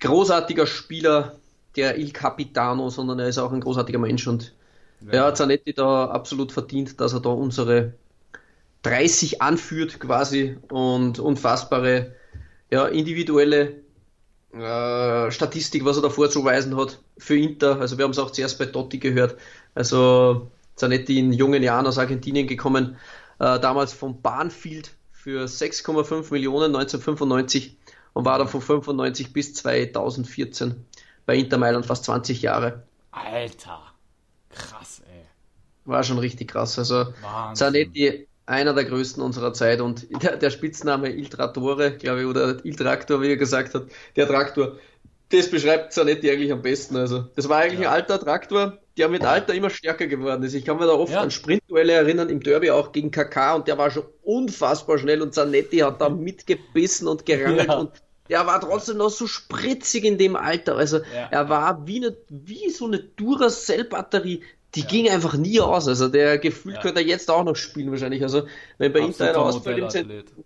großartiger 0.00 0.66
Spieler, 0.66 1.38
der 1.76 1.98
Il 1.98 2.12
Capitano, 2.12 2.90
sondern 2.90 3.18
er 3.18 3.28
ist 3.28 3.38
auch 3.38 3.52
ein 3.52 3.60
großartiger 3.60 3.98
Mensch 3.98 4.26
und 4.26 4.54
ja, 5.06 5.14
ja 5.14 5.34
Zanetti 5.34 5.72
da 5.72 6.06
absolut 6.06 6.52
verdient, 6.52 7.00
dass 7.00 7.14
er 7.14 7.20
da 7.20 7.30
unsere 7.30 7.94
30 8.82 9.40
anführt 9.40 10.00
quasi 10.00 10.58
und 10.70 11.18
unfassbare 11.18 12.14
ja, 12.70 12.86
individuelle 12.86 13.82
äh, 14.52 15.30
Statistik, 15.30 15.84
was 15.84 15.96
er 15.96 16.02
da 16.02 16.10
vorzuweisen 16.10 16.76
hat 16.76 16.98
für 17.18 17.36
Inter. 17.36 17.80
Also 17.80 17.98
wir 17.98 18.04
haben 18.04 18.12
es 18.12 18.18
auch 18.18 18.30
zuerst 18.30 18.58
bei 18.58 18.66
Totti 18.66 18.98
gehört. 18.98 19.36
Also 19.74 20.50
Zanetti 20.80 21.18
in 21.18 21.32
jungen 21.32 21.62
Jahren 21.62 21.86
aus 21.86 21.98
Argentinien 21.98 22.46
gekommen, 22.46 22.96
äh, 23.38 23.60
damals 23.60 23.92
von 23.92 24.22
Bahnfield 24.22 24.92
für 25.12 25.46
6,5 25.46 26.32
Millionen 26.32 26.74
1995 26.74 27.76
und 28.14 28.24
war 28.24 28.38
dann 28.38 28.48
von 28.48 28.62
95 28.62 29.32
bis 29.32 29.54
2014 29.54 30.86
bei 31.26 31.36
Inter 31.36 31.58
Mailand 31.58 31.84
fast 31.84 32.04
20 32.04 32.40
Jahre. 32.40 32.82
Alter, 33.10 33.82
krass, 34.48 35.02
ey. 35.06 35.26
War 35.84 36.02
schon 36.02 36.18
richtig 36.18 36.48
krass. 36.48 36.78
Also 36.78 37.08
Wahnsinn. 37.20 37.54
Zanetti, 37.54 38.26
einer 38.46 38.72
der 38.72 38.84
größten 38.84 39.22
unserer 39.22 39.52
Zeit 39.52 39.82
und 39.82 40.06
der, 40.22 40.38
der 40.38 40.50
Spitzname 40.50 41.10
Il 41.10 41.28
Trattore, 41.28 41.92
glaube 41.92 42.20
ich, 42.20 42.26
oder 42.26 42.64
Il 42.64 42.74
Traktor, 42.74 43.20
wie 43.20 43.28
er 43.28 43.36
gesagt 43.36 43.74
hat, 43.74 43.84
der 44.16 44.26
Traktor, 44.26 44.78
das 45.30 45.50
beschreibt 45.50 45.92
Zanetti 45.92 46.30
eigentlich 46.30 46.52
am 46.52 46.62
besten. 46.62 46.96
Also, 46.96 47.26
das 47.36 47.48
war 47.50 47.58
eigentlich 47.58 47.80
ja. 47.80 47.90
ein 47.90 47.94
alter 47.94 48.18
Traktor, 48.18 48.78
der 49.00 49.08
mit 49.08 49.24
Alter 49.24 49.54
immer 49.54 49.70
stärker 49.70 50.06
geworden 50.06 50.42
ist. 50.42 50.52
Ich 50.52 50.64
kann 50.64 50.76
mir 50.76 50.86
da 50.86 50.92
oft 50.92 51.12
ja. 51.12 51.22
an 51.22 51.30
Sprintduelle 51.30 51.92
erinnern, 51.94 52.28
im 52.28 52.42
Derby 52.42 52.70
auch 52.70 52.92
gegen 52.92 53.10
KK 53.10 53.54
und 53.54 53.66
der 53.66 53.78
war 53.78 53.90
schon 53.90 54.04
unfassbar 54.22 54.98
schnell 54.98 55.22
und 55.22 55.32
Zanetti 55.32 55.78
hat 55.78 56.02
da 56.02 56.10
mitgebissen 56.10 57.08
und 57.08 57.24
gerangelt 57.24 57.68
ja. 57.68 57.78
und 57.78 57.90
der 58.28 58.46
war 58.46 58.60
trotzdem 58.60 58.98
noch 58.98 59.08
so 59.08 59.26
spritzig 59.26 60.04
in 60.04 60.18
dem 60.18 60.36
Alter. 60.36 60.76
Also 60.76 60.98
ja. 60.98 61.28
er 61.30 61.48
war 61.48 61.86
wie, 61.86 62.04
eine, 62.04 62.16
wie 62.28 62.68
so 62.68 62.86
eine 62.86 62.98
Duracell-Batterie. 62.98 64.42
Die 64.74 64.84
ging 64.84 65.08
einfach 65.08 65.34
nie 65.34 65.58
aus. 65.60 65.88
Also 65.88 66.08
der 66.08 66.38
gefühlt 66.38 66.80
könnte 66.80 67.00
er 67.00 67.06
jetzt 67.06 67.30
auch 67.30 67.42
noch 67.42 67.56
spielen 67.56 67.90
wahrscheinlich. 67.90 68.22
Also 68.22 68.42
wenn 68.78 68.92
bei 68.92 69.00
Inter 69.00 69.30
einer 69.30 69.38
ausfällt 69.38 69.78
im 69.78 69.90
Zentrum. 69.90 70.44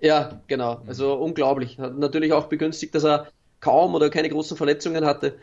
Ja, 0.00 0.42
genau. 0.48 0.80
Mhm. 0.82 0.88
Also 0.88 1.14
unglaublich. 1.14 1.78
Hat 1.78 1.96
natürlich 1.96 2.32
auch 2.32 2.48
begünstigt, 2.48 2.94
dass 2.94 3.04
er 3.04 3.28
kaum 3.60 3.94
oder 3.94 4.10
keine 4.10 4.28
großen 4.28 4.56
Verletzungen 4.56 5.06
hatte. 5.06 5.38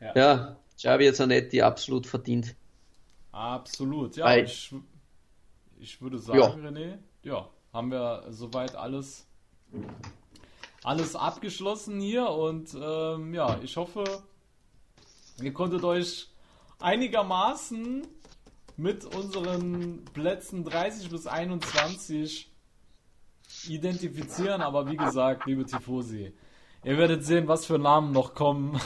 Ja, 0.00 0.12
ja 0.14 0.57
Xavi 0.78 1.12
Zanetti 1.12 1.60
absolut 1.60 2.06
verdient. 2.06 2.54
Absolut, 3.32 4.16
ja. 4.16 4.36
ich, 4.36 4.72
ich 5.78 6.00
würde 6.00 6.18
sagen, 6.18 6.38
ja. 6.38 6.46
René, 6.46 6.98
ja, 7.22 7.48
haben 7.72 7.90
wir 7.90 8.24
soweit 8.30 8.74
alles 8.74 9.26
alles 10.84 11.16
abgeschlossen 11.16 12.00
hier 12.00 12.28
und 12.28 12.74
ähm, 12.80 13.34
ja, 13.34 13.58
ich 13.62 13.76
hoffe, 13.76 14.04
ihr 15.42 15.52
konntet 15.52 15.84
euch 15.84 16.30
einigermaßen 16.78 18.06
mit 18.76 19.04
unseren 19.04 20.04
Plätzen 20.14 20.64
30 20.64 21.10
bis 21.10 21.26
21 21.26 22.50
identifizieren, 23.68 24.62
aber 24.62 24.90
wie 24.90 24.96
gesagt, 24.96 25.46
liebe 25.46 25.66
Tifosi, 25.66 26.32
ihr 26.84 26.98
werdet 26.98 27.24
sehen, 27.24 27.48
was 27.48 27.66
für 27.66 27.78
Namen 27.78 28.12
noch 28.12 28.34
kommen 28.34 28.78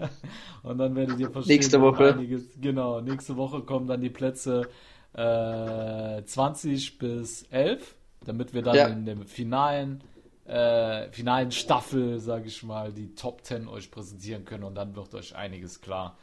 und 0.62 0.78
dann 0.78 0.94
werdet 0.94 1.18
ihr 1.20 1.30
verstehen. 1.30 1.56
Nächste 1.56 1.80
Woche. 1.80 2.14
Einiges, 2.14 2.60
genau, 2.60 3.00
nächste 3.00 3.36
Woche 3.36 3.60
kommen 3.62 3.86
dann 3.86 4.00
die 4.00 4.10
Plätze 4.10 4.68
äh, 5.14 6.22
20 6.24 6.98
bis 6.98 7.42
11, 7.50 7.94
damit 8.24 8.54
wir 8.54 8.62
dann 8.62 8.74
Ja. 8.76 8.86
in 8.88 9.04
dem 9.04 9.24
finalen 9.26 10.02
äh, 10.44 11.08
finalen 11.12 11.52
Staffel, 11.52 12.18
sage 12.18 12.48
ich 12.48 12.62
mal, 12.64 12.92
die 12.92 13.14
Top 13.14 13.44
10 13.44 13.68
euch 13.68 13.90
präsentieren 13.92 14.44
können 14.44 14.64
und 14.64 14.74
dann 14.74 14.96
wird 14.96 15.14
euch 15.14 15.36
einiges 15.36 15.80
klar, 15.80 16.18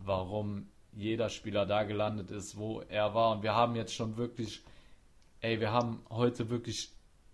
warum 0.00 0.66
jeder 0.92 1.28
Spieler 1.28 1.66
da 1.66 1.84
gelandet 1.84 2.32
ist, 2.32 2.56
wo 2.58 2.80
er 2.88 3.14
war. 3.14 3.30
Und 3.36 3.44
wir 3.44 3.54
haben 3.54 3.76
jetzt 3.76 3.94
schon 3.94 4.16
wirklich, 4.16 4.64
ey, 5.40 5.60
wir 5.60 5.70
haben 5.70 6.02
heute 6.10 6.50
wirklich 6.50 6.90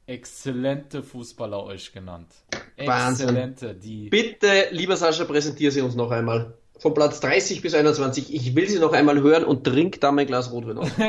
exzellente 0.06 1.02
Fußballer 1.02 1.64
euch 1.64 1.92
genannt. 1.92 2.28
Wahnsinn. 2.76 3.28
Exzellente, 3.28 3.74
die. 3.74 4.08
Bitte, 4.08 4.68
lieber 4.70 4.96
Sascha, 4.96 5.24
präsentiere 5.24 5.72
sie 5.72 5.80
uns 5.80 5.94
noch 5.94 6.10
einmal. 6.10 6.54
Von 6.78 6.92
Platz 6.92 7.20
30 7.20 7.62
bis 7.62 7.74
21. 7.74 8.34
Ich 8.34 8.54
will 8.54 8.68
sie 8.68 8.78
noch 8.78 8.92
einmal 8.92 9.20
hören 9.20 9.44
und 9.44 9.64
trink 9.64 9.98
da 10.00 10.12
mein 10.12 10.26
Glas 10.26 10.52
Rotwein 10.52 10.76
auf. 10.76 10.90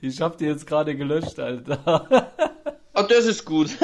ich 0.00 0.20
hab 0.20 0.38
die 0.38 0.46
jetzt 0.46 0.66
gerade 0.66 0.96
gelöscht, 0.96 1.38
Alter. 1.38 2.40
Ah, 2.94 3.02
das 3.02 3.26
ist 3.26 3.44
gut. 3.44 3.68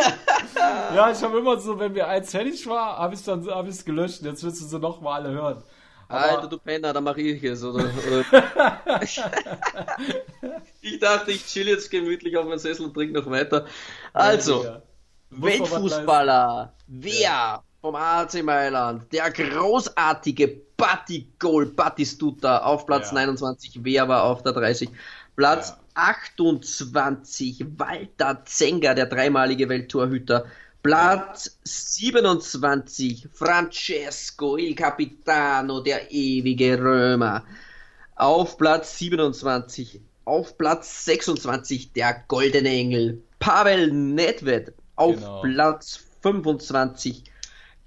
Ja, 0.94 1.10
ich 1.10 1.22
habe 1.22 1.38
immer 1.38 1.58
so, 1.58 1.78
wenn 1.78 1.92
mir 1.92 2.06
eins 2.06 2.30
fertig 2.30 2.66
war, 2.66 2.98
habe 2.98 3.14
ich 3.14 3.24
dann 3.24 3.46
hab 3.48 3.66
ich's 3.66 3.84
gelöscht. 3.84 4.22
Jetzt 4.22 4.44
willst 4.44 4.60
du 4.60 4.66
sie 4.66 4.78
noch 4.78 5.00
mal 5.00 5.14
alle 5.14 5.30
hören. 5.30 5.62
Alter, 6.08 6.46
du 6.46 6.58
Penner, 6.58 6.92
dann 6.92 7.04
mache 7.04 7.22
ich 7.22 7.42
es, 7.42 7.64
oder? 7.64 7.84
oder? 8.06 9.00
ich 10.82 10.98
dachte, 11.00 11.30
ich 11.30 11.46
chill 11.46 11.66
jetzt 11.68 11.90
gemütlich 11.90 12.36
auf 12.36 12.44
meinem 12.44 12.58
Sessel 12.58 12.84
und 12.84 12.94
trinke 12.94 13.18
noch 13.18 13.30
weiter. 13.30 13.66
Also, 14.12 14.64
Ja. 14.64 14.82
Weltfußballer, 15.32 16.72
wer 16.86 17.62
vom 17.80 17.94
AC 17.94 18.42
Mailand, 18.42 19.12
der 19.12 19.30
großartige 19.30 20.60
Batigol 20.76 21.66
Batistuta 21.66 22.58
auf 22.58 22.86
Platz 22.86 23.08
Ja. 23.08 23.14
29, 23.14 23.80
wer 23.82 24.08
war 24.08 24.24
auf 24.24 24.42
der 24.42 24.52
30? 24.52 24.90
Platz 25.36 25.70
Ja. 25.70 25.78
28, 25.94 27.66
Walter 27.76 28.42
Zenga, 28.44 28.94
der 28.94 29.06
dreimalige 29.06 29.68
Welttorhüter. 29.68 30.46
Platz 30.82 31.58
27, 31.64 33.28
Francesco 33.32 34.56
il 34.56 34.74
Capitano, 34.74 35.80
der 35.80 36.10
ewige 36.10 36.78
Römer. 36.78 37.44
Auf 38.16 38.58
Platz 38.58 38.98
27, 38.98 40.00
auf 40.24 40.58
Platz 40.58 41.04
26 41.04 41.92
der 41.92 42.24
Goldene 42.26 42.70
Engel, 42.70 43.22
Pavel 43.38 43.92
Nedved. 43.92 44.72
Auf 44.96 45.16
Genau. 45.16 45.42
Platz 45.42 46.00
25 46.22 47.24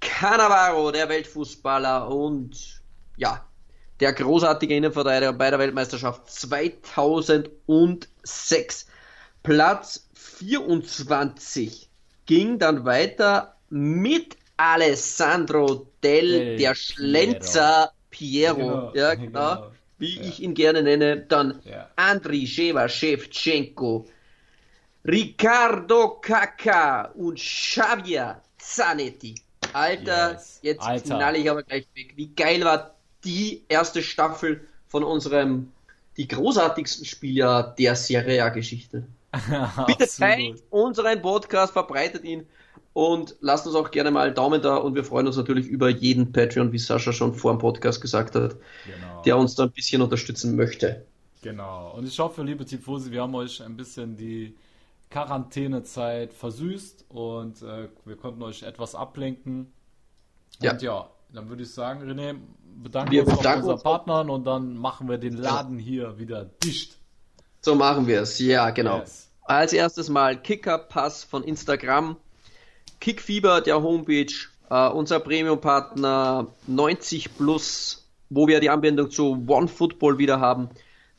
Cannavaro, 0.00 0.90
der 0.92 1.08
Weltfußballer 1.08 2.08
und 2.08 2.80
ja, 3.16 3.44
der 4.00 4.12
großartige 4.12 4.76
Innenverteidiger 4.76 5.32
bei 5.32 5.50
der 5.50 5.58
Weltmeisterschaft 5.58 6.30
2006. 6.30 8.86
Platz 9.42 10.06
24 10.14 11.88
ging 12.26 12.58
dann 12.58 12.84
weiter 12.84 13.56
mit 13.70 14.36
Alessandro 14.56 15.86
Del, 16.02 16.56
der 16.58 16.74
Schlenzer 16.74 17.92
Piero. 18.10 18.56
Genau, 18.56 18.92
ja, 18.94 19.14
genau. 19.14 19.54
genau. 19.54 19.70
Wie 19.98 20.16
Ja. 20.16 20.22
ich 20.24 20.42
ihn 20.42 20.52
gerne 20.54 20.82
nenne. 20.82 21.18
Dann 21.20 21.60
Ja. 21.64 21.88
Andriy 21.96 22.46
Shevchenko, 22.46 24.06
Riccardo 25.06 26.18
Kaká 26.20 27.12
und 27.14 27.38
Xavier 27.38 28.40
Zanetti. 28.58 29.34
Alter, 29.72 30.32
Yes. 30.32 30.58
jetzt 30.62 30.80
Alter. 30.82 31.16
knall 31.16 31.36
ich 31.36 31.50
aber 31.50 31.62
gleich 31.62 31.86
weg. 31.94 32.14
Wie 32.16 32.28
geil 32.34 32.64
war 32.64 32.94
die 33.24 33.62
erste 33.68 34.02
Staffel 34.02 34.66
von 34.88 35.04
unserem, 35.04 35.70
die 36.16 36.26
großartigsten 36.26 37.04
Spieler 37.04 37.74
der 37.78 37.94
Serie 37.94 38.42
A-Geschichte. 38.44 39.04
Bitte 39.86 40.08
teilt 40.08 40.62
unseren 40.70 41.20
Podcast, 41.22 41.72
verbreitet 41.72 42.24
ihn 42.24 42.46
und 42.92 43.36
lasst 43.40 43.66
uns 43.66 43.76
auch 43.76 43.90
gerne 43.90 44.10
mal 44.10 44.26
einen 44.26 44.34
Daumen 44.34 44.62
da 44.62 44.76
und 44.76 44.94
wir 44.94 45.04
freuen 45.04 45.26
uns 45.26 45.36
natürlich 45.36 45.66
über 45.66 45.88
jeden 45.88 46.32
Patreon, 46.32 46.72
wie 46.72 46.78
Sascha 46.78 47.12
schon 47.12 47.34
vor 47.34 47.52
dem 47.52 47.58
Podcast 47.58 48.00
gesagt 48.00 48.34
hat, 48.34 48.56
Genau. 48.86 49.22
der 49.22 49.36
uns 49.36 49.54
da 49.54 49.64
ein 49.64 49.70
bisschen 49.72 50.00
unterstützen 50.02 50.56
möchte. 50.56 51.04
Genau. 51.42 51.92
Und 51.96 52.08
ich 52.08 52.18
hoffe, 52.18 52.42
liebe 52.42 52.64
Tifosi, 52.64 53.10
wir 53.12 53.22
haben 53.22 53.34
euch 53.34 53.62
ein 53.62 53.76
bisschen 53.76 54.16
die 54.16 54.54
Quarantänezeit 55.10 56.32
versüßt 56.32 57.06
und 57.08 57.62
äh, 57.62 57.88
wir 58.04 58.16
konnten 58.16 58.42
euch 58.42 58.62
etwas 58.62 58.94
ablenken. 58.94 59.72
Ja. 60.60 60.72
Und 60.72 60.82
ja, 60.82 61.10
dann 61.32 61.48
würde 61.48 61.62
ich 61.62 61.72
sagen, 61.72 62.02
René, 62.02 62.36
bedanken 62.82 63.12
Wir 63.12 63.22
uns 63.22 63.30
bei 63.30 63.36
bedanken 63.36 63.60
unseren 63.60 63.74
uns. 63.74 63.82
Partnern 63.82 64.30
und 64.30 64.44
dann 64.44 64.76
machen 64.76 65.08
wir 65.08 65.18
den 65.18 65.36
Laden 65.36 65.78
hier 65.78 66.18
wieder 66.18 66.44
dicht. 66.44 66.98
So 67.60 67.74
machen 67.74 68.06
wir 68.06 68.22
es, 68.22 68.38
ja, 68.38 68.70
genau. 68.70 68.98
Yes. 68.98 69.30
Als 69.42 69.72
erstes 69.72 70.08
mal 70.08 70.40
Kickerpass 70.40 71.24
von 71.24 71.44
Instagram, 71.44 72.16
Kickfieber 73.00 73.60
der 73.60 73.82
Homepage, 73.82 74.32
äh, 74.70 74.88
unser 74.88 75.20
Premium-Partner 75.20 76.48
90 76.66 77.36
Plus, 77.36 78.08
wo 78.28 78.48
wir 78.48 78.60
die 78.60 78.70
Anbindung 78.70 79.10
zu 79.10 79.44
OneFootball 79.46 80.18
wieder 80.18 80.40
haben. 80.40 80.68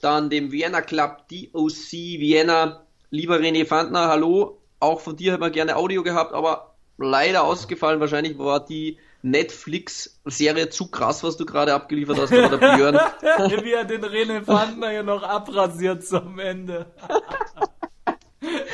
Dann 0.02 0.30
dem 0.30 0.52
Vienna 0.52 0.82
Club 0.82 1.28
DOC 1.30 1.92
Vienna. 1.92 2.87
Lieber 3.10 3.38
René 3.38 3.66
Fandner, 3.66 4.08
hallo. 4.08 4.60
Auch 4.80 5.00
von 5.00 5.16
dir 5.16 5.32
hätten 5.32 5.44
wir 5.44 5.50
gerne 5.50 5.78
Audio 5.78 6.04
gehabt, 6.04 6.34
aber 6.34 6.76
leider 6.98 7.44
ausgefallen. 7.44 8.00
Wahrscheinlich 8.00 8.38
war 8.38 8.66
die 8.66 8.98
Netflix-Serie 9.22 10.70
zu 10.70 10.92
krass, 10.92 11.24
was 11.24 11.38
du 11.38 11.46
gerade 11.46 11.74
abgeliefert 11.74 12.20
hast, 12.20 12.34
aber 12.34 12.58
der 12.58 12.76
Björn. 12.76 12.96
Wie 13.64 13.72
er 13.72 13.86
den 13.86 14.04
René 14.04 14.44
Fandner 14.44 14.90
hier 14.90 15.04
noch 15.04 15.24
abrasiert 15.24 16.06
zum 16.06 16.38
Ende. 16.40 16.88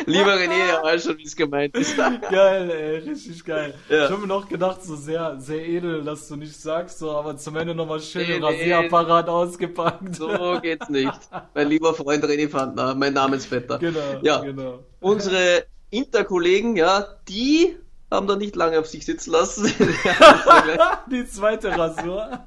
Lieber 0.05 0.34
René, 0.35 0.69
er 0.69 0.84
weiß 0.84 1.03
schon, 1.05 1.17
wie 1.17 1.23
es 1.23 1.35
gemeint 1.35 1.75
ist. 1.77 1.95
Geil, 2.31 2.69
ey, 2.69 2.97
richtig 3.09 3.43
geil. 3.43 3.73
Ja. 3.89 4.05
Ich 4.05 4.11
habe 4.11 4.21
mir 4.21 4.27
noch 4.27 4.47
gedacht, 4.47 4.84
so 4.84 4.95
sehr, 4.95 5.39
sehr 5.39 5.65
edel, 5.67 6.03
dass 6.03 6.27
du 6.27 6.35
nicht 6.35 6.55
sagst, 6.55 6.99
so, 6.99 7.11
aber 7.11 7.38
zum 7.38 7.55
Ende 7.55 7.75
nochmal 7.75 7.99
schön 8.01 8.27
den 8.27 8.41
nee. 8.41 8.45
Rasierapparat 8.45 9.30
ausgepackt. 9.30 10.15
So 10.15 10.59
geht's 10.61 10.89
nicht. 10.89 11.19
Mein 11.53 11.69
lieber 11.69 11.93
Freund 11.93 12.23
René 12.23 12.49
Fandner, 12.49 12.95
mein 12.95 13.13
Namensvetter. 13.13 13.80
Genau, 13.80 13.99
Ja, 14.21 14.41
genau. 14.41 14.80
unsere 14.99 15.65
Interkollegen, 15.89 16.75
ja, 16.75 17.05
die 17.27 17.77
haben 18.09 18.27
da 18.27 18.35
nicht 18.35 18.55
lange 18.55 18.80
auf 18.80 18.88
sich 18.88 19.05
sitzen 19.05 19.31
lassen. 19.31 19.65
Die 21.11 21.25
zweite 21.25 21.75
Rasur. 21.77 22.39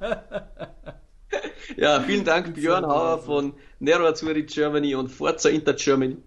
ja, 1.75 1.99
vielen 2.01 2.23
Dank 2.23 2.53
Björn 2.53 2.85
Hauer 2.85 3.19
von 3.19 3.53
Nero 3.79 4.05
Azzurri 4.07 4.43
Germany 4.43 4.95
und 4.95 5.09
Forza 5.09 5.49
Inter 5.49 5.73
Germany. 5.73 6.17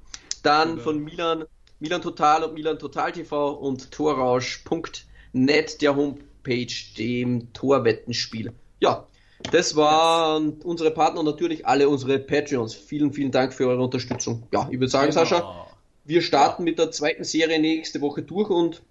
Dann 0.43 0.79
von 0.79 0.99
Milan, 0.99 1.45
Milan 1.79 2.03
Total 2.03 2.45
und 2.45 2.55
Milan 2.55 2.79
Total 2.79 3.13
TV 3.13 3.53
und 3.53 3.91
Torrausch.net, 3.91 5.83
der 5.83 5.97
Homepage, 5.97 6.67
dem 6.99 7.53
Torwettenspiel. 7.53 8.53
Ja, 8.81 9.07
das 9.53 9.77
waren 9.77 10.61
unsere 10.65 10.91
Partner 10.91 11.21
und 11.21 11.27
natürlich 11.27 11.67
alle 11.67 11.89
unsere 11.89 12.19
Patreons. 12.19 12.75
Vielen, 12.75 13.13
vielen 13.13 13.31
Dank 13.31 13.55
für 13.55 13.67
eure 13.69 13.83
Unterstützung. 13.83 14.43
Ja, 14.53 14.69
ich 14.71 14.79
würde 14.79 14.89
sagen, 14.91 15.13
Sascha, 15.13 15.39
Genau. 15.39 15.67
wir 16.05 16.23
starten 16.23 16.65
mit 16.65 16.79
der 16.79 16.91
zweiten 16.91 17.25
Serie 17.25 17.59
nächste 17.61 18.01
Woche 18.01 18.23
durch 18.23 18.51
und 18.51 18.83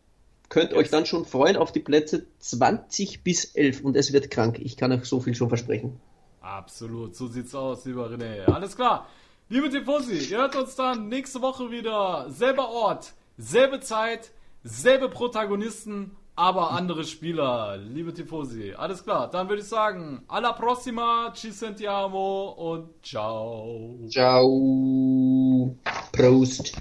könnt 0.50 0.74
euch 0.74 0.90
dann 0.90 1.06
schon 1.06 1.26
freuen 1.26 1.56
auf 1.56 1.72
die 1.72 1.80
Plätze 1.80 2.26
20 2.40 3.24
bis 3.24 3.46
11 3.46 3.82
und 3.82 3.96
es 3.96 4.12
wird 4.14 4.32
krank. 4.32 4.58
Ich 4.60 4.78
kann 4.78 4.92
euch 4.92 5.06
so 5.06 5.20
viel 5.20 5.36
schon 5.36 5.50
versprechen. 5.50 6.00
Absolut, 6.42 7.16
so 7.16 7.28
sieht's 7.28 7.54
aus, 7.54 7.86
lieber 7.86 8.10
René. 8.10 8.46
Alles 8.46 8.76
klar. 8.76 9.08
Liebe 9.52 9.68
Tifosi, 9.72 10.30
ihr 10.30 10.38
hört 10.38 10.56
uns 10.56 10.76
dann 10.76 11.08
nächste 11.10 11.42
Woche 11.42 11.72
wieder. 11.72 12.30
Selber 12.30 12.70
Ort, 12.70 13.14
selbe 13.36 13.80
Zeit, 13.80 14.30
selbe 14.64 15.10
Protagonisten, 15.10 16.16
aber 16.36 16.70
andere 16.70 17.04
Spieler. 17.04 17.78
Liebe 17.78 18.14
Tifosi, 18.14 18.76
alles 18.78 19.04
klar. 19.04 19.28
Dann 19.28 19.50
würde 19.50 19.64
ich 19.64 19.68
sagen, 19.68 20.22
alla 20.28 20.54
prossima, 20.54 21.34
ci 21.34 21.50
sentiamo 21.50 22.50
und 22.50 22.90
ciao. 23.04 23.98
Ciao. 24.08 25.76
Prost. 26.12 26.72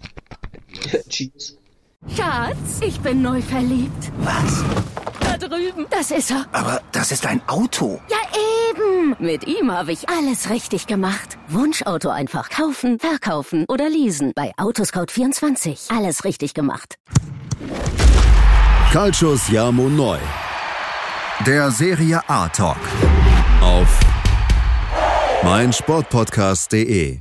Cheers. 1.09 1.57
Schatz, 2.19 2.81
ich 2.81 3.01
bin 3.01 3.23
neu 3.23 3.43
verliebt. 3.43 4.13
Was? 4.19 4.65
Da 5.21 5.37
drüben. 5.37 5.87
Das 5.91 6.11
ist 6.11 6.31
er. 6.31 6.47
Aber 6.53 6.81
das 6.93 7.13
ist 7.13 7.27
ein 7.27 7.41
Auto. 7.49 8.01
Ja, 8.09 8.17
eben. 8.71 9.17
Mit 9.19 9.47
ihm 9.47 9.71
habe 9.71 9.93
ich 9.93 10.09
alles 10.09 10.49
richtig 10.49 10.87
gemacht. 10.87 11.39
Wunschauto 11.49 12.09
einfach 12.09 12.51
kaufen, 12.51 12.99
verkaufen 12.99 13.65
oder 13.69 13.89
leasen. 13.89 14.33
Bei 14.35 14.53
Autoscout24. 14.57 15.97
Alles 15.97 16.25
richtig 16.25 16.55
gemacht. 16.55 16.97
Calcius 18.93 19.49
Jamo 19.49 19.89
Neu. 19.89 20.19
Der 21.47 21.71
Serie 21.71 22.21
A 22.29 22.49
Talk. 22.49 22.77
Auf 23.61 24.01
meinsportpodcast.de. 25.45 27.21